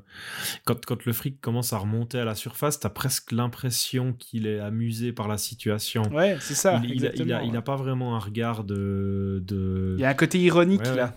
quand 0.64 0.82
quand 0.86 1.04
le 1.04 1.12
fric 1.12 1.38
commence 1.42 1.74
à 1.74 1.78
remonter 1.78 2.18
à 2.18 2.24
la 2.24 2.34
surface, 2.34 2.80
t'as 2.80 2.88
presque 2.88 3.32
l'impression 3.32 4.14
qu'il 4.14 4.46
est 4.46 4.60
amusé 4.60 5.12
par 5.12 5.28
la 5.28 5.36
situation. 5.36 6.02
Ouais, 6.10 6.38
c'est 6.40 6.54
ça. 6.54 6.80
il, 6.82 6.92
il 6.92 6.92
a, 6.92 6.94
il, 6.94 7.04
a, 7.06 7.10
exactement. 7.10 7.40
il 7.52 7.56
a 7.58 7.62
pas 7.62 7.76
vraiment 7.76 8.16
un 8.16 8.20
regard 8.20 8.64
de. 8.64 9.42
de... 9.46 9.96
Il 9.98 10.00
y 10.00 10.04
a 10.06 10.08
un 10.08 10.14
côté 10.14 10.38
ironique 10.38 10.80
Ouais, 10.82 10.92
ouais. 10.92 11.08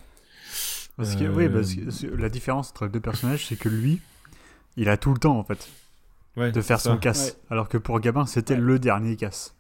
Parce 0.98 1.16
que, 1.16 1.24
Euh, 1.26 1.34
oui, 1.34 1.48
parce 1.50 1.74
que 1.76 1.92
c'est- 1.92 2.10
la 2.16 2.28
différence 2.30 2.72
entre 2.72 2.86
les 2.86 2.92
deux 2.92 3.00
personnages, 3.00 3.46
c'est 3.46 3.56
que 3.56 3.70
lui, 3.70 4.02
il 4.78 4.90
a 4.90 4.98
tout 4.98 5.14
le 5.14 5.20
temps 5.20 5.38
en 5.38 5.44
fait 5.44 5.68
Ouais, 6.36 6.52
de 6.52 6.62
faire 6.62 6.80
son 6.80 6.94
ça. 6.94 6.98
casse, 6.98 7.26
Ouais. 7.30 7.34
alors 7.52 7.70
que 7.70 7.78
pour 7.78 8.00
Gabin, 8.00 8.26
c'était 8.26 8.56
Ouais. 8.56 8.60
le 8.60 8.80
dernier 8.80 9.16
casse. 9.16 9.54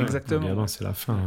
Exactement, 0.00 0.52
ouais. 0.54 0.68
c'est 0.68 0.84
la 0.84 0.94
fin. 0.94 1.18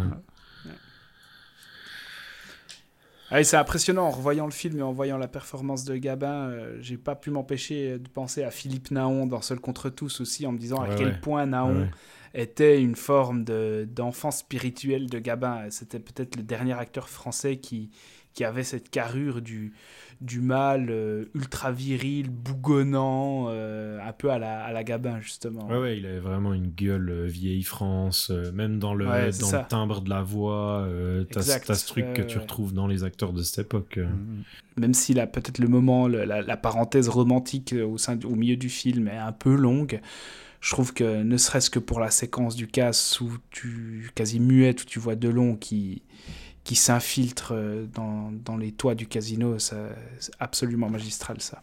Ah 3.35 3.43
c'est 3.43 3.57
impressionnant 3.57 4.03
en 4.05 4.11
revoyant 4.11 4.45
le 4.45 4.51
film 4.51 4.77
et 4.77 4.81
en 4.83 4.91
voyant 4.91 5.17
la 5.17 5.27
performance 5.27 5.85
de 5.85 5.95
Gabin. 5.97 6.49
euh, 6.49 6.77
J'ai 6.81 6.97
pas 6.97 7.15
pu 7.15 7.31
m'empêcher 7.31 7.97
de 7.97 8.07
penser 8.07 8.43
à 8.43 8.51
Philippe 8.51 8.91
Naon 8.91 9.25
dans 9.25 9.41
Seul 9.41 9.59
contre 9.59 9.89
tous 9.89 10.21
aussi, 10.21 10.45
en 10.45 10.51
me 10.51 10.57
disant 10.59 10.81
à 10.81 10.93
quel 10.93 11.07
ouais. 11.07 11.19
point 11.19 11.45
Naon 11.47 11.81
ouais. 11.83 11.91
était 12.35 12.79
une 12.79 12.95
forme 12.95 13.43
de- 13.43 13.87
d'enfant 13.91 14.29
spirituel 14.29 15.09
de 15.09 15.17
Gabin. 15.17 15.65
C'était 15.71 15.99
peut-être 15.99 16.35
le 16.35 16.43
dernier 16.43 16.73
acteur 16.73 17.09
français 17.09 17.57
qui, 17.57 17.89
qui 18.33 18.43
avait 18.43 18.63
cette 18.63 18.89
carrure 18.89 19.41
du, 19.41 19.73
du 20.21 20.41
mâle 20.41 20.87
euh, 20.89 21.25
ultra 21.35 21.71
viril, 21.71 22.29
bougonnant, 22.29 23.45
euh, 23.49 23.99
un 24.01 24.13
peu 24.13 24.29
à 24.31 24.39
la, 24.39 24.63
à 24.63 24.71
la 24.71 24.83
Gabin 24.83 25.19
justement. 25.21 25.67
Ouais, 25.67 25.77
ouais, 25.77 25.97
il 25.97 26.05
avait 26.05 26.19
vraiment 26.19 26.53
une 26.53 26.67
gueule 26.71 27.09
euh, 27.09 27.25
vieille 27.27 27.63
France, 27.63 28.31
même 28.53 28.79
dans 28.79 28.93
le, 28.93 29.07
Ouais, 29.07 29.29
dans 29.39 29.51
le 29.51 29.67
timbre 29.67 30.01
de 30.01 30.09
la 30.09 30.21
voix. 30.23 30.87
t'as, 31.31 31.59
t'as 31.59 31.75
ce 31.75 31.87
truc 31.87 32.13
que 32.13 32.21
tu 32.21 32.37
retrouves 32.39 32.73
dans 32.73 32.87
les 32.87 33.03
acteurs 33.03 33.33
de 33.33 33.43
cette 33.43 33.65
époque. 33.65 33.97
euh. 33.97 34.07
Mm. 34.07 34.43
Même 34.77 34.93
si 34.95 35.13
là, 35.13 35.27
peut-être 35.27 35.59
le 35.59 35.67
moment, 35.67 36.07
le- 36.07 36.23
la, 36.25 36.41
la 36.41 36.57
parenthèse 36.57 37.07
romantique 37.09 37.73
au, 37.73 37.97
sein, 37.99 38.17
au 38.23 38.35
milieu 38.35 38.55
du 38.57 38.69
film 38.69 39.07
est 39.07 39.17
un 39.17 39.31
peu 39.31 39.53
longue, 39.55 40.01
je 40.61 40.71
trouve 40.71 40.93
que 40.93 41.21
ne 41.21 41.37
serait-ce 41.37 41.69
que 41.69 41.77
pour 41.79 41.99
la 41.99 42.09
séquence 42.09 42.55
du 42.55 42.67
casse 42.67 43.19
où 43.21 43.37
tu, 43.51 44.09
quasi 44.15 44.39
muette, 44.39 44.81
où 44.83 44.85
tu 44.85 44.97
vois 44.97 45.15
Delon 45.15 45.55
qui, 45.57 46.01
qui 46.63 46.75
s'infiltre 46.75 47.53
euh, 47.53 47.85
dans, 47.93 48.31
dans 48.31 48.57
les 48.57 48.71
toits 48.71 48.95
du 48.95 49.07
casino, 49.07 49.59
c'est 49.59 49.75
absolument 50.39 50.89
magistral 50.89 51.41
ça. 51.41 51.61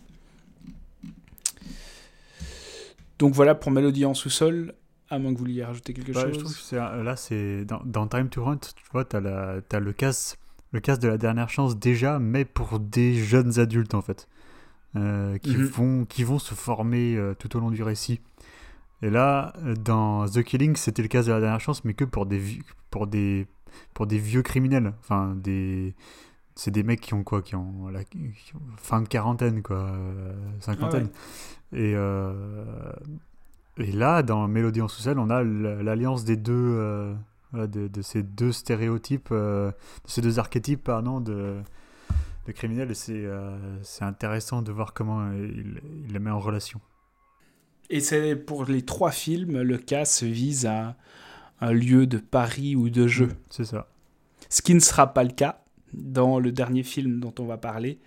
Donc 3.18 3.35
voilà 3.35 3.55
pour 3.55 3.70
Mélodie 3.70 4.05
en 4.05 4.14
sous-sol, 4.14 4.74
à 5.10 5.18
moins 5.18 5.32
que 5.32 5.39
vous 5.39 5.44
vouliez 5.44 5.64
rajouter 5.64 5.93
quelque 5.93 6.12
Bah, 6.12 6.22
chose. 6.24 6.35
je 6.35 6.39
trouve 6.40 6.55
que 6.55 6.60
c'est 6.62 6.78
un- 6.78 7.02
là, 7.02 7.16
c'est 7.16 7.64
dans, 7.64 7.82
dans 7.85 8.06
Time 8.06 8.28
to 8.28 8.47
Hunt, 8.47 8.59
tu 8.59 8.85
vois, 8.93 9.05
t'as 9.05 9.20
la- 9.20 9.60
t'as 9.68 9.81
le 9.81 9.93
casse, 9.93 10.36
le 10.72 10.81
casse 10.81 10.98
de 10.98 11.09
la 11.09 11.18
dernière 11.18 11.51
chance 11.51 11.78
déjà, 11.78 12.18
mais 12.18 12.44
pour 12.44 12.78
des 12.81 13.14
jeunes 13.14 13.59
adultes 13.59 13.94
en 13.94 14.01
fait, 14.02 14.28
euh, 14.97 15.36
qui 15.39 15.56
Mhm. 15.56 15.64
vont 15.66 16.05
qui 16.06 16.24
vont 16.24 16.39
se 16.39 16.55
former 16.55 17.16
euh, 17.16 17.35
tout 17.35 17.56
au 17.56 17.60
long 17.60 17.70
du 17.70 17.82
récit. 17.82 18.20
Et 19.02 19.10
là, 19.10 19.52
euh, 19.64 19.74
dans 19.74 20.27
The 20.28 20.43
Killing, 20.43 20.77
c'était 20.77 21.02
le 21.02 21.09
casse 21.09 21.27
de 21.27 21.32
la 21.32 21.40
dernière 21.40 21.60
chance, 21.60 21.85
mais 21.85 21.94
que 21.94 22.05
pour 22.05 22.27
des 22.27 22.40
pour 22.90 23.06
des 23.06 23.47
pour 23.94 24.06
des 24.06 24.18
vieux 24.18 24.42
criminels, 24.42 24.92
enfin 25.01 25.34
des 25.36 25.94
c'est 26.55 26.70
des 26.70 26.82
mecs 26.82 27.01
qui 27.01 27.14
ont 27.14 27.24
quoi, 27.24 27.40
qui 27.40 27.56
ont, 27.56 27.88
la, 27.88 28.01
fin 28.76 29.01
de 29.01 29.09
quarantaine 29.09 29.62
quoi, 29.62 29.78
euh, 29.78 30.32
cinquantaine. 30.60 31.09
Et 31.72 31.94
euh, 31.94 32.92
et 33.78 33.92
là, 33.92 34.22
dans 34.22 34.47
Mélodie 34.47 34.82
en 34.82 34.88
sous-sol, 34.88 35.18
on 35.18 35.30
a 35.30 35.42
l'alliance 35.42 36.24
des 36.24 36.36
deux, 36.36 36.52
euh, 36.52 37.14
de, 37.55 37.88
de, 37.88 38.02
ces 38.02 38.22
deux 38.22 38.52
stéréotypes, 38.52 39.30
de 39.30 39.72
ces 40.05 40.20
deux 40.20 40.38
archétypes, 40.38 40.84
pardon, 40.84 41.20
de, 41.20 41.60
de 42.47 42.52
criminels. 42.52 42.90
Et 42.90 42.94
c'est 42.94 43.24
c'est 43.82 44.05
intéressant 44.05 44.60
de 44.60 44.70
voir 44.70 44.92
comment 44.92 45.32
il, 45.32 45.80
il 46.06 46.12
les 46.12 46.18
met 46.18 46.30
en 46.30 46.40
relation. 46.40 46.80
Et 47.88 48.01
c'est 48.01 48.36
pour 48.36 48.66
les 48.66 48.82
trois 48.82 49.10
films, 49.12 49.62
le 49.62 49.78
cas 49.78 50.05
se 50.05 50.26
vise 50.26 50.66
à 50.66 50.97
un 51.61 51.73
lieu 51.73 52.07
de 52.07 52.19
Paris 52.19 52.77
ou 52.77 52.91
de 52.91 53.07
jeu. 53.07 53.28
C'est 53.51 53.65
ça. 53.65 53.89
Ce 54.49 54.62
qui 54.62 54.74
ne 54.74 54.81
sera 54.81 55.12
pas 55.12 55.24
le 55.24 55.31
cas 55.31 55.62
dans 55.93 56.39
le 56.39 56.53
dernier 56.53 56.82
film 56.82 57.20
dont 57.20 57.35
on 57.39 57.45
va 57.45 57.59
parler. 57.59 57.99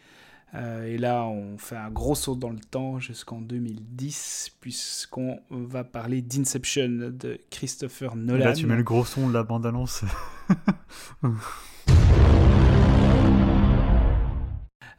Euh, 0.56 0.86
et 0.86 0.98
là, 0.98 1.26
on 1.26 1.58
fait 1.58 1.76
un 1.76 1.90
gros 1.90 2.14
saut 2.14 2.36
dans 2.36 2.52
le 2.52 2.60
temps 2.60 3.00
jusqu'en 3.00 3.42
2010, 3.42 4.58
puisqu'on 4.62 5.40
va 5.50 5.84
parler 5.84 6.22
d'Inception 6.22 7.12
de 7.12 7.40
Christopher 7.50 8.16
Nolan. 8.16 8.46
là, 8.46 8.54
tu 8.54 8.68
mets 8.68 8.76
le 8.76 8.84
gros 8.84 9.04
son 9.04 9.30
de 9.30 9.34
la 9.34 9.44
bande-annonce. 9.44 10.04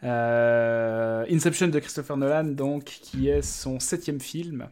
Euh, 0.04 1.24
Inception 1.30 1.68
de 1.68 1.78
Christopher 1.78 2.18
Nolan, 2.18 2.44
donc, 2.44 2.84
qui 2.84 3.28
est 3.28 3.40
son 3.40 3.80
septième 3.80 4.20
film, 4.20 4.68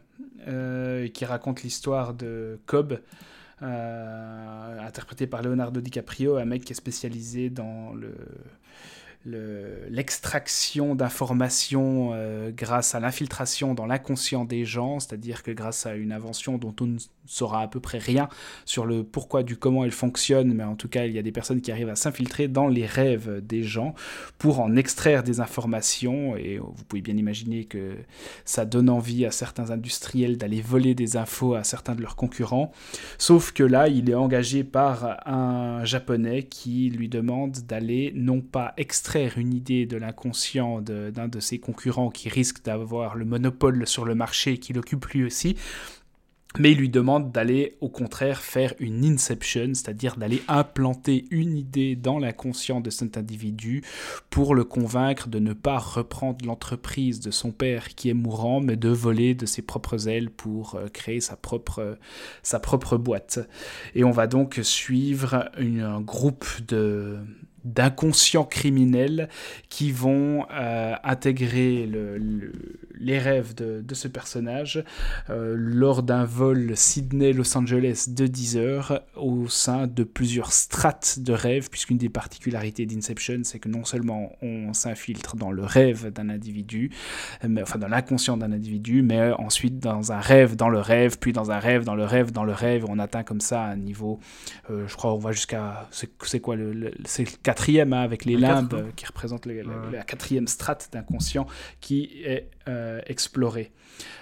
euh, 0.47 1.07
qui 1.07 1.25
raconte 1.25 1.63
l'histoire 1.63 2.13
de 2.13 2.59
Cobb, 2.67 2.99
interprété 3.63 5.27
par 5.27 5.41
Leonardo 5.41 5.81
DiCaprio, 5.81 6.37
un 6.37 6.45
mec 6.45 6.63
qui 6.63 6.73
est 6.73 6.75
spécialisé 6.75 7.49
dans 7.49 7.93
le 7.93 8.13
l'extraction 9.25 10.95
d'informations 10.95 12.11
euh, 12.13 12.51
grâce 12.51 12.93
à 12.93 12.99
l'infiltration 12.99 13.73
dans 13.73 13.85
l'inconscient 13.85 14.43
des 14.43 14.65
gens, 14.65 14.99
c'est-à-dire 14.99 15.43
que 15.43 15.51
grâce 15.51 15.85
à 15.85 15.95
une 15.95 16.11
invention 16.11 16.57
dont 16.57 16.75
on 16.81 16.87
ne 16.87 16.97
saura 17.25 17.61
à 17.61 17.67
peu 17.69 17.79
près 17.79 17.99
rien 17.99 18.27
sur 18.65 18.85
le 18.85 19.05
pourquoi 19.05 19.43
du 19.43 19.55
comment 19.55 19.85
elle 19.85 19.91
fonctionne, 19.91 20.53
mais 20.53 20.65
en 20.65 20.75
tout 20.75 20.89
cas 20.89 21.05
il 21.05 21.13
y 21.13 21.19
a 21.19 21.21
des 21.21 21.31
personnes 21.31 21.61
qui 21.61 21.71
arrivent 21.71 21.89
à 21.89 21.95
s'infiltrer 21.95 22.49
dans 22.49 22.67
les 22.67 22.85
rêves 22.85 23.39
des 23.41 23.63
gens 23.63 23.95
pour 24.39 24.59
en 24.59 24.75
extraire 24.75 25.23
des 25.23 25.39
informations, 25.39 26.35
et 26.35 26.57
vous 26.57 26.83
pouvez 26.89 27.01
bien 27.01 27.15
imaginer 27.15 27.63
que 27.63 27.95
ça 28.43 28.65
donne 28.65 28.89
envie 28.89 29.25
à 29.25 29.31
certains 29.31 29.71
industriels 29.71 30.37
d'aller 30.37 30.61
voler 30.61 30.95
des 30.95 31.15
infos 31.15 31.53
à 31.53 31.63
certains 31.63 31.95
de 31.95 32.01
leurs 32.01 32.17
concurrents, 32.17 32.73
sauf 33.17 33.53
que 33.53 33.63
là 33.63 33.87
il 33.87 34.09
est 34.09 34.15
engagé 34.15 34.65
par 34.65 35.25
un 35.25 35.85
japonais 35.85 36.43
qui 36.43 36.89
lui 36.89 37.07
demande 37.07 37.59
d'aller 37.65 38.11
non 38.15 38.41
pas 38.41 38.73
extraire 38.75 39.12
une 39.15 39.53
idée 39.53 39.85
de 39.85 39.97
l'inconscient 39.97 40.81
d'un 40.81 41.27
de, 41.27 41.39
ses 41.39 41.59
concurrents 41.59 42.09
qui 42.09 42.29
risque 42.29 42.63
d'avoir 42.63 43.15
le 43.15 43.25
monopole 43.25 43.85
sur 43.87 44.05
le 44.05 44.15
marché 44.15 44.57
qu'il 44.57 44.77
occupe 44.77 45.05
lui 45.07 45.23
aussi, 45.23 45.55
mais 46.59 46.71
il 46.71 46.77
lui 46.77 46.89
demande 46.89 47.31
d'aller 47.31 47.77
au 47.81 47.89
contraire 47.89 48.41
faire 48.41 48.73
une 48.79 49.03
inception, 49.03 49.73
c'est-à-dire 49.73 50.17
d'aller 50.17 50.43
implanter 50.47 51.25
une 51.31 51.57
idée 51.57 51.95
dans 51.95 52.19
l'inconscient 52.19 52.79
de 52.79 52.91
cet 52.91 53.17
individu 53.17 53.83
pour 54.29 54.53
le 54.53 54.63
convaincre 54.63 55.29
de 55.29 55.39
ne 55.39 55.53
pas 55.53 55.79
reprendre 55.79 56.45
l'entreprise 56.45 57.19
de 57.19 57.31
son 57.31 57.51
père 57.51 57.89
qui 57.95 58.09
est 58.09 58.13
mourant, 58.13 58.61
mais 58.61 58.75
de 58.75 58.89
voler 58.89 59.33
de 59.33 59.47
ses 59.47 59.63
propres 59.63 60.07
ailes 60.07 60.29
pour 60.29 60.75
euh, 60.75 60.87
créer 60.89 61.21
sa 61.21 61.35
propre, 61.35 61.97
sa 62.43 62.59
propre 62.59 62.97
boîte. 62.97 63.39
Et 63.95 64.03
on 64.03 64.11
va 64.11 64.27
donc 64.27 64.59
suivre 64.61 65.49
un 65.57 66.01
groupe 66.01 66.45
de, 66.67 67.17
d'inconscients 67.65 68.45
criminels 68.45 69.29
qui 69.69 69.91
vont 69.91 70.45
euh, 70.51 70.93
intégrer 71.03 71.89
les 72.99 73.19
rêves 73.19 73.53
de, 73.55 73.93
ce 73.93 74.07
personnage 74.07 74.83
euh, 75.29 75.55
lors 75.55 76.01
d'un 76.01 76.25
vol 76.25 76.75
Sydney-Los 76.75 77.55
Angeles 77.57 78.07
de 78.09 78.25
10 78.25 78.57
heures 78.57 79.01
au 79.15 79.47
sein 79.47 79.85
de 79.85 80.03
plusieurs 80.03 80.51
strates 80.51 81.19
de 81.19 81.31
rêves, 81.31 81.69
puisqu'une 81.69 81.97
des 81.97 82.09
particularités 82.09 82.85
d'Inception, 82.85 83.41
c'est 83.43 83.59
que 83.59 83.69
non 83.69 83.85
seulement 83.85 84.31
on 84.41 84.73
s'infiltre 84.73 85.35
dans 85.35 85.51
le 85.51 85.63
rêve 85.63 86.11
d'un 86.11 86.29
individu, 86.29 86.89
mais, 87.47 87.61
enfin 87.61 87.77
dans 87.77 87.87
l'inconscient 87.87 88.35
d'un 88.37 88.51
individu, 88.51 89.03
mais 89.03 89.31
ensuite 89.33 89.79
dans 89.79 90.11
un 90.11 90.19
rêve 90.19 90.55
dans 90.55 90.69
le 90.69 90.79
rêve, 90.79 91.17
puis 91.19 91.33
dans 91.33 91.51
un 91.51 91.59
rêve 91.59 91.83
dans 91.83 91.95
le 91.95 92.05
rêve 92.05 92.31
dans 92.31 92.43
le 92.43 92.53
rêve, 92.53 92.85
on 92.89 92.99
atteint 92.99 93.23
comme 93.23 93.41
ça 93.41 93.63
un 93.63 93.75
niveau, 93.75 94.19
euh, 94.69 94.87
je 94.87 94.95
crois 94.95 95.13
on 95.13 95.19
va 95.19 95.31
jusqu'à, 95.31 95.87
c'est 95.91 96.39
quoi, 96.39 96.55
le, 96.55 96.73
le 96.73 96.91
quatrième 97.53 97.93
hein, 97.93 98.01
avec 98.01 98.25
les 98.25 98.35
limbes 98.35 98.73
euh, 98.73 98.91
qui 98.95 99.05
représentent 99.05 99.45
la 99.45 100.03
quatrième 100.03 100.47
strate 100.47 100.89
d'inconscient 100.91 101.45
qui 101.81 102.09
est 102.25 102.49
euh, 102.67 102.99
explorée. 103.05 103.71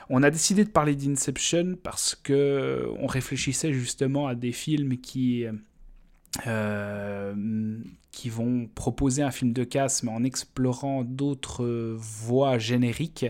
On 0.09 0.21
a 0.23 0.29
décidé 0.29 0.65
de 0.65 0.69
parler 0.69 0.95
d'Inception 0.95 1.77
parce 1.81 2.13
que 2.15 2.89
on 2.99 3.07
réfléchissait 3.07 3.71
justement 3.71 4.27
à 4.27 4.35
des 4.35 4.51
films 4.51 4.97
qui 4.97 5.45
euh, 5.45 5.53
qui 8.11 8.29
vont 8.29 8.67
proposer 8.75 9.23
un 9.23 9.31
film 9.31 9.53
de 9.53 9.63
casse, 9.63 10.03
mais 10.03 10.11
en 10.11 10.23
explorant 10.23 11.03
d'autres 11.03 11.95
voies 11.97 12.57
génériques. 12.57 13.25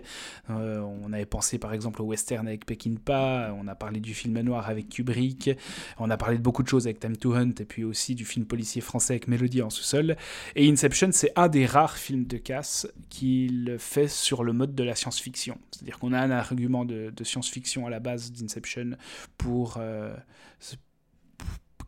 Euh, 0.49 0.79
on 0.79 1.13
avait 1.13 1.25
pensé 1.25 1.59
par 1.59 1.73
exemple 1.73 2.01
au 2.01 2.05
western 2.05 2.47
avec 2.47 2.65
Peckinpah, 2.65 3.55
on 3.57 3.67
a 3.67 3.75
parlé 3.75 3.99
du 3.99 4.13
film 4.13 4.39
noir 4.41 4.69
avec 4.69 4.89
Kubrick, 4.89 5.51
on 5.99 6.09
a 6.09 6.17
parlé 6.17 6.37
de 6.37 6.41
beaucoup 6.41 6.63
de 6.63 6.67
choses 6.67 6.87
avec 6.87 6.99
Time 6.99 7.15
to 7.15 7.35
Hunt, 7.35 7.53
et 7.59 7.65
puis 7.65 7.83
aussi 7.83 8.15
du 8.15 8.25
film 8.25 8.45
policier 8.45 8.81
français 8.81 9.13
avec 9.13 9.27
Mélodie 9.27 9.61
en 9.61 9.69
sous-sol. 9.69 10.17
Et 10.55 10.69
Inception, 10.69 11.09
c'est 11.11 11.31
un 11.35 11.47
des 11.47 11.65
rares 11.65 11.97
films 11.97 12.25
de 12.25 12.37
casse 12.37 12.87
qui 13.09 13.49
le 13.49 13.77
fait 13.77 14.07
sur 14.07 14.43
le 14.43 14.53
mode 14.53 14.73
de 14.73 14.83
la 14.83 14.95
science-fiction. 14.95 15.57
C'est-à-dire 15.71 15.99
qu'on 15.99 16.13
a 16.13 16.19
un 16.19 16.31
argument 16.31 16.85
de, 16.85 17.11
science-fiction 17.23 17.85
à 17.85 17.89
la 17.91 17.99
base 17.99 18.31
d'Inception 18.31 18.91
pour... 19.37 19.77
Euh, 19.79 20.15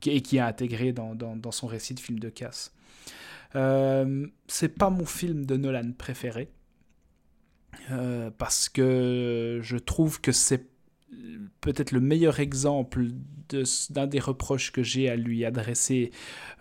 et 0.08 0.22
qui 0.22 0.38
est 0.38 0.42
intégré 0.42 0.94
dans, 0.94 1.52
son 1.52 1.68
récit 1.68 1.94
de 1.94 2.00
film 2.00 2.20
de 2.20 2.30
casse. 2.30 2.74
Euh, 3.56 4.28
c'est 4.48 4.70
pas 4.70 4.90
mon 4.90 5.06
film 5.06 5.46
de 5.46 5.58
Nolan 5.58 5.92
préféré. 5.98 6.50
Euh, 7.92 8.30
parce 8.38 8.70
que 8.70 9.60
je 9.62 9.78
trouve 9.78 10.22
que 10.22 10.32
c'est 10.32 10.73
peut-être 11.62 11.92
le 11.92 12.00
meilleur 12.00 12.40
exemple 12.40 13.06
d'un 13.90 14.08
des 14.08 14.20
reproches 14.20 14.72
que 14.72 14.84
j'ai 14.84 15.10
à 15.10 15.16
lui 15.16 15.46
adresser, 15.46 16.12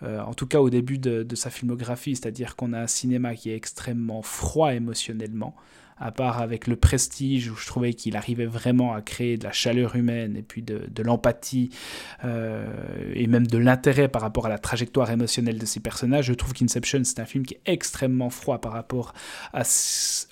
euh, 0.03 0.21
en 0.21 0.33
tout 0.33 0.47
cas 0.47 0.59
au 0.59 0.69
début 0.69 0.97
de, 0.97 1.35
sa 1.35 1.49
filmographie, 1.49 2.15
c'est-à-dire 2.15 2.55
qu'on 2.55 2.73
a 2.73 2.79
un 2.79 2.87
cinéma 2.87 3.35
qui 3.35 3.49
est 3.49 3.55
extrêmement 3.55 4.21
froid 4.21 4.73
émotionnellement 4.73 5.55
à 5.97 6.11
part 6.11 6.41
avec 6.41 6.67
le 6.67 6.75
prestige 6.75 7.51
où 7.51 7.55
je 7.55 7.67
trouvais 7.67 7.93
qu'il 7.93 8.17
arrivait 8.17 8.47
vraiment 8.47 8.93
à 8.93 9.01
créer 9.01 9.37
de 9.37 9.43
la 9.43 9.51
chaleur 9.51 9.95
humaine 9.95 10.35
et 10.35 10.41
puis 10.41 10.61
de, 10.61 11.03
l'empathie 11.03 11.69
euh, 12.25 12.65
et 13.13 13.27
même 13.27 13.45
de 13.45 13.57
l'intérêt 13.57 14.07
par 14.07 14.21
rapport 14.23 14.47
à 14.47 14.49
la 14.49 14.57
trajectoire 14.57 15.11
émotionnelle 15.11 15.59
de 15.59 15.65
ces 15.65 15.79
personnages, 15.79 16.25
je 16.25 16.33
trouve 16.33 16.53
qu'Inception 16.53 17.03
c'est 17.03 17.19
un 17.19 17.25
film 17.25 17.45
qui 17.45 17.53
est 17.53 17.61
extrêmement 17.65 18.31
froid 18.31 18.59
par 18.59 18.73
rapport 18.73 19.13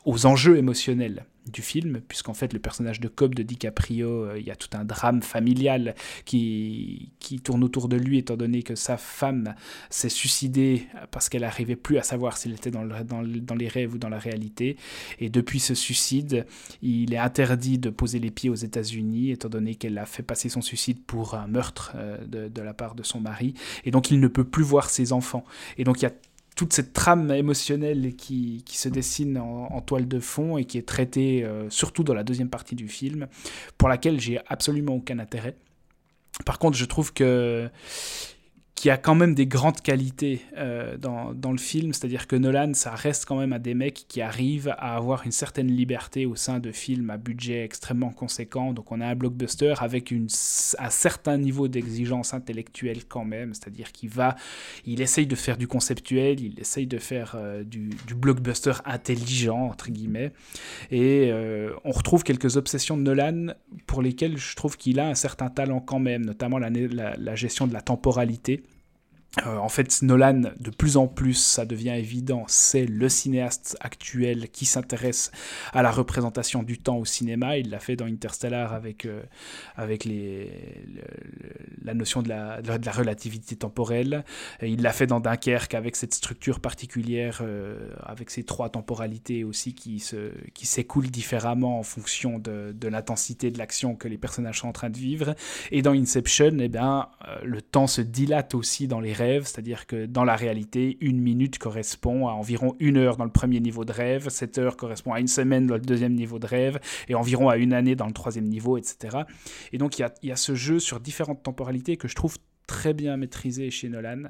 aux 0.05 0.25
enjeux 0.25 0.57
émotionnels 0.57 1.25
du 1.47 1.61
film, 1.61 2.01
puisqu'en 2.07 2.33
fait 2.33 2.53
le 2.53 2.59
personnage 2.59 2.99
de 2.99 3.07
Cobb 3.07 3.33
de 3.33 3.43
DiCaprio, 3.43 4.25
euh, 4.25 4.39
il 4.39 4.45
y 4.45 4.51
a 4.51 4.55
tout 4.55 4.69
un 4.73 4.85
drame 4.85 5.21
familial 5.21 5.95
qui, 6.25 7.11
qui 7.19 7.39
tourne 7.39 7.63
autour 7.63 7.87
de 7.87 7.97
lui, 7.97 8.19
étant 8.19 8.37
donné 8.37 8.61
que 8.61 8.75
sa 8.75 8.97
femme 8.97 9.55
s'est 9.89 10.09
suicidée 10.09 10.87
parce 11.09 11.29
qu'elle 11.29 11.41
n'arrivait 11.41 11.75
plus 11.75 11.97
à 11.97 12.03
savoir 12.03 12.37
s'il 12.37 12.53
était 12.53 12.69
dans, 12.71 12.85
dans, 12.85 13.55
les 13.55 13.67
rêves 13.67 13.95
ou 13.95 13.97
dans 13.97 14.09
la 14.09 14.19
réalité. 14.19 14.77
Et 15.19 15.29
depuis 15.29 15.59
ce 15.59 15.73
suicide, 15.73 16.45
il 16.81 17.13
est 17.13 17.17
interdit 17.17 17.79
de 17.79 17.89
poser 17.89 18.19
les 18.19 18.31
pieds 18.31 18.49
aux 18.49 18.55
États-Unis, 18.55 19.31
étant 19.31 19.49
donné 19.49 19.75
qu'elle 19.75 19.97
a 19.97 20.05
fait 20.05 20.23
passer 20.23 20.49
son 20.49 20.61
suicide 20.61 21.03
pour 21.05 21.33
un 21.33 21.47
meurtre 21.47 21.93
euh, 21.95 22.23
de, 22.25 22.47
de 22.49 22.61
la 22.61 22.73
part 22.73 22.93
de 22.93 23.03
son 23.03 23.19
mari. 23.19 23.55
Et 23.83 23.91
donc 23.91 24.11
il 24.11 24.19
ne 24.19 24.27
peut 24.27 24.43
plus 24.43 24.63
voir 24.63 24.89
ses 24.89 25.11
enfants. 25.11 25.43
Et 25.77 25.83
donc 25.83 26.01
il 26.01 26.03
y 26.03 26.07
a 26.07 26.13
toute 26.55 26.73
cette 26.73 26.93
trame 26.93 27.31
émotionnelle 27.31 28.15
qui, 28.15 28.63
qui 28.65 28.77
se 28.77 28.89
dessine 28.89 29.37
en, 29.37 29.81
toile 29.81 30.07
de 30.07 30.19
fond 30.19 30.57
et 30.57 30.65
qui 30.65 30.77
est 30.77 30.87
traitée 30.87 31.43
euh, 31.43 31.69
surtout 31.69 32.03
dans 32.03 32.13
la 32.13 32.23
deuxième 32.23 32.49
partie 32.49 32.75
du 32.75 32.87
film, 32.87 33.27
pour 33.77 33.89
laquelle 33.89 34.19
j'ai 34.19 34.39
absolument 34.47 34.93
aucun 34.95 35.19
intérêt. 35.19 35.55
Par 36.45 36.59
contre, 36.59 36.77
je 36.77 36.85
trouve 36.85 37.13
que 37.13 37.69
qui 38.81 38.89
a 38.89 38.97
quand 38.97 39.13
même 39.13 39.35
des 39.35 39.45
grandes 39.45 39.79
qualités 39.81 40.41
euh, 40.57 40.97
dans, 40.97 41.35
dans, 41.35 41.51
le 41.51 41.59
film, 41.59 41.93
c'est-à-dire 41.93 42.25
que 42.25 42.35
Nolan, 42.35 42.73
ça 42.73 42.89
reste 42.95 43.25
quand 43.25 43.35
même 43.37 43.53
à 43.53 43.59
des 43.59 43.75
mecs 43.75 44.05
qui 44.07 44.21
arrivent 44.21 44.69
à 44.69 44.95
avoir 44.95 45.23
une 45.23 45.31
certaine 45.31 45.67
liberté 45.67 46.25
au 46.25 46.35
sein 46.35 46.57
de 46.59 46.71
films 46.71 47.11
à 47.11 47.17
budget 47.17 47.63
extrêmement 47.63 48.09
conséquent. 48.09 48.73
Donc 48.73 48.91
on 48.91 48.99
a 48.99 49.05
un 49.05 49.13
blockbuster 49.13 49.75
avec 49.81 50.09
une, 50.09 50.25
un 50.79 50.89
certain 50.89 51.37
niveau 51.37 51.67
d'exigence 51.67 52.33
intellectuelle 52.33 53.05
quand 53.07 53.23
même, 53.23 53.53
c'est-à-dire 53.53 53.91
qu'il 53.91 54.09
va, 54.09 54.35
il 54.87 54.99
essaye 54.99 55.27
de 55.27 55.35
faire 55.35 55.57
du 55.57 55.67
conceptuel, 55.67 56.39
il 56.39 56.59
essaye 56.59 56.87
de 56.87 56.97
faire 56.97 57.35
euh, 57.35 57.63
du, 57.63 57.91
blockbuster 58.15 58.73
intelligent, 58.85 59.59
entre 59.59 59.91
guillemets. 59.91 60.31
Et 60.89 61.29
euh, 61.31 61.71
on 61.83 61.91
retrouve 61.91 62.23
quelques 62.23 62.57
obsessions 62.57 62.97
de 62.97 63.03
Nolan 63.03 63.53
pour 63.85 64.01
lesquelles 64.01 64.39
je 64.39 64.55
trouve 64.55 64.75
qu'il 64.75 64.99
a 64.99 65.07
un 65.07 65.13
certain 65.13 65.49
talent 65.49 65.81
quand 65.81 65.99
même, 65.99 66.25
notamment 66.25 66.57
la 66.57 67.35
gestion 67.35 67.67
de 67.67 67.73
la 67.73 67.81
temporalité 67.81 68.63
euh, 69.47 69.57
en 69.57 69.69
fait, 69.69 70.01
Nolan, 70.01 70.41
de 70.59 70.71
plus 70.71 70.97
en 70.97 71.07
plus, 71.07 71.35
ça 71.35 71.65
devient 71.65 71.91
évident, 71.91 72.43
c'est 72.47 72.85
le 72.85 73.07
cinéaste 73.07 73.77
actuel 73.79 74.49
qui 74.49 74.65
s'intéresse 74.65 75.31
à 75.71 75.81
la 75.81 75.89
représentation 75.89 76.63
du 76.63 76.79
temps 76.79 76.97
au 76.97 77.05
cinéma. 77.05 77.57
Il 77.57 77.69
l'a 77.69 77.79
fait 77.79 77.95
dans 77.95 78.07
Interstellar 78.07 78.73
avec, 78.73 79.05
euh, 79.05 79.21
avec 79.77 80.05
la 81.81 81.93
notion 81.93 82.21
de 82.21 82.27
la, 82.27 82.61
de 82.61 82.85
la, 82.85 82.91
relativité 82.91 83.55
temporelle. 83.55 84.25
il 84.61 84.81
l'a 84.81 84.91
fait 84.91 85.07
dans 85.07 85.21
Dunkerque 85.21 85.75
avec 85.75 85.95
cette 85.95 86.13
structure 86.13 86.59
particulière, 86.59 87.39
euh, 87.41 87.89
avec 88.03 88.29
ces 88.31 88.43
trois 88.43 88.67
temporalités 88.67 89.45
aussi 89.45 89.73
qui, 89.73 90.01
se, 90.01 90.31
qui 90.53 90.65
s'écoulent 90.65 91.09
différemment 91.09 91.79
en 91.79 91.83
fonction 91.83 92.37
de, 92.37 92.75
de 92.77 92.87
l'intensité 92.89 93.49
de 93.49 93.57
l'action 93.57 93.95
que 93.95 94.09
les 94.09 94.17
personnages 94.17 94.59
sont 94.59 94.67
en 94.67 94.73
train 94.73 94.89
de 94.89 94.97
vivre. 94.97 95.35
Et 95.71 95.81
dans 95.81 95.93
Inception, 95.93 96.57
eh 96.59 96.67
bien, 96.67 97.07
le 97.43 97.61
temps 97.61 97.87
se 97.87 98.01
dilate 98.01 98.55
aussi 98.55 98.89
dans 98.89 98.99
les 98.99 99.13
c'est-à-dire 99.45 99.85
que 99.87 100.05
dans 100.05 100.23
la 100.23 100.35
réalité, 100.35 100.97
une 101.01 101.19
minute 101.19 101.57
correspond 101.57 102.27
à 102.27 102.31
environ 102.31 102.75
une 102.79 102.97
heure 102.97 103.17
dans 103.17 103.25
le 103.25 103.31
premier 103.31 103.59
niveau 103.59 103.85
de 103.85 103.91
rêve, 103.91 104.29
cette 104.29 104.57
heure 104.57 104.77
correspond 104.77 105.13
à 105.13 105.19
une 105.19 105.27
semaine 105.27 105.67
dans 105.67 105.75
le 105.75 105.81
deuxième 105.81 106.13
niveau 106.13 106.39
de 106.39 106.47
rêve, 106.47 106.79
et 107.07 107.15
environ 107.15 107.49
à 107.49 107.57
une 107.57 107.73
année 107.73 107.95
dans 107.95 108.07
le 108.07 108.13
troisième 108.13 108.45
niveau, 108.45 108.77
etc. 108.77 109.19
Et 109.71 109.77
donc 109.77 109.99
il 109.99 110.09
y 110.23 110.31
a, 110.31 110.35
ce 110.35 110.55
jeu 110.55 110.79
sur 110.79 110.99
différentes 110.99 111.43
temporalités 111.43 111.97
que 111.97 112.07
je 112.07 112.15
trouve 112.15 112.37
très 112.67 112.93
bien 112.93 113.17
maîtrisé 113.17 113.69
chez 113.69 113.89
Nolan 113.89 114.23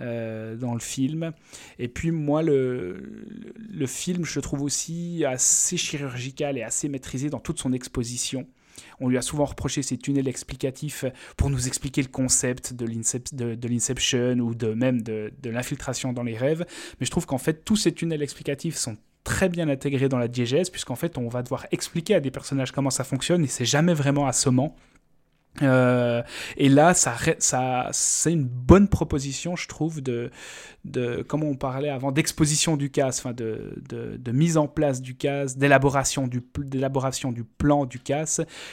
euh, 0.00 0.56
dans 0.56 0.74
le 0.74 0.80
film. 0.80 1.32
Et 1.78 1.88
puis 1.88 2.10
moi, 2.10 2.42
le, 2.42 3.24
le 3.56 3.86
film, 3.86 4.24
je 4.24 4.40
trouve 4.40 4.62
aussi 4.62 5.24
assez 5.26 5.76
chirurgical 5.76 6.58
et 6.58 6.62
assez 6.62 6.88
maîtrisé 6.88 7.30
dans 7.30 7.40
toute 7.40 7.58
son 7.58 7.72
exposition. 7.72 8.46
On 9.00 9.08
lui 9.08 9.18
a 9.18 9.22
souvent 9.22 9.44
reproché 9.44 9.82
ces 9.82 9.98
tunnels 9.98 10.28
explicatifs 10.28 11.04
pour 11.36 11.50
nous 11.50 11.66
expliquer 11.66 12.02
le 12.02 12.08
concept 12.08 12.74
de 12.74 12.86
l'inception 13.68 14.38
ou 14.38 14.54
même 14.74 15.02
de, 15.02 15.32
l'infiltration 15.44 16.12
dans 16.12 16.22
les 16.22 16.36
rêves. 16.36 16.64
Mais 17.00 17.06
je 17.06 17.10
trouve 17.10 17.26
qu'en 17.26 17.38
fait, 17.38 17.64
tous 17.64 17.76
ces 17.76 17.92
tunnels 17.92 18.22
explicatifs 18.22 18.76
sont 18.76 18.96
très 19.24 19.48
bien 19.48 19.68
intégrés 19.68 20.08
dans 20.08 20.18
la 20.18 20.28
diégèse, 20.28 20.70
puisqu'en 20.70 20.96
fait, 20.96 21.18
on 21.18 21.28
va 21.28 21.42
devoir 21.42 21.66
expliquer 21.70 22.14
à 22.14 22.20
des 22.20 22.30
personnages 22.30 22.72
comment 22.72 22.90
ça 22.90 23.04
fonctionne, 23.04 23.44
et 23.44 23.48
c'est 23.48 23.66
jamais 23.66 23.94
vraiment 23.94 24.26
assommant. 24.26 24.74
Euh, 25.62 26.22
et 26.56 26.68
là, 26.68 26.94
ça, 26.94 27.16
ça, 27.38 27.88
c'est 27.92 28.32
une 28.32 28.46
bonne 28.46 28.88
proposition, 28.88 29.56
je 29.56 29.68
trouve, 29.68 30.00
de, 30.00 30.30
de 30.84 31.22
comme 31.22 31.42
on 31.42 31.54
parlait 31.54 31.88
avant, 31.88 32.12
d'exposition 32.12 32.76
du 32.76 32.90
cas, 32.90 33.08
enfin 33.08 33.32
de, 33.32 33.74
de, 33.88 34.16
de, 34.16 34.32
mise 34.32 34.56
en 34.56 34.68
place 34.68 35.02
du 35.02 35.16
cas, 35.16 35.46
d'élaboration 35.46 36.26
du, 36.26 36.42
d'élaboration 36.58 37.32
du 37.32 37.44
plan 37.44 37.86
du 37.86 37.98
cas. 37.98 38.24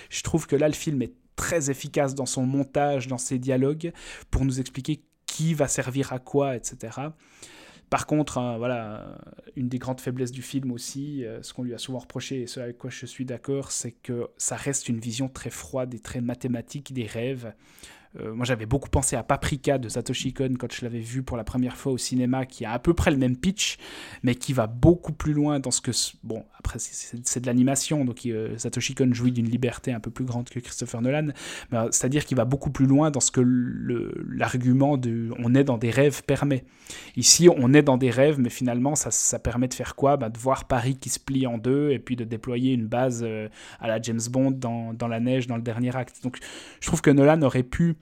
Je 0.09 0.23
trouve 0.23 0.47
que 0.47 0.55
là, 0.55 0.67
le 0.67 0.73
film 0.73 1.01
est 1.01 1.13
très 1.35 1.69
efficace 1.69 2.15
dans 2.15 2.25
son 2.25 2.45
montage, 2.45 3.07
dans 3.07 3.17
ses 3.17 3.39
dialogues, 3.39 3.91
pour 4.31 4.45
nous 4.45 4.59
expliquer 4.59 5.03
qui 5.25 5.53
va 5.53 5.67
servir 5.67 6.13
à 6.13 6.19
quoi, 6.19 6.55
etc. 6.55 6.99
Par 7.89 8.07
contre, 8.07 8.37
hein, 8.37 8.57
voilà, 8.57 9.17
une 9.55 9.69
des 9.69 9.77
grandes 9.77 10.01
faiblesses 10.01 10.31
du 10.31 10.41
film 10.41 10.71
aussi, 10.71 11.23
euh, 11.23 11.41
ce 11.43 11.53
qu'on 11.53 11.63
lui 11.63 11.73
a 11.73 11.77
souvent 11.77 11.99
reproché 11.99 12.41
et 12.41 12.47
ce 12.47 12.59
avec 12.59 12.77
quoi 12.77 12.89
je 12.89 13.05
suis 13.05 13.25
d'accord, 13.25 13.71
c'est 13.71 13.91
que 13.91 14.27
ça 14.37 14.55
reste 14.55 14.89
une 14.89 14.99
vision 14.99 15.29
très 15.29 15.51
froide 15.51 15.93
et 15.93 15.99
très 15.99 16.21
mathématique 16.21 16.93
des 16.93 17.05
rêves. 17.05 17.53
Euh, 18.19 18.33
moi, 18.33 18.45
j'avais 18.45 18.65
beaucoup 18.65 18.89
pensé 18.89 19.15
à 19.15 19.23
Paprika 19.23 19.77
de 19.77 19.89
Satoshi 19.89 20.33
Kon 20.33 20.53
quand 20.57 20.71
je 20.71 20.85
l'avais 20.85 20.99
vu 20.99 21.23
pour 21.23 21.37
la 21.37 21.43
première 21.43 21.75
fois 21.75 21.91
au 21.91 21.97
cinéma, 21.97 22.45
qui 22.45 22.65
a 22.65 22.71
à 22.71 22.79
peu 22.79 22.93
près 22.93 23.11
le 23.11 23.17
même 23.17 23.35
pitch, 23.35 23.77
mais 24.23 24.35
qui 24.35 24.53
va 24.53 24.67
beaucoup 24.67 25.13
plus 25.13 25.33
loin 25.33 25.59
dans 25.59 25.71
ce 25.71 25.81
que. 25.81 25.91
Bon, 26.23 26.43
après, 26.57 26.79
c'est 26.79 27.39
de 27.39 27.45
l'animation, 27.45 28.05
donc 28.05 28.25
euh, 28.25 28.57
Satoshi 28.57 28.95
Kon 28.95 29.13
jouit 29.13 29.31
d'une 29.31 29.49
liberté 29.49 29.91
un 29.91 29.99
peu 29.99 30.11
plus 30.11 30.25
grande 30.25 30.49
que 30.49 30.59
Christopher 30.59 31.01
Nolan, 31.01 31.29
euh, 31.73 31.87
c'est-à-dire 31.91 32.25
qu'il 32.25 32.37
va 32.37 32.45
beaucoup 32.45 32.71
plus 32.71 32.85
loin 32.85 33.11
dans 33.11 33.19
ce 33.19 33.31
que 33.31 33.41
l'argument 33.41 34.97
de 34.97 35.31
on 35.39 35.53
est 35.55 35.63
dans 35.63 35.77
des 35.77 35.91
rêves 35.91 36.23
permet. 36.23 36.63
Ici, 37.17 37.49
on 37.49 37.73
est 37.73 37.81
dans 37.81 37.97
des 37.97 38.11
rêves, 38.11 38.39
mais 38.39 38.49
finalement, 38.49 38.95
ça, 38.95 39.11
ça 39.11 39.39
permet 39.39 39.67
de 39.67 39.73
faire 39.73 39.95
quoi? 39.95 40.17
Bah, 40.17 40.29
De 40.29 40.37
voir 40.37 40.65
Paris 40.65 40.97
qui 40.97 41.09
se 41.09 41.19
plie 41.19 41.47
en 41.47 41.57
deux 41.57 41.91
et 41.91 41.99
puis 41.99 42.15
de 42.15 42.23
déployer 42.23 42.73
une 42.73 42.87
base 42.87 43.25
à 43.79 43.87
la 43.87 44.01
James 44.01 44.21
Bond 44.29 44.51
dans, 44.51 44.93
dans 44.93 45.07
la 45.07 45.19
neige 45.19 45.47
dans 45.47 45.55
le 45.55 45.61
dernier 45.61 45.95
acte. 45.95 46.21
Donc, 46.23 46.37
je 46.79 46.87
trouve 46.87 47.01
que 47.01 47.09
Nolan 47.09 47.41
aurait 47.41 47.63
pu 47.63 47.95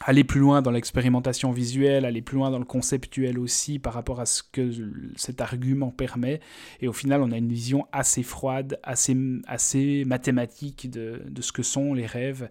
aller 0.00 0.24
plus 0.24 0.40
loin 0.40 0.62
dans 0.62 0.70
l'expérimentation 0.70 1.52
visuelle, 1.52 2.04
aller 2.04 2.22
plus 2.22 2.36
loin 2.36 2.50
dans 2.50 2.58
le 2.58 2.64
conceptuel 2.64 3.38
aussi 3.38 3.78
par 3.78 3.92
rapport 3.92 4.20
à 4.20 4.26
ce 4.26 4.42
que 4.42 4.70
cet 5.16 5.40
argument 5.40 5.90
permet. 5.90 6.40
Et 6.80 6.88
au 6.88 6.92
final, 6.92 7.22
on 7.22 7.30
a 7.32 7.36
une 7.36 7.50
vision 7.50 7.86
assez 7.92 8.22
froide, 8.22 8.80
assez, 8.82 9.16
assez 9.46 10.04
mathématique 10.06 10.90
de, 10.90 11.22
de 11.28 11.42
ce 11.42 11.52
que 11.52 11.62
sont 11.62 11.92
les 11.92 12.06
rêves. 12.06 12.48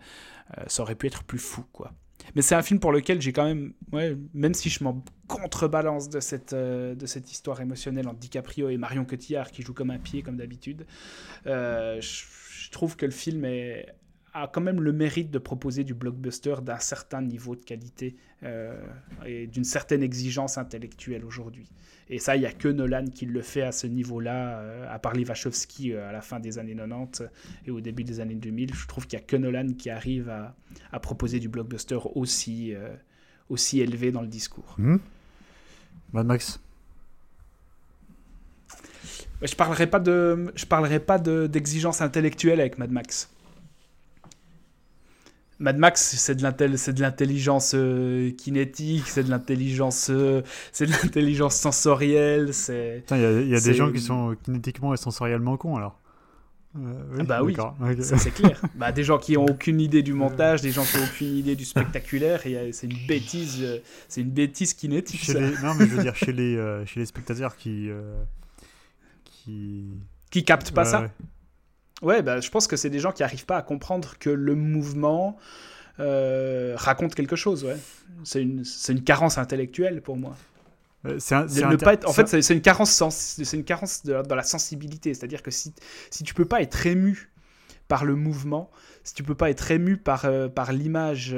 Euh, 0.58 0.64
ça 0.68 0.84
aurait 0.84 0.96
pu 0.96 1.08
être 1.08 1.24
plus 1.24 1.40
fou, 1.40 1.64
quoi. 1.74 1.92
Mais 2.36 2.44
c'est 2.44 2.54
un 2.54 2.62
film 2.62 2.80
pour 2.80 2.92
lequel 2.92 3.22
j'ai 3.22 3.34
quand 3.34 3.46
même, 3.46 3.74
ouais, 3.92 4.16
même 4.36 4.54
si 4.54 4.70
je 4.70 4.84
m'en 4.84 5.04
contrebalance 5.28 6.10
de 6.10 6.20
cette, 6.20 6.54
euh, 6.54 6.94
de 6.94 7.06
cette 7.08 7.32
histoire 7.32 7.60
émotionnelle 7.62 8.08
entre 8.08 8.20
DiCaprio 8.20 8.70
et 8.70 8.78
Marion 8.78 9.06
Cotillard 9.06 9.50
qui 9.50 9.64
joue 9.64 9.74
comme 9.74 9.90
un 9.90 9.98
pied, 9.98 10.22
comme 10.22 10.38
d'habitude, 10.38 10.86
euh, 11.48 12.00
je 12.00 12.70
trouve 12.70 12.96
que 12.96 13.06
le 13.06 13.12
film 13.12 13.46
est 13.46 13.88
a 14.44 14.48
quand 14.48 14.62
même 14.62 14.82
le 14.82 14.92
mérite 14.92 15.32
de 15.32 15.40
proposer 15.40 15.84
du 15.84 15.94
blockbuster 15.94 16.56
d'un 16.62 16.80
certain 16.80 17.22
niveau 17.22 17.56
de 17.56 17.64
qualité 17.64 18.16
euh, 18.44 18.80
et 19.26 19.48
d'une 19.48 19.64
certaine 19.64 20.04
exigence 20.04 20.58
intellectuelle 20.58 21.26
aujourd'hui. 21.26 21.70
Et 22.10 22.20
ça, 22.20 22.36
il 22.36 22.40
n'y 22.40 22.46
a 22.46 22.52
que 22.52 22.68
Nolan 22.68 23.06
qui 23.06 23.26
le 23.26 23.42
fait 23.42 23.62
à 23.62 23.72
ce 23.72 23.86
niveau-là, 23.86 24.60
euh, 24.60 24.86
à 24.90 24.98
part 25.00 25.14
Livachowski 25.14 25.94
euh, 25.94 26.10
à 26.10 26.12
la 26.12 26.22
fin 26.22 26.40
des 26.40 26.58
années 26.58 26.76
90 26.76 27.24
et 27.66 27.72
au 27.72 27.82
début 27.82 28.04
des 28.04 28.20
années 28.20 28.36
2000. 28.36 28.74
Je 28.74 28.88
trouve 28.88 29.08
qu'il 29.08 29.18
n'y 29.18 29.24
a 29.24 29.28
que 29.28 29.36
Nolan 29.36 29.74
qui 29.78 29.90
arrive 29.90 30.30
à, 30.30 30.56
à 30.92 31.00
proposer 31.00 31.40
du 31.40 31.50
blockbuster 31.50 32.00
aussi, 32.16 32.74
aussi 33.50 33.82
élevé 33.82 34.12
dans 34.12 34.22
le 34.22 34.28
discours. 34.28 34.76
Mmh. 34.78 34.98
Mad 36.14 36.26
Max 36.26 36.60
je 39.42 39.56
parlerai 39.56 39.88
pas 39.88 40.00
de, 40.00 40.52
je 40.56 40.66
parlerai 40.66 41.00
pas 41.00 41.18
d'exigence 41.18 42.02
intellectuelle 42.02 42.60
avec 42.60 42.78
Mad 42.78 42.92
Max. 42.92 43.30
Mad 45.60 45.78
Max, 45.78 46.16
c'est 46.18 46.36
de 46.36 47.02
l'intelligence 47.02 47.74
euh, 47.76 48.32
kinétique, 48.32 49.08
c'est 49.08 49.26
de 49.26 49.30
l'intelligence, 49.30 50.10
euh, 50.10 50.42
c'est 50.72 50.86
de 50.86 50.92
l'intelligence 50.92 51.56
sensorielle. 51.56 52.54
C'est. 52.54 53.04
Il 53.12 53.50
y 53.50 53.56
a, 53.56 53.60
des 53.60 53.74
gens 53.74 53.92
qui 53.92 54.00
sont 54.00 54.38
kinétiquement 54.44 54.94
et 54.94 54.98
sensoriellement 54.98 55.58
cons 55.58 55.76
alors. 55.76 56.00
Euh, 56.78 57.24
bah 57.24 57.44
oui, 57.44 57.58
c'est 58.00 58.32
clair. 58.32 58.62
bah, 58.76 58.92
des 58.94 59.04
gens 59.04 59.18
qui 59.18 59.36
ont 59.36 59.46
aucune 59.46 59.82
idée 59.82 60.04
du 60.04 60.14
montage, 60.14 60.62
des 60.62 60.72
gens 60.72 60.86
qui 60.86 60.98
ont 60.98 61.04
aucune 61.04 61.36
idée 61.36 61.56
du 61.56 61.66
spectaculaire, 61.66 62.42
c'est 62.72 62.88
une 62.88 63.08
bêtise, 63.08 63.82
c'est 64.08 64.22
une 64.22 64.30
bêtise 64.30 64.74
kinétique. 64.74 65.30
non, 65.62 65.74
mais 65.74 65.88
je 65.88 65.96
veux 65.96 66.04
dire 66.04 66.16
chez 66.16 66.32
les, 66.32 66.84
chez 66.86 67.02
les 67.02 67.06
spectateurs 67.06 67.58
qui, 67.58 67.90
qui, 69.26 69.88
qui 70.30 70.46
captent 70.46 70.72
pas 70.72 70.86
ça. 70.86 71.02
Ouais, 71.02 71.10
bah, 72.02 72.40
je 72.40 72.50
pense 72.50 72.68
que 72.68 72.76
c'est 72.76 72.90
des 72.90 73.00
gens 73.00 73.12
qui 73.12 73.22
n'arrivent 73.22 73.46
pas 73.46 73.58
à 73.58 73.62
comprendre 73.62 74.16
que 74.20 74.30
le 74.30 74.56
mouvement 74.56 75.38
euh, 76.00 76.76
raconte 76.78 77.14
quelque 77.14 77.36
chose. 77.36 77.66
Ouais. 77.66 77.78
C'est 78.24 78.42
une, 78.42 78.64
une, 78.90 79.04
carence 79.04 79.38
intellectuelle 79.38 80.02
pour 80.02 80.16
moi. 80.16 80.36
Euh, 81.06 81.20
un, 81.32 81.46
en 82.06 82.14
fait, 82.14 82.42
c'est 82.42 82.54
une 82.54 82.62
carence, 82.62 83.04
c'est 83.10 83.58
une 83.58 83.64
carence 83.64 84.06
dans 84.06 84.36
la 84.36 84.44
sensibilité. 84.44 85.14
C'est-à-dire 85.14 85.44
que 85.44 85.52
si, 85.52 85.74
si 86.10 86.24
tu 86.24 86.34
peux 86.34 86.46
pas 86.46 86.62
être 86.62 86.86
ému 86.86 87.32
par 87.90 88.06
le 88.06 88.16
mouvement, 88.16 88.70
si 89.04 89.14
tu 89.14 89.24
peux 89.24 89.36
pas 89.36 89.50
être 89.50 89.72
ému 89.72 89.98
par, 89.98 90.26
euh, 90.26 90.48
par 90.48 90.72
l'image 90.72 91.36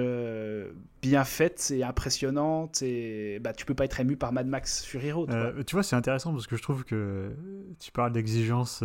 bien 1.02 1.24
faite 1.24 1.72
et 1.76 1.84
impressionnante, 1.84 2.84
et, 2.84 3.40
bah, 3.40 3.54
tu 3.54 3.66
peux 3.66 3.76
pas 3.76 3.86
être 3.86 4.00
ému 4.00 4.16
par 4.16 4.32
Mad 4.32 4.46
Max 4.46 4.84
Fury 4.86 5.12
Road. 5.12 5.64
tu 5.66 5.76
vois, 5.76 5.84
c'est 5.84 5.96
intéressant 5.96 6.34
parce 6.34 6.46
que 6.46 6.56
je 6.56 6.62
trouve 6.62 6.84
que 6.84 7.32
tu 7.80 7.92
parles 7.92 8.12
d'exigence 8.12 8.84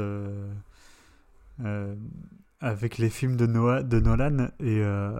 avec 2.60 2.98
les 2.98 3.10
films 3.10 3.36
de, 3.36 3.46
Noah, 3.46 3.82
de 3.82 4.00
Nolan 4.00 4.48
et, 4.60 4.80
euh, 4.80 5.18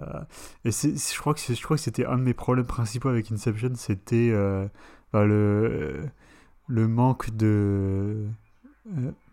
et 0.65 0.71
je 0.71 1.17
crois 1.19 1.33
que 1.33 1.39
je 1.39 1.61
crois 1.61 1.77
que 1.77 1.83
c'était 1.83 2.05
un 2.05 2.17
de 2.17 2.23
mes 2.23 2.33
problèmes 2.33 2.65
principaux 2.65 3.09
avec 3.09 3.31
Inception 3.31 3.73
c'était 3.75 4.29
euh, 4.31 4.67
bah, 5.13 5.25
le 5.25 6.01
le 6.67 6.87
manque 6.87 7.35
de 7.35 8.25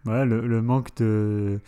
voilà, 0.05 0.25
le, 0.25 0.47
le, 0.47 0.63
manque 0.63 0.95
de 0.97 1.61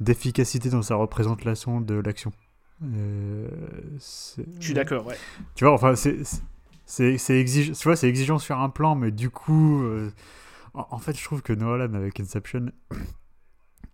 d'efficacité 0.00 0.70
dans 0.70 0.82
sa 0.82 0.94
représentation 0.94 1.80
de 1.80 1.94
l'action. 1.94 2.32
Je 2.80 3.58
suis 4.60 4.74
d'accord 4.74 5.06
ouais. 5.06 5.16
tu 5.54 5.64
vois 5.64 5.74
enfin 5.74 5.94
c'est 5.94 7.38
exige 7.38 7.72
tu 7.72 7.84
vois 7.84 7.96
c'est 7.96 8.08
exigeant 8.08 8.38
sur 8.38 8.58
un 8.58 8.70
plan 8.70 8.94
mais 8.94 9.10
du 9.10 9.28
coup 9.30 9.84
en, 10.74 10.86
en, 10.90 10.98
fait 10.98 11.16
je 11.16 11.22
trouve 11.22 11.42
que 11.42 11.52
Nolan 11.52 11.94
avec 11.94 12.18
Inception 12.18 12.72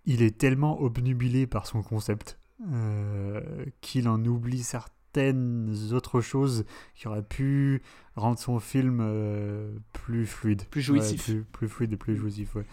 il 0.09 0.22
est 0.22 0.36
tellement 0.36 0.80
obnubilé 0.80 1.47
par 1.47 1.66
son 1.66 1.82
concept 1.82 2.39
euh, 2.72 3.66
qu'il 3.82 4.09
en 4.09 4.24
oublie 4.24 4.62
certaines 4.62 5.93
autres 5.93 6.22
choses 6.22 6.64
qui 6.94 7.09
auraient 7.09 7.22
pu 7.22 7.82
rendre 8.16 8.39
son 8.39 8.59
film 8.59 9.01
euh, 9.02 9.70
plus 9.93 10.26
fluide. 10.26 10.62
Plus 10.70 10.80
jouissif. 10.80 11.30
plus, 11.52 11.68
fluide 11.68 11.93
et 11.93 11.97
plus 11.98 12.16
jouissif, 12.16 12.55
ouais. 12.55 12.64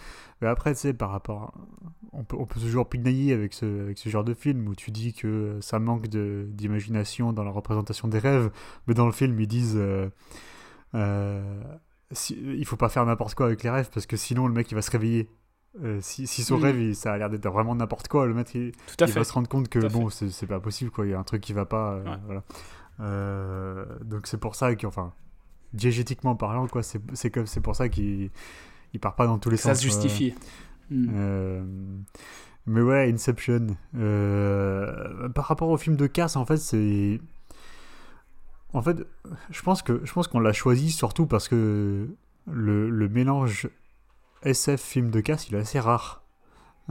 Mais 0.41 0.48
après, 0.48 0.74
tu 0.74 0.80
sais, 0.80 0.94
par 0.94 1.12
rapport... 1.12 1.53
On, 2.14 2.24
peut, 2.24 2.38
on 2.40 2.45
peut 2.45 2.62
toujours 2.62 2.88
pinailler 2.88 3.34
avec 3.34 3.53
ce, 3.53 3.82
avec 3.82 3.98
ce 3.98 4.07
genre 4.07 4.24
de 4.24 4.34
film 4.34 4.66
où 4.70 4.74
tu 4.74 4.91
dis 4.91 5.14
que 5.14 5.57
ça 5.60 5.80
manque 5.80 6.07
d'imagination 6.07 7.34
dans 7.34 7.44
la 7.44 7.52
représentation 7.52 8.07
des 8.07 8.20
rêves, 8.20 8.49
mais 8.88 8.94
dans 8.94 9.06
le 9.06 9.12
film, 9.12 9.38
ils 9.41 9.48
disent... 9.48 9.76
Euh, 9.76 10.10
euh, 10.95 11.62
si, 12.12 12.38
il 12.40 12.66
faut 12.66 12.78
pas 12.78 12.88
faire 12.88 13.06
n'importe 13.06 13.36
quoi 13.36 13.48
avec 13.48 13.64
les 13.64 13.70
rêves 13.70 13.90
parce 13.94 14.06
que 14.06 14.16
sinon 14.16 14.48
le 14.48 14.53
mec 14.53 14.72
il 14.72 14.76
va 14.76 14.82
se 14.82 14.91
réveiller. 14.91 15.30
Euh, 15.84 15.99
si, 16.02 16.26
si 16.26 16.43
son 16.43 16.57
Mm. 16.57 16.64
rêve 16.64 16.80
il- 16.80 16.95
ça 16.95 17.11
a 17.14 17.18
l'air 17.18 17.30
d'être 17.30 17.49
vraiment 17.49 17.76
n'importe 17.76 18.07
quoi, 18.07 18.26
le 18.26 18.34
mec 18.34 18.53
il, 18.56 18.72
va 18.97 19.23
se 19.26 19.34
rendre 19.34 19.49
compte 19.49 19.68
que 19.68 19.80
bon 19.88 20.10
c'est 20.10 20.47
pas 20.47 20.60
possible 20.61 20.89
quoi, 20.89 21.06
il 21.06 21.10
y 21.10 21.14
a 21.14 21.19
un 21.19 21.23
truc 21.23 21.41
qui 21.41 21.52
va 21.53 21.65
pas. 21.65 21.93
euh, 21.95 22.03
Ouais. 22.06 22.18
voilà. 22.26 22.43
Euh, 23.02 23.85
donc 24.06 24.27
c'est 24.27 24.38
pour 24.39 24.56
ça 24.56 24.73
qu'enfin 24.76 25.11
diégétiquement 25.73 26.35
parlant 26.38 26.68
quoi, 26.68 26.81
c'est 26.81 27.30
comme 27.30 27.45
c'est 27.45 27.60
pour 27.60 27.76
ça 27.76 27.89
qu'il 27.89 28.30
il 28.93 28.99
part 29.02 29.15
pas 29.15 29.27
dans 29.27 29.38
tous 29.38 29.49
les 29.49 29.57
Ça 29.57 29.76
sens. 29.76 29.81
se 29.81 29.88
euh, 29.88 29.89
justifie. 29.91 30.34
Mm. 30.89 32.03
mais 32.68 32.81
ouais, 32.81 33.11
Inception. 33.11 33.68
par 35.34 35.45
rapport 35.45 35.69
au 35.69 35.77
film 35.77 35.97
de 35.97 36.07
Cass, 36.07 36.35
en 36.38 36.45
fait, 36.45 36.57
c'est. 36.57 37.19
En 38.73 38.81
fait, 38.81 39.06
je 39.49 39.61
pense 39.61 39.81
que 39.81 40.02
je 40.06 40.14
pense 40.14 40.27
qu'on 40.27 40.39
l'a 40.39 40.53
choisi 40.53 40.91
surtout 40.91 41.26
parce 41.27 41.47
que 41.47 42.07
le, 42.49 42.89
le 42.89 43.10
mélange 43.10 43.69
SF 44.45 44.81
film 44.81 45.09
de 45.11 45.19
Cass, 45.22 45.47
il 45.49 45.55
est 45.55 45.59
assez 45.59 45.80
rare. 45.80 46.22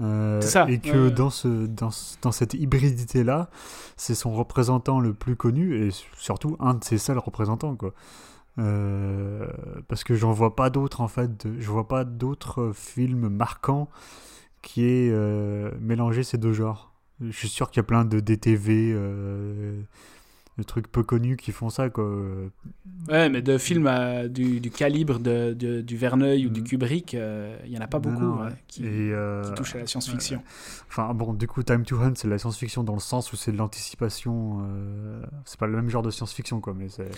Euh, 0.00 0.40
ça, 0.40 0.68
et 0.68 0.80
que 0.80 1.04
ouais, 1.06 1.10
dans, 1.12 1.30
ce, 1.30 1.66
dans, 1.66 1.90
ce- 1.92 2.16
dans 2.20 2.32
cette 2.32 2.54
hybridité-là, 2.54 3.48
c'est 3.96 4.16
son 4.16 4.32
représentant 4.34 4.98
le 4.98 5.14
plus 5.14 5.36
connu 5.36 5.76
et 5.86 5.90
surtout 6.18 6.56
un 6.58 6.74
de 6.74 6.82
ses 6.82 6.98
seuls 6.98 7.18
représentants. 7.18 7.76
Quoi. 7.76 7.94
Euh, 8.58 9.46
parce 9.88 10.04
que 10.04 10.14
j'en 10.14 10.32
vois 10.32 10.54
pas 10.56 10.70
d'autres 10.70 11.00
en 11.00 11.08
fait. 11.08 11.46
de- 11.46 11.60
Je 11.60 11.70
vois 11.70 11.88
pas 11.88 12.04
d'autres 12.04 12.72
films 12.74 13.28
marquants 13.28 13.88
qui 14.62 14.84
aient 14.84 15.10
euh, 15.12 15.70
mélangé 15.80 16.22
ces 16.24 16.38
deux 16.38 16.52
genres. 16.52 16.92
Je 17.20 17.30
suis 17.36 17.48
sûr 17.48 17.70
qu'il 17.70 17.78
y 17.78 17.80
a 17.80 17.84
plein 17.84 18.04
de 18.04 18.18
DTV, 18.20 18.90
euh, 18.92 19.80
de 20.56 20.62
trucs 20.62 20.86
peu 20.90 21.02
connus 21.02 21.36
qui 21.36 21.50
font 21.52 21.68
ça. 21.68 21.90
Quoi. 21.90 22.04
Ouais, 23.08 23.28
mais 23.28 23.42
de 23.42 23.58
films 23.58 23.86
à- 23.88 24.28
du, 24.28 24.60
du 24.60 24.70
calibre 24.70 25.18
de, 25.18 25.52
de- 25.52 25.80
du 25.80 25.96
Verneuil 25.96 26.46
ou 26.46 26.50
du 26.50 26.60
Mm. 26.60 26.64
Kubrick, 26.64 27.14
euh, 27.14 27.56
il 27.66 27.72
y 27.72 27.78
en 27.78 27.80
a 27.80 27.86
pas 27.88 27.98
beaucoup 27.98 28.22
non, 28.22 28.36
ouais, 28.38 28.46
ouais. 28.46 28.52
qui, 28.68 28.84
Et, 28.84 29.12
euh, 29.12 29.42
qui 29.42 29.54
touchent 29.54 29.74
à 29.74 29.78
la 29.78 29.86
science-fiction. 29.86 30.42
Enfin 30.88 31.12
bon, 31.12 31.34
du 31.34 31.46
coup, 31.48 31.62
Time 31.64 31.84
to 31.84 31.96
Hunt, 32.00 32.12
c'est 32.14 32.28
de 32.28 32.32
la 32.32 32.38
science-fiction 32.38 32.84
dans 32.84 32.94
le 32.94 33.00
sens 33.00 33.32
où 33.32 33.36
c'est 33.36 33.50
de 33.52 33.56
l'anticipation. 33.56 34.60
euh, 34.68 35.22
C'est 35.44 35.58
pas 35.58 35.66
le 35.66 35.74
même 35.74 35.90
genre 35.90 36.02
de 36.02 36.10
science-fiction, 36.10 36.60
quoi, 36.60 36.72
mais 36.76 36.88
c'est. 36.88 37.10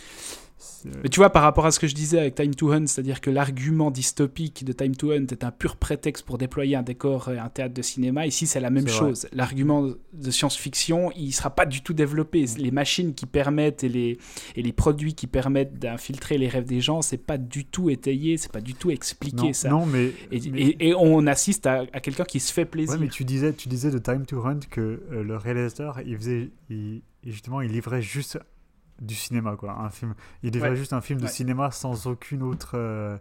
Mais 1.03 1.09
tu 1.11 1.21
vois, 1.21 1.31
par 1.31 1.43
rapport 1.43 1.67
à 1.67 1.71
ce 1.71 1.79
que 1.79 1.87
je 1.87 1.95
disais 1.95 2.19
avec 2.19 2.35
Time 2.35 2.55
to 2.55 2.73
Hunt, 2.73 2.87
c'est-à-dire 2.87 3.21
que 3.21 3.29
l'argument 3.31 3.91
dystopique 3.91 4.65
de 4.65 4.73
Time 4.73 4.95
to 4.97 5.11
Hunt 5.13 5.27
est 5.31 5.45
un 5.45 5.51
pur 5.51 5.77
prétexte 5.77 6.25
pour 6.25 6.39
déployer 6.39 6.77
un 6.77 6.83
décor 6.83 7.31
et 7.31 7.39
un 7.39 7.49
théâtre 7.49 7.75
de 7.75 7.83
cinéma, 7.83 8.27
ici 8.27 8.47
c'est 8.47 8.61
la 8.61 8.71
même 8.71 8.89
chose. 8.89 9.27
L'argument 9.33 9.91
de 10.13 10.31
science-fiction, 10.31 11.11
il 11.17 11.33
sera 11.33 11.51
pas 11.51 11.67
du 11.67 11.83
tout 11.83 11.93
développé. 11.93 12.47
Les 12.59 12.71
machines 12.71 13.15
qui 13.15 13.27
permettent 13.27 13.85
et 13.85 13.89
les, 13.89 14.19
et 14.55 14.63
les 14.63 14.73
produits 14.73 15.15
qui 15.15 15.27
permettent 15.27 15.79
d'infiltrer 15.79 16.39
les 16.39 16.49
rêves 16.49 16.65
des 16.67 16.81
gens, 16.81 17.03
c'est 17.03 17.19
pas 17.19 17.37
du 17.39 17.65
tout 17.67 17.91
étayé, 17.91 18.37
c'est 18.39 18.53
pas 18.53 18.61
du 18.63 18.75
tout 18.75 18.91
expliqué 18.91 19.37
non, 19.49 19.53
ça. 19.53 19.69
non, 19.69 19.87
mais. 19.87 20.13
Et, 20.33 20.41
mais- 20.51 20.61
et- 20.63 20.89
et 20.89 20.95
on 20.95 21.27
assiste 21.27 21.67
à, 21.67 21.85
à 21.93 22.01
quelqu'un 22.01 22.25
qui 22.25 22.41
se 22.41 22.53
fait 22.53 22.65
plaisir. 22.65 22.95
Ouais, 22.95 23.01
mais 23.01 23.09
tu 23.09 23.25
disais, 23.25 23.53
tu 23.53 23.69
disais 23.69 23.91
de 23.91 23.99
Time 23.99 24.25
to 24.25 24.45
Hunt 24.47 24.61
que 24.71 24.81
euh, 25.13 25.23
le 25.23 25.37
réalisateur, 25.37 26.01
il 26.07 26.17
faisait, 26.17 26.51
il- 26.71 27.03
justement, 27.25 27.61
il 27.61 27.73
livrait 27.73 28.03
juste 28.03 28.39
du 29.01 29.15
cinéma, 29.15 29.57
quoi, 29.57 29.73
un 29.81 29.91
film. 29.91 30.15
Il 30.43 30.51
livrait 30.53 30.71
Ouais. 30.71 30.77
juste 30.77 30.93
un 30.93 31.01
film 31.01 31.19
de 31.21 31.25
Ouais. 31.27 31.31
cinéma 31.31 31.71
sans 31.71 32.07
aucune 32.07 32.43
autre 32.43 32.73
euh, 32.75 33.17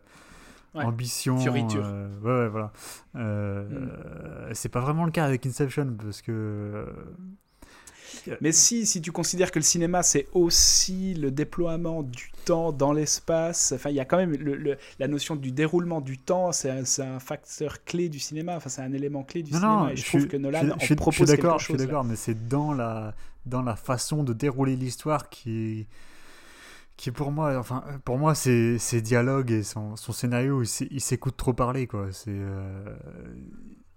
Ouais. 0.74 0.84
ambition. 0.84 1.38
Fioriture. 1.38 1.84
Mm. 1.84 1.86
euh, 1.94 2.20
ouais, 2.22 2.44
ouais, 2.44 2.48
voilà. 2.50 2.72
Euh, 3.16 3.68
euh, 3.72 4.50
C'est 4.54 4.70
pas 4.70 4.82
vraiment 4.82 5.06
le 5.06 5.12
cas 5.12 5.26
avec 5.26 5.46
Inception 5.46 5.96
parce 6.02 6.22
que. 6.22 6.86
Mais 8.42 8.52
si, 8.52 8.86
si 8.86 9.02
tu 9.02 9.12
considères 9.12 9.52
que 9.52 9.60
le 9.60 9.64
cinéma, 9.64 10.04
c'est 10.04 10.28
aussi 10.34 11.14
le 11.14 11.32
déploiement 11.32 12.04
du 12.04 12.32
temps 12.46 12.72
dans 12.72 12.94
l'espace, 12.94 13.72
enfin, 13.76 13.90
il 13.90 13.96
y 13.96 14.00
a 14.00 14.06
quand 14.06 14.18
même 14.18 14.32
le- 14.32 14.56
le- 14.56 14.78
la 15.00 15.08
notion 15.08 15.36
du 15.36 15.52
déroulement 15.52 16.02
du 16.02 16.18
temps, 16.18 16.52
c'est 16.52 16.70
un, 16.70 17.20
facteur 17.20 17.84
clé 17.84 18.10
du 18.10 18.20
cinéma, 18.20 18.56
enfin, 18.58 18.70
c'est 18.70 18.82
un 18.82 18.94
élément 18.94 19.24
clé 19.24 19.44
du 19.44 19.52
Non, 19.54 19.60
cinéma. 19.60 19.76
non, 19.78 19.88
et 19.90 19.96
je, 19.96 20.02
je 20.04 20.08
trouve 20.08 20.22
suis- 20.22 20.30
que 20.30 20.38
Nolan 20.38 20.62
je, 20.64 20.72
en 20.72 20.80
je- 20.80 20.94
propose 20.94 21.16
suis 21.16 21.26
quelque 21.26 21.42
d'accord, 21.44 21.60
je 21.60 21.66
chose. 21.66 21.78
suis 21.78 21.86
d'accord, 21.88 22.04
mais 22.04 22.16
c'est 22.16 22.48
dans 22.48 22.74
la 22.74 23.14
dans 23.46 23.62
la 23.62 23.76
façon 23.76 24.24
de 24.24 24.34
dérouler 24.34 24.76
l'histoire 24.76 25.30
qui 25.30 25.88
qui 26.98 27.12
pour 27.12 27.32
moi, 27.32 27.58
enfin 27.58 27.84
pour 28.06 28.18
moi, 28.18 28.34
ses, 28.36 28.80
ses 28.80 29.02
dialogues 29.02 29.52
et 29.52 29.64
son, 29.64 29.96
son 29.98 30.14
scénario, 30.14 30.64
il 30.64 31.02
s'écoute 31.02 31.36
trop 31.38 31.54
parler 31.54 31.88
quoi. 31.88 32.08
C'est 32.12 32.30
euh, 32.32 32.96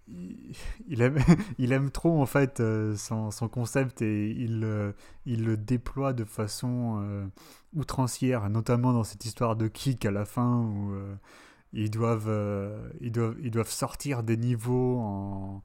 il, 0.89 1.03
aime 1.03 1.19
il 1.59 1.73
aime 1.73 1.91
trop 1.91 2.21
en 2.21 2.27
fait 2.27 2.61
euh, 2.61 2.97
son, 2.97 3.31
concept 3.49 4.03
et 4.03 4.31
il 4.31 4.63
euh, 4.65 4.93
il 5.27 5.45
le 5.45 5.57
déploie 5.57 6.13
de 6.13 6.25
façon 6.25 7.01
euh, 7.03 7.27
outrancière, 7.75 8.49
notamment 8.51 8.93
dans 8.93 9.05
cette 9.05 9.25
histoire 9.25 9.57
de 9.57 9.69
kick 9.69 10.05
à 10.07 10.11
la 10.11 10.25
fin 10.25 10.63
où 10.63 10.95
ils 11.73 11.91
doivent 11.91 12.33
ils 13.01 13.13
doivent 13.13 13.37
ils 13.43 13.51
doivent 13.51 13.71
sortir 13.71 14.23
des 14.23 14.37
niveaux 14.37 14.99
en 14.99 15.63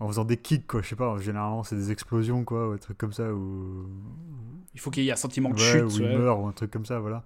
en 0.00 0.08
faisant 0.08 0.24
des 0.24 0.36
kicks 0.36 0.66
quoi 0.66 0.82
je 0.82 0.88
sais 0.88 0.96
pas 0.96 1.16
généralement 1.18 1.62
c'est 1.62 1.76
des 1.76 1.90
explosions 1.92 2.44
quoi 2.44 2.68
ou 2.68 2.72
un 2.72 2.78
truc 2.78 2.98
comme 2.98 3.12
ça 3.12 3.32
ou 3.32 3.86
Il 4.74 4.80
faut 4.80 4.90
qu'il 4.90 5.04
y 5.04 5.08
ait 5.08 5.12
un 5.12 5.16
sentiment 5.16 5.50
de 5.50 5.54
ouais, 5.54 5.60
chute. 5.60 5.82
où 5.84 5.90
il 5.98 6.02
ouais. 6.02 6.18
meurt 6.18 6.40
ou 6.42 6.46
un 6.46 6.52
truc 6.52 6.70
comme 6.70 6.84
ça 6.86 6.98
voilà 6.98 7.22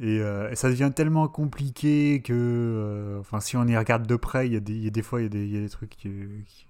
et, 0.00 0.18
euh, 0.20 0.50
et 0.50 0.56
ça 0.56 0.68
devient 0.70 0.90
tellement 0.94 1.28
compliqué 1.28 2.22
que 2.24 2.32
euh, 2.34 3.20
enfin 3.20 3.40
si 3.40 3.56
on 3.56 3.66
y 3.66 3.76
regarde 3.76 4.06
de 4.06 4.16
près 4.16 4.46
il 4.46 4.52
y 4.54 4.56
a 4.56 4.60
des 4.60 4.72
il 4.74 4.82
y 4.84 4.86
a 4.88 4.90
des 4.90 5.02
fois 5.02 5.20
il 5.20 5.24
y 5.24 5.26
a 5.26 5.30
des, 5.30 5.44
il 5.44 5.54
y 5.54 5.58
a 5.58 5.60
des 5.60 5.68
trucs 5.68 5.90
qui, 5.90 6.08
qui- 6.46 6.66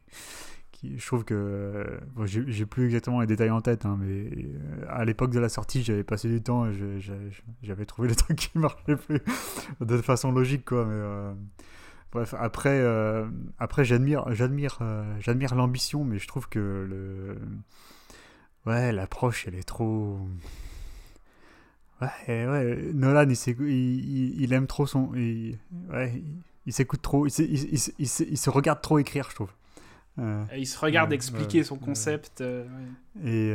qui- 0.73 0.99
je 0.99 1.07
trouve 1.07 1.25
que 1.25 1.35
euh, 1.35 1.85
bon, 2.15 2.27
j'ai 2.27 2.67
plus 2.67 2.85
exactement 2.85 3.21
les 3.21 3.27
détails 3.27 3.51
en 3.51 3.63
tête 3.63 3.87
hein, 3.87 3.97
mais 3.99 4.29
euh, 4.29 4.85
à 4.91 5.05
l'époque 5.07 5.31
de 5.31 5.39
la 5.41 5.49
sortie 5.49 5.83
j'avais 5.83 6.05
passé 6.05 6.29
du 6.29 6.43
temps 6.43 6.67
et 6.67 6.73
j'avais 7.63 7.87
trouvé 7.87 8.09
les 8.09 8.15
trucs 8.17 8.37
qui 8.37 8.59
marchaient 8.59 8.97
plus 8.97 9.21
de 9.81 9.97
façon 9.99 10.33
logique 10.33 10.65
quoi 10.67 10.85
mais 10.85 11.01
bref 12.13 12.35
après 12.39 12.81
euh, 12.81 13.27
après 13.59 13.85
j'admire 13.85 14.25
j'admire 14.35 14.79
euh, 14.81 15.05
j'admire 15.21 15.55
l'ambition 15.55 16.05
mais 16.05 16.19
je 16.19 16.27
trouve 16.29 16.49
que 16.49 16.59
le 16.89 17.39
ouais 18.65 18.93
l'approche 18.93 19.47
elle 19.47 19.55
est 19.55 19.63
trop 19.69 20.19
ouais 22.01 22.47
ouais 22.47 22.91
Nolan 22.95 23.29
il, 23.29 23.37
il, 23.61 24.43
il- 24.43 24.53
aime 24.53 24.67
trop 24.67 24.87
son 24.87 25.13
il, 25.15 25.59
ouais 25.91 26.23
il, 26.67 26.73
s'écoute 26.73 27.03
trop 27.03 27.27
il, 27.27 27.31
se- 27.31 28.51
regarde 28.51 28.81
trop 28.81 28.99
écrire 28.99 29.29
je 29.31 29.35
trouve 29.35 29.51
Euh, 30.19 30.45
il 30.57 30.67
se 30.67 30.79
regarde 30.79 31.13
expliquer 31.13 31.63
son 31.63 31.77
concept. 31.77 32.41
ouais. 32.41 32.65
et, 33.23 33.53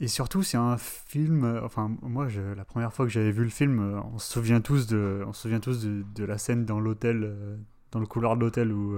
et 0.00 0.08
surtout, 0.08 0.42
c'est 0.42 0.56
un 0.58 0.76
film. 0.78 1.44
euh, 1.44 1.60
Enfin, 1.64 1.90
moi, 2.02 2.28
je, 2.28 2.40
la 2.40 2.64
première 2.64 2.92
fois 2.92 3.06
que 3.06 3.12
j'avais 3.12 3.30
vu 3.32 3.44
le 3.44 3.50
film, 3.50 3.78
euh, 3.80 4.00
on 4.14 4.18
se 4.18 4.32
souvient 4.32 4.60
tous 4.60 4.86
de, 4.86 5.22
on 5.26 5.32
se 5.32 5.42
souvient 5.42 5.60
tous 5.60 5.84
de, 5.84 6.04
de 6.14 6.24
la 6.24 6.38
scène 6.38 6.64
dans 6.64 6.80
l'hôtel, 6.80 7.22
euh, 7.24 7.56
dans 7.92 8.00
le 8.00 8.06
couloir 8.06 8.36
de 8.36 8.40
l'hôtel 8.42 8.72
où, 8.72 8.96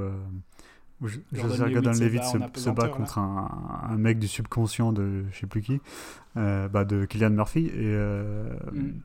où 1.01 1.07
je- 1.09 1.19
Gordon 1.33 1.49
Joseph 1.95 2.01
Levitt 2.01 2.23
se 2.25 2.39
se, 2.61 2.71
bat 2.71 2.89
contre 2.97 3.19
un, 3.19 3.87
un 3.91 3.97
mec 3.97 4.19
du 4.19 4.27
subconscient 4.27 4.93
de 4.93 5.25
je 5.31 5.39
sais 5.39 5.47
plus 5.47 5.61
qui, 5.63 5.81
euh, 6.37 6.69
bah, 6.69 6.85
de 6.85 7.05
Killian 7.05 7.31
Murphy. 7.31 7.67
Et, 7.67 7.73
euh, 7.77 8.49
Mm. 8.73 9.01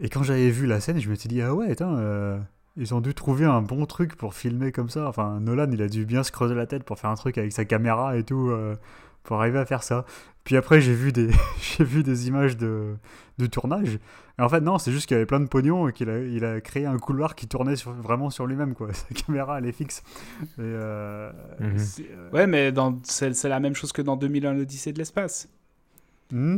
et 0.00 0.08
quand 0.08 0.22
j'avais 0.22 0.50
vu 0.50 0.66
la 0.66 0.80
scène, 0.80 0.98
je 1.00 1.08
me 1.10 1.14
suis 1.14 1.28
dit 1.28 1.42
ah 1.42 1.54
ouais, 1.54 1.70
attends. 1.70 1.94
euh, 1.98 2.38
ils 2.76 2.94
ont 2.94 3.00
dû 3.00 3.12
trouver 3.12 3.44
un 3.44 3.60
bon 3.60 3.86
truc 3.86 4.14
pour 4.14 4.34
filmer 4.34 4.70
comme 4.70 4.88
ça. 4.88 5.08
Enfin, 5.08 5.40
Nolan, 5.40 5.68
il 5.72 5.82
a 5.82 5.88
dû 5.88 6.04
bien 6.06 6.22
se 6.22 6.30
creuser 6.30 6.54
la 6.54 6.66
tête 6.66 6.84
pour 6.84 6.96
faire 6.98 7.10
un 7.10 7.16
truc 7.16 7.36
avec 7.36 7.52
sa 7.52 7.64
caméra 7.64 8.16
et 8.16 8.22
tout, 8.22 8.50
euh, 8.50 8.76
pour 9.24 9.40
arriver 9.40 9.58
à 9.58 9.66
faire 9.66 9.82
ça. 9.82 10.04
Puis 10.48 10.56
après, 10.56 10.80
j'ai 10.80 10.94
vu 10.94 11.12
des, 11.12 11.28
j'ai 11.60 11.84
vu 11.84 12.02
des 12.02 12.26
images 12.26 12.56
de, 12.56 12.94
de 13.36 13.44
tournage. 13.46 13.98
Et 14.38 14.42
en 14.42 14.48
fait, 14.48 14.62
non, 14.62 14.78
c'est 14.78 14.92
juste 14.92 15.04
qu'il 15.06 15.14
y 15.14 15.18
avait 15.18 15.26
plein 15.26 15.40
de 15.40 15.46
pognon 15.46 15.88
et 15.88 15.92
qu'il 15.92 16.08
a, 16.08 16.20
il 16.20 16.42
a 16.42 16.58
créé 16.62 16.86
un 16.86 16.96
couloir 16.96 17.34
qui 17.34 17.46
tournait 17.48 17.76
sur, 17.76 17.92
vraiment 17.92 18.30
sur 18.30 18.46
lui-même, 18.46 18.72
quoi. 18.74 18.88
Sa 18.94 19.14
caméra, 19.14 19.58
elle 19.58 19.66
est 19.66 19.72
fixe. 19.72 20.02
Et, 20.42 20.46
euh, 20.60 21.30
Mhm. 21.60 21.78
c'est, 21.78 22.06
euh, 22.10 22.30
Ouais, 22.30 22.46
mais 22.46 22.72
dans- 22.72 22.98
c'est 23.02 23.34
c'est 23.34 23.50
la 23.50 23.60
même 23.60 23.74
chose 23.74 23.92
que 23.92 24.00
dans 24.00 24.16
2001, 24.16 24.54
l'Odyssée 24.54 24.94
de 24.94 24.98
l'espace. 24.98 25.48
hmm? 26.32 26.56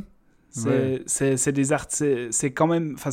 C'est 0.51 0.69
Ouais. 0.69 1.03
c'est- 1.07 1.37
c'est 1.37 1.53
des 1.53 1.73
arts, 1.73 1.87
c'est 1.89 2.29
c'est 2.31 2.53
quand 2.53 2.69
même. 2.69 2.95
Enfin, 2.95 3.11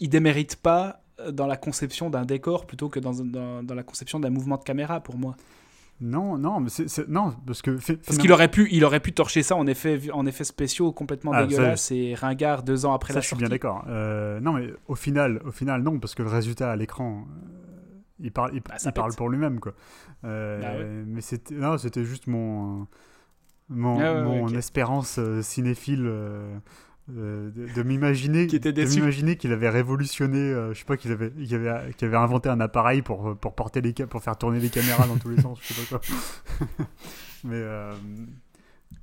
ils 0.00 0.08
déméritent 0.08 0.56
pas 0.56 1.02
euh, 1.20 1.30
dans 1.30 1.46
la 1.46 1.56
conception 1.58 2.08
d'un 2.10 2.24
décor 2.24 2.66
plutôt 2.66 2.88
que 2.88 3.00
dans, 3.00 3.12
dans, 3.12 3.62
dans 3.62 3.74
la 3.74 3.82
conception 3.82 4.18
d'un 4.18 4.30
mouvement 4.30 4.56
de 4.56 4.64
caméra 4.64 5.00
pour 5.00 5.16
moi. 5.18 5.36
Non, 6.00 6.36
non, 6.38 6.60
mais 6.60 6.68
c'est, 6.70 6.88
c'est- 6.88 7.08
non, 7.08 7.34
parce 7.46 7.62
que 7.62 7.70
Parce 8.04 8.18
qu'il 8.18 8.32
aurait 8.32 8.50
pu, 8.50 8.68
il 8.72 8.84
aurait 8.84 9.00
pu 9.00 9.12
torcher 9.12 9.42
ça 9.42 9.54
en 9.56 9.66
effet, 9.66 10.00
en 10.12 10.26
effets 10.26 10.44
spéciaux 10.44 10.92
complètement 10.92 11.30
Ah, 11.32 11.40
ça, 11.42 11.46
dégueulasses 11.46 11.90
et 11.92 12.14
ringard 12.14 12.62
deux 12.64 12.84
ans 12.84 12.92
après 12.92 13.12
Ça, 13.12 13.18
la 13.18 13.20
je 13.20 13.26
suis 13.26 13.30
sortie. 13.36 13.42
bien 13.44 13.48
d'accord. 13.48 13.84
Euh, 13.88 14.40
non, 14.40 14.52
mais 14.54 14.72
au 14.88 14.96
final, 14.96 15.40
au 15.44 15.52
final, 15.52 15.82
non, 15.82 15.98
parce 16.00 16.14
que 16.14 16.22
le 16.22 16.28
résultat 16.28 16.70
à 16.72 16.76
l'écran, 16.76 17.26
euh, 17.28 18.00
il 18.20 18.32
parle, 18.32 18.50
il, 18.54 18.60
Bah, 18.60 18.74
il 18.84 18.92
parle 18.92 19.14
pour 19.14 19.28
lui-même, 19.28 19.60
quoi. 19.60 19.72
Euh, 20.24 20.60
Bah 20.60 20.78
ouais. 20.78 21.04
Mais 21.06 21.20
c'était, 21.20 21.54
non, 21.54 21.78
c'était 21.78 22.04
juste 22.04 22.26
mon, 22.26 22.86
mon, 23.68 23.98
Ah 24.00 24.14
ouais, 24.14 24.22
mon 24.22 24.48
espérance 24.48 25.20
cinéphile. 25.42 26.10
Euh, 27.10 27.50
de, 27.50 27.66
de 27.72 27.82
m'imaginer 27.82 28.46
Qui 28.46 28.56
était 28.56 28.72
de 28.72 28.82
déçu. 28.82 28.98
m'imaginer 29.00 29.36
qu'il 29.36 29.52
avait 29.52 29.68
révolutionné 29.68 30.38
euh, 30.38 30.72
je 30.72 30.78
sais 30.78 30.84
pas 30.86 30.96
qu'il 30.96 31.12
avait 31.12 31.30
qu'il 31.30 31.54
avait, 31.54 32.16
inventé 32.16 32.48
un 32.48 32.60
appareil 32.60 33.02
pour 33.02 33.36
pour 33.36 33.54
porter 33.54 33.80
les 33.82 33.92
pour 33.92 34.22
faire 34.22 34.38
tourner 34.38 34.58
les 34.58 34.70
caméras 34.70 35.06
dans 35.06 35.18
tous 35.18 35.28
les 35.28 35.40
sens 35.42 35.58
je 35.62 35.74
sais 35.74 35.82
pas 35.82 35.98
quoi 35.98 36.86
mais 37.44 37.56
euh, 37.56 37.92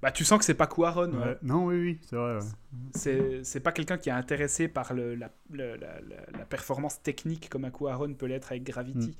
Bah, 0.01 0.09
tu 0.11 0.25
sens 0.25 0.39
que 0.39 0.45
c'est 0.45 0.55
pas 0.55 0.65
Cuaron. 0.65 1.11
Ouais. 1.11 1.37
Non, 1.43 1.65
oui, 1.65 1.75
oui, 1.79 1.99
c'est 2.09 2.15
vrai. 2.15 2.39
ouais. 2.39 3.41
C'est 3.43 3.59
pas 3.59 3.71
quelqu'un 3.71 3.97
qui 3.99 4.09
est 4.09 4.13
intéressé 4.13 4.67
par 4.67 4.93
le, 4.95 5.13
la, 5.13 5.29
le- 5.51 5.75
la- 5.75 5.99
la- 6.01 6.39
la 6.39 6.45
performance 6.45 7.03
technique 7.03 7.49
comme 7.49 7.65
un 7.65 7.69
Cuaron 7.71 8.13
peut 8.15 8.25
l'être 8.25 8.51
avec 8.51 8.63
Gravity. 8.63 9.15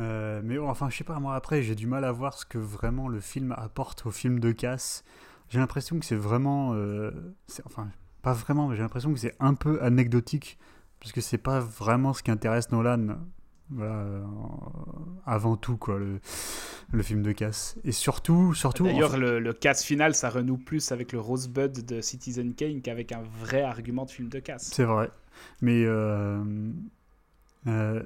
Euh, 0.00 0.40
mais 0.42 0.58
bon, 0.58 0.68
enfin, 0.68 0.90
je 0.90 0.96
sais 0.96 1.04
pas, 1.04 1.20
moi 1.20 1.36
après, 1.36 1.62
j'ai 1.62 1.76
du 1.76 1.86
mal 1.86 2.04
à 2.04 2.10
voir 2.10 2.36
ce 2.36 2.44
que 2.44 2.58
vraiment 2.58 3.06
le 3.08 3.20
film 3.20 3.54
apporte 3.56 4.06
au 4.06 4.10
film 4.10 4.40
de 4.40 4.50
casse. 4.50 5.04
J'ai 5.48 5.58
l'impression 5.58 5.98
que 5.98 6.04
c'est 6.04 6.16
vraiment. 6.16 6.72
euh, 6.74 7.10
enfin, 7.64 7.88
pas 8.22 8.32
vraiment, 8.32 8.68
mais 8.68 8.76
j'ai 8.76 8.82
l'impression 8.82 9.12
que 9.12 9.18
c'est 9.18 9.36
un 9.40 9.54
peu 9.54 9.82
anecdotique. 9.82 10.58
Parce 11.00 11.12
que 11.12 11.20
c'est 11.20 11.38
pas 11.38 11.60
vraiment 11.60 12.14
ce 12.14 12.22
qui 12.22 12.30
intéresse 12.30 12.72
Nolan. 12.72 13.18
Voilà, 13.70 13.92
euh, 13.92 14.24
avant 15.26 15.56
tout, 15.56 15.76
quoi, 15.76 15.98
le, 15.98 16.20
le 16.92 17.02
film 17.02 17.22
de 17.22 17.32
casse. 17.32 17.76
Et 17.84 17.92
surtout, 17.92 18.54
surtout. 18.54 18.84
D'ailleurs, 18.84 19.16
le, 19.18 19.38
le 19.38 19.52
casse 19.52 19.84
final, 19.84 20.14
ça 20.14 20.30
renoue 20.30 20.58
plus 20.58 20.92
avec 20.92 21.12
le 21.12 21.20
Rosebud 21.20 21.72
de 21.84 22.00
Citizen 22.00 22.54
Kane 22.54 22.80
qu'avec 22.82 23.12
un 23.12 23.22
vrai 23.40 23.62
argument 23.62 24.04
de 24.04 24.10
film 24.10 24.28
de 24.28 24.38
casse. 24.38 24.70
C'est 24.72 24.84
vrai. 24.84 25.10
Mais 25.60 25.84
euh, 25.84 26.42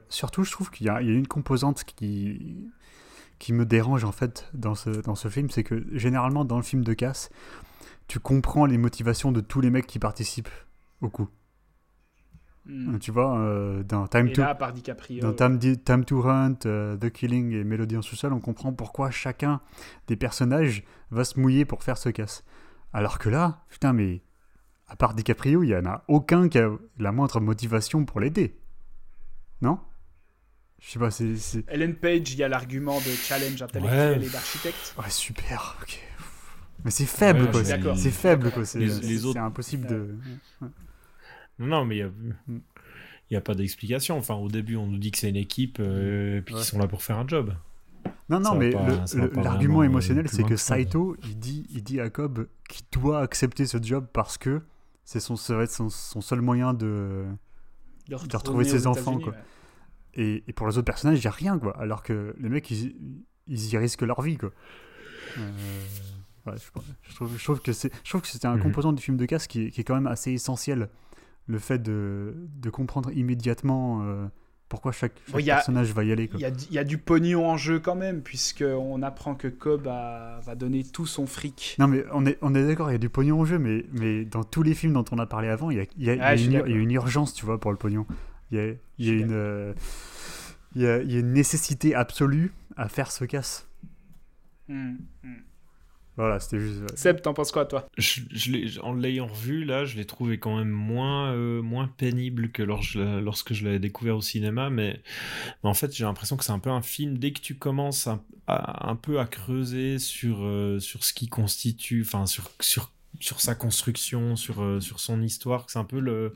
surtout, 0.08 0.44
je 0.44 0.50
trouve 0.50 0.70
qu'il 0.70 0.86
y 0.86 0.90
a 0.90 1.00
une 1.00 1.26
composante 1.28 1.84
qui, 1.84 2.68
qui 3.38 3.52
me 3.52 3.64
dérange 3.64 4.04
en 4.04 4.12
fait 4.12 4.48
dans 4.54 4.74
ce, 4.74 4.90
dans 4.90 5.14
ce 5.14 5.28
film, 5.28 5.50
c'est 5.50 5.64
que 5.64 5.86
généralement 5.92 6.44
dans 6.44 6.56
le 6.56 6.62
film 6.62 6.82
de 6.84 6.92
casse, 6.92 7.30
tu 8.06 8.18
comprends 8.18 8.66
les 8.66 8.78
motivations 8.78 9.32
de 9.32 9.40
tous 9.40 9.60
les 9.60 9.70
mecs 9.70 9.86
qui 9.86 9.98
participent 9.98 10.48
au 11.00 11.08
coup. 11.08 11.28
Hmm. 12.66 12.98
Tu 12.98 13.10
vois, 13.10 13.38
euh, 13.38 13.82
dans 13.82 14.06
Time 14.08 14.28
Et 14.28 14.32
to, 14.32 14.42
là, 14.42 14.54
par 14.54 14.72
DiCaprio. 14.72 15.22
dans 15.22 15.32
Time, 15.32 15.58
Time 15.58 16.04
to 16.04 16.26
Hunt, 16.26 16.58
euh, 16.66 16.96
The 16.98 17.10
Killing 17.10 17.52
et 17.52 17.64
Mélodie 17.64 17.96
en 17.96 18.02
sous-sol, 18.02 18.32
on 18.34 18.40
comprend 18.40 18.74
pourquoi 18.74 19.10
chacun 19.10 19.60
des 20.06 20.16
personnages 20.16 20.84
va 21.10 21.24
se 21.24 21.40
mouiller 21.40 21.64
pour 21.64 21.82
faire 21.82 21.96
ce 21.96 22.10
casse. 22.10 22.44
Alors 22.92 23.18
que 23.18 23.30
là, 23.30 23.64
putain, 23.70 23.94
mais 23.94 24.22
à 24.86 24.96
part 24.96 25.14
DiCaprio, 25.14 25.62
il 25.62 25.68
y 25.68 25.76
en 25.76 25.86
a 25.86 26.04
aucun 26.08 26.48
qui 26.48 26.58
a 26.58 26.70
la 26.98 27.12
moindre 27.12 27.40
motivation 27.40 28.04
pour 28.04 28.20
l'aider. 28.20 28.58
Non? 29.62 29.78
Je 30.80 30.90
sais 30.92 30.98
pas, 30.98 31.10
c'est. 31.10 31.64
Ellen 31.68 31.94
Page, 31.96 32.32
il 32.32 32.38
y 32.38 32.42
a 32.44 32.48
l'argument 32.48 32.98
de 32.98 33.10
challenge 33.10 33.60
intellectuel 33.60 34.18
Ouais. 34.20 34.26
et 34.26 34.30
d'architecte. 34.30 34.94
Ouais, 34.98 35.10
super, 35.10 35.76
ok. 35.82 36.00
Mais 36.84 36.90
c'est 36.92 37.06
faible, 37.06 37.42
Ouais, 37.46 37.50
quoi. 37.50 37.64
c'est- 37.96 38.10
faible, 38.10 38.50
quoi. 38.52 38.64
C'est 38.64 39.24
autres- 39.24 39.40
impossible 39.40 39.86
de. 39.88 40.14
Non, 41.58 41.66
non, 41.66 41.84
mais 41.84 41.96
il 41.96 41.98
y 41.98 42.02
a, 42.02 42.08
Mm. 42.08 42.60
il 43.30 43.34
y 43.34 43.36
a 43.36 43.40
pas 43.40 43.54
d'explication. 43.54 44.16
Enfin, 44.16 44.34
au 44.34 44.48
début, 44.48 44.76
on 44.76 44.86
nous 44.86 44.98
dit 44.98 45.10
que 45.10 45.18
c'est 45.18 45.28
une 45.28 45.36
équipe, 45.36 45.78
euh, 45.80 46.40
puis 46.42 46.54
Ouais. 46.54 46.60
qu'ils 46.60 46.68
sont 46.70 46.78
là 46.78 46.86
pour 46.86 47.02
faire 47.02 47.18
un 47.18 47.26
job. 47.26 47.52
Non, 48.30 48.38
non, 48.40 48.52
Ça 48.52 48.54
mais 48.54 48.70
l'argument 49.42 49.82
émotionnel, 49.82 50.28
c'est 50.28 50.44
que. 50.44 50.56
Saito, 50.56 51.16
il 51.24 51.38
dit, 51.38 51.66
il 51.70 51.82
dit 51.82 52.00
à 52.00 52.08
Cobb 52.10 52.46
qu'il 52.68 52.84
doit 52.92 53.20
accepter 53.20 53.66
ce 53.66 53.78
job 53.82 54.06
parce 54.12 54.38
que 54.38 54.62
c'est 55.04 55.18
son, 55.20 55.34
seul 55.36 56.40
moyen 56.40 56.72
de. 56.74 57.24
De, 58.08 58.14
retrouver 58.14 58.64
ses 58.64 58.86
enfants, 58.86 59.18
quoi. 59.18 59.32
ouais. 59.32 59.38
Et, 60.18 60.42
et 60.48 60.52
pour 60.52 60.66
les 60.66 60.76
autres 60.76 60.84
personnages, 60.84 61.18
il 61.18 61.22
n'y 61.22 61.26
a 61.28 61.30
rien, 61.30 61.58
quoi. 61.58 61.74
Alors 61.80 62.02
que 62.02 62.34
les 62.40 62.48
mecs, 62.50 62.70
ils, 62.70 62.94
ils 63.46 63.72
y 63.72 63.76
risquent 63.78 64.02
leur 64.02 64.20
vie, 64.20 64.36
quoi. 64.36 64.50
Euh, 65.38 65.40
ouais, 66.46 66.54
je, 67.08 67.14
trouve, 67.14 67.36
je 67.38 67.44
trouve 67.44 67.60
que 67.60 67.72
c'est, 67.72 67.92
je 68.04 68.10
trouve 68.10 68.22
que 68.22 68.28
c'était 68.28 68.46
un 68.46 68.56
Mhm. 68.56 68.62
composant 68.62 68.92
du 68.92 69.02
film 69.02 69.16
de 69.16 69.26
casse 69.26 69.46
qui 69.46 69.66
est, 69.66 69.70
qui 69.70 69.80
est 69.80 69.84
quand 69.84 69.94
même 69.94 70.06
assez 70.06 70.32
essentiel. 70.32 70.88
Le 71.46 71.58
fait 71.58 71.78
de, 71.78 72.34
de 72.60 72.68
comprendre 72.70 73.10
immédiatement 73.16 74.02
euh, 74.02 74.26
pourquoi 74.68 74.92
chaque, 74.92 75.12
chaque 75.24 75.32
Bon, 75.32 75.38
il 75.38 75.46
y 75.46 75.50
a- 75.50 75.54
personnage 75.54 75.92
va 75.94 76.04
y 76.04 76.12
aller, 76.12 76.28
quoi. 76.28 76.38
Il 76.38 76.42
y, 76.42 76.46
a, 76.46 76.50
il 76.50 76.72
y 76.74 76.78
a 76.78 76.84
du 76.84 76.98
pognon 76.98 77.48
en 77.48 77.56
jeu 77.56 77.78
quand 77.78 77.94
même, 77.94 78.20
puisqu'on 78.20 79.00
apprend 79.02 79.34
que 79.34 79.48
Cobb 79.48 79.86
a- 79.88 80.40
va 80.44 80.54
donner 80.56 80.84
tout 80.84 81.06
son 81.06 81.26
fric. 81.26 81.76
Non, 81.78 81.86
mais 81.88 82.04
on 82.12 82.26
est, 82.26 82.36
on 82.42 82.54
est 82.54 82.66
d'accord, 82.66 82.90
il 82.90 82.94
y 82.94 82.96
a 82.96 82.98
du 82.98 83.08
pognon 83.08 83.40
au 83.40 83.44
jeu, 83.46 83.58
mais, 83.58 83.86
mais 83.92 84.24
dans 84.26 84.44
tous 84.44 84.62
les 84.62 84.74
films 84.74 84.92
dont 84.92 85.04
on 85.10 85.18
a 85.18 85.26
parlé 85.26 85.48
avant, 85.48 85.70
il 85.70 85.78
y 85.78 85.80
a, 85.80 85.84
il 85.96 86.04
y 86.04 86.10
a- 86.10 86.14
y 86.16 86.20
a 86.20 86.26
Ah, 86.26 86.34
une, 86.68 86.90
urgence, 86.90 87.32
tu 87.32 87.46
vois, 87.46 87.58
pour 87.58 87.70
le 87.70 87.78
pognon. 87.78 88.04
Il 88.50 88.58
y 88.58 88.60
a, 88.60 88.66
il 88.98 89.06
y 89.06 89.10
a 89.10 89.12
une, 89.14 89.32
euh, 89.32 89.72
il 90.74 90.82
y 90.82 90.86
a, 90.86 91.02
il 91.02 91.12
y 91.12 91.16
a 91.16 91.20
une 91.20 91.32
nécessité 91.32 91.94
absolue 91.94 92.52
à 92.76 92.88
faire 92.88 93.10
ce 93.10 93.24
casse. 93.24 93.66
Hmm, 94.68 94.96
hmm. 95.22 95.34
Voilà, 96.16 96.40
c'était 96.40 96.58
juste. 96.58 96.96
Seb, 96.96 97.20
t'en 97.22 97.32
penses 97.32 97.52
quoi, 97.52 97.64
toi? 97.64 97.86
Je, 97.96 98.22
je 98.32 98.50
l'ai- 98.50 98.80
en 98.80 98.92
l'ayant 98.92 99.28
revu, 99.28 99.64
là, 99.64 99.84
je 99.84 99.96
l'ai 99.96 100.04
trouvé 100.04 100.38
quand 100.40 100.56
même 100.58 100.68
moins, 100.68 101.32
euh, 101.32 101.62
moins 101.62 101.86
pénible 101.86 102.50
que 102.50 102.64
lors- 102.64 102.82
je- 102.82 103.20
lorsque 103.20 103.52
je 103.54 103.64
l'avais 103.64 103.78
découvert 103.78 104.16
au 104.16 104.20
cinéma. 104.20 104.68
Mais, 104.68 105.00
mais 105.62 105.70
en 105.70 105.74
fait, 105.74 105.94
j'ai 105.94 106.02
l'impression 106.04 106.36
que 106.36 106.42
c'est 106.44 106.50
un 106.50 106.58
peu 106.58 106.70
un 106.70 106.82
film. 106.82 107.18
Dès 107.18 107.32
que 107.32 107.40
tu 107.40 107.54
commences 107.54 108.08
un, 108.08 108.20
à- 108.48 108.90
un 108.90 108.96
peu 108.96 109.20
à 109.20 109.26
creuser 109.26 110.00
sur, 110.00 110.38
euh, 110.42 110.80
sur 110.80 111.04
ce 111.04 111.12
qui 111.12 111.28
constitue, 111.28 112.02
enfin, 112.02 112.26
sur, 112.26 112.50
sur, 112.60 112.90
sur 113.20 113.40
sa 113.40 113.54
construction, 113.54 114.36
sur, 114.36 114.62
euh, 114.62 114.80
sur 114.80 115.00
son 115.00 115.22
histoire, 115.22 115.66
que 115.66 115.72
c'est 115.72 115.78
un 115.78 115.84
peu 115.84 116.00
le, 116.00 116.34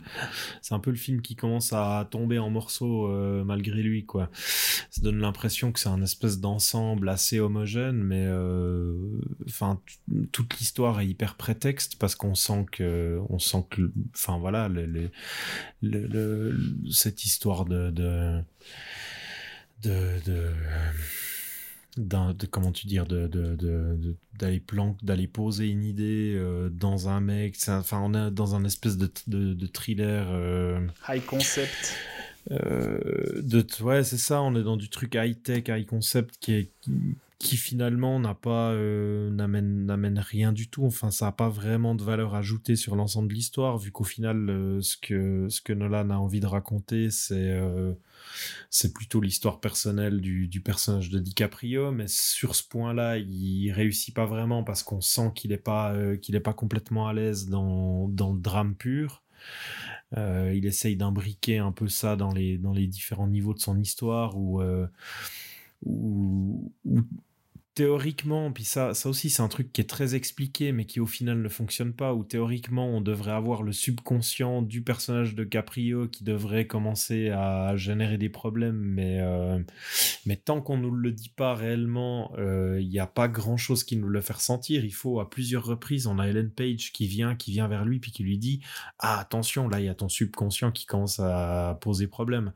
c'est 0.60 0.74
un 0.74 0.78
peu 0.78 0.90
le 0.90 0.96
film 0.96 1.22
qui 1.22 1.36
commence 1.36 1.72
à 1.72 2.06
tomber 2.10 2.38
en 2.38 2.50
morceaux 2.50 3.08
euh, 3.08 3.44
malgré 3.44 3.82
lui, 3.82 4.04
quoi. 4.04 4.30
Ça 4.90 5.02
donne 5.02 5.18
l'impression 5.18 5.72
que 5.72 5.80
c'est 5.80 5.88
un 5.88 6.02
espèce 6.02 6.40
d'ensemble 6.40 7.08
assez 7.08 7.40
homogène, 7.40 8.02
mais 8.02 8.24
euh, 8.26 8.94
enfin 9.46 9.80
toute 10.32 10.58
l'histoire 10.58 11.00
est 11.00 11.06
hyper 11.06 11.36
prétexte 11.36 11.96
parce 11.96 12.14
qu'on 12.14 12.34
sent 12.34 12.66
que, 12.72 13.20
on 13.28 13.38
sent 13.38 13.64
que, 13.70 13.92
enfin 14.14 14.38
voilà, 14.38 14.68
cette 16.90 17.24
histoire 17.24 17.64
de 17.64 17.90
de 17.90 18.42
de, 19.82 20.52
de 21.98 22.46
comment 22.46 22.72
tu 22.72 22.86
dire 22.86 23.06
de 23.06 23.26
de- 23.26 23.54
de- 23.54 23.96
de- 23.96 24.16
d'aller 24.38 24.60
plan 24.60 24.96
d'aller 25.02 25.26
poser 25.26 25.68
une 25.68 25.84
idée 25.84 26.32
euh, 26.36 26.70
dans 26.70 27.08
un 27.08 27.20
mec 27.20 27.56
enfin 27.68 28.00
on 28.02 28.14
est 28.14 28.30
dans 28.30 28.54
un 28.54 28.64
espèce 28.64 28.96
de, 28.96 29.10
de, 29.26 29.52
de 29.52 29.66
thriller 29.66 30.26
euh, 30.30 30.80
High 31.08 31.24
concept. 31.24 31.94
euh, 32.50 33.42
de 33.42 33.64
ouais 33.82 34.04
c'est 34.04 34.16
ça 34.18 34.40
on 34.42 34.56
est 34.56 34.62
dans 34.62 34.76
du 34.76 34.88
truc 34.88 35.14
high 35.14 35.40
tech 35.42 35.64
high 35.68 35.86
concept 35.86 36.36
qui 36.40 36.52
est 36.54 36.70
qui, 36.80 36.92
qui 37.42 37.56
finalement 37.56 38.20
n'a 38.20 38.34
pas 38.34 38.70
euh, 38.70 39.28
n'amène 39.30 39.84
n'amène 39.84 40.20
rien 40.20 40.52
du 40.52 40.68
tout 40.68 40.84
enfin 40.84 41.10
ça 41.10 41.26
a 41.26 41.32
pas 41.32 41.48
vraiment 41.48 41.96
de 41.96 42.04
valeur 42.04 42.36
ajoutée 42.36 42.76
sur 42.76 42.94
l'ensemble 42.94 43.28
de 43.28 43.34
l'histoire 43.34 43.78
vu 43.78 43.90
qu'au 43.90 44.04
final 44.04 44.48
euh, 44.48 44.80
ce 44.80 44.96
que 44.96 45.48
ce 45.48 45.60
que 45.60 45.72
Nolan 45.72 46.10
a 46.10 46.14
envie 46.14 46.38
de 46.38 46.46
raconter 46.46 47.10
c'est 47.10 47.50
euh, 47.50 47.94
c'est 48.70 48.92
plutôt 48.92 49.20
l'histoire 49.20 49.58
personnelle 49.58 50.20
du, 50.20 50.46
du 50.46 50.60
personnage 50.60 51.10
de 51.10 51.18
DiCaprio, 51.18 51.90
mais 51.90 52.06
sur 52.06 52.54
ce 52.54 52.62
point-là, 52.62 53.18
il 53.18 53.72
réussit 53.72 54.14
pas 54.14 54.26
vraiment 54.26 54.62
parce 54.62 54.84
qu'on 54.84 55.00
sent 55.00 55.32
qu'il 55.34 55.50
est 55.50 55.56
pas 55.56 55.92
qu'il 56.18 56.36
est 56.36 56.40
pas 56.40 56.54
complètement 56.54 57.08
à 57.08 57.12
l'aise 57.12 57.48
dans, 57.48 58.08
dans 58.08 58.32
le 58.32 58.38
drame 58.38 58.76
pur. 58.76 59.24
Il 60.16 60.64
essaye 60.64 60.96
d'imbriquer 60.96 61.58
un 61.58 61.72
peu 61.72 61.88
ça 61.88 62.14
dans 62.14 62.32
les 62.32 62.58
dans 62.58 62.72
les 62.72 62.86
différents 62.86 63.26
niveaux 63.26 63.54
de 63.54 63.58
son 63.58 63.78
histoire 63.80 64.38
où 64.38 64.62
théoriquement, 67.74 68.52
puis 68.52 68.64
ça, 68.64 68.94
ça 68.94 69.08
aussi 69.08 69.30
c'est 69.30 69.42
un 69.42 69.48
truc 69.48 69.72
qui 69.72 69.80
est 69.80 69.88
très 69.88 70.14
expliqué 70.14 70.72
mais 70.72 70.84
qui 70.84 71.00
au 71.00 71.06
final 71.06 71.40
ne 71.40 71.48
fonctionne 71.48 71.92
pas, 71.92 72.14
où 72.14 72.24
théoriquement 72.24 72.88
on 72.88 73.00
devrait 73.00 73.32
avoir 73.32 73.62
le 73.62 73.72
subconscient 73.72 74.62
du 74.62 74.82
personnage 74.82 75.34
de 75.34 75.44
Caprio 75.44 76.08
qui 76.08 76.24
devrait 76.24 76.66
commencer 76.66 77.30
à 77.30 77.76
générer 77.76 78.18
des 78.18 78.28
problèmes, 78.28 78.78
mais, 78.78 79.20
euh, 79.20 79.58
mais 80.26 80.36
tant 80.36 80.60
qu'on 80.60 80.76
nous 80.76 80.90
le 80.90 81.12
dit 81.12 81.30
pas 81.30 81.54
réellement, 81.54 82.32
euh, 82.38 82.78
il 82.80 82.88
n'y 82.88 82.98
a 82.98 83.06
pas 83.06 83.28
grand 83.28 83.56
chose 83.56 83.84
qui 83.84 83.96
nous 83.96 84.08
le 84.08 84.20
fait 84.20 84.34
ressentir. 84.34 84.84
Il 84.84 84.94
faut 84.94 85.20
à 85.20 85.30
plusieurs 85.30 85.64
reprises, 85.64 86.06
on 86.06 86.18
a 86.18 86.26
Ellen 86.26 86.50
Page 86.50 86.92
qui 86.92 87.06
vient, 87.06 87.34
qui 87.34 87.52
vient 87.52 87.68
vers 87.68 87.84
lui 87.84 87.98
puis 88.00 88.12
qui 88.12 88.22
lui 88.22 88.38
dit 88.38 88.60
Ah 88.98 89.18
attention, 89.18 89.68
là 89.68 89.80
il 89.80 89.86
y 89.86 89.88
a 89.88 89.94
ton 89.94 90.08
subconscient 90.08 90.72
qui 90.72 90.86
commence 90.86 91.20
à 91.20 91.78
poser 91.80 92.06
problème. 92.06 92.52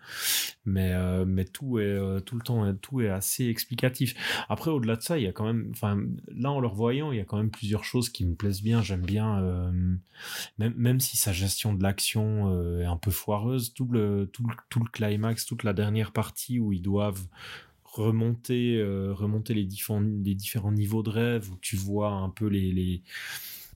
Mais, 0.65 0.93
euh, 0.93 1.25
mais 1.27 1.45
tout 1.45 1.79
est 1.79 1.85
euh, 1.85 2.21
tout 2.21 2.37
le 2.37 2.43
temps, 2.43 2.73
tout 2.75 3.01
est 3.01 3.09
assez 3.09 3.47
explicatif. 3.47 4.15
Après, 4.49 4.71
au-delà 4.71 4.97
de 4.97 5.03
il 5.11 5.23
y 5.23 5.27
a 5.27 5.33
quand 5.33 5.45
même, 5.45 5.69
enfin, 5.71 6.01
là 6.35 6.51
en 6.51 6.61
le 6.61 6.67
revoyant, 6.67 7.13
il 7.13 7.19
y 7.19 7.21
a 7.21 7.25
quand 7.25 7.37
même 7.37 7.51
plusieurs 7.51 7.85
choses 7.85 8.09
qui 8.11 8.25
me 8.25 8.35
plaisent 8.35 8.63
bien. 8.63 8.83
J'aime 8.83 9.05
bien, 9.05 9.41
euh, 9.43 9.71
même, 10.59 10.75
même 10.77 11.01
si 11.01 11.17
sa 11.17 11.33
gestion 11.33 11.75
de 11.75 11.83
l'action 11.83 12.53
euh, 12.53 12.83
est 12.83 12.87
un 12.87 12.97
peu 12.97 13.11
foireuse, 13.11 13.73
tout 13.75 13.87
le, 13.87 14.29
tout, 14.33 14.47
le, 14.47 14.55
tout 14.69 14.81
le 14.81 14.91
climax, 14.91 15.47
toute 15.47 15.63
la 15.63 15.73
dernière 15.73 16.13
partie 16.13 16.59
où 16.59 16.73
ils 16.73 16.83
doivent 16.83 17.27
remonter, 17.85 18.77
euh, 18.77 19.13
remonter 19.15 19.55
les 19.55 19.65
différents, 19.65 20.01
les 20.01 20.35
différents 20.35 20.73
niveaux 20.73 21.03
de 21.03 21.11
rêve, 21.11 21.51
où 21.51 21.57
tu 21.61 21.77
vois 21.77 22.11
un 22.11 22.31
peu 22.31 22.47
les 22.47 23.03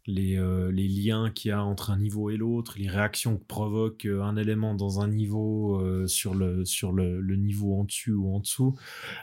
les, 0.06 0.36
euh, 0.36 0.70
les 0.72 0.88
liens 0.88 1.30
qu'il 1.30 1.50
y 1.50 1.52
a 1.52 1.62
entre 1.62 1.90
un 1.90 1.98
niveau 1.98 2.30
et 2.30 2.36
l'autre, 2.36 2.74
les 2.78 2.88
réactions 2.88 3.36
que 3.36 3.44
provoque 3.44 4.06
euh, 4.06 4.22
un 4.22 4.36
élément 4.36 4.74
dans 4.74 5.00
un 5.00 5.08
niveau 5.08 5.80
euh, 5.80 6.06
sur, 6.06 6.34
le, 6.34 6.64
sur 6.64 6.92
le, 6.92 7.20
niveau 7.36 7.78
en 7.78 7.84
dessus 7.84 8.12
ou 8.12 8.34
en 8.34 8.40
dessous. 8.40 8.76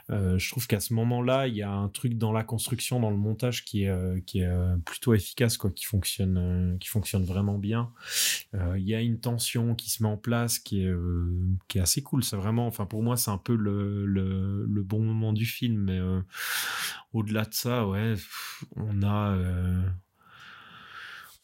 je 0.08 0.50
trouve 0.50 0.66
qu'à 0.66 0.80
ce 0.80 0.94
moment-là, 0.94 1.46
il 1.46 1.54
y 1.54 1.62
a 1.62 1.70
un 1.70 1.88
truc 1.88 2.16
dans 2.16 2.32
la 2.32 2.42
construction, 2.42 3.00
dans 3.00 3.10
le 3.10 3.16
montage 3.16 3.64
qui 3.64 3.84
est, 3.84 4.24
qui 4.24 4.40
est 4.40 4.50
plutôt 4.84 5.14
efficace, 5.14 5.56
quoi, 5.56 5.70
qui, 5.70 5.84
fonctionne, 5.84 6.76
qui 6.80 6.88
fonctionne 6.88 7.24
vraiment 7.24 7.58
bien. 7.58 7.92
Il 8.54 8.82
y 8.82 8.94
a 8.94 9.00
une 9.00 9.20
tension 9.20 9.74
qui 9.74 9.90
se 9.90 10.02
met 10.02 10.08
en 10.08 10.16
place 10.16 10.58
qui 10.58 10.82
est, 10.82 10.94
qui 11.68 11.78
est 11.78 11.80
assez 11.80 12.02
cool. 12.02 12.24
C'est 12.24 12.36
vraiment, 12.36 12.66
enfin 12.66 12.86
pour 12.86 13.02
moi, 13.02 13.16
c'est 13.16 13.30
un 13.30 13.38
peu 13.38 13.54
le, 13.54 14.06
le, 14.06 14.66
le, 14.66 14.82
bon 14.82 15.00
moment 15.00 15.32
du 15.32 15.46
film, 15.46 15.84
mais 15.84 16.00
au-delà 17.12 17.44
de 17.44 17.54
ça, 17.54 17.86
ouais, 17.86 18.14
on 18.76 19.02
a 19.02 19.36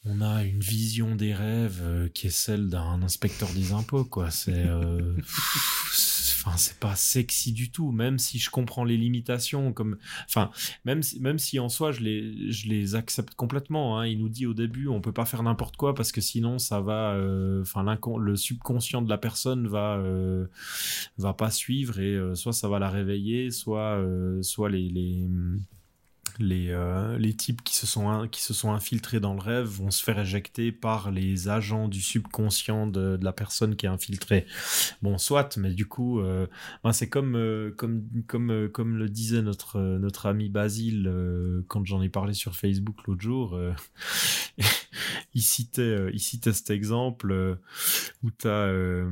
on 0.06 0.20
a 0.20 0.44
une 0.44 0.60
vision 0.60 1.16
des 1.16 1.32
rêves 1.32 1.80
euh, 1.82 2.08
qui 2.08 2.26
est 2.26 2.30
celle 2.30 2.68
d'un 2.68 3.02
inspecteur 3.02 3.48
des 3.54 3.72
impôts, 3.72 4.04
quoi. 4.04 4.30
C'est, 4.30 4.52
euh, 4.52 5.16
c'est 6.58 6.78
pas 6.78 6.94
sexy 6.94 7.52
du 7.52 7.70
tout, 7.70 7.90
même 7.90 8.18
si 8.18 8.38
je 8.38 8.50
comprends 8.50 8.84
les 8.84 8.98
limitations, 8.98 9.72
comme, 9.72 9.96
enfin, 10.28 10.50
même 10.84 11.02
si, 11.02 11.20
même 11.20 11.38
si 11.38 11.58
en 11.58 11.70
soi 11.70 11.90
je 11.90 12.00
les, 12.00 12.52
je 12.52 12.68
les 12.68 12.94
accepte 12.96 13.34
complètement. 13.34 13.98
Hein. 13.98 14.06
Il 14.06 14.18
nous 14.18 14.28
dit 14.28 14.44
au 14.44 14.52
début, 14.52 14.88
on 14.88 15.00
peut 15.00 15.12
pas 15.12 15.24
faire 15.24 15.42
n'importe 15.42 15.76
quoi 15.76 15.94
parce 15.94 16.12
que 16.12 16.20
sinon 16.20 16.58
ça 16.58 16.82
va, 16.82 17.12
euh, 17.14 17.62
enfin, 17.62 17.82
le 18.18 18.36
subconscient 18.36 19.00
de 19.00 19.08
la 19.08 19.18
personne 19.18 19.66
va, 19.68 20.02
va 21.16 21.32
pas 21.32 21.50
suivre 21.50 21.98
et 21.98 22.18
soit 22.34 22.52
ça 22.52 22.68
va 22.68 22.78
la 22.78 22.90
réveiller, 22.90 23.50
soit, 23.50 24.04
soit 24.42 24.68
les, 24.68 24.90
les 24.90 25.26
les, 26.38 26.70
euh, 26.70 27.16
les 27.18 27.34
types 27.34 27.62
qui 27.62 27.76
se, 27.76 27.86
sont 27.86 28.28
qui 28.28 28.42
se 28.42 28.54
sont 28.54 28.72
infiltrés 28.72 29.20
dans 29.20 29.34
le 29.34 29.40
rêve 29.40 29.66
vont 29.66 29.90
se 29.90 30.02
faire 30.02 30.18
éjecter 30.18 30.72
par 30.72 31.10
les 31.10 31.48
agents 31.48 31.88
du 31.88 32.00
subconscient 32.00 32.86
de, 32.86 33.18
la 33.22 33.32
personne 33.32 33.76
qui 33.76 33.86
est 33.86 33.88
infiltrée. 33.88 34.46
Bon, 35.02 35.18
soit, 35.18 35.56
mais 35.56 35.72
du 35.72 35.86
coup, 35.86 36.20
euh, 36.20 36.46
ben 36.82 36.92
c'est 36.92 37.08
comme, 37.08 37.36
euh, 37.36 37.70
comme, 37.76 38.04
comme, 38.26 38.68
comme 38.70 38.96
le 38.96 39.08
disait 39.08 39.42
notre, 39.42 39.80
notre 39.80 40.26
ami 40.26 40.48
Basile 40.48 41.12
quand 41.68 41.84
j'en 41.84 42.02
ai 42.02 42.08
parlé 42.08 42.34
sur 42.34 42.54
Facebook 42.56 43.06
l'autre 43.06 43.22
jour. 43.22 43.58
il, 45.34 45.42
citait, 45.42 46.10
il 46.12 46.20
citait 46.20 46.52
cet 46.52 46.70
exemple 46.70 47.58
où 48.22 48.30
tu 48.30 48.48
as 48.48 49.04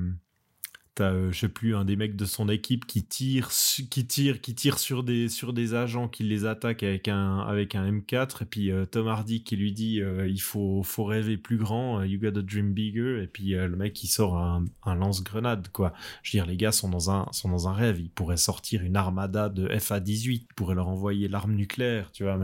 T'as, 0.94 1.10
euh, 1.10 1.32
je 1.32 1.38
sais 1.38 1.48
plus, 1.48 1.74
un 1.74 1.86
des 1.86 1.96
mecs 1.96 2.16
de 2.16 2.26
son 2.26 2.50
équipe 2.50 2.86
qui 2.86 3.02
tire, 3.02 3.48
qui 3.90 4.06
tire, 4.06 4.42
qui 4.42 4.54
tire 4.54 4.78
sur 4.78 5.02
des, 5.02 5.30
sur 5.30 5.54
des 5.54 5.72
agents 5.72 6.06
qui 6.06 6.22
les 6.22 6.44
attaquent 6.44 6.82
avec 6.82 7.08
un, 7.08 7.38
avec 7.38 7.74
un 7.74 7.90
M4. 7.90 8.42
Et 8.42 8.44
puis 8.44 8.70
euh, 8.70 8.84
Tom 8.84 9.08
Hardy 9.08 9.42
qui 9.42 9.56
lui 9.56 9.72
dit 9.72 10.02
euh, 10.02 10.28
il 10.28 10.42
faut, 10.42 10.82
faut 10.82 11.04
rêver 11.04 11.38
plus 11.38 11.56
grand, 11.56 12.02
you 12.02 12.20
gotta 12.20 12.42
dream 12.42 12.74
bigger. 12.74 13.22
Et 13.22 13.26
puis 13.26 13.52
le 13.52 13.74
mec 13.74 14.04
il 14.04 14.08
sort 14.08 14.36
un, 14.36 14.64
lance-grenade, 14.84 15.68
quoi. 15.72 15.94
Je 16.22 16.36
veux 16.36 16.42
dire, 16.42 16.50
les 16.50 16.58
gars 16.58 16.72
sont 16.72 16.90
dans 16.90 17.10
un, 17.10 17.26
sont 17.32 17.48
dans 17.48 17.68
un 17.68 17.72
rêve. 17.72 17.98
Ils 17.98 18.10
pourraient 18.10 18.36
sortir 18.36 18.82
une 18.82 18.96
armada 18.96 19.48
de 19.48 19.68
FA-18, 19.68 20.30
ils 20.30 20.54
pourraient 20.54 20.74
leur 20.74 20.88
envoyer 20.88 21.26
l'arme 21.26 21.54
nucléaire, 21.54 22.10
tu 22.12 22.24
vois. 22.24 22.38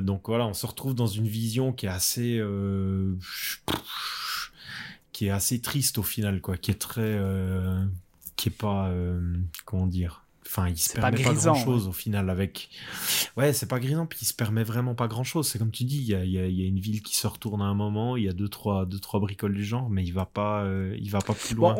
Donc 0.00 0.28
voilà, 0.28 0.46
on 0.46 0.54
se 0.54 0.66
retrouve 0.66 0.94
dans 0.94 1.08
une 1.08 1.26
vision 1.26 1.72
qui 1.72 1.86
est 1.86 1.88
assez 1.88 2.40
qui 5.14 5.26
est 5.26 5.30
assez 5.30 5.60
triste 5.60 5.96
au 5.96 6.02
final, 6.02 6.40
quoi, 6.40 6.58
qui 6.58 6.72
est 6.72 6.80
très, 6.80 7.00
euh, 7.02 7.84
qui 8.36 8.48
est 8.48 8.52
pas, 8.52 8.88
euh, 8.88 9.20
comment 9.64 9.86
dire, 9.86 10.26
enfin, 10.44 10.68
il 10.68 10.76
se 10.76 10.92
permet 10.92 11.22
pas, 11.22 11.32
grand 11.32 11.54
chose 11.54 11.86
au 11.86 11.92
final 11.92 12.28
avec, 12.28 12.68
ouais, 13.36 13.52
c'est 13.52 13.68
pas 13.68 13.78
grisant, 13.78 14.06
puis 14.06 14.18
il 14.22 14.24
se 14.24 14.34
permet 14.34 14.64
vraiment 14.64 14.96
pas 14.96 15.06
grand 15.06 15.22
chose. 15.22 15.48
C'est 15.48 15.60
comme 15.60 15.70
tu 15.70 15.84
dis, 15.84 15.98
il 15.98 16.08
y 16.08 16.16
a, 16.16 16.24
y 16.24 16.38
a, 16.38 16.66
une 16.66 16.80
ville 16.80 17.00
qui 17.00 17.16
se 17.16 17.28
retourne 17.28 17.62
à 17.62 17.66
un 17.66 17.74
moment, 17.74 18.16
il 18.16 18.24
y 18.24 18.28
a 18.28 18.32
deux 18.32 18.48
trois, 18.48 18.86
deux 18.86 18.98
trois 18.98 19.20
bricoles 19.20 19.54
du 19.54 19.64
genre, 19.64 19.88
mais 19.88 20.02
il 20.02 20.12
va 20.12 20.26
pas, 20.26 20.64
euh, 20.64 20.96
il 21.00 21.10
va 21.12 21.20
pas 21.20 21.34
plus 21.34 21.54
loin. 21.54 21.76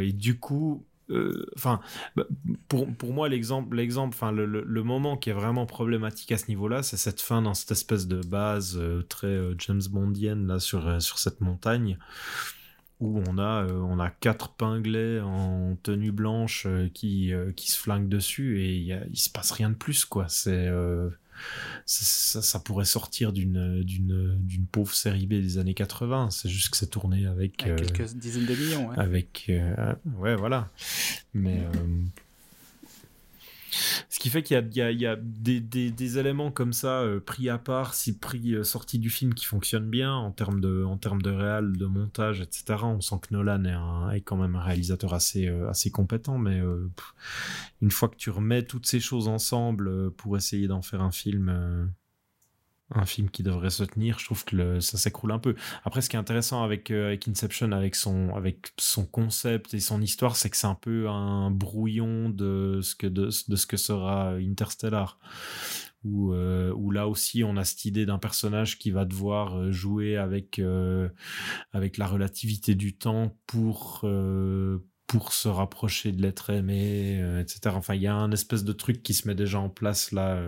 et 0.00 0.12
du 0.12 0.38
coup, 0.38 0.86
enfin, 1.56 1.80
bah, 2.16 2.24
pour, 2.68 2.92
pour 2.94 3.12
moi, 3.12 3.28
l'exemple, 3.28 3.76
l'exemple, 3.76 4.14
enfin, 4.14 4.32
le, 4.32 4.46
le, 4.46 4.82
moment 4.82 5.16
qui 5.16 5.30
est 5.30 5.34
vraiment 5.34 5.66
problématique 5.66 6.32
à 6.32 6.38
ce 6.38 6.46
niveau-là, 6.48 6.82
c'est 6.82 6.96
cette 6.96 7.20
fin 7.20 7.42
dans 7.42 7.54
cette 7.54 7.72
espèce 7.72 8.06
de 8.06 8.20
base 8.20 8.78
euh, 8.78 9.02
très 9.02 9.26
euh, 9.26 9.54
James 9.58 9.82
Bondienne 9.90 10.46
là 10.46 10.58
sur 10.58 11.02
sur 11.02 11.18
cette 11.18 11.40
montagne 11.40 11.98
où 13.00 13.22
on 13.28 13.38
a 13.38 13.66
on 13.66 13.98
a 13.98 14.08
quatre 14.08 14.50
pinglets 14.50 15.20
en 15.20 15.76
tenue 15.82 16.12
blanche 16.12 16.66
qui 16.94 17.32
qui 17.56 17.70
se 17.70 17.78
flinguent 17.78 18.08
dessus 18.08 18.62
et 18.62 18.76
il 19.10 19.18
se 19.18 19.30
passe 19.30 19.50
rien 19.50 19.70
de 19.70 19.74
plus 19.74 20.04
quoi. 20.04 20.26
C'est 20.28 20.70
ça, 21.86 22.42
ça, 22.42 22.60
pourrait 22.60 22.84
sortir 22.84 23.32
d'une, 23.32 23.82
d'une, 23.82 24.38
d'une 24.38 24.66
pauvre 24.66 24.94
série 24.94 25.26
B 25.26 25.34
des 25.34 25.58
années 25.58 25.74
80. 25.74 26.30
C'est 26.30 26.48
juste 26.48 26.70
que 26.70 26.76
c'est 26.76 26.90
tourné 26.90 27.26
avec. 27.26 27.62
avec 27.62 27.92
quelques 27.92 28.12
euh, 28.12 28.18
dizaines 28.18 28.46
de 28.46 28.54
millions, 28.54 28.88
ouais. 28.88 28.98
Avec. 28.98 29.46
Euh, 29.48 29.94
ouais, 30.18 30.34
voilà. 30.36 30.70
Mais. 31.32 31.60
Euh, 31.60 32.02
ce 34.08 34.18
qui 34.18 34.30
fait 34.30 34.42
qu'il 34.42 34.56
y 34.56 35.06
a, 35.06 35.16
des, 35.16 36.18
éléments 36.18 36.50
comme 36.50 36.72
ça 36.72 37.00
euh, 37.00 37.20
pris 37.20 37.48
à 37.48 37.58
part, 37.58 37.94
si 37.94 38.18
pris 38.18 38.54
euh, 38.54 38.64
sortis 38.64 38.98
du 38.98 39.10
film 39.10 39.34
qui 39.34 39.44
fonctionnent 39.44 39.90
bien 39.90 40.12
en 40.12 40.30
termes 40.30 40.60
de, 40.60 40.84
de 41.22 41.30
réal, 41.30 41.76
de 41.76 41.86
montage, 41.86 42.40
etc. 42.40 42.80
On 42.84 43.00
sent 43.00 43.16
que 43.22 43.34
Nolan 43.34 43.64
est, 44.12 44.20
quand 44.20 44.36
même 44.36 44.56
un 44.56 44.62
réalisateur 44.62 45.14
assez, 45.14 45.48
euh, 45.48 45.68
assez 45.68 45.90
compétent, 45.90 46.38
mais 46.38 46.60
une 47.80 47.90
fois 47.90 48.08
que 48.08 48.16
tu 48.16 48.30
remets 48.30 48.64
toutes 48.64 48.86
ces 48.86 49.00
choses 49.00 49.28
ensemble 49.28 50.10
pour 50.12 50.36
essayer 50.36 50.68
d'en 50.68 50.82
faire 50.82 51.02
un 51.02 51.12
film 51.12 51.92
un 52.90 53.06
film 53.06 53.30
qui 53.30 53.42
devrait 53.42 53.70
se 53.70 53.84
tenir, 53.84 54.18
je 54.18 54.26
trouve 54.26 54.44
que 54.44 54.80
ça 54.80 54.98
s'écroule 54.98 55.32
un 55.32 55.38
peu. 55.38 55.54
Après, 55.84 56.00
ce 56.00 56.08
qui 56.08 56.16
est 56.16 56.18
intéressant 56.18 56.62
avec, 56.62 56.90
euh, 56.90 57.06
avec 57.06 57.26
Inception, 57.26 57.72
avec 57.72 57.94
son, 57.94 58.34
avec 58.34 58.72
son 58.78 59.06
concept 59.06 59.74
et 59.74 59.80
son 59.80 60.00
histoire, 60.02 60.36
c'est 60.36 60.50
que 60.50 60.56
c'est 60.56 60.66
un 60.66 60.74
peu 60.74 61.08
un 61.08 61.50
brouillon 61.50 62.28
de 62.28 62.80
ce 62.82 62.94
que, 62.94 63.06
de, 63.06 63.30
ce 63.30 63.66
que 63.66 63.76
sera 63.76 64.34
Interstellar. 64.34 65.18
Où, 66.04 66.34
euh, 66.34 66.70
où 66.76 66.90
là 66.90 67.08
aussi, 67.08 67.42
on 67.44 67.56
a 67.56 67.64
cette 67.64 67.86
idée 67.86 68.04
d'un 68.04 68.18
personnage 68.18 68.78
qui 68.78 68.90
va 68.90 69.06
devoir 69.06 69.56
euh, 69.56 69.72
jouer 69.72 70.18
avec, 70.18 70.60
avec 71.72 71.96
la 71.96 72.06
relativité 72.06 72.74
du 72.74 72.94
temps 72.94 73.34
pour 73.46 74.04
pour 75.06 75.32
se 75.32 75.48
rapprocher 75.48 76.12
de 76.12 76.22
l'être 76.22 76.50
aimé, 76.50 77.20
etc. 77.40 77.74
Enfin, 77.76 77.94
il 77.94 78.02
y 78.02 78.06
a 78.06 78.14
un 78.14 78.32
espèce 78.32 78.64
de 78.64 78.72
truc 78.72 79.02
qui 79.02 79.14
se 79.14 79.28
met 79.28 79.34
déjà 79.34 79.60
en 79.60 79.68
place 79.68 80.12
là, 80.12 80.42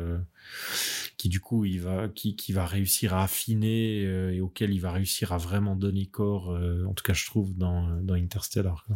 qui 1.17 1.29
du 1.29 1.41
coup 1.41 1.65
il 1.65 1.81
va 1.81 2.09
qui, 2.09 2.53
va 2.53 2.67
réussir 2.67 3.15
à 3.15 3.25
affiner 3.25 4.05
euh, 4.05 4.35
et 4.35 4.41
auquel 4.41 4.73
il 4.73 4.81
va 4.81 4.93
réussir 4.93 5.33
à 5.33 5.39
vraiment 5.39 5.77
donner 5.77 6.07
corps 6.07 6.53
euh, 6.53 6.85
en 6.85 6.95
tout 6.95 7.03
cas 7.03 7.13
je 7.13 7.27
trouve 7.27 7.57
dans, 7.57 8.01
dans 8.03 8.15
Interstellar. 8.15 8.87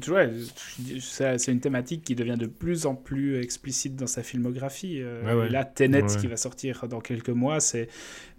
Tu 0.00 0.10
vois, 0.10 0.24
c'est 1.00 1.52
une 1.52 1.60
thématique 1.60 2.02
qui 2.02 2.14
devient 2.14 2.36
de 2.38 2.46
plus 2.46 2.86
en 2.86 2.94
plus 2.94 3.40
explicite 3.40 3.96
dans 3.96 4.06
sa 4.06 4.22
filmographie. 4.22 5.00
Euh, 5.00 5.48
là, 5.48 5.64
Tenet, 5.64 6.06
qui 6.20 6.26
va 6.26 6.36
sortir 6.36 6.86
dans 6.88 7.00
quelques 7.00 7.30
mois, 7.30 7.60
c'est 7.60 7.88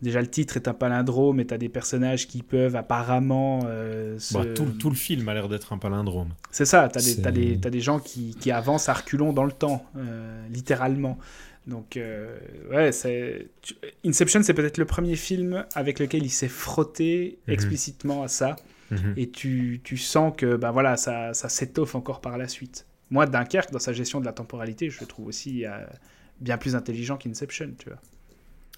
déjà 0.01 0.21
le 0.21 0.27
titre 0.27 0.57
est 0.57 0.67
un 0.67 0.73
palindrome 0.73 1.39
et 1.39 1.47
tu 1.47 1.53
as 1.53 1.57
des 1.57 1.69
personnages 1.69 2.27
qui 2.27 2.43
peuvent 2.43 2.75
apparemment. 2.75 3.59
Bah, 3.59 4.45
tout, 4.55 4.65
tout, 4.79 4.89
le 4.89 4.95
film 4.95 5.27
a 5.29 5.33
l'air 5.33 5.49
d'être 5.49 5.73
un 5.73 5.77
palindrome. 5.77 6.29
C'est 6.51 6.65
ça, 6.65 6.89
tu 6.89 6.99
as, 6.99 7.19
as, 7.25 7.27
as, 7.27 7.31
des 7.31 7.81
gens 7.81 7.99
qui, 7.99 8.35
qui, 8.39 8.51
avancent 8.51 8.89
à 8.89 8.93
reculons 8.93 9.33
dans 9.33 9.45
le 9.45 9.51
temps, 9.51 9.85
littéralement. 10.51 11.17
Donc, 11.67 11.97
euh, 11.97 12.37
ouais, 12.71 12.91
c'est. 12.93 13.47
Inception, 14.05 14.41
c'est 14.41 14.53
peut-être 14.53 14.77
le 14.77 14.85
premier 14.85 15.17
film 15.17 15.65
avec 15.75 15.99
lequel 15.99 16.23
il 16.23 16.29
s'est 16.29 16.47
frotté 16.47 17.39
mhm. 17.47 17.53
explicitement 17.53 18.23
à 18.23 18.29
ça. 18.29 18.55
Mhm. 18.91 19.13
Et 19.17 19.29
tu, 19.29 19.81
tu, 19.83 19.97
sens 19.97 20.33
que 20.35 20.55
ben 20.55 20.71
voilà, 20.71 20.97
ça, 20.97 21.33
ça 21.33 21.49
s'étoffe 21.49 21.95
encore 21.95 22.21
par 22.21 22.37
la 22.37 22.47
suite. 22.47 22.87
Moi, 23.09 23.25
Dunkerque, 23.25 23.71
dans 23.71 23.79
sa 23.79 23.93
gestion 23.93 24.19
de 24.19 24.25
la 24.25 24.33
temporalité, 24.33 24.89
je 24.89 24.99
le 24.99 25.05
trouve 25.05 25.27
aussi 25.27 25.65
euh, 25.65 25.85
bien 26.39 26.57
plus 26.57 26.75
intelligent 26.75 27.17
qu'Inception, 27.17 27.73
tu 27.77 27.89
vois. 27.89 27.99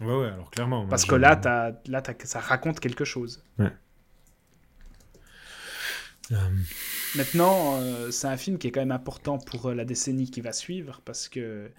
Ouais, 0.01 0.21
ouais, 0.21 0.33
alors 0.33 0.49
clairement. 0.49 0.87
Parce 0.87 1.05
que 1.05 1.15
là, 1.15 1.39
as, 1.45 1.73
là 1.87 2.01
ça 2.23 2.39
raconte 2.39 2.79
quelque 2.79 3.05
chose. 3.05 3.43
Ouais. 3.57 3.71
Euh. 6.31 6.35
Maintenant, 7.15 7.79
c'est 8.11 8.27
un 8.27 8.37
film 8.37 8.59
qui 8.59 8.67
est 8.67 8.71
quand 8.71 8.81
même 8.81 8.91
important 8.91 9.39
pour 9.39 9.71
la 9.71 9.83
décennie 9.83 10.29
qui 10.29 10.41
va 10.41 10.53
suivre, 10.53 11.01
parce 11.03 11.27
que 11.27 11.71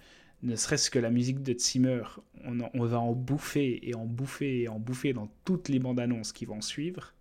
ne 0.43 0.55
serait-ce 0.55 0.89
que 0.89 0.99
la 0.99 1.09
musique 1.09 1.43
de 1.43 1.57
Zimmer, 1.57 2.03
on, 2.43 2.85
va 2.85 2.99
en 2.99 3.13
bouffer 3.13 3.87
et 3.87 3.95
en 3.95 4.05
bouffer 4.05 4.63
et 4.63 4.67
en 4.67 4.79
bouffer 4.79 5.13
dans 5.13 5.31
toutes 5.45 5.69
les 5.69 5.79
bandes 5.79 5.99
annonces 5.99 6.33
qui 6.33 6.45
vont 6.45 6.61
suivre, 6.61 7.13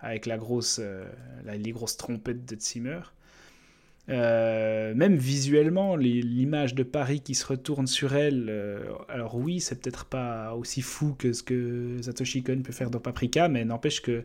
avec 0.00 0.26
la 0.26 0.38
grosse, 0.38 0.80
euh, 0.82 1.04
les 1.46 1.72
grosses 1.72 1.96
trompettes 1.96 2.44
de 2.44 2.58
Zimmer. 2.60 3.00
Euh, 4.08 4.94
même 4.94 5.16
visuellement, 5.16 5.96
l'image 5.96 6.74
de 6.74 6.84
Paris 6.84 7.20
qui 7.20 7.34
se 7.34 7.44
retourne 7.44 7.88
sur 7.88 8.14
elle, 8.14 8.46
euh, 8.48 8.84
alors 9.08 9.34
oui, 9.34 9.60
c'est 9.60 9.80
peut-être 9.80 10.04
pas 10.04 10.54
aussi 10.54 10.80
fou 10.80 11.14
que 11.18 11.32
ce 11.32 11.42
que 11.42 11.96
Satoshi 12.02 12.44
Kon 12.44 12.62
peut 12.62 12.72
faire 12.72 12.90
dans 12.90 13.00
Paprika, 13.00 13.48
mais 13.48 13.64
n'empêche 13.64 14.02
que 14.02 14.22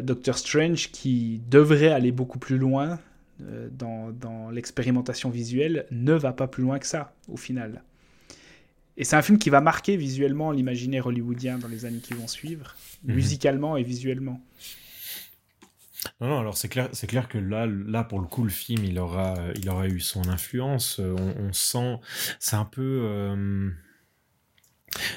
Doctor 0.00 0.38
Strange, 0.38 0.90
qui 0.90 1.42
devrait 1.50 1.88
aller 1.88 2.10
beaucoup 2.10 2.38
plus 2.38 2.56
loin, 2.56 2.98
dans, 3.38 4.48
l'expérimentation 4.50 5.28
visuelle 5.28 5.84
ne 5.90 6.14
va 6.14 6.32
pas 6.32 6.46
plus 6.46 6.62
loin 6.62 6.78
que 6.78 6.86
ça, 6.86 7.12
au 7.28 7.36
final. 7.36 7.82
Et 8.96 9.04
c'est 9.04 9.16
un 9.16 9.22
film 9.22 9.38
qui 9.38 9.50
va 9.50 9.60
marquer 9.60 9.96
visuellement 9.96 10.52
l'imaginaire 10.52 11.06
hollywoodien 11.06 11.58
dans 11.58 11.68
les 11.68 11.84
années 11.84 12.00
qui 12.00 12.14
vont 12.14 12.28
suivre, 12.28 12.74
Mhm. 13.04 13.14
musicalement 13.14 13.76
et 13.76 13.82
visuellement. 13.82 14.40
Non, 16.20 16.28
non, 16.28 16.38
alors 16.38 16.56
c'est 16.56 16.68
clair, 16.68 16.88
c'est 16.92 17.06
clair 17.06 17.28
que 17.28 17.36
là, 17.38 17.66
là, 17.66 18.04
pour 18.04 18.20
le 18.20 18.26
coup, 18.26 18.44
le 18.44 18.50
film, 18.50 18.84
il 18.84 18.98
aura, 18.98 19.36
il 19.56 19.68
aura 19.68 19.88
eu 19.88 19.98
son 20.00 20.28
influence. 20.28 21.00
Euh, 21.00 21.14
On, 21.18 21.48
on 21.48 21.52
sent, 21.52 21.98
c'est 22.38 22.56
un 22.56 22.64
peu. 22.64 23.00
euh, 23.04 23.70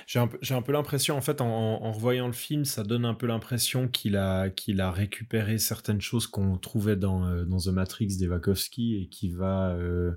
J'ai 0.07 0.19
un 0.19 0.29
un 0.49 0.61
peu 0.61 0.71
l'impression, 0.71 1.15
en 1.15 1.21
fait, 1.21 1.41
en, 1.41 1.47
en 1.47 1.91
revoyant 1.91 2.27
le 2.27 2.33
film, 2.33 2.65
ça 2.65 2.83
donne 2.83 3.05
un 3.05 3.13
peu 3.13 3.27
l'impression 3.27 3.87
qu'il 3.87 4.17
a, 4.17 4.49
qu'il 4.49 4.81
a 4.81 4.91
récupéré 4.91 5.57
certaines 5.59 6.01
choses 6.01 6.27
qu'on 6.27 6.57
trouvait 6.57 6.95
dans, 6.97 7.25
euh, 7.25 7.43
dans 7.45 7.59
The 7.59 7.67
Matrix 7.67 8.17
des 8.17 8.27
Wachowski 8.27 9.01
et 9.03 9.07
qui 9.09 9.29
va, 9.29 9.69
euh, 9.71 10.13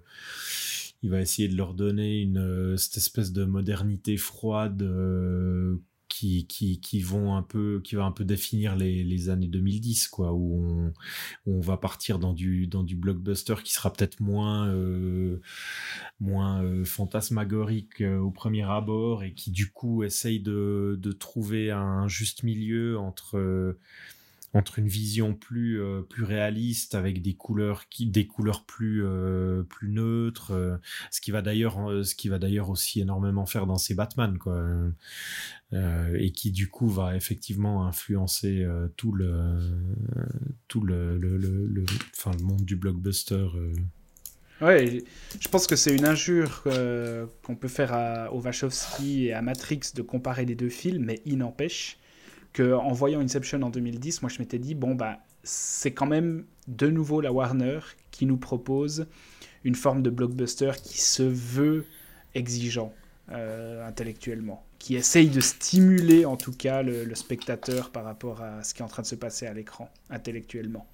il 1.03 1.11
va 1.11 1.21
essayer 1.21 1.49
de 1.49 1.57
leur 1.57 1.75
donner 1.75 2.21
une, 2.21 2.39
euh, 2.39 2.77
cette 2.77 2.97
espèce 2.97 3.33
de 3.33 3.45
modernité 3.45 4.17
froide 4.17 4.83
euh, 4.83 5.77
qui, 6.09 6.47
qui, 6.47 6.81
qui 6.81 7.01
vont 7.01 7.35
un 7.35 7.43
peu, 7.43 7.81
qui 7.83 7.97
va 7.97 8.05
un 8.05 8.13
peu 8.13 8.25
définir 8.25 8.77
les, 8.77 9.03
les 9.03 9.29
années 9.29 9.49
2010, 9.49 10.09
quoi, 10.09 10.33
où 10.33 10.63
on, 10.63 10.93
on 11.47 11.61
va 11.61 11.77
partir 11.77 12.19
dans 12.19 12.35
du, 12.35 12.67
dans 12.67 12.85
du 12.85 12.97
blockbuster 12.97 13.55
qui 13.65 13.73
sera 13.73 13.93
peut-être 13.93 14.21
moins, 14.21 14.69
euh, 14.69 15.41
moins 16.21 16.85
fantasmagorique 16.85 18.03
au 18.03 18.31
premier 18.31 18.63
abord 18.63 19.25
et 19.25 19.33
qui 19.33 19.51
du 19.51 19.73
coup 19.73 20.05
essaye 20.05 20.39
de, 20.39 20.99
de 21.01 21.13
trouver 21.13 21.71
un 21.71 22.07
juste 22.09 22.43
milieu 22.43 22.99
entre 22.99 23.77
entre 24.55 24.79
une 24.79 24.89
vision 24.89 25.35
plus 25.35 25.81
euh, 25.81 26.03
plus 26.03 26.25
réaliste 26.25 26.95
avec 26.95 27.23
des 27.23 27.35
couleurs 27.35 27.87
euh, 28.81 29.63
plus 29.63 29.89
neutres 29.89 30.53
euh, 30.53 30.77
ce 31.11 31.21
qui 31.21 31.31
va 31.31 31.41
d'ailleurs 31.43 32.69
aussi 32.69 33.01
énormément 33.01 33.47
faire 33.47 33.67
dans 33.67 33.79
ces 33.79 33.95
Batman 33.95 34.39
et 35.73 36.33
qui 36.33 36.51
du 36.51 36.69
coup 36.69 36.89
va 36.89 37.17
effectivement 37.17 37.87
influencer 37.87 38.67
tout 38.97 39.13
le 39.13 39.59
monde 42.43 42.65
du 42.65 42.77
blockbuster. 42.77 43.47
Ouais, 44.61 45.03
je 45.41 45.49
pense 45.49 45.67
que 45.67 45.77
c'est 45.77 45.97
une 45.97 46.05
injure 46.05 46.63
qu'on 47.43 47.57
peut 47.57 47.69
faire 47.69 48.29
au 48.33 48.41
Wachowski 48.41 49.27
et 49.27 49.33
à 49.33 49.41
Matrix 49.43 49.81
de 49.95 50.03
comparer 50.03 50.45
les 50.45 50.55
deux 50.55 50.69
films, 50.69 51.05
mais 51.05 51.23
il 51.25 51.39
n'empêche 51.39 51.99
que 52.53 52.75
en 52.75 52.93
voyant 52.93 53.21
Inception 53.21 53.63
en 53.63 53.71
2010, 53.71 54.23
moi 54.23 54.31
je 54.31 54.39
m'étais 54.39 54.59
dit 54.59 54.75
bon 54.75 54.95
bah 54.95 55.19
c'est 55.43 55.93
quand 55.93 56.07
même 56.07 56.45
de 56.69 56.89
nouveau 56.89 57.21
la 57.21 57.33
Warner 57.33 57.81
qui 58.11 58.27
nous 58.27 58.37
propose 58.37 59.07
une 59.65 59.75
forme 59.75 60.03
de 60.03 60.11
blockbuster 60.11 60.73
qui 60.83 61.01
se 61.01 61.23
veut 61.23 61.85
exigeant 62.35 62.93
euh, 63.31 63.87
intellectuellement, 63.87 64.65
qui 64.79 64.97
essaye 64.97 65.29
de 65.29 65.41
stimuler 65.41 66.25
en 66.25 66.37
tout 66.37 66.53
cas 66.53 66.83
le, 66.83 67.05
le 67.05 67.15
spectateur 67.15 67.91
par 67.91 68.05
rapport 68.05 68.43
à 68.43 68.63
ce 68.65 68.75
qui 68.75 68.83
est 68.83 68.85
en 68.85 68.89
train 68.89 69.03
de 69.03 69.07
se 69.07 69.15
passer 69.15 69.47
à 69.47 69.53
l'écran 69.55 69.89
intellectuellement. 70.11 70.87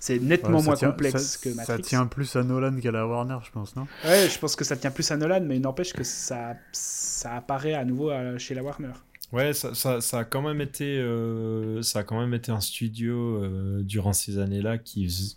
C'est 0.00 0.18
nettement 0.20 0.58
Ouais, 0.58 0.64
moins 0.64 0.74
tient- 0.76 0.90
complexe 0.90 1.22
ça- 1.22 1.38
que 1.42 1.48
Matrix. 1.54 1.76
Ça 1.76 1.78
tient 1.82 2.06
plus 2.06 2.36
à 2.36 2.44
Nolan 2.44 2.76
qu'à 2.80 2.92
la 2.92 3.06
Warner, 3.06 3.38
je 3.44 3.50
pense, 3.50 3.74
non? 3.74 3.86
Ouais, 4.04 4.28
je 4.28 4.38
pense 4.38 4.54
que 4.54 4.64
ça 4.64 4.76
tient 4.76 4.92
plus 4.92 5.10
à 5.10 5.16
Nolan, 5.16 5.40
mais 5.44 5.56
il 5.56 5.62
n'empêche 5.62 5.92
que 5.92 6.04
ça, 6.04 6.54
ça 6.72 7.34
apparaît 7.34 7.74
à 7.74 7.84
nouveau 7.84 8.10
euh, 8.10 8.38
chez 8.38 8.54
la 8.54 8.62
Warner. 8.62 8.92
Ouais, 9.32 9.52
ça, 9.52 9.74
ça, 9.74 10.00
ça 10.00 10.20
a 10.20 10.24
quand 10.24 10.40
même 10.42 10.60
été, 10.62 10.98
euh, 10.98 11.82
ça 11.82 11.98
a 12.00 12.02
quand 12.02 12.18
même 12.18 12.32
été 12.32 12.50
un 12.50 12.60
studio 12.60 13.42
euh, 13.44 13.82
durant 13.82 14.14
ces 14.14 14.38
années-là 14.38 14.78
qui, 14.78 15.36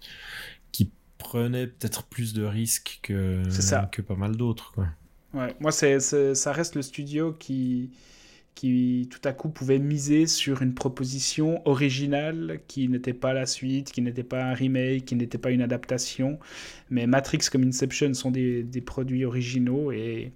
qui 0.71 0.91
prenait 1.17 1.67
peut-être 1.67 2.03
plus 2.05 2.33
de 2.33 2.43
risques 2.43 2.99
que, 3.03 3.43
ça. 3.49 3.89
que 3.91 4.01
pas 4.01 4.15
mal 4.15 4.37
d'autres. 4.37 4.75
Ouais, 5.33 5.55
moi, 5.59 5.71
c'est- 5.71 5.99
ça 6.35 6.51
reste 6.51 6.75
le 6.75 6.81
studio 6.81 7.31
qui, 7.33 7.91
qui, 8.55 9.07
tout 9.11 9.21
à 9.27 9.33
coup, 9.33 9.49
pouvait 9.49 9.79
miser 9.79 10.27
sur 10.27 10.61
une 10.61 10.73
proposition 10.75 11.61
originale 11.67 12.61
qui 12.67 12.89
n'était 12.89 13.13
pas 13.13 13.33
la 13.33 13.45
suite, 13.45 13.91
qui 13.91 14.01
n'était 14.01 14.23
pas 14.23 14.43
un 14.45 14.53
remake, 14.53 15.05
qui 15.05 15.15
n'était 15.15 15.37
pas 15.39 15.51
une 15.51 15.61
adaptation. 15.61 16.39
Mais 16.89 17.07
Matrix 17.07 17.39
comme 17.51 17.63
Inception 17.63 18.13
sont 18.13 18.31
des, 18.31 18.63
des 18.63 18.81
produits 18.81 19.25
originaux 19.25 19.91
et, 19.91 20.33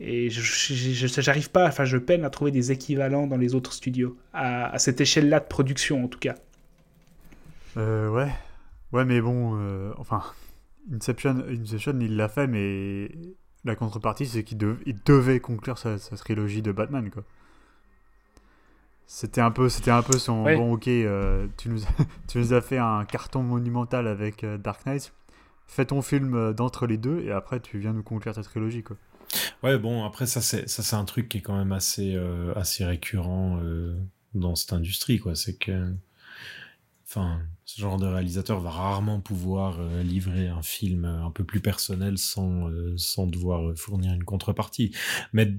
et 0.00 0.28
je, 0.30 1.20
j'arrive 1.20 1.50
pas, 1.50 1.66
enfin, 1.68 1.84
je 1.84 1.96
peine 1.98 2.24
à 2.24 2.30
trouver 2.30 2.50
des 2.50 2.72
équivalents 2.72 3.26
dans 3.26 3.36
les 3.36 3.54
autres 3.54 3.72
studios, 3.72 4.16
à, 4.32 4.66
à 4.72 4.78
cette 4.78 5.00
échelle-là 5.00 5.40
de 5.40 5.46
production 5.46 6.04
en 6.04 6.08
tout 6.08 6.18
cas. 6.18 6.34
Euh, 7.76 8.08
ouais. 8.10 8.30
Ouais, 8.92 9.04
mais 9.04 9.20
bon, 9.20 9.56
euh, 9.60 9.92
enfin, 9.98 10.22
Inception, 10.92 11.42
Inception, 11.48 11.98
il 12.00 12.16
l'a 12.16 12.28
fait, 12.28 12.46
mais 12.46 13.10
la 13.64 13.74
contrepartie, 13.74 14.26
c'est 14.26 14.44
qu'il 14.44 14.58
dev- 14.58 14.78
il 14.86 14.96
devait 15.04 15.40
conclure 15.40 15.78
sa, 15.78 15.98
sa 15.98 16.16
trilogie 16.16 16.62
de 16.62 16.70
Batman, 16.72 17.10
quoi. 17.10 17.24
C'était 19.06 19.40
un 19.42 19.50
peu, 19.50 19.68
c'était 19.68 19.90
un 19.90 20.02
peu 20.02 20.18
son 20.18 20.44
Ouais. 20.44 20.56
bon, 20.56 20.72
ok, 20.74 20.88
euh, 20.88 21.46
tu 21.56 21.68
nous, 21.68 21.82
as, 21.84 21.88
tu 22.28 22.38
nous 22.38 22.52
as 22.52 22.60
fait 22.60 22.78
un 22.78 23.04
carton 23.04 23.42
monumental 23.42 24.06
avec 24.06 24.44
euh, 24.44 24.56
Dark 24.58 24.86
Knight. 24.86 25.12
Fais 25.66 25.84
ton 25.86 26.02
film 26.02 26.52
d'entre 26.52 26.86
les 26.86 26.98
deux 26.98 27.20
et 27.20 27.30
après 27.32 27.58
tu 27.58 27.78
viens 27.78 27.92
nous 27.92 28.02
conclure 28.02 28.34
ta 28.34 28.42
trilogie, 28.42 28.82
quoi. 28.82 28.96
Ouais, 29.62 29.78
bon, 29.78 30.04
après, 30.04 30.26
ça, 30.26 30.40
c'est, 30.40 30.68
ça, 30.68 30.82
c'est 30.82 30.96
un 30.96 31.04
truc 31.04 31.28
qui 31.28 31.38
est 31.38 31.40
quand 31.40 31.56
même 31.56 31.72
assez, 31.72 32.14
euh, 32.14 32.52
assez 32.54 32.84
récurrent 32.84 33.58
euh, 33.62 33.96
dans 34.34 34.54
cette 34.54 34.72
industrie, 34.72 35.18
quoi. 35.18 35.34
C'est 35.34 35.54
que, 35.54 35.94
enfin, 37.06 37.40
ce 37.64 37.80
genre 37.80 37.98
de 37.98 38.06
réalisateur 38.06 38.60
va 38.60 38.70
rarement 38.70 39.20
pouvoir 39.20 39.78
euh, 39.80 40.02
livrer 40.02 40.48
un 40.48 40.62
film 40.62 41.04
un 41.04 41.30
peu 41.30 41.44
plus 41.44 41.60
personnel 41.60 42.18
sans, 42.18 42.68
sans 42.96 43.26
devoir 43.26 43.76
fournir 43.76 44.12
une 44.12 44.24
contrepartie. 44.24 44.92
Mais, 45.32 45.50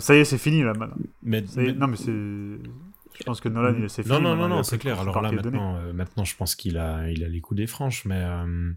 Ça 0.00 0.14
y 0.14 0.18
est, 0.18 0.24
c'est 0.24 0.38
fini 0.38 0.62
là. 0.62 0.72
mais, 1.22 1.38
est- 1.38 1.56
mais- 1.56 1.72
non, 1.72 1.86
mais 1.88 1.96
c'est. 1.96 2.12
Je 3.18 3.24
pense 3.24 3.40
que 3.40 3.48
Nolan, 3.48 3.74
il- 3.82 3.90
c'est 3.90 4.02
fini. 4.02 4.14
non, 4.14 4.20
non, 4.20 4.36
non, 4.36 4.48
non, 4.48 4.62
c'est 4.62 4.78
clair. 4.78 5.00
Alors 5.00 5.20
là, 5.22 5.32
maintenant, 5.32 5.76
euh, 5.76 5.92
maintenant, 5.92 6.24
je 6.24 6.36
pense 6.36 6.54
qu'il 6.54 6.78
a, 6.78 7.10
il 7.10 7.24
a 7.24 7.28
les 7.28 7.40
coups 7.40 7.56
des 7.58 7.66
franches, 7.66 8.04
mais, 8.04 8.22
euh, 8.22 8.72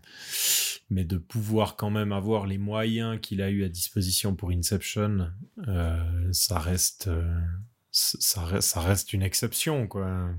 mais 0.89 1.03
de 1.05 1.17
pouvoir 1.17 1.75
quand 1.75 1.89
même 1.89 2.11
avoir 2.11 2.47
les 2.47 2.57
moyens 2.57 3.19
qu'il 3.21 3.41
a 3.41 3.49
eu 3.49 3.63
à 3.63 3.69
disposition 3.69 4.35
pour 4.35 4.49
Inception, 4.51 5.31
euh, 5.67 6.29
ça 6.31 6.59
reste, 6.59 7.07
euh, 7.07 7.39
ça 7.91 8.43
reste, 8.45 8.67
ça 8.67 8.81
reste 8.81 9.13
une 9.13 9.21
exception, 9.23 9.87
quoi. 9.87 10.29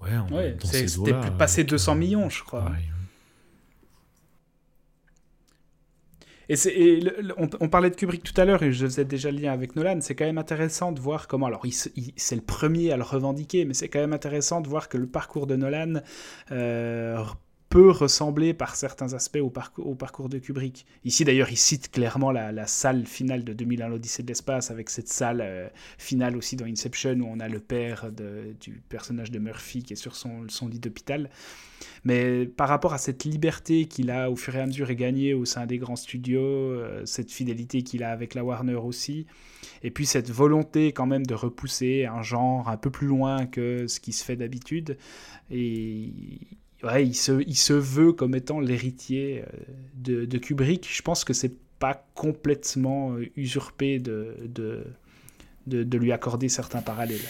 Ouais, 0.00 0.16
on 0.18 0.34
Ouais, 0.34 0.56
c'était 0.62 1.14
plus 1.14 1.30
passé 1.38 1.60
avec, 1.60 1.70
200 1.70 1.92
euh, 1.94 1.98
millions, 1.98 2.28
je 2.28 2.42
crois. 2.44 2.64
pareil. 2.64 2.90
Et, 6.48 7.00
on, 7.36 7.68
parlait 7.68 7.90
de 7.90 7.96
Kubrick 7.96 8.22
tout 8.22 8.40
à 8.40 8.44
l'heure 8.44 8.62
et 8.62 8.72
je 8.72 8.86
faisais 8.86 9.04
déjà 9.04 9.30
le 9.30 9.38
lien 9.38 9.52
avec 9.52 9.74
Nolan. 9.74 9.98
C'est 10.00 10.14
quand 10.14 10.24
même 10.24 10.38
intéressant 10.38 10.92
de 10.92 11.00
voir 11.00 11.26
comment. 11.28 11.46
Alors, 11.46 11.66
il- 11.66 12.12
c'est 12.16 12.36
le 12.36 12.42
premier 12.42 12.92
à 12.92 12.96
le 12.96 13.02
revendiquer, 13.02 13.64
mais 13.64 13.74
c'est 13.74 13.88
quand 13.88 13.98
même 13.98 14.12
intéressant 14.12 14.60
de 14.60 14.68
voir 14.68 14.88
que 14.88 14.96
le 14.96 15.06
parcours 15.06 15.46
de 15.46 15.56
Nolan 15.56 15.94
euh, 16.52 17.24
peut 17.68 17.90
ressembler 17.90 18.54
par 18.54 18.76
certains 18.76 19.12
aspects 19.14 19.40
au, 19.40 19.50
parcours- 19.50 20.28
de 20.28 20.38
Kubrick. 20.38 20.86
Ici, 21.04 21.24
d'ailleurs, 21.24 21.50
il 21.50 21.56
cite 21.56 21.90
clairement 21.90 22.30
la, 22.30 22.66
salle 22.66 23.06
finale 23.06 23.44
de 23.44 23.52
2001, 23.52 23.88
l'Odyssée 23.88 24.22
de 24.22 24.28
l'espace, 24.28 24.70
avec 24.70 24.88
cette 24.88 25.08
salle 25.08 25.40
euh, 25.42 25.68
finale 25.98 26.36
aussi 26.36 26.56
dans 26.56 26.64
Inception 26.64 27.14
où 27.20 27.26
on 27.26 27.40
a 27.40 27.48
le 27.48 27.58
père 27.58 28.10
du 28.12 28.82
personnage 28.88 29.30
de 29.30 29.38
Murphy 29.38 29.82
qui 29.82 29.94
est 29.94 29.96
sur 29.96 30.14
son, 30.16 30.46
lit 30.68 30.78
d'hôpital. 30.78 31.28
Mais 32.04 32.46
par 32.46 32.68
rapport 32.68 32.94
à 32.94 32.98
cette 32.98 33.24
liberté 33.24 33.86
qu'il 33.86 34.10
a 34.10 34.30
au 34.30 34.36
fur 34.36 34.54
et 34.56 34.60
à 34.60 34.66
mesure 34.66 34.92
gagné 34.94 35.34
au 35.34 35.44
sein 35.44 35.66
des 35.66 35.78
grands 35.78 35.96
studios, 35.96 36.40
euh, 36.40 37.04
cette 37.04 37.30
fidélité 37.30 37.82
qu'il 37.82 38.02
a 38.02 38.10
avec 38.10 38.34
la 38.34 38.44
Warner 38.44 38.76
aussi, 38.76 39.26
et 39.82 39.90
puis 39.90 40.06
cette 40.06 40.30
volonté 40.30 40.92
quand 40.92 41.06
même 41.06 41.26
de 41.26 41.34
repousser 41.34 42.06
un 42.06 42.22
genre 42.22 42.68
un 42.68 42.76
peu 42.76 42.90
plus 42.90 43.06
loin 43.06 43.46
que 43.46 43.86
ce 43.88 44.00
qui 44.00 44.12
se 44.12 44.24
fait 44.24 44.36
d'habitude, 44.36 44.96
et 45.50 46.12
ouais, 46.82 47.06
il, 47.06 47.14
se, 47.14 47.42
il 47.46 47.56
se 47.56 47.72
veut 47.72 48.12
comme 48.12 48.34
étant 48.34 48.60
l'héritier 48.60 49.42
euh, 49.42 49.46
de, 49.94 50.24
de 50.24 50.38
Kubrick. 50.38 50.88
Je 50.90 51.02
pense 51.02 51.24
que 51.24 51.32
c'est 51.32 51.54
pas 51.78 52.06
complètement 52.14 53.14
euh, 53.14 53.26
usurpé 53.36 53.98
de, 53.98 54.36
de, 54.46 54.86
de, 55.66 55.98
lui 55.98 56.12
accorder 56.12 56.48
certains 56.48 56.82
parallèles. 56.82 57.20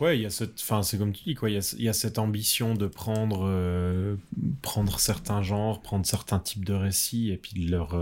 Ouais, 0.00 0.18
il 0.18 0.22
y 0.22 0.26
a 0.26 0.30
cette, 0.30 0.60
enfin, 0.60 0.82
c'est 0.82 0.98
comme 0.98 1.12
tu 1.12 1.24
dis, 1.24 1.34
quoi. 1.34 1.50
Il 1.50 1.54
y 1.54 1.58
a, 1.58 1.74
y 1.78 1.88
a 1.88 1.92
cette 1.92 2.18
ambition 2.18 2.74
de 2.74 2.86
prendre, 2.86 3.46
euh, 3.48 4.16
prendre 4.62 5.00
certains 5.00 5.42
genres, 5.42 5.80
prendre 5.82 6.06
certains 6.06 6.38
types 6.38 6.64
de 6.64 6.74
récits, 6.74 7.30
et 7.30 7.36
puis 7.36 7.52
de 7.54 7.70
leur, 7.70 7.96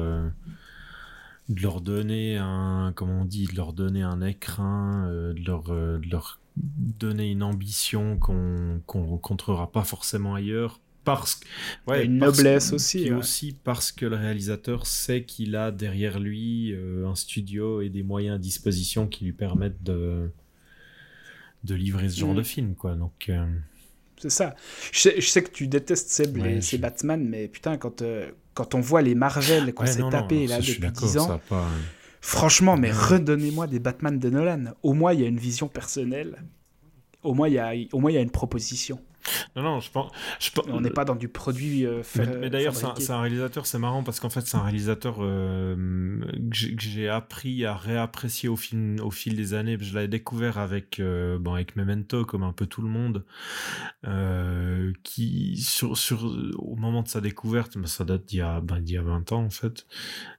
de 1.48 1.62
leur 1.62 1.80
donner 1.80 2.36
un, 2.36 2.92
comment 2.94 3.20
on 3.20 3.24
dit, 3.24 3.46
de 3.46 3.56
leur 3.56 3.72
donner 3.72 4.02
un 4.02 4.20
écrin, 4.20 5.06
de 5.08 5.46
leur, 5.46 5.72
leur 6.10 6.40
donner 6.56 7.30
une 7.30 7.42
ambition 7.42 8.18
qu'on, 8.18 8.80
qu'on 8.86 9.04
rencontrera 9.04 9.70
pas 9.70 9.84
forcément 9.84 10.34
ailleurs. 10.34 10.80
Parce 11.04 11.34
que, 11.34 11.46
ouais, 11.86 12.04
une 12.06 12.18
parce- 12.18 12.36
noblesse 12.38 12.72
aussi, 12.72 13.04
ouais. 13.10 13.16
aussi 13.16 13.56
parce 13.62 13.92
que 13.92 14.06
le 14.06 14.16
réalisateur 14.16 14.86
sait 14.86 15.24
qu'il 15.24 15.54
a 15.56 15.70
derrière 15.70 16.18
lui 16.18 16.72
euh, 16.72 17.06
un 17.06 17.14
studio 17.14 17.82
et 17.82 17.90
des 17.90 18.02
moyens 18.02 18.36
à 18.36 18.38
disposition 18.38 19.06
qui 19.06 19.24
lui 19.26 19.32
permettent 19.32 19.82
de 19.82 20.30
de 21.64 21.74
livrer 21.74 22.08
ce 22.10 22.20
genre 22.20 22.32
Mm. 22.34 22.36
de 22.36 22.42
film 22.42 22.74
quoi 22.74 22.94
donc 22.94 23.26
euh, 23.30 23.46
C'est 24.18 24.30
ça. 24.30 24.54
Je 24.92 24.98
sais, 25.00 25.14
je 25.20 25.26
sais 25.26 25.42
que 25.42 25.50
tu 25.50 25.66
détestes 25.66 26.08
Seb, 26.10 26.36
Ouais, 26.38 26.56
je- 26.56 26.60
ces 26.60 26.78
Batman, 26.78 27.22
mais 27.26 27.48
putain, 27.48 27.76
quand, 27.78 28.00
euh, 28.02 28.30
quand 28.54 28.74
on 28.74 28.80
voit 28.80 29.02
les 29.02 29.14
Marvel 29.14 29.72
qu'on 29.74 29.84
s'est 29.86 30.00
non, 30.00 30.08
tapé 30.10 30.40
non, 30.44 30.48
là 30.48 30.54
ça, 30.56 30.60
depuis 30.68 30.80
d'accord 30.80 31.08
10 31.08 31.18
ans, 31.18 31.40
pas 31.48 31.68
Franchement, 32.20 32.76
mais 32.78 32.90
redonnez-moi 32.90 33.66
des 33.66 33.78
Batman 33.80 34.18
de 34.18 34.30
Nolan. 34.30 34.72
Au 34.82 34.94
moins, 34.94 35.12
il 35.12 35.20
y 35.20 35.24
a 35.24 35.28
une 35.28 35.36
vision 35.38 35.68
personnelle. 35.68 36.42
Au 37.22 37.34
moins, 37.34 37.48
il 37.48 37.54
y 37.54 37.58
a, 37.58 37.72
au 37.92 38.00
moins, 38.00 38.10
il 38.10 38.14
y 38.14 38.16
a 38.16 38.22
une 38.22 38.30
proposition. 38.30 38.98
Non, 39.56 39.62
non, 39.62 39.80
je 39.80 39.90
pense. 39.90 40.10
Je 40.38 40.50
pense 40.50 40.66
on 40.68 40.80
n'est 40.80 40.90
pas 40.90 41.04
dans 41.04 41.14
du 41.14 41.28
produit. 41.28 41.86
Euh, 41.86 42.02
mais, 42.16 42.26
mais 42.38 42.50
d'ailleurs, 42.50 42.74
c'est 42.74 43.10
un, 43.10 43.20
réalisateur, 43.20 43.66
c'est 43.66 43.78
marrant 43.78 44.02
parce 44.02 44.20
qu'en 44.20 44.30
fait, 44.30 44.46
c'est 44.46 44.56
un 44.56 44.62
réalisateur 44.62 45.16
euh, 45.20 46.20
que 46.50 46.80
j'ai 46.80 47.08
appris 47.08 47.64
à 47.64 47.74
réapprécier 47.74 48.48
au, 48.48 48.56
film, 48.56 48.98
au 49.00 49.10
fil 49.10 49.36
des 49.36 49.54
années. 49.54 49.76
Je 49.80 49.94
l'avais 49.94 50.08
découvert 50.08 50.58
avec, 50.58 51.00
euh, 51.00 51.38
bon, 51.38 51.54
avec 51.54 51.76
Memento, 51.76 52.24
comme 52.24 52.42
un 52.42 52.52
peu 52.52 52.66
tout 52.66 52.82
le 52.82 52.88
monde, 52.88 53.24
qui, 55.02 55.56
sur, 55.58 55.96
sur, 55.96 56.24
au 56.58 56.76
moment 56.76 57.02
de 57.02 57.08
sa 57.08 57.20
découverte, 57.20 57.76
ça 57.86 58.04
date 58.04 58.26
d'il 58.26 58.38
y, 58.38 58.42
a, 58.42 58.60
ben, 58.60 58.82
y 58.86 58.96
a 58.96 59.02
20 59.02 59.32
ans 59.32 59.44
en 59.44 59.50
fait, 59.50 59.86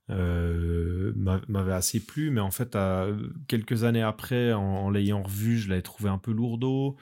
m'avait 0.09 1.73
assez 1.73 1.99
plu, 1.99 2.29
mais 2.29 2.41
en 2.41 2.51
fait, 2.51 2.75
à, 2.75 3.07
quelques 3.47 3.83
années 3.83 4.03
après, 4.03 4.53
en, 4.53 4.89
l'ayant 4.89 5.23
revu, 5.23 5.57
je 5.57 5.69
l'avais 5.69 5.81
trouvé 5.81 6.09
un 6.09 6.17
peu 6.17 6.31
lourdeau. 6.31 6.97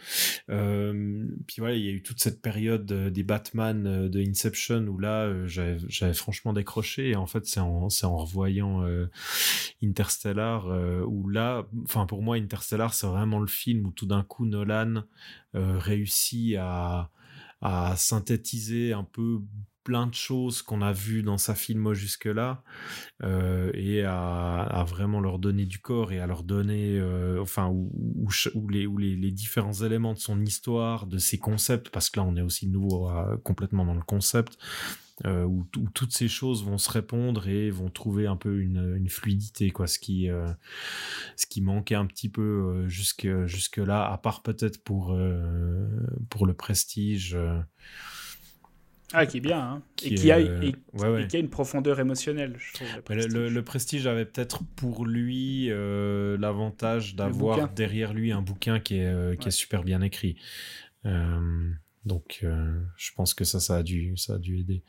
puis 0.47 1.55
voilà, 1.57 1.75
il 1.75 1.83
y 1.83 1.89
a 1.89 1.91
eu 1.91 2.01
toute 2.01 2.19
cette 2.21 2.41
période 2.41 2.91
euh, 2.91 3.09
des 3.09 3.23
Batman 3.23 3.85
euh, 3.85 4.09
de 4.09 4.19
Inception 4.19 4.85
où 4.87 4.97
là, 4.97 5.25
euh, 5.25 5.47
j'avais 5.47 6.13
franchement 6.13 6.53
décroché. 6.53 7.09
Et 7.09 7.15
en 7.15 7.25
fait, 7.25 7.45
c'est 7.45 7.59
en, 7.59 7.87
en 7.87 8.17
revoyant 8.17 8.83
Interstellar 9.81 10.67
où 11.07 11.29
là, 11.29 11.65
enfin 11.83 12.05
pour 12.05 12.21
moi, 12.21 12.35
Interstellar, 12.35 12.93
c'est 12.93 13.07
vraiment 13.07 13.39
le 13.39 13.47
film 13.47 13.85
où 13.87 13.91
tout 13.91 14.05
d'un 14.05 14.23
coup 14.23 14.45
Nolan 14.45 15.03
réussit 15.53 16.55
à, 16.59 17.09
à 17.61 17.95
synthétiser 17.95 18.93
un 18.93 19.03
peu 19.03 19.39
plein 19.83 20.07
de 20.07 20.13
choses 20.13 20.61
qu'on 20.61 20.81
a 20.81 20.93
vues 20.93 21.23
dans 21.23 21.37
sa 21.37 21.55
film 21.55 21.93
jusque-là 21.93 22.63
euh, 23.23 23.71
et 23.73 24.03
à, 24.03 24.85
vraiment 24.87 25.19
leur 25.19 25.39
donner 25.39 25.65
du 25.65 25.79
corps 25.79 26.11
et 26.11 26.19
à 26.19 26.27
leur 26.27 26.43
donner, 26.43 26.97
euh, 26.99 27.41
enfin, 27.41 27.69
où, 27.69 28.27
les, 28.69 28.87
les, 28.87 29.31
différents 29.31 29.73
éléments 29.73 30.13
de 30.13 30.19
son 30.19 30.41
histoire, 30.41 31.07
de 31.07 31.17
ses 31.17 31.37
concepts, 31.37 31.89
parce 31.89 32.09
que 32.09 32.19
là 32.19 32.25
on 32.25 32.35
est 32.35 32.41
aussi 32.41 32.67
nouveau 32.67 33.09
complètement 33.43 33.85
dans 33.85 33.93
le 33.93 34.01
concept, 34.01 34.57
euh, 35.25 35.43
où, 35.43 35.65
toutes 35.93 36.13
ces 36.13 36.27
choses 36.27 36.63
vont 36.63 36.77
se 36.77 36.89
répondre 36.89 37.47
et 37.47 37.69
vont 37.69 37.89
trouver 37.89 38.27
un 38.27 38.35
peu 38.35 38.59
une, 38.59 39.09
fluidité, 39.09 39.71
quoi, 39.71 39.87
ce 39.87 39.99
qui, 39.99 40.27
ce 41.35 41.45
qui 41.45 41.61
manquait 41.61 41.95
un 41.95 42.05
petit 42.05 42.29
peu 42.29 42.87
jusque, 42.87 43.27
jusque 43.45 43.77
là, 43.77 44.11
à 44.11 44.17
part 44.17 44.43
peut-être 44.43 44.83
pour, 44.83 45.17
pour 46.29 46.45
le 46.45 46.53
prestige. 46.53 47.37
Ah, 49.13 49.25
qui 49.27 49.37
est 49.37 49.41
bien, 49.41 49.59
hein. 49.59 49.81
et, 50.03 50.15
qui 50.15 50.31
a, 50.31 50.37
a, 50.37 51.37
une 51.37 51.49
profondeur 51.49 51.99
émotionnelle, 51.99 52.55
je 52.57 52.73
trouve. 52.73 52.87
Le 53.09 53.61
prestige, 53.61 54.07
avait 54.07 54.25
peut-être 54.25 54.63
pour 54.75 55.05
lui 55.05 55.67
euh, 55.69 56.37
l'avantage 56.37 57.15
d'avoir 57.15 57.69
derrière 57.69 58.13
lui 58.13 58.31
un 58.31 58.41
bouquin 58.41 58.79
qui 58.79 58.97
est, 58.97 59.05
euh, 59.05 59.35
qui 59.35 59.47
est 59.49 59.51
super 59.51 59.83
bien 59.83 60.01
écrit. 60.01 60.35
Euh, 61.05 61.71
donc, 62.05 62.41
euh, 62.43 62.81
je 62.97 63.11
pense 63.15 63.33
que 63.33 63.45
ça, 63.45 63.61
ça 63.61 63.77
a 63.77 63.83
dû, 63.83 64.17
ça 64.17 64.35
a 64.35 64.37
dû 64.37 64.59
aider. 64.59 64.83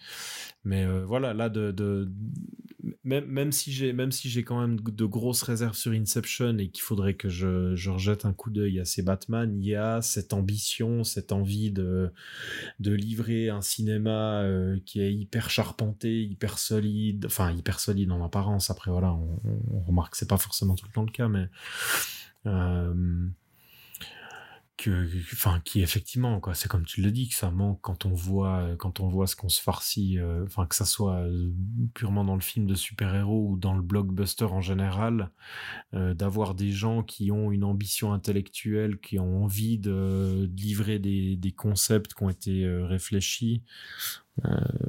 Mais 0.65 0.85
euh, 0.85 1.05
voilà, 1.05 1.33
là, 1.33 1.49
de, 1.49 1.71
de 1.71 2.11
même, 3.05 3.27
même, 3.27 3.53
si 3.53 3.71
j'ai, 3.73 3.93
même 3.93 4.11
si 4.11 4.29
j'ai 4.29 4.43
quand 4.43 4.61
même 4.61 4.81
de 4.81 5.05
grosses 5.05 5.43
réserves 5.43 5.77
sur 5.77 5.93
Inception 5.93 6.59
et 6.59 6.69
qu'il 6.69 6.83
faudrait 6.83 7.15
que 7.15 7.29
je, 7.29 7.77
je, 7.77 7.91
rejette 7.91 8.25
un 8.25 8.33
coup 8.33 8.51
d'œil 8.51 8.81
à 8.81 8.85
ces 8.85 9.03
Batman, 9.03 9.57
il 9.57 9.65
y 9.65 9.77
a 9.77 10.03
cette 10.03 10.33
ambition, 10.33 11.05
cette 11.05 11.31
envie 11.31 11.71
de, 11.71 12.13
de 12.81 12.93
livrer 12.93 13.49
un 13.49 13.63
cinéma 13.63 14.43
euh, 14.43 14.79
qui 14.85 15.01
est 15.01 15.15
hyper 15.15 15.51
charpenté, 15.51 16.25
hyper 16.25 16.59
solide, 16.59 17.27
enfin 17.27 17.53
hyper 17.53 17.79
solide 17.79 18.11
en 18.11 18.25
apparence. 18.25 18.71
Après, 18.71 18.91
voilà, 18.91 19.13
on, 19.13 19.81
remarque 19.87 20.13
que 20.13 20.17
c'est 20.19 20.29
pas 20.29 20.39
forcément 20.39 20.75
tout 20.75 20.87
le 20.87 20.93
temps 20.93 21.05
le 21.05 21.13
cas, 21.13 21.29
mais 21.29 21.49
que, 24.77 25.07
enfin, 25.33 25.61
qui 25.65 25.83
effectivement, 25.83 26.41
quoi, 26.41 26.55
c'est 26.55 26.69
comme 26.69 26.85
tu 26.85 27.01
le 27.01 27.13
dis, 27.13 27.29
que 27.29 27.35
ça 27.35 27.51
manque 27.51 27.79
quand 27.81 28.07
on 28.07 28.13
voit, 28.13 28.71
quand 28.79 28.99
on 28.99 29.09
voit 29.09 29.27
ce 29.27 29.37
qu'on 29.37 29.49
se 29.49 29.61
farcit, 29.61 30.19
euh, 30.19 30.45
enfin, 30.45 30.67
que 30.67 30.75
ça 30.75 30.85
soit 30.85 31.19
euh, 31.19 31.51
purement 31.95 32.25
dans 32.25 32.35
le 32.35 32.41
film 32.41 32.67
de 32.67 32.75
super-héros 32.75 33.51
ou 33.51 33.57
dans 33.57 33.75
le 33.75 33.83
blockbuster 33.83 34.47
en 34.47 34.61
général, 34.61 35.31
euh, 35.95 36.13
d'avoir 36.15 36.55
des 36.55 36.73
gens 36.73 37.05
qui 37.05 37.31
ont 37.31 37.53
une 37.53 37.63
ambition 37.63 38.13
intellectuelle, 38.13 38.99
qui 38.99 39.19
ont 39.21 39.45
envie 39.45 39.79
de, 39.79 40.51
livrer 40.57 40.99
des, 40.99 41.37
des, 41.37 41.53
concepts 41.53 42.15
qui 42.15 42.23
ont 42.25 42.31
été 42.31 42.67
réfléchis. 42.67 43.63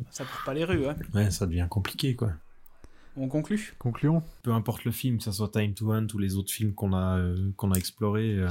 ça 0.10 0.26
court 0.26 0.41
pas 0.45 0.53
les 0.56 0.64
rues, 0.64 0.88
hein. 0.88 0.95
Ouais, 1.14 1.30
ça 1.30 1.45
devient 1.45 1.68
compliqué, 1.70 2.16
quoi. 2.16 2.32
On 3.18 3.28
conclut 3.28 3.76
Concluons. 3.78 4.24
Peu 4.41 4.52
importe 4.52 4.84
le 4.84 4.91
film, 4.91 5.20
que 5.20 5.24
ce 5.24 5.32
soit 5.32 5.49
Time 5.49 5.74
to 5.74 5.94
Hunt 5.94 6.07
ou 6.14 6.18
les 6.18 6.36
autres 6.36 6.52
films 6.52 6.74
qu'on 6.74 6.94
a, 6.94 7.24
qu'on 7.56 7.72
a 7.72 7.78
explorés 7.78 8.44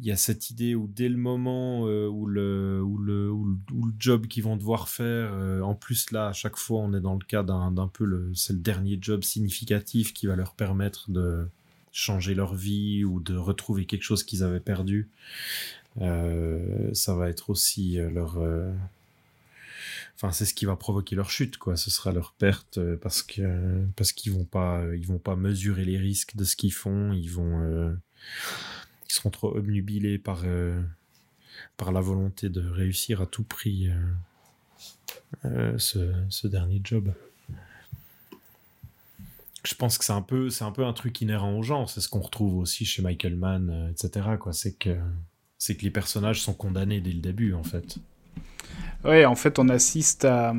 il 0.00 0.06
y 0.06 0.12
a 0.12 0.16
cette 0.16 0.50
idée 0.50 0.74
où 0.74 0.88
dès 0.88 1.08
le 1.08 1.16
moment 1.18 1.86
euh, 1.86 2.06
où, 2.08 2.26
le, 2.26 2.80
où, 2.82 2.98
le, 2.98 3.30
où, 3.30 3.44
le, 3.44 3.92
job 3.98 4.26
qu'ils 4.26 4.42
vont 4.42 4.56
devoir 4.56 4.88
faire, 4.88 5.32
euh, 5.34 5.60
en 5.60 5.74
plus 5.74 6.10
là, 6.10 6.28
à 6.28 6.32
chaque 6.32 6.56
fois, 6.56 6.80
on 6.80 6.94
est 6.94 7.00
dans 7.00 7.14
le 7.14 7.24
cas 7.24 7.42
d'un 7.42 7.90
peu 7.92 8.04
le, 8.04 8.32
c'est 8.34 8.54
le 8.54 8.60
dernier 8.60 8.98
job 9.00 9.22
significatif 9.22 10.14
qui 10.14 10.26
va 10.26 10.36
leur 10.36 10.54
permettre 10.54 11.10
de 11.10 11.46
changer 11.92 12.34
leur 12.34 12.54
vie 12.54 13.04
ou 13.04 13.20
de 13.20 13.36
retrouver 13.36 13.84
quelque 13.84 14.02
chose 14.02 14.24
qu'ils 14.24 14.42
avaient 14.42 14.60
perdu. 14.60 15.10
Euh, 16.00 16.94
ça 16.94 17.14
va 17.14 17.28
être 17.28 17.50
aussi 17.50 17.96
leur. 17.96 18.38
Enfin, 20.16 20.32
c'est 20.32 20.44
ce 20.44 20.54
qui 20.54 20.66
va 20.66 20.76
provoquer 20.76 21.16
leur 21.16 21.30
chute, 21.30 21.58
quoi. 21.58 21.76
Ce 21.76 21.90
sera 21.90 22.12
leur 22.12 22.32
perte 22.32 22.78
parce 22.96 23.22
que 23.22 23.84
parce 23.96 24.12
qu'ils 24.12 24.32
vont 24.32 24.44
pas, 24.44 24.82
ils 24.94 25.06
vont 25.06 25.18
pas 25.18 25.36
mesurer 25.36 25.84
les 25.84 25.98
risques 25.98 26.36
de 26.36 26.44
ce 26.44 26.56
qu'ils 26.56 26.72
font. 26.72 27.12
Ils 27.12 27.30
vont 27.30 27.96
seront 29.20 29.30
trop 29.30 29.54
obnubilés 29.54 30.18
par, 30.18 30.42
euh, 30.44 30.80
par 31.76 31.92
la 31.92 32.00
volonté 32.00 32.48
de 32.48 32.66
réussir 32.66 33.20
à 33.20 33.26
tout 33.26 33.44
prix 33.44 33.88
euh, 33.88 33.94
euh, 35.44 35.78
ce, 35.78 36.12
ce, 36.30 36.46
dernier 36.46 36.80
job. 36.82 37.12
Je 39.64 39.74
pense 39.74 39.98
que 39.98 40.04
c'est 40.04 40.14
un 40.14 40.22
peu, 40.22 40.48
c'est 40.48 40.64
un 40.64 40.72
peu 40.72 40.86
un 40.86 40.94
truc 40.94 41.20
inhérent 41.20 41.52
au 41.52 41.62
genre. 41.62 41.88
C'est 41.90 42.00
ce 42.00 42.08
qu'on 42.08 42.20
retrouve 42.20 42.56
aussi 42.56 42.86
chez 42.86 43.02
Michael 43.02 43.36
Mann, 43.36 43.92
etc. 43.92 44.30
Quoi, 44.40 44.54
c'est 44.54 44.72
que, 44.72 44.96
c'est 45.58 45.76
que 45.76 45.82
les 45.82 45.90
personnages 45.90 46.40
sont 46.40 46.54
condamnés 46.54 47.02
dès 47.02 47.12
le 47.12 47.20
début, 47.20 47.52
en 47.52 47.62
fait. 47.62 47.98
Ouais, 49.04 49.26
en 49.26 49.34
fait, 49.34 49.58
on 49.58 49.68
assiste 49.68 50.24
à, 50.24 50.54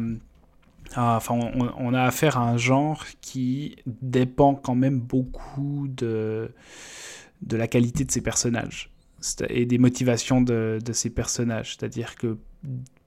enfin, 0.95 1.33
on, 1.77 1.93
a 1.95 2.03
affaire 2.03 2.38
à 2.38 2.47
un 2.47 2.57
genre 2.57 3.05
qui 3.21 3.75
dépend 3.88 4.53
quand 4.53 4.75
même 4.75 4.99
beaucoup 4.99 5.88
de 5.88 6.51
de 7.41 7.57
la 7.57 7.68
qualité 7.68 8.05
de 8.05 8.11
ces 8.11 8.22
personnages 8.22 8.91
et 9.49 9.65
des 9.65 9.77
motivations 9.77 10.41
de, 10.41 10.80
ces 10.93 11.09
personnages. 11.09 11.77
C'est-à-dire 11.77 12.15
que 12.15 12.38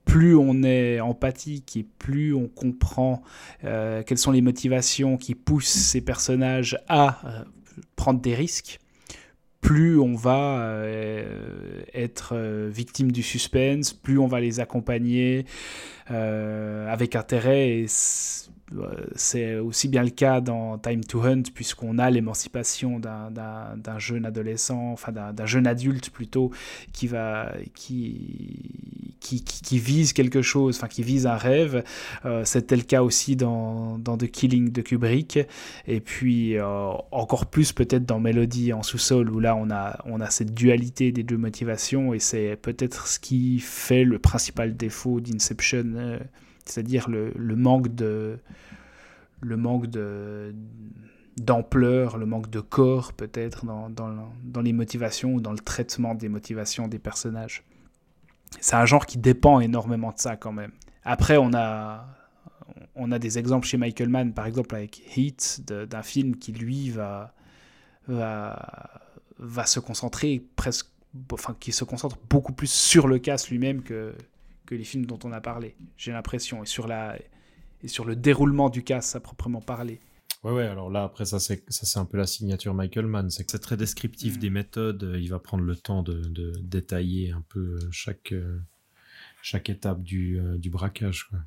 plus 0.05 0.37
on 0.37 0.63
est 0.63 1.01
empathique 1.01 1.77
et 1.77 1.87
plus 1.99 2.35
on 2.35 2.49
comprend 2.49 3.23
euh, 3.65 4.03
quelles 4.03 4.19
sont 4.19 4.33
les 4.33 4.43
motivations 4.43 5.17
qui 5.17 5.35
poussent 5.35 5.67
ces 5.67 6.01
personnages 6.01 6.79
à 6.89 7.21
euh, 7.27 7.45
prendre 7.97 8.21
des 8.21 8.35
risques, 8.35 8.79
plus 9.61 9.99
on 9.99 10.15
va 10.15 10.61
euh, 10.61 11.83
être 11.95 12.37
victime 12.69 13.11
du 13.11 13.23
suspense, 13.23 13.95
plus 13.95 14.19
on 14.19 14.27
va 14.27 14.41
les 14.41 14.61
accompagner 14.61 15.47
avec 16.07 17.17
intérêt 17.17 17.79
et 17.79 17.87
c'est 19.15 19.57
aussi 19.57 19.89
bien 19.89 20.03
le 20.03 20.11
cas 20.11 20.41
dans 20.41 20.79
Time 20.79 21.05
to 21.05 21.23
Hunt, 21.23 21.43
puisqu'on 21.55 21.99
a 21.99 22.11
l'émancipation 22.11 22.99
d'un 22.99 23.99
jeune 23.99 24.25
adolescent, 24.25 24.93
enfin 24.93 25.13
d'un 25.13 25.47
jeune 25.47 25.67
adulte 25.67 26.11
plutôt, 26.11 26.51
qui, 26.93 27.07
va, 27.07 27.53
qui, 27.75 29.15
qui, 29.21 29.79
vise 29.79 30.13
quelque 30.13 30.43
chose, 30.43 30.77
enfin 30.77 30.89
qui 30.89 31.03
vise 31.03 31.27
un 31.27 31.37
rêve. 31.37 31.85
Euh, 32.25 32.45
c'était 32.45 32.77
le 32.77 32.83
cas 32.83 33.03
aussi 33.03 33.37
dans, 33.37 33.99
The 33.99 34.31
Killing 34.31 34.71
de 34.73 34.83
Kubrick, 34.83 35.39
et 35.87 36.01
puis 36.01 36.57
euh, 36.57 36.93
encore 37.11 37.47
plus 37.47 37.73
peut-être 37.73 38.07
dans 38.07 38.21
Melody 38.21 38.73
en 38.73 38.83
sous-sol, 38.83 39.31
où 39.31 39.41
là 39.41 39.57
on 39.57 39.71
a, 39.71 39.99
on 40.07 40.21
a 40.21 40.31
cette 40.31 40.55
dualité 40.55 41.13
des 41.13 41.23
deux 41.23 41.39
motivations, 41.39 42.15
et 42.15 42.19
c'est 42.19 42.57
peut-être 42.57 43.07
ce 43.07 43.19
qui 43.19 43.61
fait 43.61 44.05
le 44.05 44.19
principal 44.19 44.77
défaut 44.77 45.21
d'Inception. 45.21 45.85
Euh, 45.97 46.19
c'est-à-dire 46.65 47.09
le, 47.09 47.33
le, 47.37 47.57
manque 47.57 47.95
de 47.95 48.39
le 49.41 49.57
manque 49.57 49.87
de 49.87 50.55
d'ampleur, 51.37 52.17
le 52.17 52.27
manque 52.27 52.49
de 52.51 52.61
corps 52.61 53.13
peut-être 53.13 53.65
dans, 53.65 53.91
dans, 53.91 54.33
dans, 54.45 54.61
les 54.61 54.73
motivations 54.73 55.35
ou 55.35 55.41
dans 55.41 55.53
le 55.53 55.59
traitement 55.59 56.15
des 56.15 56.29
motivations 56.29 56.87
des 56.87 57.01
personnages. 57.01 57.65
C'est 58.61 58.77
un 58.77 58.87
genre 58.87 59.05
qui 59.05 59.19
dépend 59.19 59.59
énormément 59.59 60.13
de 60.13 60.19
ça 60.19 60.37
quand 60.37 60.53
même. 60.53 60.71
Après, 61.03 61.37
on 61.37 61.53
a, 61.53 62.07
on 62.95 63.11
a 63.11 63.19
des 63.19 63.39
exemples 63.39 63.67
chez 63.67 63.77
Michael 63.77 64.09
Mann, 64.09 64.33
par 64.33 64.47
exemple 64.47 64.77
avec 64.77 65.03
Heat, 65.17 65.63
d'un 65.67 66.03
film 66.03 66.37
qui 66.37 66.53
lui 66.53 66.91
va, 66.91 67.35
va, 68.07 69.03
va 69.39 69.67
se 69.67 69.81
concentrer 69.81 70.47
presque, 70.55 70.87
enfin 71.33 71.57
qui 71.59 71.73
se 71.73 71.83
concentre 71.83 72.17
beaucoup 72.31 72.53
plus 72.53 72.71
sur 72.71 73.09
le 73.09 73.19
casse 73.19 73.51
lui-même 73.51 73.83
que, 73.83 74.15
que 74.67 74.75
les 74.75 74.85
films 74.85 75.07
dont 75.07 75.19
on 75.25 75.33
a 75.33 75.41
parlé, 75.41 75.77
j'ai 75.97 76.13
l'impression, 76.13 76.63
et 76.63 76.67
sur 76.67 76.87
la 76.87 77.17
et 77.83 77.89
sur 77.89 78.05
le 78.07 78.17
déroulement 78.17 78.71
du 78.71 78.83
casse 78.83 79.15
à 79.15 79.21
proprement 79.21 79.61
parler. 79.61 80.01
Ouais, 80.43 80.53
ouais, 80.53 80.67
alors 80.67 80.91
là, 80.91 81.05
après, 81.05 81.25
ça, 81.27 81.39
c'est, 81.39 81.65
ça, 81.71 81.87
c'est 81.87 81.99
un 81.99 82.05
peu 82.07 82.17
la 82.17 82.27
signature 82.27 82.73
Michael 82.75 83.07
Mann. 83.07 83.31
C'est 83.31 83.45
que 83.45 83.51
c'est 83.51 83.59
très 83.59 83.77
descriptif 83.77 84.37
Mm. 84.37 84.39
des 84.39 84.51
méthodes. 84.51 85.13
Il 85.19 85.29
va 85.29 85.39
prendre 85.39 85.65
le 85.65 85.77
temps 85.77 86.03
de, 86.03 86.21
de 86.23 86.53
détailler 86.63 87.31
un 87.33 87.43
peu 87.49 87.61
euh, 87.61 87.89
chaque, 87.91 88.33
euh, 88.33 88.59
chaque 89.43 89.69
étape 89.71 90.03
du, 90.03 90.39
euh, 90.39 90.57
du 90.59 90.71
braquage. 90.71 91.25
Quoi. 91.29 91.39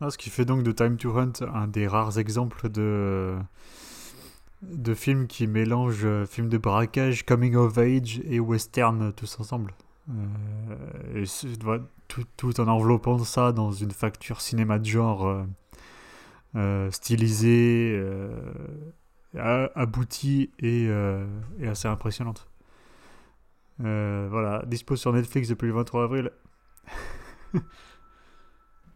Ah, 0.00 0.10
ce 0.10 0.18
qui 0.18 0.30
fait 0.30 0.44
donc 0.44 0.62
de 0.64 0.72
Time 0.72 0.96
to 0.96 1.16
Hunt 1.16 1.32
un 1.54 1.68
des 1.68 1.86
rares 1.86 2.18
exemples 2.18 2.68
de, 2.70 3.38
de 4.62 4.94
films 4.94 5.26
qui 5.26 5.46
mélangent 5.46 6.04
euh, 6.04 6.26
films 6.26 6.48
de 6.48 6.58
braquage, 6.58 7.24
coming 7.24 7.54
of 7.54 7.78
age 7.78 8.20
et 8.24 8.40
western 8.40 9.02
euh, 9.02 9.12
tous 9.12 9.38
ensemble. 9.38 9.74
Euh, 10.10 11.22
et 11.22 11.24
tout, 12.08 12.24
tout 12.36 12.60
en 12.60 12.68
enveloppant 12.68 13.18
ça 13.18 13.52
dans 13.52 13.70
une 13.70 13.92
facture 13.92 14.40
cinéma 14.40 14.78
de 14.78 14.84
genre 14.84 15.26
euh, 15.26 15.44
euh, 16.56 16.90
stylisée, 16.90 18.00
aboutie 19.34 20.50
et, 20.58 20.84
et 21.60 21.68
assez 21.68 21.88
impressionnante. 21.88 22.48
Euh, 23.84 24.28
voilà, 24.30 24.62
dispo 24.66 24.96
sur 24.96 25.12
Netflix 25.12 25.48
depuis 25.48 25.66
le 25.66 25.74
23 25.74 26.04
avril. 26.04 26.30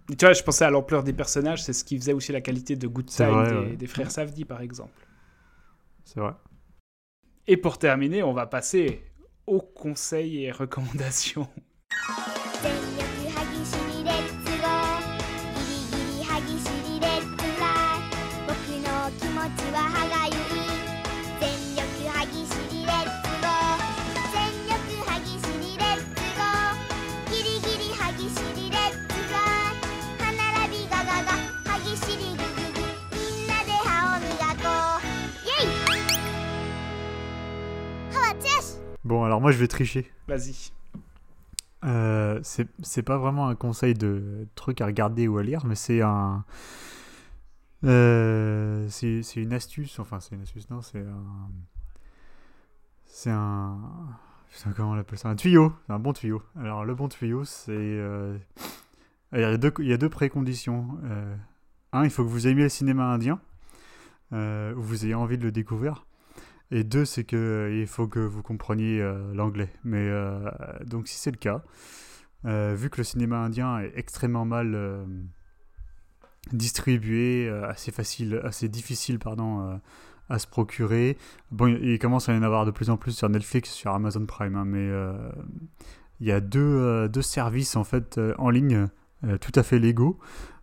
Tu 0.09 0.25
vois, 0.25 0.35
je 0.35 0.43
pensais 0.45 0.65
à 0.65 0.71
l'ampleur 0.71 1.03
des 1.03 1.13
personnages, 1.13 1.65
c'est 1.65 1.73
ce 1.73 1.83
qui 1.83 1.99
faisait 1.99 2.13
aussi 2.13 2.31
la 2.31 2.41
qualité 2.41 2.77
de 2.77 2.87
Good 2.87 3.07
Time 3.07 3.27
vrai, 3.27 3.51
des, 3.51 3.57
ouais. 3.57 3.77
des 3.77 3.87
frères 3.89 4.13
Savdi, 4.13 4.45
par 4.45 4.61
exemple. 4.61 5.05
C'est 6.05 6.21
vrai. 6.21 6.35
Et 7.49 7.57
pour 7.57 7.77
terminer, 7.77 8.23
on 8.23 8.33
va 8.33 8.47
passer 8.47 9.03
aux 9.47 9.61
conseils 9.61 10.45
et 10.45 10.51
recommandations. 10.53 11.49
Bon, 39.07 39.23
alors 39.23 39.41
moi 39.41 39.53
je 39.53 39.59
vais 39.59 39.69
tricher. 39.69 40.11
Vas-y. 40.27 40.73
Euh, 41.85 42.41
c'est 42.43 43.03
pas 43.03 43.19
vraiment 43.19 43.47
un 43.47 43.55
conseil 43.55 43.95
de 43.95 44.49
truc 44.57 44.81
à 44.81 44.87
regarder 44.87 45.29
ou 45.29 45.39
à 45.39 45.45
lire, 45.45 45.65
mais 45.65 45.77
c'est 45.77 46.03
un. 46.03 46.45
euh, 47.85 48.89
c'est 48.89 49.37
une 49.37 49.53
astuce, 49.53 50.01
enfin 50.01 50.19
c'est 50.19 50.35
une 50.35 50.43
astuce, 50.43 50.69
non, 50.71 50.83
c'est 50.83 50.99
un. 50.99 51.49
C'est 53.05 53.31
un. 53.31 53.79
Putain, 54.51 54.73
comment 54.73 54.91
on 54.91 54.99
appelle 54.99 55.19
ça? 55.19 55.29
Un 55.29 55.37
tuyau, 55.37 55.73
un 55.89 56.01
bon 56.01 56.13
tuyau. 56.13 56.43
Alors 56.59 56.85
le 56.85 56.93
bon 56.97 57.07
tuyau, 57.07 57.45
c'est. 57.45 57.71
euh, 57.71 58.37
Il 59.33 59.39
y, 59.39 59.45
a 59.45 59.57
deux, 59.57 59.73
il 59.79 59.87
y 59.87 59.93
a 59.93 59.99
deux 59.99 60.09
préconditions. 60.11 60.99
Euh, 61.05 61.37
un, 61.93 62.03
il 62.03 62.11
faut 62.11 62.25
que 62.25 62.29
vous 62.29 62.49
aimiez 62.49 62.65
le 62.65 62.69
cinéma 62.71 63.05
indien, 63.05 63.39
euh, 64.33 64.75
ou 64.75 64.83
vous 64.83 65.05
ayez 65.05 65.15
envie 65.15 65.39
de 65.39 65.45
le 65.45 65.53
découvrir. 65.53 66.07
Et 66.71 66.85
deux, 66.85 67.05
c'est 67.05 67.25
que 67.25 67.37
euh, 67.37 67.81
il 67.81 67.87
faut 67.87 68.09
que 68.09 68.19
vous 68.19 68.43
compreniez 68.43 69.01
euh, 69.01 69.33
l'anglais. 69.35 69.71
Mais 69.85 70.09
euh, 70.09 70.51
donc 70.85 71.09
si 71.09 71.17
c'est 71.17 71.31
le 71.31 71.37
cas, 71.37 71.63
vu 72.45 72.91
que 72.91 72.99
le 72.99 73.05
cinéma 73.05 73.39
indien 73.39 73.81
est 73.81 73.93
extrêmement 73.97 74.45
mal 74.45 75.05
distribué, 76.53 77.49
assez 77.49 77.91
facile, 77.91 78.41
assez 78.45 78.69
difficile, 78.69 79.19
pardon, 79.19 79.81
à 80.29 80.39
se 80.39 80.47
procurer. 80.47 81.19
Bon, 81.51 81.67
il 81.67 81.99
commence 81.99 82.29
à 82.29 82.35
y 82.35 82.39
en 82.39 82.45
avoir 82.45 82.65
de 82.65 82.71
plus 82.71 82.89
en 82.89 82.97
plus 82.97 83.11
sur 83.11 83.29
Netflix, 83.29 83.71
sur 83.71 83.91
Amazon 83.91 84.27
Prime, 84.27 84.55
hein, 84.55 84.65
mais 84.65 84.89
il 86.21 86.27
y 86.29 86.31
a 86.31 86.41
deux, 86.41 87.09
deux 87.09 87.23
services 87.23 87.75
en 87.75 87.83
fait 87.83 88.21
en 88.39 88.51
ligne 88.51 88.87
tout 89.41 89.53
à 89.57 89.65
fait 89.65 89.81
légaux. 89.81 90.17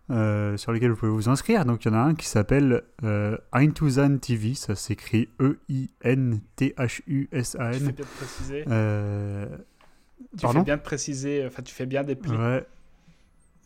Euh, 0.09 0.57
sur 0.57 0.71
lesquels 0.71 0.91
vous 0.91 0.97
pouvez 0.97 1.11
vous 1.11 1.29
inscrire. 1.29 1.65
Donc 1.65 1.85
il 1.85 1.87
y 1.87 1.91
en 1.91 1.97
a 1.97 2.01
un 2.01 2.15
qui 2.15 2.27
s'appelle 2.27 2.83
euh, 3.03 3.37
TV, 4.21 4.53
ça 4.53 4.75
s'écrit 4.75 5.29
E 5.39 5.59
Tu 5.67 5.89
fais 6.01 6.11
E-I-N-T-H-U-S-A-N. 6.11 7.79
bien 7.79 7.91
de 7.91 8.03
préciser. 8.03 8.65
Euh, 8.67 9.45
tu 10.37 10.41
pardon 10.41 10.59
fais 10.59 10.65
bien 10.65 10.77
de 10.77 10.81
préciser, 10.81 11.45
enfin 11.45 11.61
tu 11.61 11.73
fais 11.73 11.85
bien 11.85 12.03
d'épeler. 12.03 12.35
Ouais. 12.37 12.65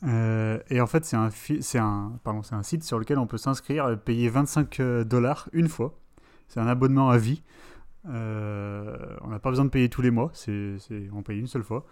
Euh, 0.03 0.59
et 0.69 0.80
en 0.80 0.85
fait, 0.88 1.05
c'est 1.05 1.15
un, 1.15 1.30
c'est 1.31 1.80
un, 1.80 2.19
pardon, 2.23 2.43
c'est 2.43 2.53
un 2.55 2.61
site 2.64 2.84
sur 2.84 2.99
lequel 2.99 3.18
on 3.18 3.26
peut 3.26 3.38
s'inscrire 3.39 3.97
payer 3.99 4.30
25 4.30 4.81
dollars 5.07 5.49
une 5.53 5.68
fois. 5.69 5.97
C'est 6.49 6.59
un 6.59 6.68
abonnement 6.68 7.09
à 7.09 7.18
vie. 7.18 7.41
Euh, 8.07 8.95
on 9.22 9.30
n'a 9.30 9.39
pas 9.39 9.49
besoin 9.49 9.65
de 9.65 9.69
payer 9.69 9.89
tous 9.89 10.01
les 10.01 10.11
mois, 10.11 10.30
c'est- 10.34 10.77
on 11.14 11.23
paye 11.23 11.39
une 11.39 11.47
seule 11.47 11.64
fois. 11.64 11.85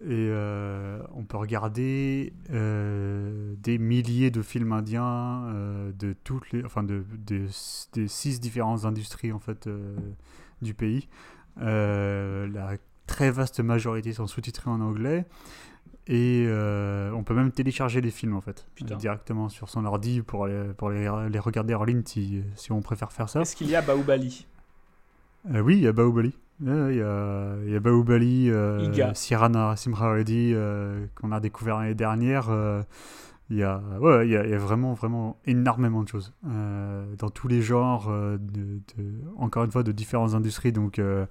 Et 0.00 0.28
euh, 0.30 1.02
on 1.14 1.24
peut 1.24 1.36
regarder 1.36 2.32
euh, 2.50 3.54
des 3.58 3.78
milliers 3.78 4.30
de 4.30 4.42
films 4.42 4.72
indiens 4.72 5.44
euh, 5.46 5.92
de 5.92 6.14
toutes 6.24 6.50
les, 6.52 6.64
enfin 6.64 6.82
de, 6.82 7.04
six 7.48 8.40
différentes 8.40 8.84
industries 8.84 9.32
en 9.32 9.38
fait 9.38 9.68
du 10.62 10.74
pays. 10.74 11.08
La 11.56 12.76
très 13.06 13.30
vaste 13.30 13.60
majorité 13.60 14.12
sont 14.12 14.26
sous-titrés 14.26 14.70
en 14.70 14.80
anglais. 14.80 15.26
Et 16.06 16.44
euh, 16.46 17.10
on 17.12 17.22
peut 17.22 17.32
même 17.32 17.50
télécharger 17.50 18.02
les 18.02 18.10
films 18.10 18.36
en 18.36 18.42
fait, 18.42 18.66
Putain. 18.74 18.96
directement 18.96 19.48
sur 19.48 19.70
son 19.70 19.86
ordi 19.86 20.20
pour 20.20 20.46
les, 20.46 20.74
pour 20.74 20.90
les, 20.90 21.10
les 21.30 21.38
regarder 21.38 21.74
en 21.74 21.84
ligne 21.84 22.02
si, 22.04 22.42
si 22.56 22.72
on 22.72 22.82
préfère 22.82 23.10
faire 23.10 23.30
ça. 23.30 23.40
Est-ce 23.40 23.56
qu'il 23.56 23.70
y 23.70 23.76
a 23.76 23.80
Baobali? 23.80 24.46
Euh, 25.52 25.60
oui, 25.60 25.76
il 25.76 25.82
y 25.82 25.86
a 25.86 25.92
Bahubali. 25.92 26.34
Il 26.60 26.68
y, 26.68 26.70
a, 27.02 27.56
il 27.66 27.72
y 27.72 27.76
a 27.76 27.80
Bahubali, 27.80 28.48
euh. 28.50 28.84
Sirana 29.14 29.76
Simra 29.76 30.12
Reddy 30.12 30.52
euh, 30.54 31.04
qu'on 31.16 31.32
a 31.32 31.40
découvert 31.40 31.78
l'année 31.80 31.94
dernière. 31.94 32.48
euh, 32.50 32.82
il 33.50 33.56
y 33.58 33.62
a, 33.62 33.82
ouais, 34.00 34.26
il 34.26 34.32
y 34.32 34.36
a, 34.36 34.44
il 34.44 34.50
y 34.50 34.54
a 34.54 34.58
vraiment, 34.58 34.94
vraiment 34.94 35.38
énormément 35.44 36.02
de 36.02 36.08
choses 36.08 36.32
euh, 36.48 37.04
dans 37.18 37.28
tous 37.28 37.46
les 37.48 37.60
genres, 37.60 38.08
euh, 38.08 38.38
de, 38.38 38.80
de- 38.96 39.20
encore 39.36 39.64
une 39.64 39.70
fois, 39.70 39.82
de 39.82 39.92
différentes 39.92 40.34
industries. 40.34 40.72
Donc, 40.72 40.94
que 40.94 41.26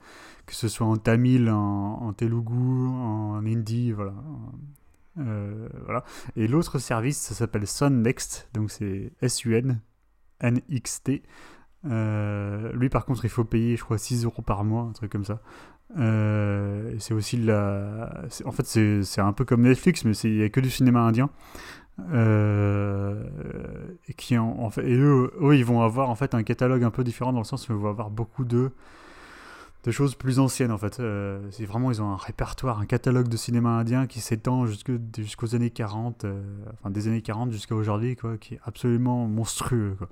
ce 0.49 0.67
soit 0.67 0.85
en 0.85 0.97
tamil, 0.97 1.49
en, 1.49 1.99
en 2.01 2.13
telugu, 2.13 2.87
en 2.87 3.43
hindi, 3.45 3.91
voilà. 3.91 4.13
Voilà. 5.15 6.03
Et 6.35 6.47
l'autre 6.47 6.79
service, 6.79 7.17
ça 7.17 7.33
s'appelle 7.33 7.65
Sun 7.67 8.01
Next, 8.01 8.49
donc 8.53 8.71
c'est 8.71 9.11
S-U-N, 9.21 9.79
N-X-T. 10.41 11.23
Euh, 11.85 12.71
lui, 12.73 12.89
par 12.89 13.05
contre, 13.05 13.25
il 13.25 13.29
faut 13.29 13.43
payer, 13.43 13.75
je 13.75 13.83
crois, 13.83 13.97
6 13.97 14.25
euros 14.25 14.41
par 14.41 14.63
mois, 14.63 14.83
un 14.83 14.93
truc 14.93 15.11
comme 15.11 15.25
ça. 15.25 15.39
Euh, 15.97 16.95
c'est 16.99 17.13
aussi 17.13 17.37
la. 17.37 18.23
En 18.45 18.51
fait, 18.51 18.65
c'est 18.65 19.21
un 19.21 19.33
peu 19.33 19.45
comme 19.45 19.61
Netflix, 19.61 20.05
mais 20.05 20.13
il 20.23 20.37
n'y 20.37 20.43
a 20.43 20.49
que 20.49 20.59
du 20.59 20.69
cinéma 20.69 21.01
indien. 21.01 21.29
Euh, 22.11 23.23
et 24.07 24.13
qui 24.15 24.35
en, 24.37 24.47
en 24.47 24.69
fait, 24.71 24.83
eux, 24.83 25.31
eux, 25.41 25.55
ils 25.55 25.65
vont 25.65 25.81
avoir 25.81 26.09
en 26.09 26.15
fait 26.15 26.33
un 26.33 26.41
catalogue 26.41 26.83
un 26.83 26.89
peu 26.89 27.03
différent 27.03 27.33
dans 27.33 27.39
le 27.39 27.45
sens 27.45 27.69
où 27.69 27.73
ils 27.73 27.77
vont 27.77 27.89
avoir 27.89 28.09
beaucoup 28.09 28.45
de 28.45 28.71
de 29.83 29.91
choses 29.91 30.15
plus 30.15 30.39
anciennes 30.39 30.71
en 30.71 30.77
fait. 30.77 31.01
C'est 31.51 31.65
vraiment 31.65 31.91
ils 31.91 32.01
ont 32.01 32.11
un 32.11 32.17
répertoire, 32.17 32.79
un 32.79 32.85
catalogue 32.85 33.27
de 33.27 33.37
cinéma 33.37 33.69
indien 33.69 34.07
qui 34.07 34.21
s'étend 34.21 34.65
jusqu'aux 34.65 35.55
années 35.55 35.69
40, 35.69 36.25
euh, 36.25 36.41
enfin 36.73 36.89
des 36.89 37.07
années 37.07 37.21
40 37.21 37.51
jusqu'à 37.51 37.75
aujourd'hui 37.75 38.15
quoi, 38.15 38.37
qui 38.37 38.55
est 38.55 38.59
absolument 38.63 39.27
monstrueux 39.27 39.95
quoi. 39.97 40.07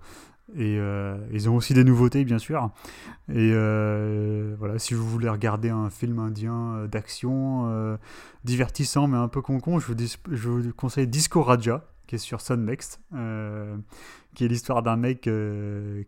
Et 0.55 0.77
euh, 0.79 1.15
ils 1.31 1.49
ont 1.49 1.55
aussi 1.55 1.73
des 1.73 1.83
nouveautés 1.83 2.25
bien 2.25 2.39
sûr. 2.39 2.69
Et 3.29 3.51
euh, 3.53 4.55
voilà, 4.59 4.79
si 4.79 4.93
vous 4.93 5.07
voulez 5.07 5.29
regarder 5.29 5.69
un 5.69 5.89
film 5.89 6.19
indien 6.19 6.73
euh, 6.75 6.87
d'action 6.87 7.97
divertissant 8.43 9.07
mais 9.07 9.17
un 9.17 9.27
peu 9.27 9.41
concon, 9.41 9.79
je 9.79 9.87
vous, 9.87 9.95
je 10.31 10.49
vous 10.49 10.73
conseille 10.73 11.07
Disco 11.07 11.41
Raja 11.41 11.85
qui 12.07 12.15
est 12.15 12.17
sur 12.17 12.41
Sun 12.41 12.65
Next, 12.65 12.99
qui 14.35 14.43
est 14.43 14.47
l'histoire 14.49 14.83
d'un 14.83 14.97
mec 14.97 15.29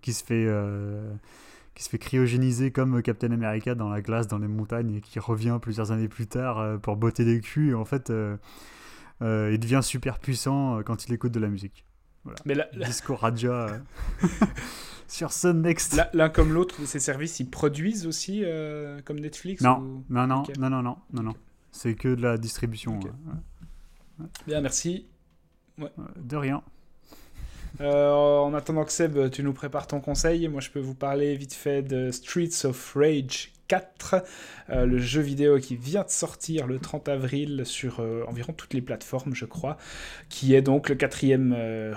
qui 0.01 0.13
se 0.13 0.23
fait 0.23 0.49
qui 1.75 1.83
se 1.83 1.89
fait 1.89 1.97
cryogéniser 1.97 2.71
comme 2.71 3.01
Captain 3.01 3.31
America 3.31 3.73
dans 3.73 3.89
la 3.89 4.01
glace 4.01 4.27
dans 4.27 4.39
les 4.39 4.49
montagnes 4.49 4.95
et 4.95 5.01
qui 5.01 5.19
revient 5.19 5.57
plusieurs 5.61 5.91
années 5.91 6.09
plus 6.09 6.27
tard 6.27 6.79
pour 6.81 6.97
botter 6.97 7.23
des 7.23 7.39
culs 7.39 7.69
et 7.69 7.73
en 7.73 7.85
fait 7.85 8.11
il 9.21 9.59
devient 9.59 9.79
super 9.81 10.19
puissant 10.19 10.81
quand 10.83 11.05
il 11.05 11.13
écoute 11.13 11.31
de 11.31 11.39
la 11.39 11.47
musique. 11.47 11.85
Mais 12.45 12.55
Disco 12.73 13.15
Raja 13.15 13.51
euh, 13.67 13.77
sur 15.07 15.31
Sun 15.33 15.61
Next. 15.61 15.99
l'un 16.13 16.29
comme 16.29 16.53
l'autre, 16.53 16.75
ces 16.85 16.99
services, 16.99 17.39
ils 17.39 17.49
produisent 17.49 18.07
aussi 18.07 18.41
euh, 18.43 19.01
comme 19.05 19.19
Netflix 19.19 19.61
Non, 19.61 19.79
ou- 19.79 20.03
non, 20.09 20.27
non, 20.27 20.43
non, 20.59 20.69
non, 20.69 20.81
non, 20.81 20.97
non, 21.13 21.23
non. 21.23 21.33
C'est 21.71 21.95
que 21.95 22.13
de 22.15 22.21
la 22.21 22.37
distribution. 22.37 22.99
Ouais. 22.99 24.25
Bien, 24.47 24.61
merci. 24.61 25.07
Euh, 25.81 25.87
De 26.17 26.35
rien. 26.35 26.61
Euh, 27.81 28.11
en 28.11 28.53
attendant 28.53 28.85
que 28.85 28.91
Seb, 28.91 29.31
tu 29.31 29.41
nous 29.43 29.53
prépares 29.53 29.87
ton 29.87 29.99
conseil, 29.99 30.47
moi 30.47 30.61
je 30.61 30.69
peux 30.69 30.79
vous 30.79 30.93
parler 30.93 31.35
vite 31.35 31.53
fait 31.55 31.81
de 31.81 32.11
Streets 32.11 32.65
of 32.65 32.93
Rage 32.95 33.51
4, 33.67 34.23
euh, 34.69 34.85
le 34.85 34.97
jeu 34.99 35.21
vidéo 35.21 35.59
qui 35.59 35.75
vient 35.75 36.03
de 36.03 36.09
sortir 36.09 36.67
le 36.67 36.79
30 36.79 37.09
avril 37.09 37.65
sur 37.65 37.99
euh, 37.99 38.23
environ 38.27 38.53
toutes 38.53 38.73
les 38.73 38.81
plateformes, 38.81 39.33
je 39.33 39.45
crois, 39.45 39.77
qui 40.29 40.55
est 40.55 40.61
donc 40.61 40.89
le 40.89 40.95
quatrième 40.95 41.53
euh, 41.57 41.93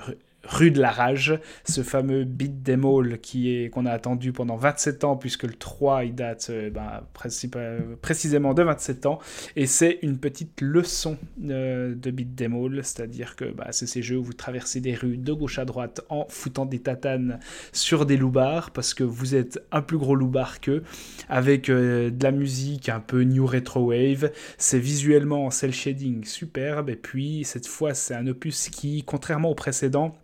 Rue 0.49 0.71
de 0.71 0.81
la 0.81 0.91
Rage, 0.91 1.39
ce 1.65 1.83
fameux 1.83 2.25
beat 2.25 2.63
them 2.65 2.85
all 2.85 3.19
qui 3.21 3.55
est 3.55 3.71
qu'on 3.71 3.87
a 3.87 3.91
attendu 3.91 4.33
pendant 4.33 4.57
27 4.57 5.05
ans 5.05 5.17
puisque 5.17 5.43
le 5.45 5.55
3 5.55 6.05
il 6.05 6.15
date 6.15 6.49
euh, 6.51 6.71
ben, 6.71 7.03
principa- 7.15 7.81
précisément 8.01 8.55
de 8.55 8.63
27 8.63 9.07
ans. 9.07 9.19
Et 9.57 9.67
c'est 9.67 9.99
une 10.03 10.19
petite 10.19 10.61
leçon 10.61 11.17
euh, 11.45 11.95
de 11.95 12.11
beat 12.11 12.37
them 12.37 12.55
all, 12.55 12.81
c'est-à-dire 12.85 13.37
que 13.37 13.45
bah, 13.47 13.69
c'est 13.73 13.87
ces 13.87 14.03
jeux 14.03 14.19
où 14.19 14.25
vous 14.25 14.33
traversez 14.33 14.81
des 14.81 14.95
rues 14.95 15.17
de 15.17 15.33
gauche 15.33 15.59
à 15.59 15.65
droite 15.65 16.01
en 16.09 16.27
foutant 16.29 16.67
des 16.67 16.79
tatanes 16.81 17.39
sur 17.73 18.07
des 18.07 18.17
loupards 18.17 18.71
parce 18.71 18.95
que 18.95 19.05
vous 19.05 19.35
êtes 19.35 19.61
un 19.73 19.83
plus 19.83 19.99
gros 19.99 20.15
loupard 20.15 20.61
qu'eux 20.61 20.83
avec 21.29 21.69
euh, 21.69 22.11
de 22.11 22.23
la 22.25 22.31
musique 22.31 22.89
un 22.89 23.01
peu 23.01 23.23
new 23.23 23.47
retro 23.47 23.81
wave, 23.91 24.31
c'est 24.59 24.79
visuellement 24.79 25.47
en 25.47 25.51
cel 25.51 25.73
shading 25.73 26.25
superbe. 26.25 26.91
Et 26.91 26.97
puis 26.97 27.45
cette 27.45 27.67
fois 27.67 27.95
c'est 27.95 28.15
un 28.15 28.27
opus 28.27 28.69
qui 28.69 29.03
contrairement 29.05 29.51
au 29.51 29.55
précédent 29.55 30.17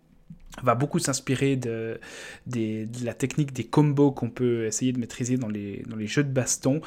va 0.61 0.75
beaucoup 0.75 0.99
s'inspirer 0.99 1.55
de, 1.55 1.99
la 3.03 3.13
technique 3.13 3.53
des 3.53 3.63
combos 3.63 4.11
qu'on 4.11 4.29
peut 4.29 4.65
essayer 4.65 4.91
de 4.91 4.99
maîtriser 4.99 5.37
dans 5.37 5.47
les, 5.47 5.83
jeux 6.05 6.23
de 6.23 6.29
baston. 6.29 6.81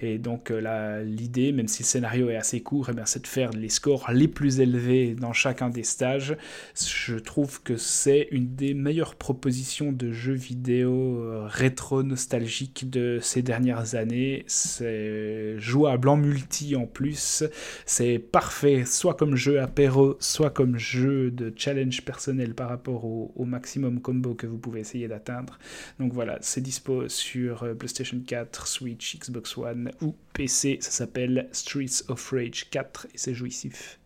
Et 0.00 0.18
donc 0.18 0.50
euh, 0.50 0.60
là, 0.60 1.02
l'idée, 1.02 1.52
même 1.52 1.68
si 1.68 1.82
le 1.82 1.86
scénario 1.86 2.30
est 2.30 2.36
assez 2.36 2.62
court, 2.62 2.90
eh 2.90 3.00
c'est 3.04 3.22
de 3.22 3.26
faire 3.26 3.50
les 3.50 3.68
scores 3.68 4.10
les 4.12 4.28
plus 4.28 4.60
élevés 4.60 5.14
dans 5.14 5.32
chacun 5.32 5.68
des 5.68 5.84
stages. 5.84 6.36
Je 6.74 7.16
trouve 7.16 7.62
que 7.62 7.76
c'est 7.76 8.28
une 8.30 8.54
des 8.54 8.74
meilleures 8.74 9.14
propositions 9.14 9.92
de 9.92 10.10
jeux 10.10 10.32
vidéo 10.32 11.20
euh, 11.20 11.46
rétro 11.46 12.02
nostalgiques 12.02 12.90
de 12.90 13.18
ces 13.20 13.42
dernières 13.42 13.94
années. 13.94 14.44
C'est 14.46 15.58
jouable 15.58 16.08
en 16.08 16.16
multi 16.16 16.74
en 16.74 16.86
plus. 16.86 17.44
C'est 17.86 18.18
parfait, 18.18 18.84
soit 18.84 19.14
comme 19.14 19.36
jeu 19.36 19.60
apéro, 19.60 20.16
soit 20.18 20.50
comme 20.50 20.76
jeu 20.76 21.30
de 21.30 21.52
challenge 21.54 22.02
personnel 22.02 22.54
par 22.54 22.68
rapport 22.68 23.04
au, 23.04 23.11
au 23.34 23.44
maximum 23.44 24.00
combo 24.00 24.34
que 24.34 24.46
vous 24.46 24.58
pouvez 24.58 24.80
essayer 24.80 25.08
d'atteindre. 25.08 25.58
Donc 25.98 26.12
voilà, 26.12 26.38
c'est 26.40 26.60
dispo 26.60 27.08
sur 27.08 27.62
euh, 27.62 27.74
PlayStation 27.74 28.20
4, 28.26 28.66
Switch, 28.66 29.18
Xbox 29.18 29.56
One 29.56 29.90
ou 30.00 30.14
PC. 30.32 30.78
Ça 30.80 30.90
s'appelle 30.90 31.48
Streets 31.52 32.04
of 32.08 32.30
Rage 32.30 32.68
4 32.70 33.06
et 33.14 33.18
c'est 33.18 33.34
jouissif. 33.34 33.98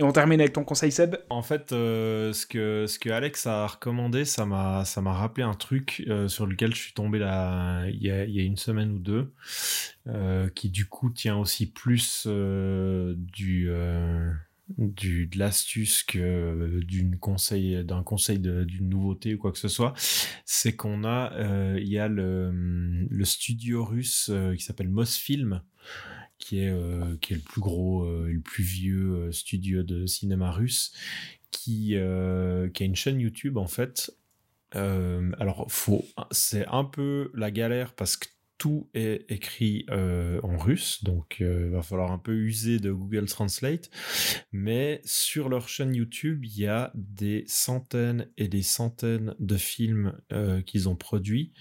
Et 0.00 0.04
on 0.04 0.12
termine 0.12 0.40
avec 0.40 0.52
ton 0.52 0.62
conseil, 0.62 0.92
Seb? 0.92 1.16
En 1.28 1.42
fait, 1.42 1.72
euh, 1.72 2.32
ce, 2.32 2.46
que, 2.46 2.86
ce 2.86 3.00
que 3.00 3.10
Alex 3.10 3.48
a 3.48 3.66
recommandé, 3.66 4.24
ça 4.24 4.46
m'a 4.46 4.84
rappelé 4.84 5.44
un 5.44 5.54
truc 5.54 6.04
euh, 6.06 6.28
sur 6.28 6.46
lequel 6.46 6.72
je 6.72 6.80
suis 6.80 6.92
tombé 6.92 7.18
là, 7.18 7.84
il, 7.88 8.00
y 8.00 8.08
a, 8.12 8.24
y 8.24 8.38
a 8.38 8.44
une 8.44 8.56
semaine 8.56 8.92
ou 8.92 8.98
deux, 9.00 9.32
qui 10.54 10.70
du 10.70 10.86
coup 10.86 11.10
tient 11.10 11.36
aussi 11.36 11.66
plus 11.66 12.28
du, 12.28 13.68
du, 14.76 15.26
de 15.26 15.38
l'astuce 15.38 16.02
que 16.02 16.80
d'une 16.80 17.18
conseil, 17.18 17.84
d'un 17.84 18.02
conseil 18.02 18.38
d'une 18.38 18.88
nouveauté 18.88 19.34
ou 19.34 19.38
quoi 19.38 19.52
que 19.52 19.58
ce 19.58 19.68
soit. 19.68 19.94
C'est 20.44 20.76
qu'on 20.76 21.04
a, 21.04 21.32
euh, 21.34 21.78
il 21.80 21.88
y 21.88 21.98
a 21.98 22.08
le, 22.08 22.50
le 23.08 23.24
studio 23.24 23.84
russe 23.84 24.28
euh, 24.30 24.54
qui 24.54 24.62
s'appelle 24.62 24.88
Mosfilm 24.88 25.62
qui 26.38 26.60
est, 26.60 26.70
euh, 26.70 27.16
qui 27.20 27.32
est 27.32 27.36
le 27.36 27.42
plus 27.42 27.60
gros 27.60 28.04
euh, 28.04 28.28
le 28.30 28.40
plus 28.40 28.62
vieux 28.62 29.14
euh, 29.14 29.32
studio 29.32 29.82
de 29.82 30.06
cinéma 30.06 30.50
russe, 30.50 30.92
qui, 31.50 31.96
euh, 31.96 32.68
qui 32.70 32.82
a 32.84 32.86
une 32.86 32.96
chaîne 32.96 33.20
YouTube 33.20 33.56
en 33.56 33.66
fait. 33.66 34.12
Euh, 34.74 35.30
alors, 35.38 35.66
faut, 35.70 36.04
c'est 36.30 36.66
un 36.68 36.84
peu 36.84 37.30
la 37.34 37.50
galère 37.50 37.94
parce 37.94 38.16
que 38.16 38.28
tout 38.58 38.90
est 38.92 39.24
écrit 39.28 39.86
euh, 39.90 40.40
en 40.42 40.56
russe, 40.58 41.02
donc 41.04 41.36
il 41.40 41.70
va 41.70 41.82
falloir 41.82 42.10
un 42.10 42.18
peu 42.18 42.34
user 42.34 42.78
de 42.80 42.92
Google 42.92 43.26
Translate. 43.26 43.88
Mais 44.52 45.00
sur 45.04 45.48
leur 45.48 45.68
chaîne 45.68 45.94
YouTube, 45.94 46.44
il 46.44 46.58
y 46.58 46.66
a 46.66 46.90
des 46.94 47.44
centaines 47.46 48.28
et 48.36 48.48
des 48.48 48.62
centaines 48.62 49.34
de 49.38 49.56
films 49.56 50.12
euh, 50.32 50.60
qu'ils 50.60 50.88
ont 50.88 50.96
produits. 50.96 51.52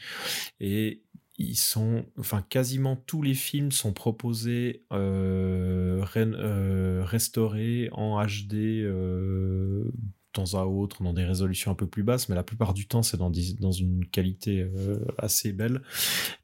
Et 0.60 1.04
ils 1.38 1.56
sont, 1.56 2.06
enfin, 2.18 2.42
quasiment 2.42 2.96
tous 2.96 3.22
les 3.22 3.36
films 3.36 3.72
sont 3.72 3.94
proposés 3.94 4.84
euh, 4.92 6.00
ré- 6.02 6.22
euh, 6.26 7.04
restaurés 7.06 7.90
en 7.92 8.20
HD 8.26 8.82
euh, 8.82 9.92
temps 10.38 10.60
à 10.60 10.66
autre, 10.66 11.04
dans 11.04 11.14
des 11.14 11.26
résolutions 11.26 11.72
un 11.72 11.76
peu 11.76 11.88
plus 11.88 12.04
basses, 12.04 12.30
mais 12.30 12.36
la 12.36 12.44
plupart 12.44 12.74
du 12.74 12.88
temps, 12.88 13.02
c'est 13.02 13.18
dans, 13.18 13.32
dans 13.60 13.72
une 13.72 14.06
qualité 14.06 14.62
euh, 14.62 15.00
assez 15.18 15.52
belle. 15.52 15.82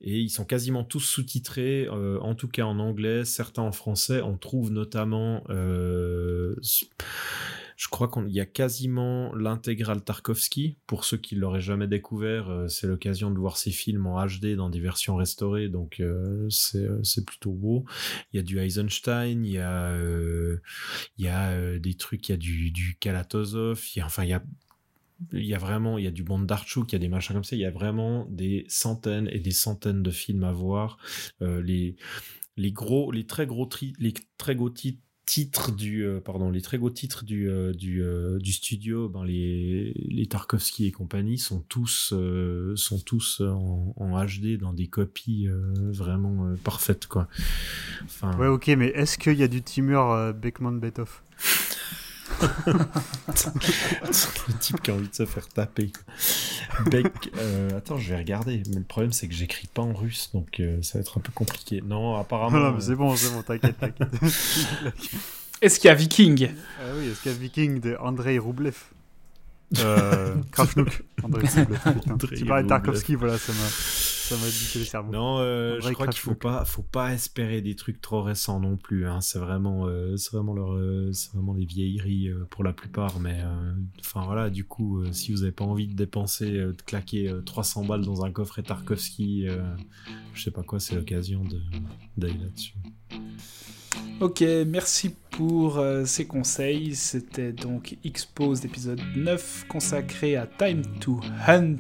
Et 0.02 0.20
ils 0.20 0.30
sont 0.30 0.46
quasiment 0.46 0.84
tous 0.84 1.02
sous-titrés, 1.02 1.86
euh, 1.86 2.20
en 2.20 2.36
tout 2.36 2.48
cas 2.48 2.64
en 2.64 2.80
anglais, 2.80 3.24
certains 3.26 3.62
en 3.62 3.72
français. 3.72 4.22
On 4.22 4.38
trouve 4.38 4.72
notamment, 4.72 5.44
euh, 5.50 6.56
je 7.78 7.88
crois 7.88 8.08
qu'il 8.08 8.30
y 8.30 8.40
a 8.40 8.46
quasiment 8.46 9.34
l'intégrale 9.36 10.04
Tarkovsky. 10.04 10.78
Pour 10.88 11.06
ceux 11.06 11.18
qui 11.18 11.36
l'auraient 11.36 11.62
jamais 11.62 11.88
découvert, 11.88 12.50
euh, 12.50 12.68
c'est 12.68 12.88
l'occasion 12.88 13.32
de 13.32 13.38
voir 13.40 13.58
ces 13.58 13.72
films 13.72 14.08
en 14.08 14.26
HD 14.26 14.56
dans 14.56 14.70
des 14.70 14.80
versions 14.80 15.16
restaurées, 15.16 15.70
donc 15.70 16.00
euh, 16.00 16.48
c'est 16.50 16.86
euh, 16.86 17.04
c'est 17.04 17.26
plutôt 17.26 17.52
beau. 17.52 17.86
Il 18.32 18.38
y 18.38 18.40
a 18.40 18.44
du 18.44 18.60
Eisenstein, 18.60 19.46
il 19.46 19.52
y 19.52 19.58
a, 19.60 19.96
il 21.18 21.26
y 21.26 21.28
a 21.28 21.80
des 21.80 21.94
trucs, 21.96 22.30
il 22.30 22.32
y 22.34 22.36
a 22.36 22.38
du, 22.38 22.72
du 22.72 22.98
Kalatozov, 23.00 23.82
il 23.96 24.00
y 24.00 24.02
a, 24.02 24.06
enfin 24.06 24.24
il 24.24 24.30
y 24.30 24.34
a 24.34 24.44
il 25.32 25.46
y 25.46 25.54
a 25.54 25.58
vraiment, 25.58 25.98
il 25.98 26.04
y 26.04 26.08
a 26.08 26.12
du 26.12 26.24
Bondarchuk, 26.24 26.92
il 26.92 26.94
y 26.94 26.98
a 26.98 27.00
des 27.00 27.08
machins 27.08 27.34
comme 27.34 27.44
ça, 27.46 27.56
il 27.56 27.62
y 27.62 27.66
a 27.66 27.72
vraiment 27.72 28.28
des 28.30 28.66
centaines 28.68 29.30
et 29.32 29.40
des 29.40 29.52
centaines 29.52 30.04
de 30.04 30.12
films 30.12 30.44
à 30.44 30.52
voir. 30.52 30.98
Les, 31.40 31.96
les 32.58 32.72
gros, 32.72 33.12
les 33.12 33.26
très 33.26 33.46
gros, 33.48 33.66
tri- 33.66 33.94
les 34.00 34.14
très 34.38 34.56
gros 34.56 34.70
ti- 34.70 35.00
titres 35.26 35.72
du, 35.72 36.06
euh, 36.06 36.20
pardon, 36.20 36.50
les 36.50 36.62
très 36.62 36.78
gros 36.78 36.90
titres 36.90 37.24
du, 37.24 37.50
euh, 37.50 37.74
du, 37.74 38.04
euh, 38.04 38.40
du 38.40 38.52
studio, 38.52 39.08
ben 39.10 39.24
les, 39.24 39.94
les 39.96 40.26
Tarkovsky 40.26 40.86
et 40.88 40.92
compagnie 40.92 41.38
sont 41.38 41.62
tous, 41.70 42.12
euh, 42.14 42.76
sont 42.76 43.00
tous 43.00 43.42
en, 43.42 43.94
en 43.96 44.26
HD 44.26 44.58
dans 44.58 44.74
des 44.74 44.88
copies 44.88 45.48
euh, 45.48 45.74
vraiment 45.92 46.46
euh, 46.48 46.56
parfaites, 46.64 47.08
quoi. 47.08 47.28
Enfin, 48.04 48.38
Ouais, 48.38 48.48
ok, 48.48 48.68
mais 48.78 48.88
est-ce 48.88 49.18
qu'il 49.18 49.38
y 49.38 49.44
a 49.44 49.48
du 49.48 49.62
Timur 49.62 50.12
euh, 50.12 50.34
Beckman-Bethoff 50.34 51.24
le 54.48 54.54
type 54.60 54.82
qui 54.82 54.92
a 54.92 54.94
envie 54.94 55.10
de 55.10 55.16
se 55.16 55.26
faire 55.26 55.48
taper. 55.48 55.92
Beck, 56.86 57.32
euh, 57.38 57.78
attends, 57.78 57.98
je 57.98 58.10
vais 58.10 58.18
regarder. 58.18 58.64
Mais 58.70 58.78
le 58.78 58.84
problème, 58.84 59.14
c'est 59.14 59.28
que 59.28 59.34
j'écris 59.34 59.68
pas 59.68 59.82
en 59.82 59.94
russe, 59.94 60.30
donc 60.34 60.60
euh, 60.60 60.82
ça 60.82 60.98
va 60.98 61.02
être 61.02 61.18
un 61.18 61.22
peu 61.22 61.32
compliqué. 61.34 61.82
Non, 61.86 62.16
apparemment. 62.16 62.60
Non, 62.60 62.72
mais 62.72 62.78
euh, 62.78 62.82
c'est 62.82 62.96
bon, 62.96 63.16
c'est 63.16 63.34
bon, 63.34 63.42
t'inquiète, 63.42 63.78
t'inquiète. 63.80 64.10
Est-ce 65.62 65.80
qu'il 65.80 65.88
y 65.88 65.92
a 65.92 65.96
Viking? 65.96 66.50
Ah 66.80 66.92
oui, 66.98 67.08
est-ce 67.08 67.22
qu'il 67.22 67.32
y 67.32 67.36
a 67.36 67.38
Viking 67.38 67.80
de 67.80 67.96
Andrei 68.02 68.38
Roublev 68.38 68.76
euh, 69.80 70.36
putain. 70.52 70.76
Andrei 71.24 71.48
Tu 72.36 72.46
parlais 72.46 72.64
de. 72.64 72.68
Tarkovsky, 72.68 73.16
voilà, 73.16 73.38
ça 73.38 73.54
m'a, 73.54 73.60
ça 73.60 74.36
m'a 74.36 74.46
dit 74.46 74.80
le 74.80 74.86
cerveau. 74.86 75.12
Non, 75.12 75.40
euh, 75.40 75.80
je 75.82 75.92
crois 75.94 76.08
qu'il 76.08 76.20
faut 76.20 76.36
pas, 76.36 76.66
faut 76.66 76.84
pas 76.84 77.14
espérer 77.14 77.62
des 77.62 77.76
trucs 77.76 78.02
trop 78.02 78.22
récents 78.22 78.60
non 78.60 78.78
plus. 78.78 79.08
Hein. 79.08 79.22
C'est 79.22 79.40
vraiment, 79.40 79.88
euh, 79.88 80.18
c'est 80.18 80.32
vraiment 80.32 80.54
leur, 80.54 80.74
euh, 80.74 81.12
c'est 81.14 81.34
vraiment 81.34 81.54
des 81.54 81.66
vieilleries 81.66 82.30
euh, 82.30 82.46
pour 82.50 82.64
la 82.64 82.74
plupart. 82.74 83.20
Mais 83.20 83.40
euh, 83.42 83.74
enfin 84.00 84.24
voilà, 84.26 84.50
du 84.50 84.66
coup, 84.66 85.02
euh, 85.02 85.12
si 85.12 85.32
vous 85.32 85.44
avez 85.44 85.52
pas 85.52 85.66
envie 85.66 85.88
de 85.88 85.96
dépenser, 85.96 86.58
euh, 86.58 86.74
de 86.74 86.82
claquer 86.82 87.30
euh, 87.30 87.42
300 87.42 87.86
balles 87.86 88.04
dans 88.06 88.24
un 88.26 88.32
coffret 88.32 88.64
Tarkovsky, 88.64 89.48
euh, 89.48 89.62
je 90.34 90.44
sais 90.44 90.52
pas 90.52 90.64
quoi, 90.64 90.80
c'est 90.80 90.96
l'occasion 90.96 91.44
de 91.44 91.60
d'aller 92.18 92.38
là-dessus. 92.38 92.74
Ok, 94.20 94.44
merci 94.68 95.16
pour 95.34 95.78
euh, 95.78 96.06
ces 96.06 96.26
conseils. 96.26 96.96
C'était 96.96 97.52
donc 97.52 97.98
Expose 98.06 98.64
épisode 98.66 99.02
9 99.16 99.66
consacré 99.68 100.36
à 100.36 100.48
Time 100.48 100.84
to 101.00 101.20
Hunt 101.48 101.76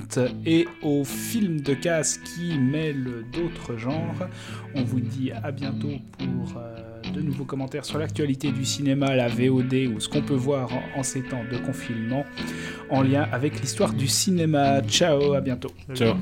et 0.45 0.67
au 0.81 1.03
film 1.03 1.61
de 1.61 1.73
casse 1.73 2.17
qui 2.17 2.57
mêle 2.57 3.25
d'autres 3.31 3.77
genres. 3.77 4.27
On 4.75 4.83
vous 4.83 4.99
dit 4.99 5.31
à 5.31 5.51
bientôt 5.51 5.93
pour 6.17 6.57
euh, 6.57 7.01
de 7.13 7.21
nouveaux 7.21 7.45
commentaires 7.45 7.85
sur 7.85 7.99
l'actualité 7.99 8.51
du 8.51 8.65
cinéma, 8.65 9.15
la 9.15 9.27
VOD 9.27 9.73
ou 9.95 9.99
ce 9.99 10.09
qu'on 10.09 10.21
peut 10.21 10.33
voir 10.33 10.69
en, 10.73 10.99
en 10.99 11.03
ces 11.03 11.21
temps 11.21 11.43
de 11.51 11.57
confinement 11.57 12.25
en 12.89 13.01
lien 13.01 13.27
avec 13.31 13.61
l'histoire 13.61 13.93
du 13.93 14.07
cinéma. 14.07 14.81
Ciao, 14.83 15.33
à 15.33 15.41
bientôt. 15.41 15.71
Ciao. 15.93 16.15